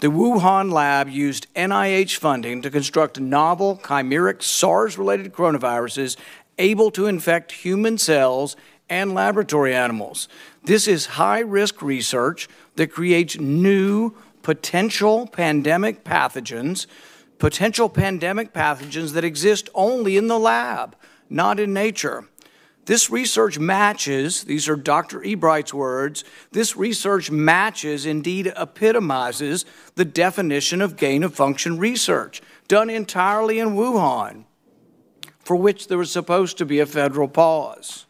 the 0.00 0.08
Wuhan 0.08 0.70
lab 0.70 1.08
used 1.08 1.52
NIH 1.54 2.18
funding 2.18 2.62
to 2.62 2.70
construct 2.70 3.18
novel 3.18 3.80
chimeric 3.82 4.44
SARS 4.44 4.96
related 4.96 5.32
coronaviruses 5.32 6.16
able 6.58 6.90
to 6.92 7.06
infect 7.06 7.52
human 7.52 7.98
cells 7.98 8.56
and 8.88 9.14
laboratory 9.14 9.74
animals. 9.74 10.28
This 10.64 10.88
is 10.88 11.06
high 11.06 11.40
risk 11.40 11.82
research 11.82 12.48
that 12.76 12.92
creates 12.92 13.38
new 13.38 14.14
potential 14.42 15.26
pandemic 15.26 16.04
pathogens, 16.04 16.86
potential 17.38 17.88
pandemic 17.88 18.52
pathogens 18.52 19.12
that 19.12 19.24
exist 19.24 19.68
only 19.74 20.16
in 20.16 20.26
the 20.26 20.38
lab, 20.38 20.96
not 21.28 21.60
in 21.60 21.72
nature. 21.72 22.24
This 22.86 23.10
research 23.10 23.58
matches, 23.58 24.44
these 24.44 24.66
are 24.66 24.74
Dr. 24.74 25.22
Ebright's 25.22 25.74
words, 25.74 26.24
this 26.52 26.74
research 26.74 27.30
matches, 27.30 28.06
indeed 28.06 28.50
epitomizes, 28.56 29.66
the 29.96 30.06
definition 30.06 30.80
of 30.80 30.96
gain 30.96 31.22
of 31.22 31.34
function 31.34 31.78
research 31.78 32.40
done 32.66 32.88
entirely 32.88 33.58
in 33.58 33.70
Wuhan, 33.70 34.44
for 35.48 35.56
which 35.56 35.88
there 35.88 35.96
was 35.96 36.10
supposed 36.10 36.58
to 36.58 36.66
be 36.66 36.78
a 36.78 36.84
federal 36.84 37.26
pause. 37.26 38.04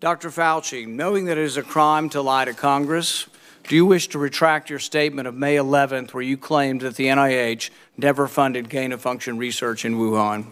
Dr. 0.00 0.30
Fauci, 0.30 0.86
knowing 0.86 1.26
that 1.26 1.36
it 1.36 1.44
is 1.44 1.58
a 1.58 1.62
crime 1.62 2.08
to 2.08 2.22
lie 2.22 2.46
to 2.46 2.54
Congress, 2.54 3.26
do 3.68 3.76
you 3.76 3.84
wish 3.84 4.08
to 4.08 4.18
retract 4.18 4.70
your 4.70 4.78
statement 4.78 5.28
of 5.28 5.34
May 5.34 5.56
11th 5.56 6.14
where 6.14 6.22
you 6.22 6.38
claimed 6.38 6.80
that 6.80 6.96
the 6.96 7.08
NIH 7.08 7.68
never 7.98 8.26
funded 8.26 8.70
gain 8.70 8.92
of 8.92 9.02
function 9.02 9.36
research 9.36 9.84
in 9.84 9.96
Wuhan? 9.96 10.46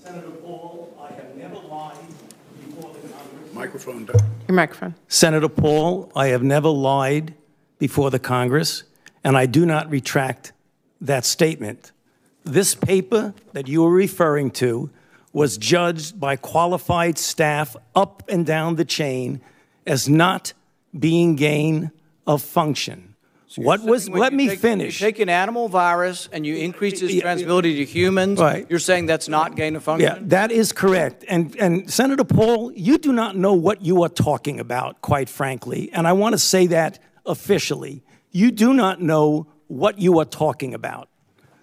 Senator 0.00 0.30
Paul, 0.30 0.96
I 1.02 1.12
have 1.12 1.34
never 1.34 1.56
lied 1.56 1.98
before 2.68 2.92
the 2.92 3.08
Congress. 3.08 3.52
Microphone. 3.52 4.06
Your 4.46 4.54
microphone. 4.54 4.94
Senator 5.08 5.48
Paul, 5.48 6.12
I 6.14 6.28
have 6.28 6.44
never 6.44 6.68
lied 6.68 7.34
before 7.80 8.12
the 8.12 8.20
Congress, 8.20 8.84
and 9.24 9.36
I 9.36 9.46
do 9.46 9.66
not 9.66 9.90
retract 9.90 10.52
that 11.00 11.24
statement. 11.24 11.90
This 12.46 12.74
paper 12.74 13.34
that 13.52 13.66
you 13.68 13.84
are 13.84 13.90
referring 13.90 14.52
to 14.52 14.90
was 15.32 15.58
judged 15.58 16.18
by 16.18 16.36
qualified 16.36 17.18
staff 17.18 17.76
up 17.94 18.22
and 18.28 18.46
down 18.46 18.76
the 18.76 18.84
chain 18.84 19.40
as 19.86 20.08
not 20.08 20.52
being 20.98 21.34
gain 21.36 21.90
of 22.26 22.42
function. 22.42 23.14
What 23.56 23.82
was, 23.82 24.08
let 24.08 24.32
me 24.32 24.48
take- 24.48 24.58
finish. 24.60 25.00
You 25.00 25.06
take 25.06 25.18
an 25.18 25.28
animal 25.28 25.68
virus 25.68 26.28
and 26.32 26.44
you 26.46 26.56
increase 26.56 27.00
its 27.02 27.14
transmissibility 27.14 27.76
to 27.78 27.84
humans, 27.84 28.38
Right. 28.40 28.66
you're 28.68 28.78
saying 28.78 29.06
that's 29.06 29.28
not 29.28 29.56
gain 29.56 29.76
of 29.76 29.82
function? 29.82 30.08
Yeah, 30.10 30.18
that 30.28 30.52
is 30.52 30.72
correct. 30.72 31.24
And, 31.28 31.56
and 31.58 31.90
Senator 31.90 32.24
Paul, 32.24 32.70
you 32.72 32.98
do 32.98 33.12
not 33.12 33.36
know 33.36 33.54
what 33.54 33.82
you 33.82 34.02
are 34.02 34.08
talking 34.10 34.60
about, 34.60 35.00
quite 35.00 35.28
frankly. 35.28 35.90
And 35.92 36.06
I 36.06 36.12
want 36.12 36.34
to 36.34 36.38
say 36.38 36.66
that 36.68 36.98
officially. 37.24 38.02
You 38.30 38.50
do 38.50 38.72
not 38.74 39.00
know 39.00 39.46
what 39.68 39.98
you 39.98 40.18
are 40.18 40.24
talking 40.26 40.74
about. 40.74 41.08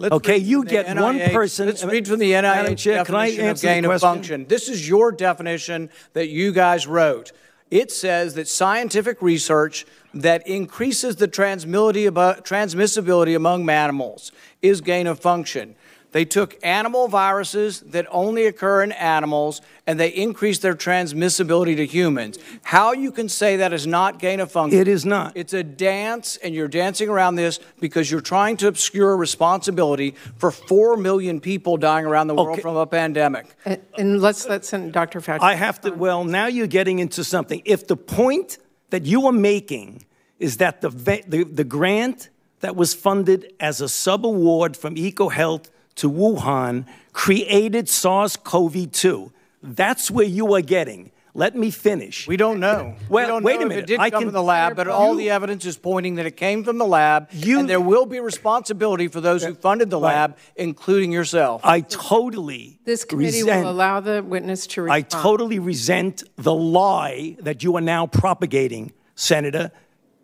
Let's 0.04 0.14
okay, 0.16 0.38
you 0.38 0.66
get 0.66 0.94
one 0.98 1.18
person. 1.18 1.68
Let's 1.68 1.82
read 1.82 2.10
from 2.10 2.20
the 2.20 2.34
NIH 2.34 2.78
Chair, 2.78 3.06
can 3.06 3.16
I 3.16 3.28
definition 3.28 3.40
of 3.40 3.50
answer 3.52 3.68
gain 3.68 3.86
of 3.86 4.02
function. 4.02 4.46
This 4.50 4.68
is 4.68 4.86
your 4.86 5.14
definition 5.14 5.90
that 6.12 6.28
you 6.28 6.52
guys 6.52 6.86
wrote. 6.86 7.32
It 7.72 7.90
says 7.90 8.34
that 8.34 8.50
scientific 8.50 9.22
research 9.22 9.86
that 10.14 10.46
increases 10.46 11.16
the 11.16 11.30
transmissibility 11.30 13.34
among 13.34 13.66
mammals 13.66 14.34
is 14.62 14.82
gain 14.82 15.08
of 15.08 15.22
function. 15.22 15.78
They 16.14 16.26
took 16.26 16.58
animal 16.64 17.08
viruses 17.08 17.82
that 17.82 18.06
only 18.12 18.46
occur 18.46 18.84
in 18.84 18.92
animals 18.94 19.62
and 19.88 20.00
they 20.00 20.10
increased 20.10 20.62
their 20.62 20.76
transmissibility 20.76 21.76
to 21.76 21.86
humans. 21.88 22.38
How 22.62 22.94
you 22.94 23.12
can 23.12 23.28
say 23.28 23.58
that 23.58 23.74
is 23.74 23.88
not 23.88 24.20
gain 24.20 24.40
of 24.40 24.52
function? 24.52 24.80
It 24.80 24.88
is 24.88 25.06
not. 25.06 25.36
It's 25.36 25.54
a 25.54 25.64
dance, 25.64 26.38
and 26.38 26.54
you're 26.54 26.68
dancing 26.68 27.10
around 27.10 27.36
this 27.36 27.60
because 27.80 28.12
you're 28.12 28.22
trying 28.22 28.58
to 28.58 28.68
obscure 28.68 29.18
responsibility 29.18 30.14
for 30.38 30.52
4 30.52 30.98
million 30.98 31.42
people 31.42 31.78
dying 31.78 32.06
around 32.06 32.28
the 32.28 32.36
world 32.36 32.50
Okay. 32.54 32.62
from 32.62 32.78
a 32.78 32.86
pandemic. 32.86 33.48
And, 33.66 33.82
and 33.98 34.22
let's 34.22 34.48
let 34.48 34.64
Sen- 34.66 34.92
Dr. 34.92 35.20
Fauci. 35.20 35.40
I 35.42 35.56
have 35.56 35.82
to, 35.82 35.90
well, 35.92 36.24
now 36.24 36.46
you're 36.46 36.68
getting 36.68 37.00
into 37.00 37.24
something. 37.24 37.62
If 37.66 37.88
the 37.88 37.98
point 37.98 38.60
that 38.92 39.06
you 39.06 39.26
are 39.26 39.34
making 39.34 40.06
is 40.38 40.58
that 40.58 40.82
the, 40.82 40.90
the, 41.28 41.44
the 41.44 41.64
grant 41.64 42.30
that 42.60 42.76
was 42.76 42.94
funded 42.94 43.52
as 43.60 43.82
a 43.82 43.86
subaward 43.86 44.78
from 44.78 44.94
EcoHealth 44.96 45.70
to 45.96 46.10
Wuhan 46.10 46.86
created 47.12 47.88
SARS 47.90 48.36
CoV 48.38 48.92
2, 48.92 49.32
that's 49.62 50.10
where 50.12 50.26
you 50.26 50.54
are 50.56 50.62
getting. 50.62 51.12
Let 51.36 51.56
me 51.56 51.72
finish. 51.72 52.28
We 52.28 52.38
don't 52.38 52.60
know. 52.60 52.94
Well, 53.10 53.26
we 53.26 53.28
don't 53.28 53.44
wait 53.44 53.60
know 53.60 53.66
a 53.66 53.70
minute. 53.70 53.78
If 53.80 53.84
it 53.86 53.88
did 53.88 54.00
I 54.00 54.12
come 54.12 54.20
can- 54.22 54.28
from 54.28 54.34
the 54.36 54.44
lab, 54.44 54.76
but 54.76 54.88
all 54.88 55.16
the 55.16 55.32
evidence 55.32 55.66
is 55.66 55.78
pointing 55.78 56.14
that 56.16 56.28
it 56.28 56.38
came 56.38 56.64
from 56.64 56.78
the 56.78 56.86
lab, 56.86 57.30
and 57.32 57.68
there 57.68 57.80
will 57.82 58.06
be 58.06 58.20
responsibility 58.20 59.08
for 59.08 59.20
those 59.20 59.44
who 59.44 59.56
funded 59.56 59.90
the 59.90 60.00
Right. 60.00 60.14
lab, 60.14 60.38
including 60.56 61.12
yourself. 61.12 61.62
I 61.64 61.82
totally 61.82 62.80
This 62.86 63.04
committee 63.04 63.42
resent- 63.42 63.64
will 63.66 63.72
allow 63.72 64.00
the 64.00 64.22
witness 64.22 64.68
to 64.68 64.88
I 64.92 65.02
totally 65.02 65.58
resent 65.58 66.24
the 66.38 66.54
lie 66.54 67.36
that 67.40 67.64
you 67.64 67.76
are 67.78 67.82
now 67.82 68.06
propagating, 68.06 68.92
Senator, 69.16 69.72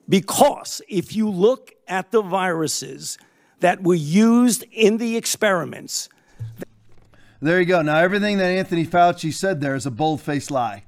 because 0.07 0.81
if 0.87 1.15
you 1.15 1.27
look 1.27 1.73
at 1.87 2.11
the 2.11 2.21
viruses 2.21 3.17
that 3.59 3.83
were 3.83 3.95
used 3.95 4.63
in 4.71 4.97
the 4.97 5.17
experiments, 5.17 6.09
There 7.41 7.59
you 7.59 7.65
go. 7.65 7.81
Now, 7.81 7.99
everything 7.99 8.37
that 8.39 8.49
Anthony 8.49 8.85
Fauci 8.85 9.33
said 9.33 9.61
there 9.61 9.75
is 9.75 9.85
a 9.85 9.91
bold 9.91 10.21
faced 10.21 10.51
lie. 10.51 10.83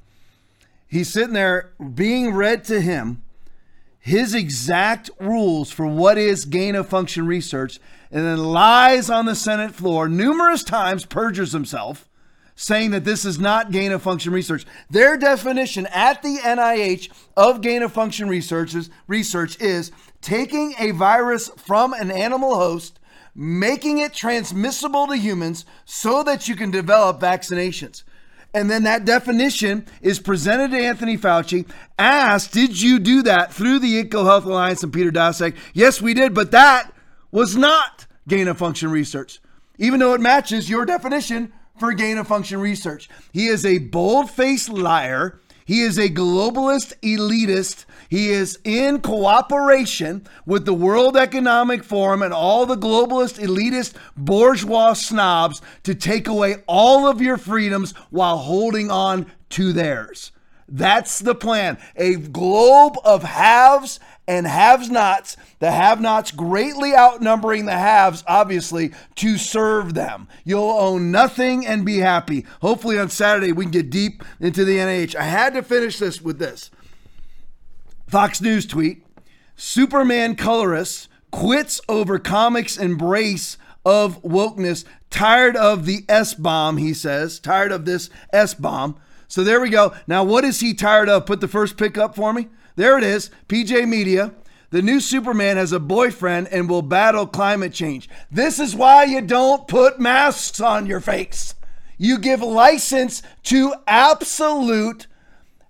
He's 0.88 1.12
sitting 1.12 1.34
there 1.34 1.72
being 1.94 2.34
read 2.34 2.66
to 2.66 2.82
him 2.82 3.24
his 4.02 4.34
exact 4.34 5.12
rules 5.20 5.72
for 5.72 5.86
what 5.86 6.18
is 6.18 6.46
gain 6.46 6.76
of 6.76 6.90
function 6.90 7.28
research 7.28 7.80
and 8.12 8.26
then 8.26 8.40
lies 8.40 9.10
on 9.10 9.26
the 9.26 9.36
Senate 9.36 9.74
floor 9.74 10.10
numerous 10.10 10.64
times, 10.64 11.06
perjures 11.06 11.54
himself, 11.54 12.10
saying 12.56 12.92
that 12.92 13.06
this 13.06 13.24
is 13.24 13.40
not 13.40 13.72
gain 13.72 13.92
of 13.92 14.02
function 14.02 14.34
research. 14.34 14.66
Their 14.90 15.18
definition 15.18 15.88
at 15.94 16.22
the 16.24 16.38
NIH 16.38 17.10
of 17.38 17.62
gain 17.62 17.84
of 17.84 17.94
function 17.94 18.28
research 18.28 18.74
is, 18.74 18.90
research 19.08 19.60
is 19.62 19.92
taking 20.22 20.76
a 20.80 20.92
virus 20.92 21.50
from 21.58 21.94
an 21.94 22.12
animal 22.12 22.56
host 22.56 23.00
making 23.36 23.98
it 24.00 24.14
transmissible 24.14 25.08
to 25.08 25.18
humans 25.18 25.66
so 25.86 26.24
that 26.24 26.48
you 26.48 26.56
can 26.56 26.72
develop 26.72 27.20
vaccinations. 27.20 28.04
And 28.54 28.70
then 28.70 28.84
that 28.84 29.06
definition 29.06 29.86
is 30.02 30.20
presented 30.20 30.72
to 30.72 30.78
Anthony 30.78 31.18
Fauci. 31.18 31.66
Asked, 31.98 32.52
did 32.52 32.82
you 32.82 33.00
do 33.00 33.24
that 33.24 33.54
through 33.54 33.80
the 33.80 34.04
EcoHealth 34.04 34.44
Alliance 34.44 34.84
and 34.84 34.92
Peter 34.92 35.12
Daszak? 35.12 35.56
Yes, 35.74 36.02
we 36.02 36.14
did, 36.14 36.34
but 36.34 36.52
that 36.52 36.92
was 37.32 37.56
not 37.56 38.08
gain 38.28 38.50
of 38.50 38.58
function 38.58 38.92
research, 38.92 39.40
even 39.78 40.02
though 40.02 40.14
it 40.14 40.22
matches 40.22 40.70
your 40.70 40.86
definition 40.86 41.54
for 41.80 41.94
gain 41.94 42.18
of 42.18 42.28
function 42.28 42.60
research. 42.60 43.10
He 43.32 43.48
is 43.48 43.66
a 43.66 43.78
bold 43.78 44.30
faced 44.30 44.70
liar. 44.70 45.41
He 45.72 45.84
is 45.84 45.98
a 45.98 46.10
globalist 46.10 46.92
elitist. 47.02 47.86
He 48.10 48.28
is 48.28 48.60
in 48.66 49.00
cooperation 49.00 50.28
with 50.46 50.66
the 50.66 50.74
World 50.74 51.16
Economic 51.16 51.86
Forum 51.86 52.22
and 52.22 52.34
all 52.34 52.66
the 52.66 52.76
globalist 52.76 53.40
elitist 53.40 53.94
bourgeois 54.18 54.92
snobs 54.92 55.62
to 55.84 55.96
take 55.96 56.28
away 56.28 56.58
all 56.68 57.08
of 57.08 57.22
your 57.22 57.38
freedoms 57.38 57.94
while 58.10 58.40
holding 58.40 58.92
on 58.92 59.32
to 59.52 59.72
theirs. 59.72 60.34
That's 60.68 61.20
the 61.20 61.36
plan. 61.36 61.78
A 61.96 62.16
globe 62.16 62.98
of 63.06 63.24
haves 63.24 64.02
and 64.32 64.48
haves 64.48 64.90
nots, 64.90 65.36
the 65.60 65.72
have 65.72 66.00
nots 66.00 66.32
greatly 66.32 66.96
outnumbering 66.96 67.66
the 67.66 67.74
haves, 67.74 68.24
obviously, 68.26 68.94
to 69.16 69.38
serve 69.38 69.94
them. 69.94 70.30
You'll 70.46 70.64
own 70.64 71.12
nothing 71.12 71.68
and 71.68 71.86
be 71.86 71.98
happy. 71.98 72.46
Hopefully, 72.62 72.98
on 72.98 73.10
Saturday, 73.10 73.52
we 73.52 73.66
can 73.66 73.74
get 73.74 73.90
deep 73.90 74.24
into 74.40 74.64
the 74.64 74.78
NIH. 74.78 75.16
I 75.16 75.24
had 75.24 75.54
to 75.56 75.62
finish 75.62 76.00
this 76.00 76.22
with 76.22 76.40
this 76.40 76.72
Fox 78.08 78.40
News 78.40 78.66
tweet 78.66 79.06
Superman 79.58 80.38
colorist 80.38 81.10
quits 81.32 81.82
over 81.90 82.18
comics' 82.18 82.78
embrace 82.78 83.58
of 83.84 84.22
wokeness. 84.24 84.86
Tired 85.10 85.58
of 85.58 85.86
the 85.86 86.06
S 86.08 86.34
bomb, 86.34 86.78
he 86.78 86.94
says. 86.94 87.38
Tired 87.38 87.74
of 87.74 87.84
this 87.84 88.10
S 88.32 88.54
bomb. 88.54 88.96
So 89.28 89.44
there 89.44 89.60
we 89.60 89.70
go. 89.70 89.94
Now, 90.08 90.24
what 90.24 90.46
is 90.46 90.62
he 90.62 90.74
tired 90.74 91.10
of? 91.10 91.26
Put 91.26 91.42
the 91.42 91.50
first 91.50 91.76
pick 91.76 91.98
up 91.98 92.16
for 92.16 92.32
me. 92.32 92.48
There 92.76 92.98
it 92.98 93.04
is. 93.04 93.30
PJ 93.48 93.88
Media. 93.88 94.34
The 94.72 94.82
new 94.82 95.02
Superman 95.02 95.58
has 95.58 95.74
a 95.74 95.80
boyfriend 95.80 96.48
and 96.48 96.70
will 96.70 96.82
battle 96.82 97.28
climate 97.28 97.74
change. 97.74 98.10
This 98.32 98.58
is 98.58 98.74
why 98.74 99.04
you 99.04 99.22
don't 99.22 99.68
put 99.68 100.00
masks 100.00 100.62
on 100.62 100.86
your 100.86 101.02
face. 101.02 101.56
You 101.98 102.18
give 102.18 102.42
license 102.42 103.22
to 103.44 103.74
absolute 103.86 105.08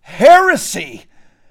heresy 0.01 1.05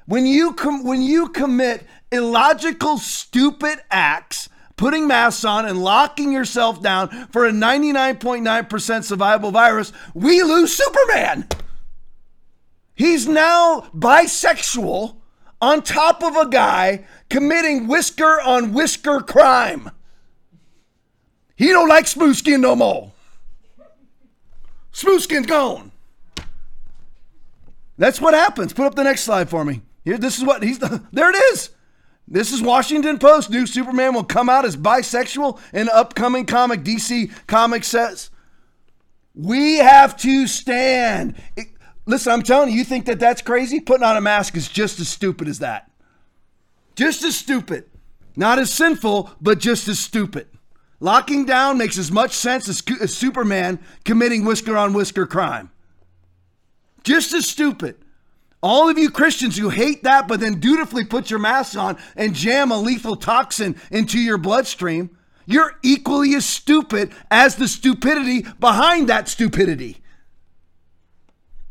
when 0.07 0.27
you 0.27 0.53
com- 0.53 0.85
when 0.85 1.01
you 1.01 1.29
commit 1.29 1.85
illogical 2.11 2.99
stupid 2.99 3.79
acts 3.91 4.49
putting 4.77 5.07
masks 5.07 5.45
on 5.45 5.67
and 5.67 5.83
locking 5.85 6.33
yourself 6.33 6.83
down 6.83 7.09
for 7.31 7.47
a 7.47 7.53
99.9% 7.53 9.05
survival 9.05 9.53
virus 9.53 9.93
we 10.15 10.43
lose 10.43 10.77
superman 10.77 11.47
he's 12.95 13.29
now 13.29 13.89
bisexual 13.95 15.20
on 15.61 15.83
top 15.83 16.23
of 16.23 16.37
a 16.37 16.49
guy 16.49 17.05
committing 17.29 17.87
whisker 17.87 18.41
on 18.41 18.73
whisker 18.73 19.21
crime 19.21 19.91
he 21.57 21.69
don't 21.69 21.89
like 21.89 22.07
smooth 22.07 22.37
skin 22.37 22.61
no 22.61 22.75
more 22.75 23.13
smooth 24.93 25.21
skin's 25.21 25.47
gone 25.47 25.91
that's 28.01 28.19
what 28.19 28.33
happens. 28.33 28.73
Put 28.73 28.87
up 28.87 28.95
the 28.95 29.05
next 29.05 29.25
slide 29.25 29.51
for 29.51 29.63
me. 29.63 29.83
Here, 30.07 30.17
this 30.17 30.39
is 30.39 30.45
what 30.45 30.63
he's. 30.63 30.79
There 31.13 31.29
it 31.29 31.37
is. 31.53 31.69
This 32.27 32.51
is 32.51 32.63
Washington 32.63 33.19
Post. 33.19 33.51
New 33.51 33.67
Superman 33.67 34.15
will 34.15 34.25
come 34.25 34.49
out 34.49 34.65
as 34.65 34.75
bisexual 34.75 35.61
in 35.75 35.91
upcoming 35.91 36.47
comic. 36.47 36.81
DC 36.83 37.31
Comics 37.47 37.89
says 37.89 38.31
we 39.35 39.77
have 39.77 40.17
to 40.19 40.47
stand. 40.47 41.35
It- 41.57 41.69
listen, 42.07 42.33
I'm 42.33 42.43
telling 42.43 42.71
you, 42.71 42.77
you 42.77 42.85
think 42.85 43.07
that 43.07 43.21
that's 43.21 43.43
crazy? 43.43 43.81
Putting 43.81 44.05
on 44.05 44.17
a 44.17 44.21
mask 44.21 44.57
is 44.57 44.69
just 44.69 45.01
as 45.01 45.09
stupid 45.09 45.49
as 45.49 45.59
that. 45.61 45.91
Just 46.97 47.23
as 47.25 47.37
stupid. 47.37 47.85
Not 48.37 48.59
as 48.59 48.73
sinful, 48.73 49.31
but 49.41 49.59
just 49.59 49.89
as 49.89 49.99
stupid. 49.99 50.49
Locking 51.01 51.47
down 51.47 51.79
makes 51.79 51.99
as 51.99 52.13
much 52.13 52.33
sense 52.33 52.69
as, 52.69 52.83
as 53.01 53.15
Superman 53.15 53.79
committing 54.05 54.45
whisker 54.45 54.77
on 54.77 54.93
whisker 54.93 55.27
crime. 55.27 55.71
Just 57.03 57.33
as 57.33 57.47
stupid. 57.47 57.97
All 58.63 58.91
of 58.91 58.99
you 58.99 59.11
Christians 59.11 59.57
who 59.57 59.71
hate 59.71 60.03
that, 60.03 60.29
but 60.29 60.41
then 60.41 60.61
dutifully 60.61 61.05
put 61.05 61.31
your 61.31 61.39
mask 61.39 61.77
on 61.79 61.97
and 62.15 62.35
jam 62.35 62.71
a 62.71 62.79
lethal 62.79 63.17
toxin 63.17 63.77
into 63.91 64.19
your 64.19 64.37
bloodstream, 64.37 65.17
you're 65.47 65.79
equally 65.83 66.35
as 66.35 66.45
stupid 66.45 67.11
as 67.31 67.57
the 67.57 67.67
stupidity 67.67 68.43
behind 68.61 69.09
that 69.09 69.29
stupidity. 69.29 70.00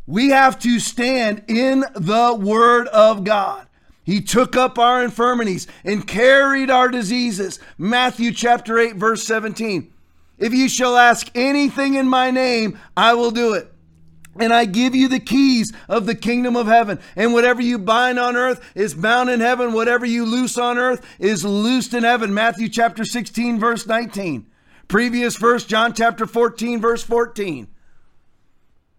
We 0.09 0.29
have 0.29 0.57
to 0.61 0.79
stand 0.79 1.43
in 1.47 1.85
the 1.93 2.33
Word 2.33 2.87
of 2.87 3.23
God. 3.23 3.67
He 4.03 4.21
took 4.21 4.55
up 4.57 4.79
our 4.79 5.03
infirmities 5.03 5.67
and 5.83 6.07
carried 6.07 6.71
our 6.71 6.89
diseases. 6.89 7.59
Matthew 7.77 8.33
chapter 8.33 8.79
8, 8.79 8.95
verse 8.95 9.23
17. 9.23 9.93
If 10.39 10.51
you 10.51 10.67
shall 10.67 10.97
ask 10.97 11.29
anything 11.35 11.93
in 11.93 12.07
my 12.07 12.31
name, 12.31 12.79
I 12.97 13.13
will 13.13 13.29
do 13.29 13.53
it. 13.53 13.71
And 14.39 14.51
I 14.51 14.65
give 14.65 14.95
you 14.95 15.09
the 15.09 15.19
keys 15.19 15.71
of 15.87 16.07
the 16.07 16.15
kingdom 16.15 16.55
of 16.55 16.65
heaven. 16.65 16.99
And 17.15 17.31
whatever 17.31 17.61
you 17.61 17.77
bind 17.77 18.17
on 18.17 18.35
earth 18.35 18.67
is 18.73 18.95
bound 18.95 19.29
in 19.29 19.41
heaven. 19.41 19.73
Whatever 19.73 20.07
you 20.07 20.25
loose 20.25 20.57
on 20.57 20.79
earth 20.79 21.05
is 21.19 21.45
loosed 21.45 21.93
in 21.93 22.01
heaven. 22.01 22.33
Matthew 22.33 22.67
chapter 22.67 23.05
16, 23.05 23.59
verse 23.59 23.85
19. 23.85 24.47
Previous 24.87 25.37
verse, 25.37 25.65
John 25.65 25.93
chapter 25.93 26.25
14, 26.25 26.81
verse 26.81 27.03
14. 27.03 27.67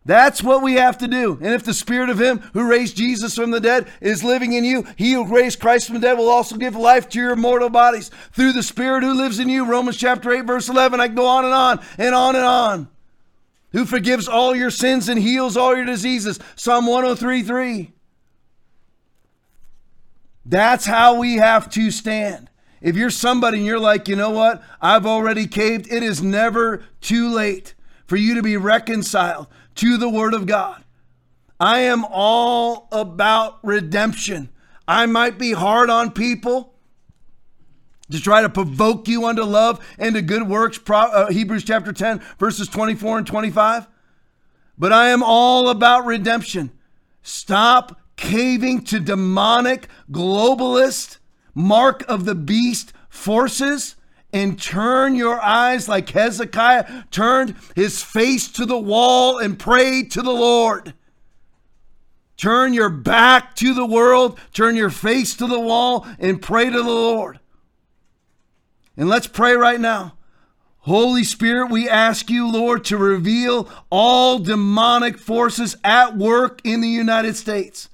That's 0.04 0.42
what 0.42 0.62
we 0.62 0.74
have 0.74 0.96
to 0.98 1.08
do. 1.08 1.38
And 1.42 1.52
if 1.52 1.62
the 1.62 1.74
spirit 1.74 2.08
of 2.08 2.20
him 2.20 2.38
who 2.54 2.68
raised 2.68 2.96
Jesus 2.96 3.34
from 3.34 3.50
the 3.50 3.60
dead 3.60 3.86
is 4.00 4.24
living 4.24 4.54
in 4.54 4.64
you, 4.64 4.86
he 4.96 5.12
who 5.12 5.26
raised 5.26 5.60
Christ 5.60 5.86
from 5.86 5.96
the 5.96 6.00
dead 6.00 6.16
will 6.16 6.30
also 6.30 6.56
give 6.56 6.74
life 6.74 7.08
to 7.10 7.18
your 7.18 7.36
mortal 7.36 7.68
bodies 7.68 8.10
through 8.32 8.52
the 8.52 8.62
spirit 8.62 9.02
who 9.02 9.12
lives 9.12 9.38
in 9.38 9.50
you. 9.50 9.66
Romans 9.66 9.98
chapter 9.98 10.32
8, 10.32 10.46
verse 10.46 10.68
11. 10.68 11.00
I 11.00 11.08
can 11.08 11.16
go 11.16 11.26
on 11.26 11.44
and 11.44 11.52
on 11.52 11.80
and 11.98 12.14
on 12.14 12.34
and 12.34 12.44
on 12.44 12.88
who 13.72 13.84
forgives 13.84 14.26
all 14.26 14.54
your 14.54 14.70
sins 14.70 15.08
and 15.08 15.20
heals 15.20 15.56
all 15.56 15.76
your 15.76 15.84
diseases. 15.84 16.38
Psalm 16.56 16.86
103 16.86 17.42
3. 17.42 17.92
That's 20.44 20.86
how 20.86 21.18
we 21.18 21.36
have 21.36 21.70
to 21.70 21.90
stand. 21.90 22.50
If 22.80 22.96
you're 22.96 23.10
somebody 23.10 23.58
and 23.58 23.66
you're 23.66 23.78
like, 23.78 24.08
you 24.08 24.16
know 24.16 24.30
what, 24.30 24.62
I've 24.80 25.06
already 25.06 25.46
caved, 25.46 25.92
it 25.92 26.02
is 26.02 26.22
never 26.22 26.82
too 27.00 27.28
late 27.28 27.74
for 28.06 28.16
you 28.16 28.34
to 28.34 28.42
be 28.42 28.56
reconciled 28.56 29.46
to 29.80 29.96
the 29.96 30.10
Word 30.10 30.34
of 30.34 30.44
God. 30.44 30.84
I 31.58 31.80
am 31.80 32.04
all 32.04 32.86
about 32.92 33.58
redemption. 33.62 34.50
I 34.86 35.06
might 35.06 35.38
be 35.38 35.52
hard 35.52 35.88
on 35.88 36.10
people 36.10 36.74
to 38.10 38.20
try 38.20 38.42
to 38.42 38.50
provoke 38.50 39.08
you 39.08 39.24
unto 39.24 39.42
love 39.42 39.82
and 39.98 40.14
to 40.14 40.22
good 40.22 40.46
works, 40.46 40.78
uh, 40.86 41.28
Hebrews 41.28 41.64
chapter 41.64 41.94
10, 41.94 42.20
verses 42.38 42.68
24 42.68 43.18
and 43.18 43.26
25. 43.26 43.88
But 44.76 44.92
I 44.92 45.08
am 45.08 45.22
all 45.22 45.70
about 45.70 46.04
redemption. 46.04 46.72
Stop 47.22 47.98
caving 48.16 48.84
to 48.84 49.00
demonic, 49.00 49.88
globalist, 50.10 51.18
mark 51.54 52.04
of 52.06 52.26
the 52.26 52.34
beast 52.34 52.92
forces 53.08 53.96
and 54.32 54.60
turn 54.60 55.14
your 55.14 55.40
eyes 55.40 55.88
like 55.88 56.08
Hezekiah 56.08 57.04
turned 57.10 57.56
his 57.74 58.02
face 58.02 58.48
to 58.52 58.66
the 58.66 58.78
wall 58.78 59.38
and 59.38 59.58
prayed 59.58 60.10
to 60.12 60.22
the 60.22 60.32
Lord. 60.32 60.94
Turn 62.36 62.72
your 62.72 62.88
back 62.88 63.54
to 63.56 63.74
the 63.74 63.84
world, 63.84 64.38
turn 64.54 64.74
your 64.74 64.90
face 64.90 65.34
to 65.34 65.46
the 65.46 65.60
wall, 65.60 66.06
and 66.18 66.40
pray 66.40 66.70
to 66.70 66.82
the 66.82 66.82
Lord. 66.82 67.38
And 68.96 69.08
let's 69.08 69.26
pray 69.26 69.54
right 69.54 69.80
now. 69.80 70.14
Holy 70.84 71.24
Spirit, 71.24 71.70
we 71.70 71.88
ask 71.88 72.30
you, 72.30 72.50
Lord, 72.50 72.86
to 72.86 72.96
reveal 72.96 73.68
all 73.90 74.38
demonic 74.38 75.18
forces 75.18 75.76
at 75.84 76.16
work 76.16 76.62
in 76.64 76.80
the 76.80 76.88
United 76.88 77.36
States. 77.36 77.90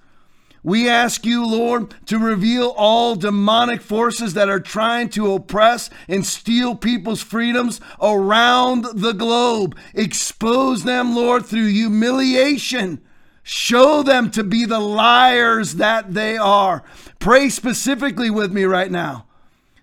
We 0.66 0.88
ask 0.88 1.24
you, 1.24 1.46
Lord, 1.46 1.94
to 2.06 2.18
reveal 2.18 2.74
all 2.76 3.14
demonic 3.14 3.80
forces 3.80 4.34
that 4.34 4.48
are 4.48 4.58
trying 4.58 5.10
to 5.10 5.32
oppress 5.32 5.90
and 6.08 6.26
steal 6.26 6.74
people's 6.74 7.22
freedoms 7.22 7.80
around 8.02 8.84
the 8.92 9.12
globe. 9.12 9.78
Expose 9.94 10.82
them, 10.82 11.14
Lord, 11.14 11.46
through 11.46 11.68
humiliation. 11.68 13.00
Show 13.44 14.02
them 14.02 14.28
to 14.32 14.42
be 14.42 14.64
the 14.64 14.80
liars 14.80 15.76
that 15.76 16.14
they 16.14 16.36
are. 16.36 16.82
Pray 17.20 17.48
specifically 17.48 18.28
with 18.28 18.52
me 18.52 18.64
right 18.64 18.90
now. 18.90 19.26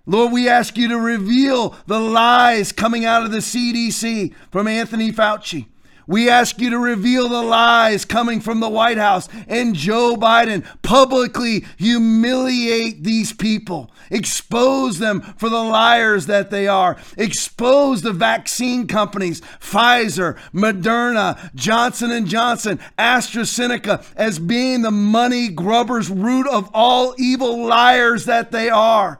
Lord, 0.05 0.33
we 0.33 0.49
ask 0.49 0.75
you 0.75 0.89
to 0.89 0.97
reveal 0.97 1.77
the 1.87 2.01
lies 2.01 2.73
coming 2.73 3.05
out 3.05 3.23
of 3.23 3.31
the 3.31 3.37
CDC 3.37 4.33
from 4.51 4.67
Anthony 4.67 5.13
Fauci. 5.13 5.67
We 6.07 6.29
ask 6.29 6.59
you 6.59 6.69
to 6.71 6.77
reveal 6.77 7.29
the 7.29 7.41
lies 7.41 8.05
coming 8.05 8.41
from 8.41 8.59
the 8.59 8.69
White 8.69 8.97
House 8.97 9.29
and 9.47 9.75
Joe 9.75 10.15
Biden. 10.15 10.65
Publicly 10.81 11.65
humiliate 11.77 13.03
these 13.03 13.31
people. 13.33 13.91
Expose 14.09 14.99
them 14.99 15.21
for 15.37 15.49
the 15.49 15.63
liars 15.63 16.25
that 16.25 16.51
they 16.51 16.67
are. 16.67 16.97
Expose 17.17 18.01
the 18.01 18.11
vaccine 18.11 18.87
companies, 18.87 19.41
Pfizer, 19.59 20.37
Moderna, 20.53 21.53
Johnson 21.55 22.25
& 22.25 22.27
Johnson, 22.27 22.79
AstraZeneca 22.99 24.05
as 24.15 24.39
being 24.39 24.81
the 24.81 24.91
money 24.91 25.49
grubbers 25.49 26.09
root 26.09 26.47
of 26.47 26.69
all 26.73 27.15
evil 27.17 27.65
liars 27.65 28.25
that 28.25 28.51
they 28.51 28.69
are 28.69 29.19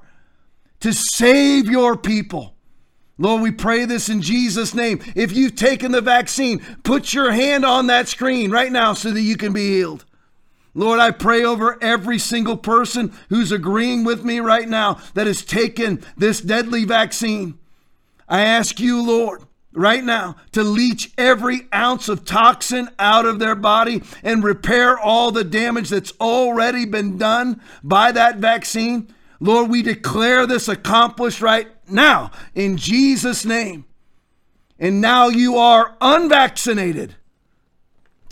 to 0.82 0.92
save 0.92 1.70
your 1.70 1.96
people. 1.96 2.53
Lord, 3.18 3.42
we 3.42 3.52
pray 3.52 3.86
this 3.86 4.10
in 4.10 4.22
Jesus' 4.22 4.74
name. 4.74 5.00
If 5.16 5.36
you've 5.36 5.56
taken 5.56 5.92
the 5.92 6.02
vaccine, 6.02 6.60
put 6.84 7.14
your 7.14 7.32
hand 7.32 7.64
on 7.64 7.88
that 7.88 8.08
screen 8.08 8.50
right 8.50 8.72
now 8.72 8.94
so 8.94 9.12
that 9.12 9.22
you 9.22 9.38
can 9.38 9.54
be 9.54 9.68
healed. 9.68 10.06
Lord, 10.74 11.00
I 11.00 11.12
pray 11.12 11.44
over 11.44 11.78
every 11.84 12.18
single 12.18 12.58
person 12.58 13.14
who's 13.30 13.52
agreeing 13.52 14.04
with 14.04 14.26
me 14.26 14.40
right 14.40 14.68
now 14.68 15.00
that 15.14 15.28
has 15.28 15.46
taken 15.46 16.04
this 16.18 16.42
deadly 16.42 16.86
vaccine. 16.86 17.60
I 18.28 18.42
ask 18.42 18.80
you, 18.80 19.00
Lord, 19.06 19.44
right 19.74 20.04
now 20.04 20.36
to 20.54 20.64
leach 20.64 21.12
every 21.16 21.68
ounce 21.74 22.10
of 22.10 22.26
toxin 22.26 22.90
out 22.98 23.28
of 23.28 23.38
their 23.38 23.56
body 23.56 24.02
and 24.24 24.44
repair 24.44 24.98
all 24.98 25.32
the 25.32 25.44
damage 25.44 25.90
that's 25.90 26.14
already 26.20 26.86
been 26.86 27.20
done 27.20 27.62
by 27.84 28.12
that 28.12 28.38
vaccine. 28.38 29.14
Lord, 29.40 29.70
we 29.70 29.84
declare 29.84 30.48
this 30.48 30.68
accomplished 30.68 31.42
right 31.42 31.68
now 31.94 32.32
in 32.54 32.78
Jesus' 32.78 33.46
name. 33.46 33.86
And 34.80 35.00
now 35.00 35.30
you 35.30 35.56
are 35.56 35.96
unvaccinated. 36.02 37.16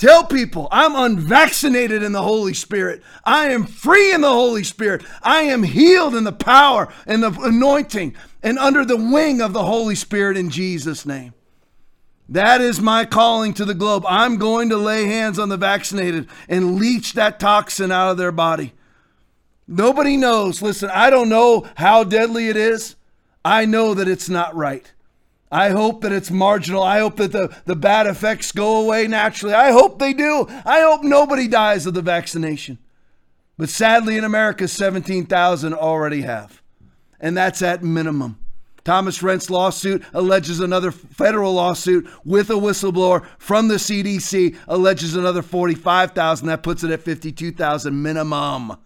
Tell 0.02 0.24
people, 0.24 0.68
I'm 0.72 0.96
unvaccinated 0.96 2.02
in 2.02 2.12
the 2.12 2.24
Holy 2.24 2.56
Spirit. 2.56 3.04
I 3.24 3.52
am 3.52 3.66
free 3.66 4.12
in 4.12 4.22
the 4.22 4.32
Holy 4.32 4.64
Spirit. 4.64 5.06
I 5.22 5.44
am 5.44 5.62
healed 5.62 6.16
in 6.16 6.24
the 6.24 6.32
power 6.32 6.92
and 7.06 7.22
the 7.22 7.32
anointing 7.40 8.16
and 8.42 8.58
under 8.58 8.84
the 8.84 8.98
wing 8.98 9.42
of 9.42 9.54
the 9.54 9.64
Holy 9.64 9.94
Spirit 9.94 10.38
in 10.38 10.50
Jesus' 10.50 11.06
name. 11.06 11.36
That 12.28 12.62
is 12.62 12.82
my 12.82 13.06
calling 13.06 13.54
to 13.54 13.66
the 13.66 13.76
globe. 13.76 14.04
I'm 14.08 14.38
going 14.38 14.70
to 14.70 14.78
lay 14.78 15.06
hands 15.06 15.38
on 15.38 15.50
the 15.50 15.58
vaccinated 15.58 16.28
and 16.50 16.80
leach 16.80 17.14
that 17.14 17.40
toxin 17.40 17.92
out 17.92 18.10
of 18.10 18.18
their 18.18 18.32
body. 18.32 18.74
Nobody 19.68 20.18
knows. 20.18 20.62
Listen, 20.62 20.90
I 20.92 21.10
don't 21.10 21.30
know 21.30 21.68
how 21.76 22.04
deadly 22.04 22.48
it 22.48 22.58
is. 22.58 22.96
I 23.44 23.66
know 23.66 23.94
that 23.94 24.08
it's 24.08 24.30
not 24.30 24.56
right. 24.56 24.92
I 25.52 25.70
hope 25.70 26.02
that 26.02 26.14
it's 26.14 26.32
marginal. 26.32 26.82
I 26.82 27.00
hope 27.00 27.18
that 27.18 27.34
the, 27.34 27.56
the 27.66 27.76
bad 27.76 28.08
effects 28.08 28.52
go 28.52 28.82
away 28.82 29.08
naturally. 29.08 29.54
I 29.54 29.72
hope 29.72 30.00
they 30.00 30.14
do. 30.14 30.48
I 30.66 30.82
hope 30.82 31.04
nobody 31.04 31.48
dies 31.48 31.86
of 31.86 31.94
the 31.94 32.02
vaccination. 32.02 32.78
But 33.58 33.70
sadly, 33.70 34.18
in 34.18 34.24
America, 34.24 34.68
17,000 34.68 35.74
already 35.74 36.22
have. 36.22 36.62
And 37.20 37.36
that's 37.36 37.62
at 37.62 37.84
minimum. 37.84 38.38
Thomas 38.84 39.20
Renz 39.20 39.50
lawsuit 39.50 40.04
alleges 40.14 40.60
another 40.60 40.92
federal 40.92 41.54
lawsuit 41.54 42.10
with 42.26 42.50
a 42.50 42.54
whistleblower 42.54 43.26
from 43.38 43.68
the 43.68 43.76
CDC 43.76 44.58
alleges 44.68 45.16
another 45.16 45.42
45,000. 45.42 46.48
That 46.48 46.64
puts 46.64 46.84
it 46.84 46.92
at 46.92 47.02
52,000 47.02 48.02
minimum. 48.02 48.78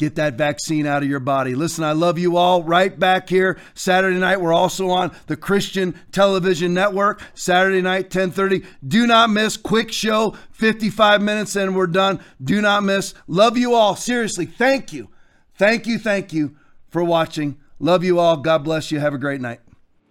Get 0.00 0.14
that 0.14 0.38
vaccine 0.38 0.86
out 0.86 1.02
of 1.02 1.10
your 1.10 1.20
body. 1.20 1.54
Listen, 1.54 1.84
I 1.84 1.92
love 1.92 2.18
you 2.18 2.38
all. 2.38 2.62
Right 2.62 2.98
back 2.98 3.28
here 3.28 3.58
Saturday 3.74 4.16
night. 4.16 4.40
We're 4.40 4.50
also 4.50 4.88
on 4.88 5.14
the 5.26 5.36
Christian 5.36 5.94
Television 6.10 6.72
Network. 6.72 7.20
Saturday 7.34 7.82
night, 7.82 8.08
10:30. 8.08 8.64
Do 8.82 9.06
not 9.06 9.28
miss. 9.28 9.58
Quick 9.58 9.92
show, 9.92 10.34
55 10.52 11.20
minutes, 11.20 11.54
and 11.54 11.76
we're 11.76 11.86
done. 11.86 12.18
Do 12.42 12.62
not 12.62 12.82
miss. 12.82 13.12
Love 13.26 13.58
you 13.58 13.74
all. 13.74 13.94
Seriously, 13.94 14.46
thank 14.46 14.90
you, 14.94 15.10
thank 15.58 15.86
you, 15.86 15.98
thank 15.98 16.32
you 16.32 16.56
for 16.88 17.04
watching. 17.04 17.58
Love 17.78 18.02
you 18.02 18.18
all. 18.18 18.38
God 18.38 18.64
bless 18.64 18.90
you. 18.90 19.00
Have 19.00 19.12
a 19.12 19.18
great 19.18 19.42
night. 19.42 19.60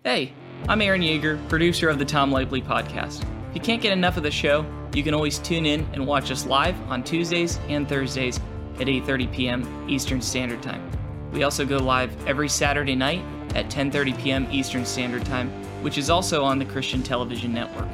Hey, 0.04 0.34
I'm 0.68 0.84
Aaron 0.84 1.02
Yeager, 1.02 1.40
producer 1.50 1.90
of 1.90 1.98
the 1.98 2.06
Tom 2.06 2.30
Laipply 2.30 2.64
podcast. 2.64 3.24
If 3.50 3.56
you 3.56 3.62
can't 3.62 3.82
get 3.82 3.94
enough 3.94 4.18
of 4.18 4.24
the 4.24 4.30
show, 4.30 4.68
you 4.94 5.02
can 5.02 5.16
always 5.16 5.40
tune 5.40 5.66
in 5.66 5.88
and 5.94 6.06
watch 6.06 6.30
us 6.30 6.46
live 6.46 6.80
on 6.92 7.04
Tuesdays 7.04 7.60
and 7.70 7.90
Thursdays 7.90 8.40
at 8.80 8.88
8:30 8.88 9.32
p.m. 9.32 9.90
Eastern 9.90 10.22
Standard 10.22 10.62
Time. 10.62 10.90
We 11.32 11.44
also 11.44 11.66
go 11.66 11.78
live 11.78 12.12
every 12.28 12.50
Saturday 12.50 12.96
night 12.96 13.22
at 13.56 13.70
10:30 13.70 14.18
p.m. 14.20 14.48
Eastern 14.52 14.86
Standard 14.86 15.26
Time, 15.26 15.50
which 15.84 15.98
is 15.98 16.10
also 16.10 16.44
on 16.44 16.60
the 16.60 16.66
Christian 16.66 17.04
Television 17.04 17.54
Network. 17.54 17.88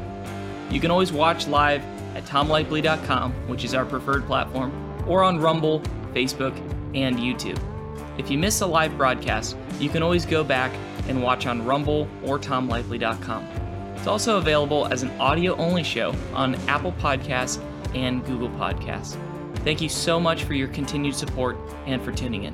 You 0.70 0.80
can 0.80 0.92
always 0.92 1.12
watch 1.12 1.48
live 1.48 1.84
at 2.16 2.26
tomlaipply.com, 2.26 3.34
which 3.48 3.64
is 3.64 3.74
our 3.74 3.86
preferred 3.86 4.26
platform, 4.26 4.72
or 5.08 5.24
on 5.24 5.40
Rumble, 5.40 5.82
Facebook, 6.14 6.56
and 6.96 7.18
YouTube. 7.18 7.60
If 8.18 8.32
you 8.32 8.38
miss 8.38 8.62
a 8.62 8.66
live 8.66 8.98
broadcast, 8.98 9.58
you 9.80 9.90
can 9.90 10.02
always 10.02 10.26
go 10.26 10.44
back 10.44 10.72
and 11.08 11.22
watch 11.22 11.46
on 11.46 11.66
Rumble 11.66 12.08
or 12.24 12.40
tomlaipply.com. 12.40 13.44
It's 13.96 14.08
also 14.08 14.38
available 14.38 14.88
as 14.88 15.04
an 15.04 15.12
audio 15.20 15.56
only 15.58 15.84
show 15.84 16.16
on 16.34 16.56
Apple 16.68 16.94
Podcasts 16.94 17.62
and 17.94 18.26
Google 18.26 18.50
Podcasts. 18.50 19.18
Thank 19.66 19.82
you 19.82 19.90
so 19.90 20.20
much 20.20 20.44
for 20.44 20.54
your 20.54 20.68
continued 20.68 21.16
support 21.16 21.58
and 21.88 22.00
for 22.02 22.12
tuning 22.12 22.44
in. 22.44 22.54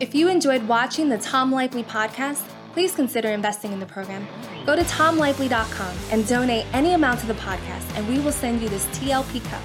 If 0.00 0.12
you 0.14 0.28
enjoyed 0.28 0.66
watching 0.66 1.08
the 1.08 1.18
Tom 1.18 1.52
Laipply 1.52 1.84
podcast, 1.84 2.42
please 2.72 2.94
consider 2.94 3.28
investing 3.28 3.72
in 3.72 3.78
the 3.78 3.86
program. 3.86 4.26
Go 4.66 4.74
to 4.74 4.82
tomlaipply.com 4.82 5.96
and 6.10 6.26
donate 6.26 6.66
any 6.74 6.94
amount 6.94 7.20
to 7.20 7.26
the 7.26 7.34
podcast, 7.34 7.96
and 7.96 8.06
we 8.08 8.18
will 8.18 8.32
send 8.32 8.60
you 8.60 8.68
this 8.68 8.84
TLP 8.86 9.42
cup. 9.44 9.62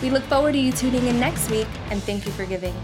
We 0.00 0.10
look 0.10 0.22
forward 0.22 0.52
to 0.52 0.58
you 0.58 0.70
tuning 0.70 1.06
in 1.08 1.18
next 1.18 1.50
week, 1.50 1.68
and 1.90 2.00
thank 2.02 2.24
you 2.24 2.32
for 2.32 2.46
giving. 2.46 2.74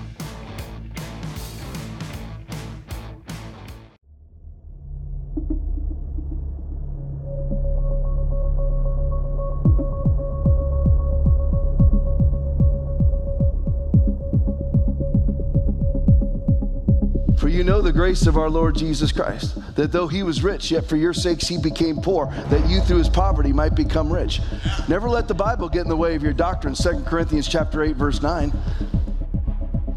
You 17.55 17.64
know 17.64 17.81
the 17.81 17.93
grace 17.93 18.26
of 18.26 18.36
our 18.36 18.51
Lord 18.51 18.74
Jesus 18.74 19.12
Christ, 19.12 19.56
that 19.76 19.93
though 19.93 20.09
he 20.09 20.22
was 20.22 20.43
rich, 20.43 20.72
yet 20.72 20.86
for 20.86 20.97
your 20.97 21.14
sakes 21.14 21.47
he 21.47 21.56
became 21.56 22.01
poor, 22.01 22.26
that 22.48 22.68
you 22.68 22.81
through 22.81 22.98
his 22.98 23.09
poverty 23.09 23.52
might 23.52 23.74
become 23.74 24.12
rich. 24.12 24.40
Never 24.89 25.09
let 25.09 25.28
the 25.28 25.35
Bible 25.35 25.68
get 25.68 25.82
in 25.82 25.89
the 25.89 25.97
way 25.97 26.16
of 26.16 26.22
your 26.22 26.32
doctrine. 26.32 26.74
2 26.74 27.05
Corinthians 27.06 27.47
chapter 27.47 27.82
8, 27.82 27.97
verse 27.97 28.20
9. 28.20 28.52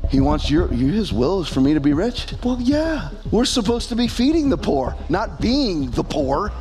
He 0.09 0.21
wants 0.21 0.49
your, 0.49 0.67
his 0.67 1.11
will 1.11 1.41
is 1.41 1.49
for 1.49 1.59
me 1.59 1.73
to 1.73 1.81
be 1.81 1.93
rich. 1.93 2.33
Well, 2.43 2.61
yeah. 2.61 3.09
We're 3.31 3.45
supposed 3.45 3.89
to 3.89 3.95
be 3.95 4.07
feeding 4.07 4.49
the 4.49 4.57
poor, 4.57 4.95
not 5.09 5.41
being 5.41 5.91
the 5.91 6.03
poor. 6.03 6.51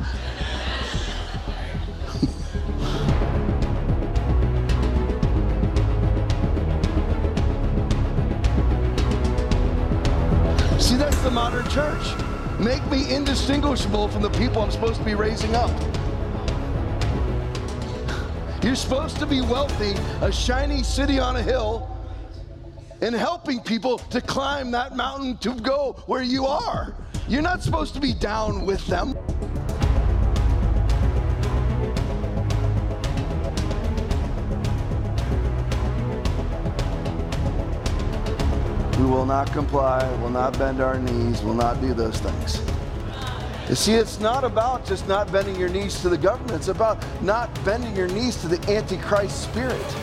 Modern 11.37 11.69
church. 11.69 12.15
Make 12.59 12.83
me 12.89 13.13
indistinguishable 13.13 14.07
from 14.07 14.23
the 14.23 14.29
people 14.31 14.59
I'm 14.59 14.71
supposed 14.71 14.97
to 14.97 15.05
be 15.05 15.13
raising 15.13 15.53
up. 15.53 15.69
You're 18.63 18.73
supposed 18.73 19.17
to 19.17 19.27
be 19.27 19.41
wealthy, 19.41 19.93
a 20.21 20.31
shiny 20.31 20.81
city 20.81 21.19
on 21.19 21.35
a 21.35 21.41
hill, 21.43 21.95
and 23.01 23.13
helping 23.13 23.59
people 23.59 23.99
to 23.99 24.19
climb 24.19 24.71
that 24.71 24.95
mountain 24.95 25.37
to 25.37 25.53
go 25.53 26.01
where 26.07 26.23
you 26.23 26.47
are. 26.47 26.95
You're 27.27 27.43
not 27.43 27.61
supposed 27.61 27.93
to 27.93 27.99
be 27.99 28.13
down 28.13 28.65
with 28.65 28.83
them. 28.87 29.15
Will 39.07 39.25
not 39.25 39.51
comply, 39.51 40.09
will 40.21 40.29
not 40.29 40.57
bend 40.57 40.81
our 40.81 40.99
knees, 40.99 41.41
will 41.41 41.53
not 41.53 41.81
do 41.81 41.93
those 41.93 42.19
things. 42.19 42.61
You 43.69 43.75
see, 43.75 43.93
it's 43.93 44.19
not 44.19 44.43
about 44.43 44.85
just 44.85 45.07
not 45.07 45.31
bending 45.31 45.55
your 45.55 45.69
knees 45.69 46.01
to 46.01 46.09
the 46.09 46.17
government, 46.17 46.53
it's 46.53 46.67
about 46.67 47.03
not 47.21 47.49
bending 47.65 47.95
your 47.95 48.07
knees 48.07 48.37
to 48.41 48.47
the 48.47 48.59
Antichrist 48.71 49.43
spirit. 49.43 49.95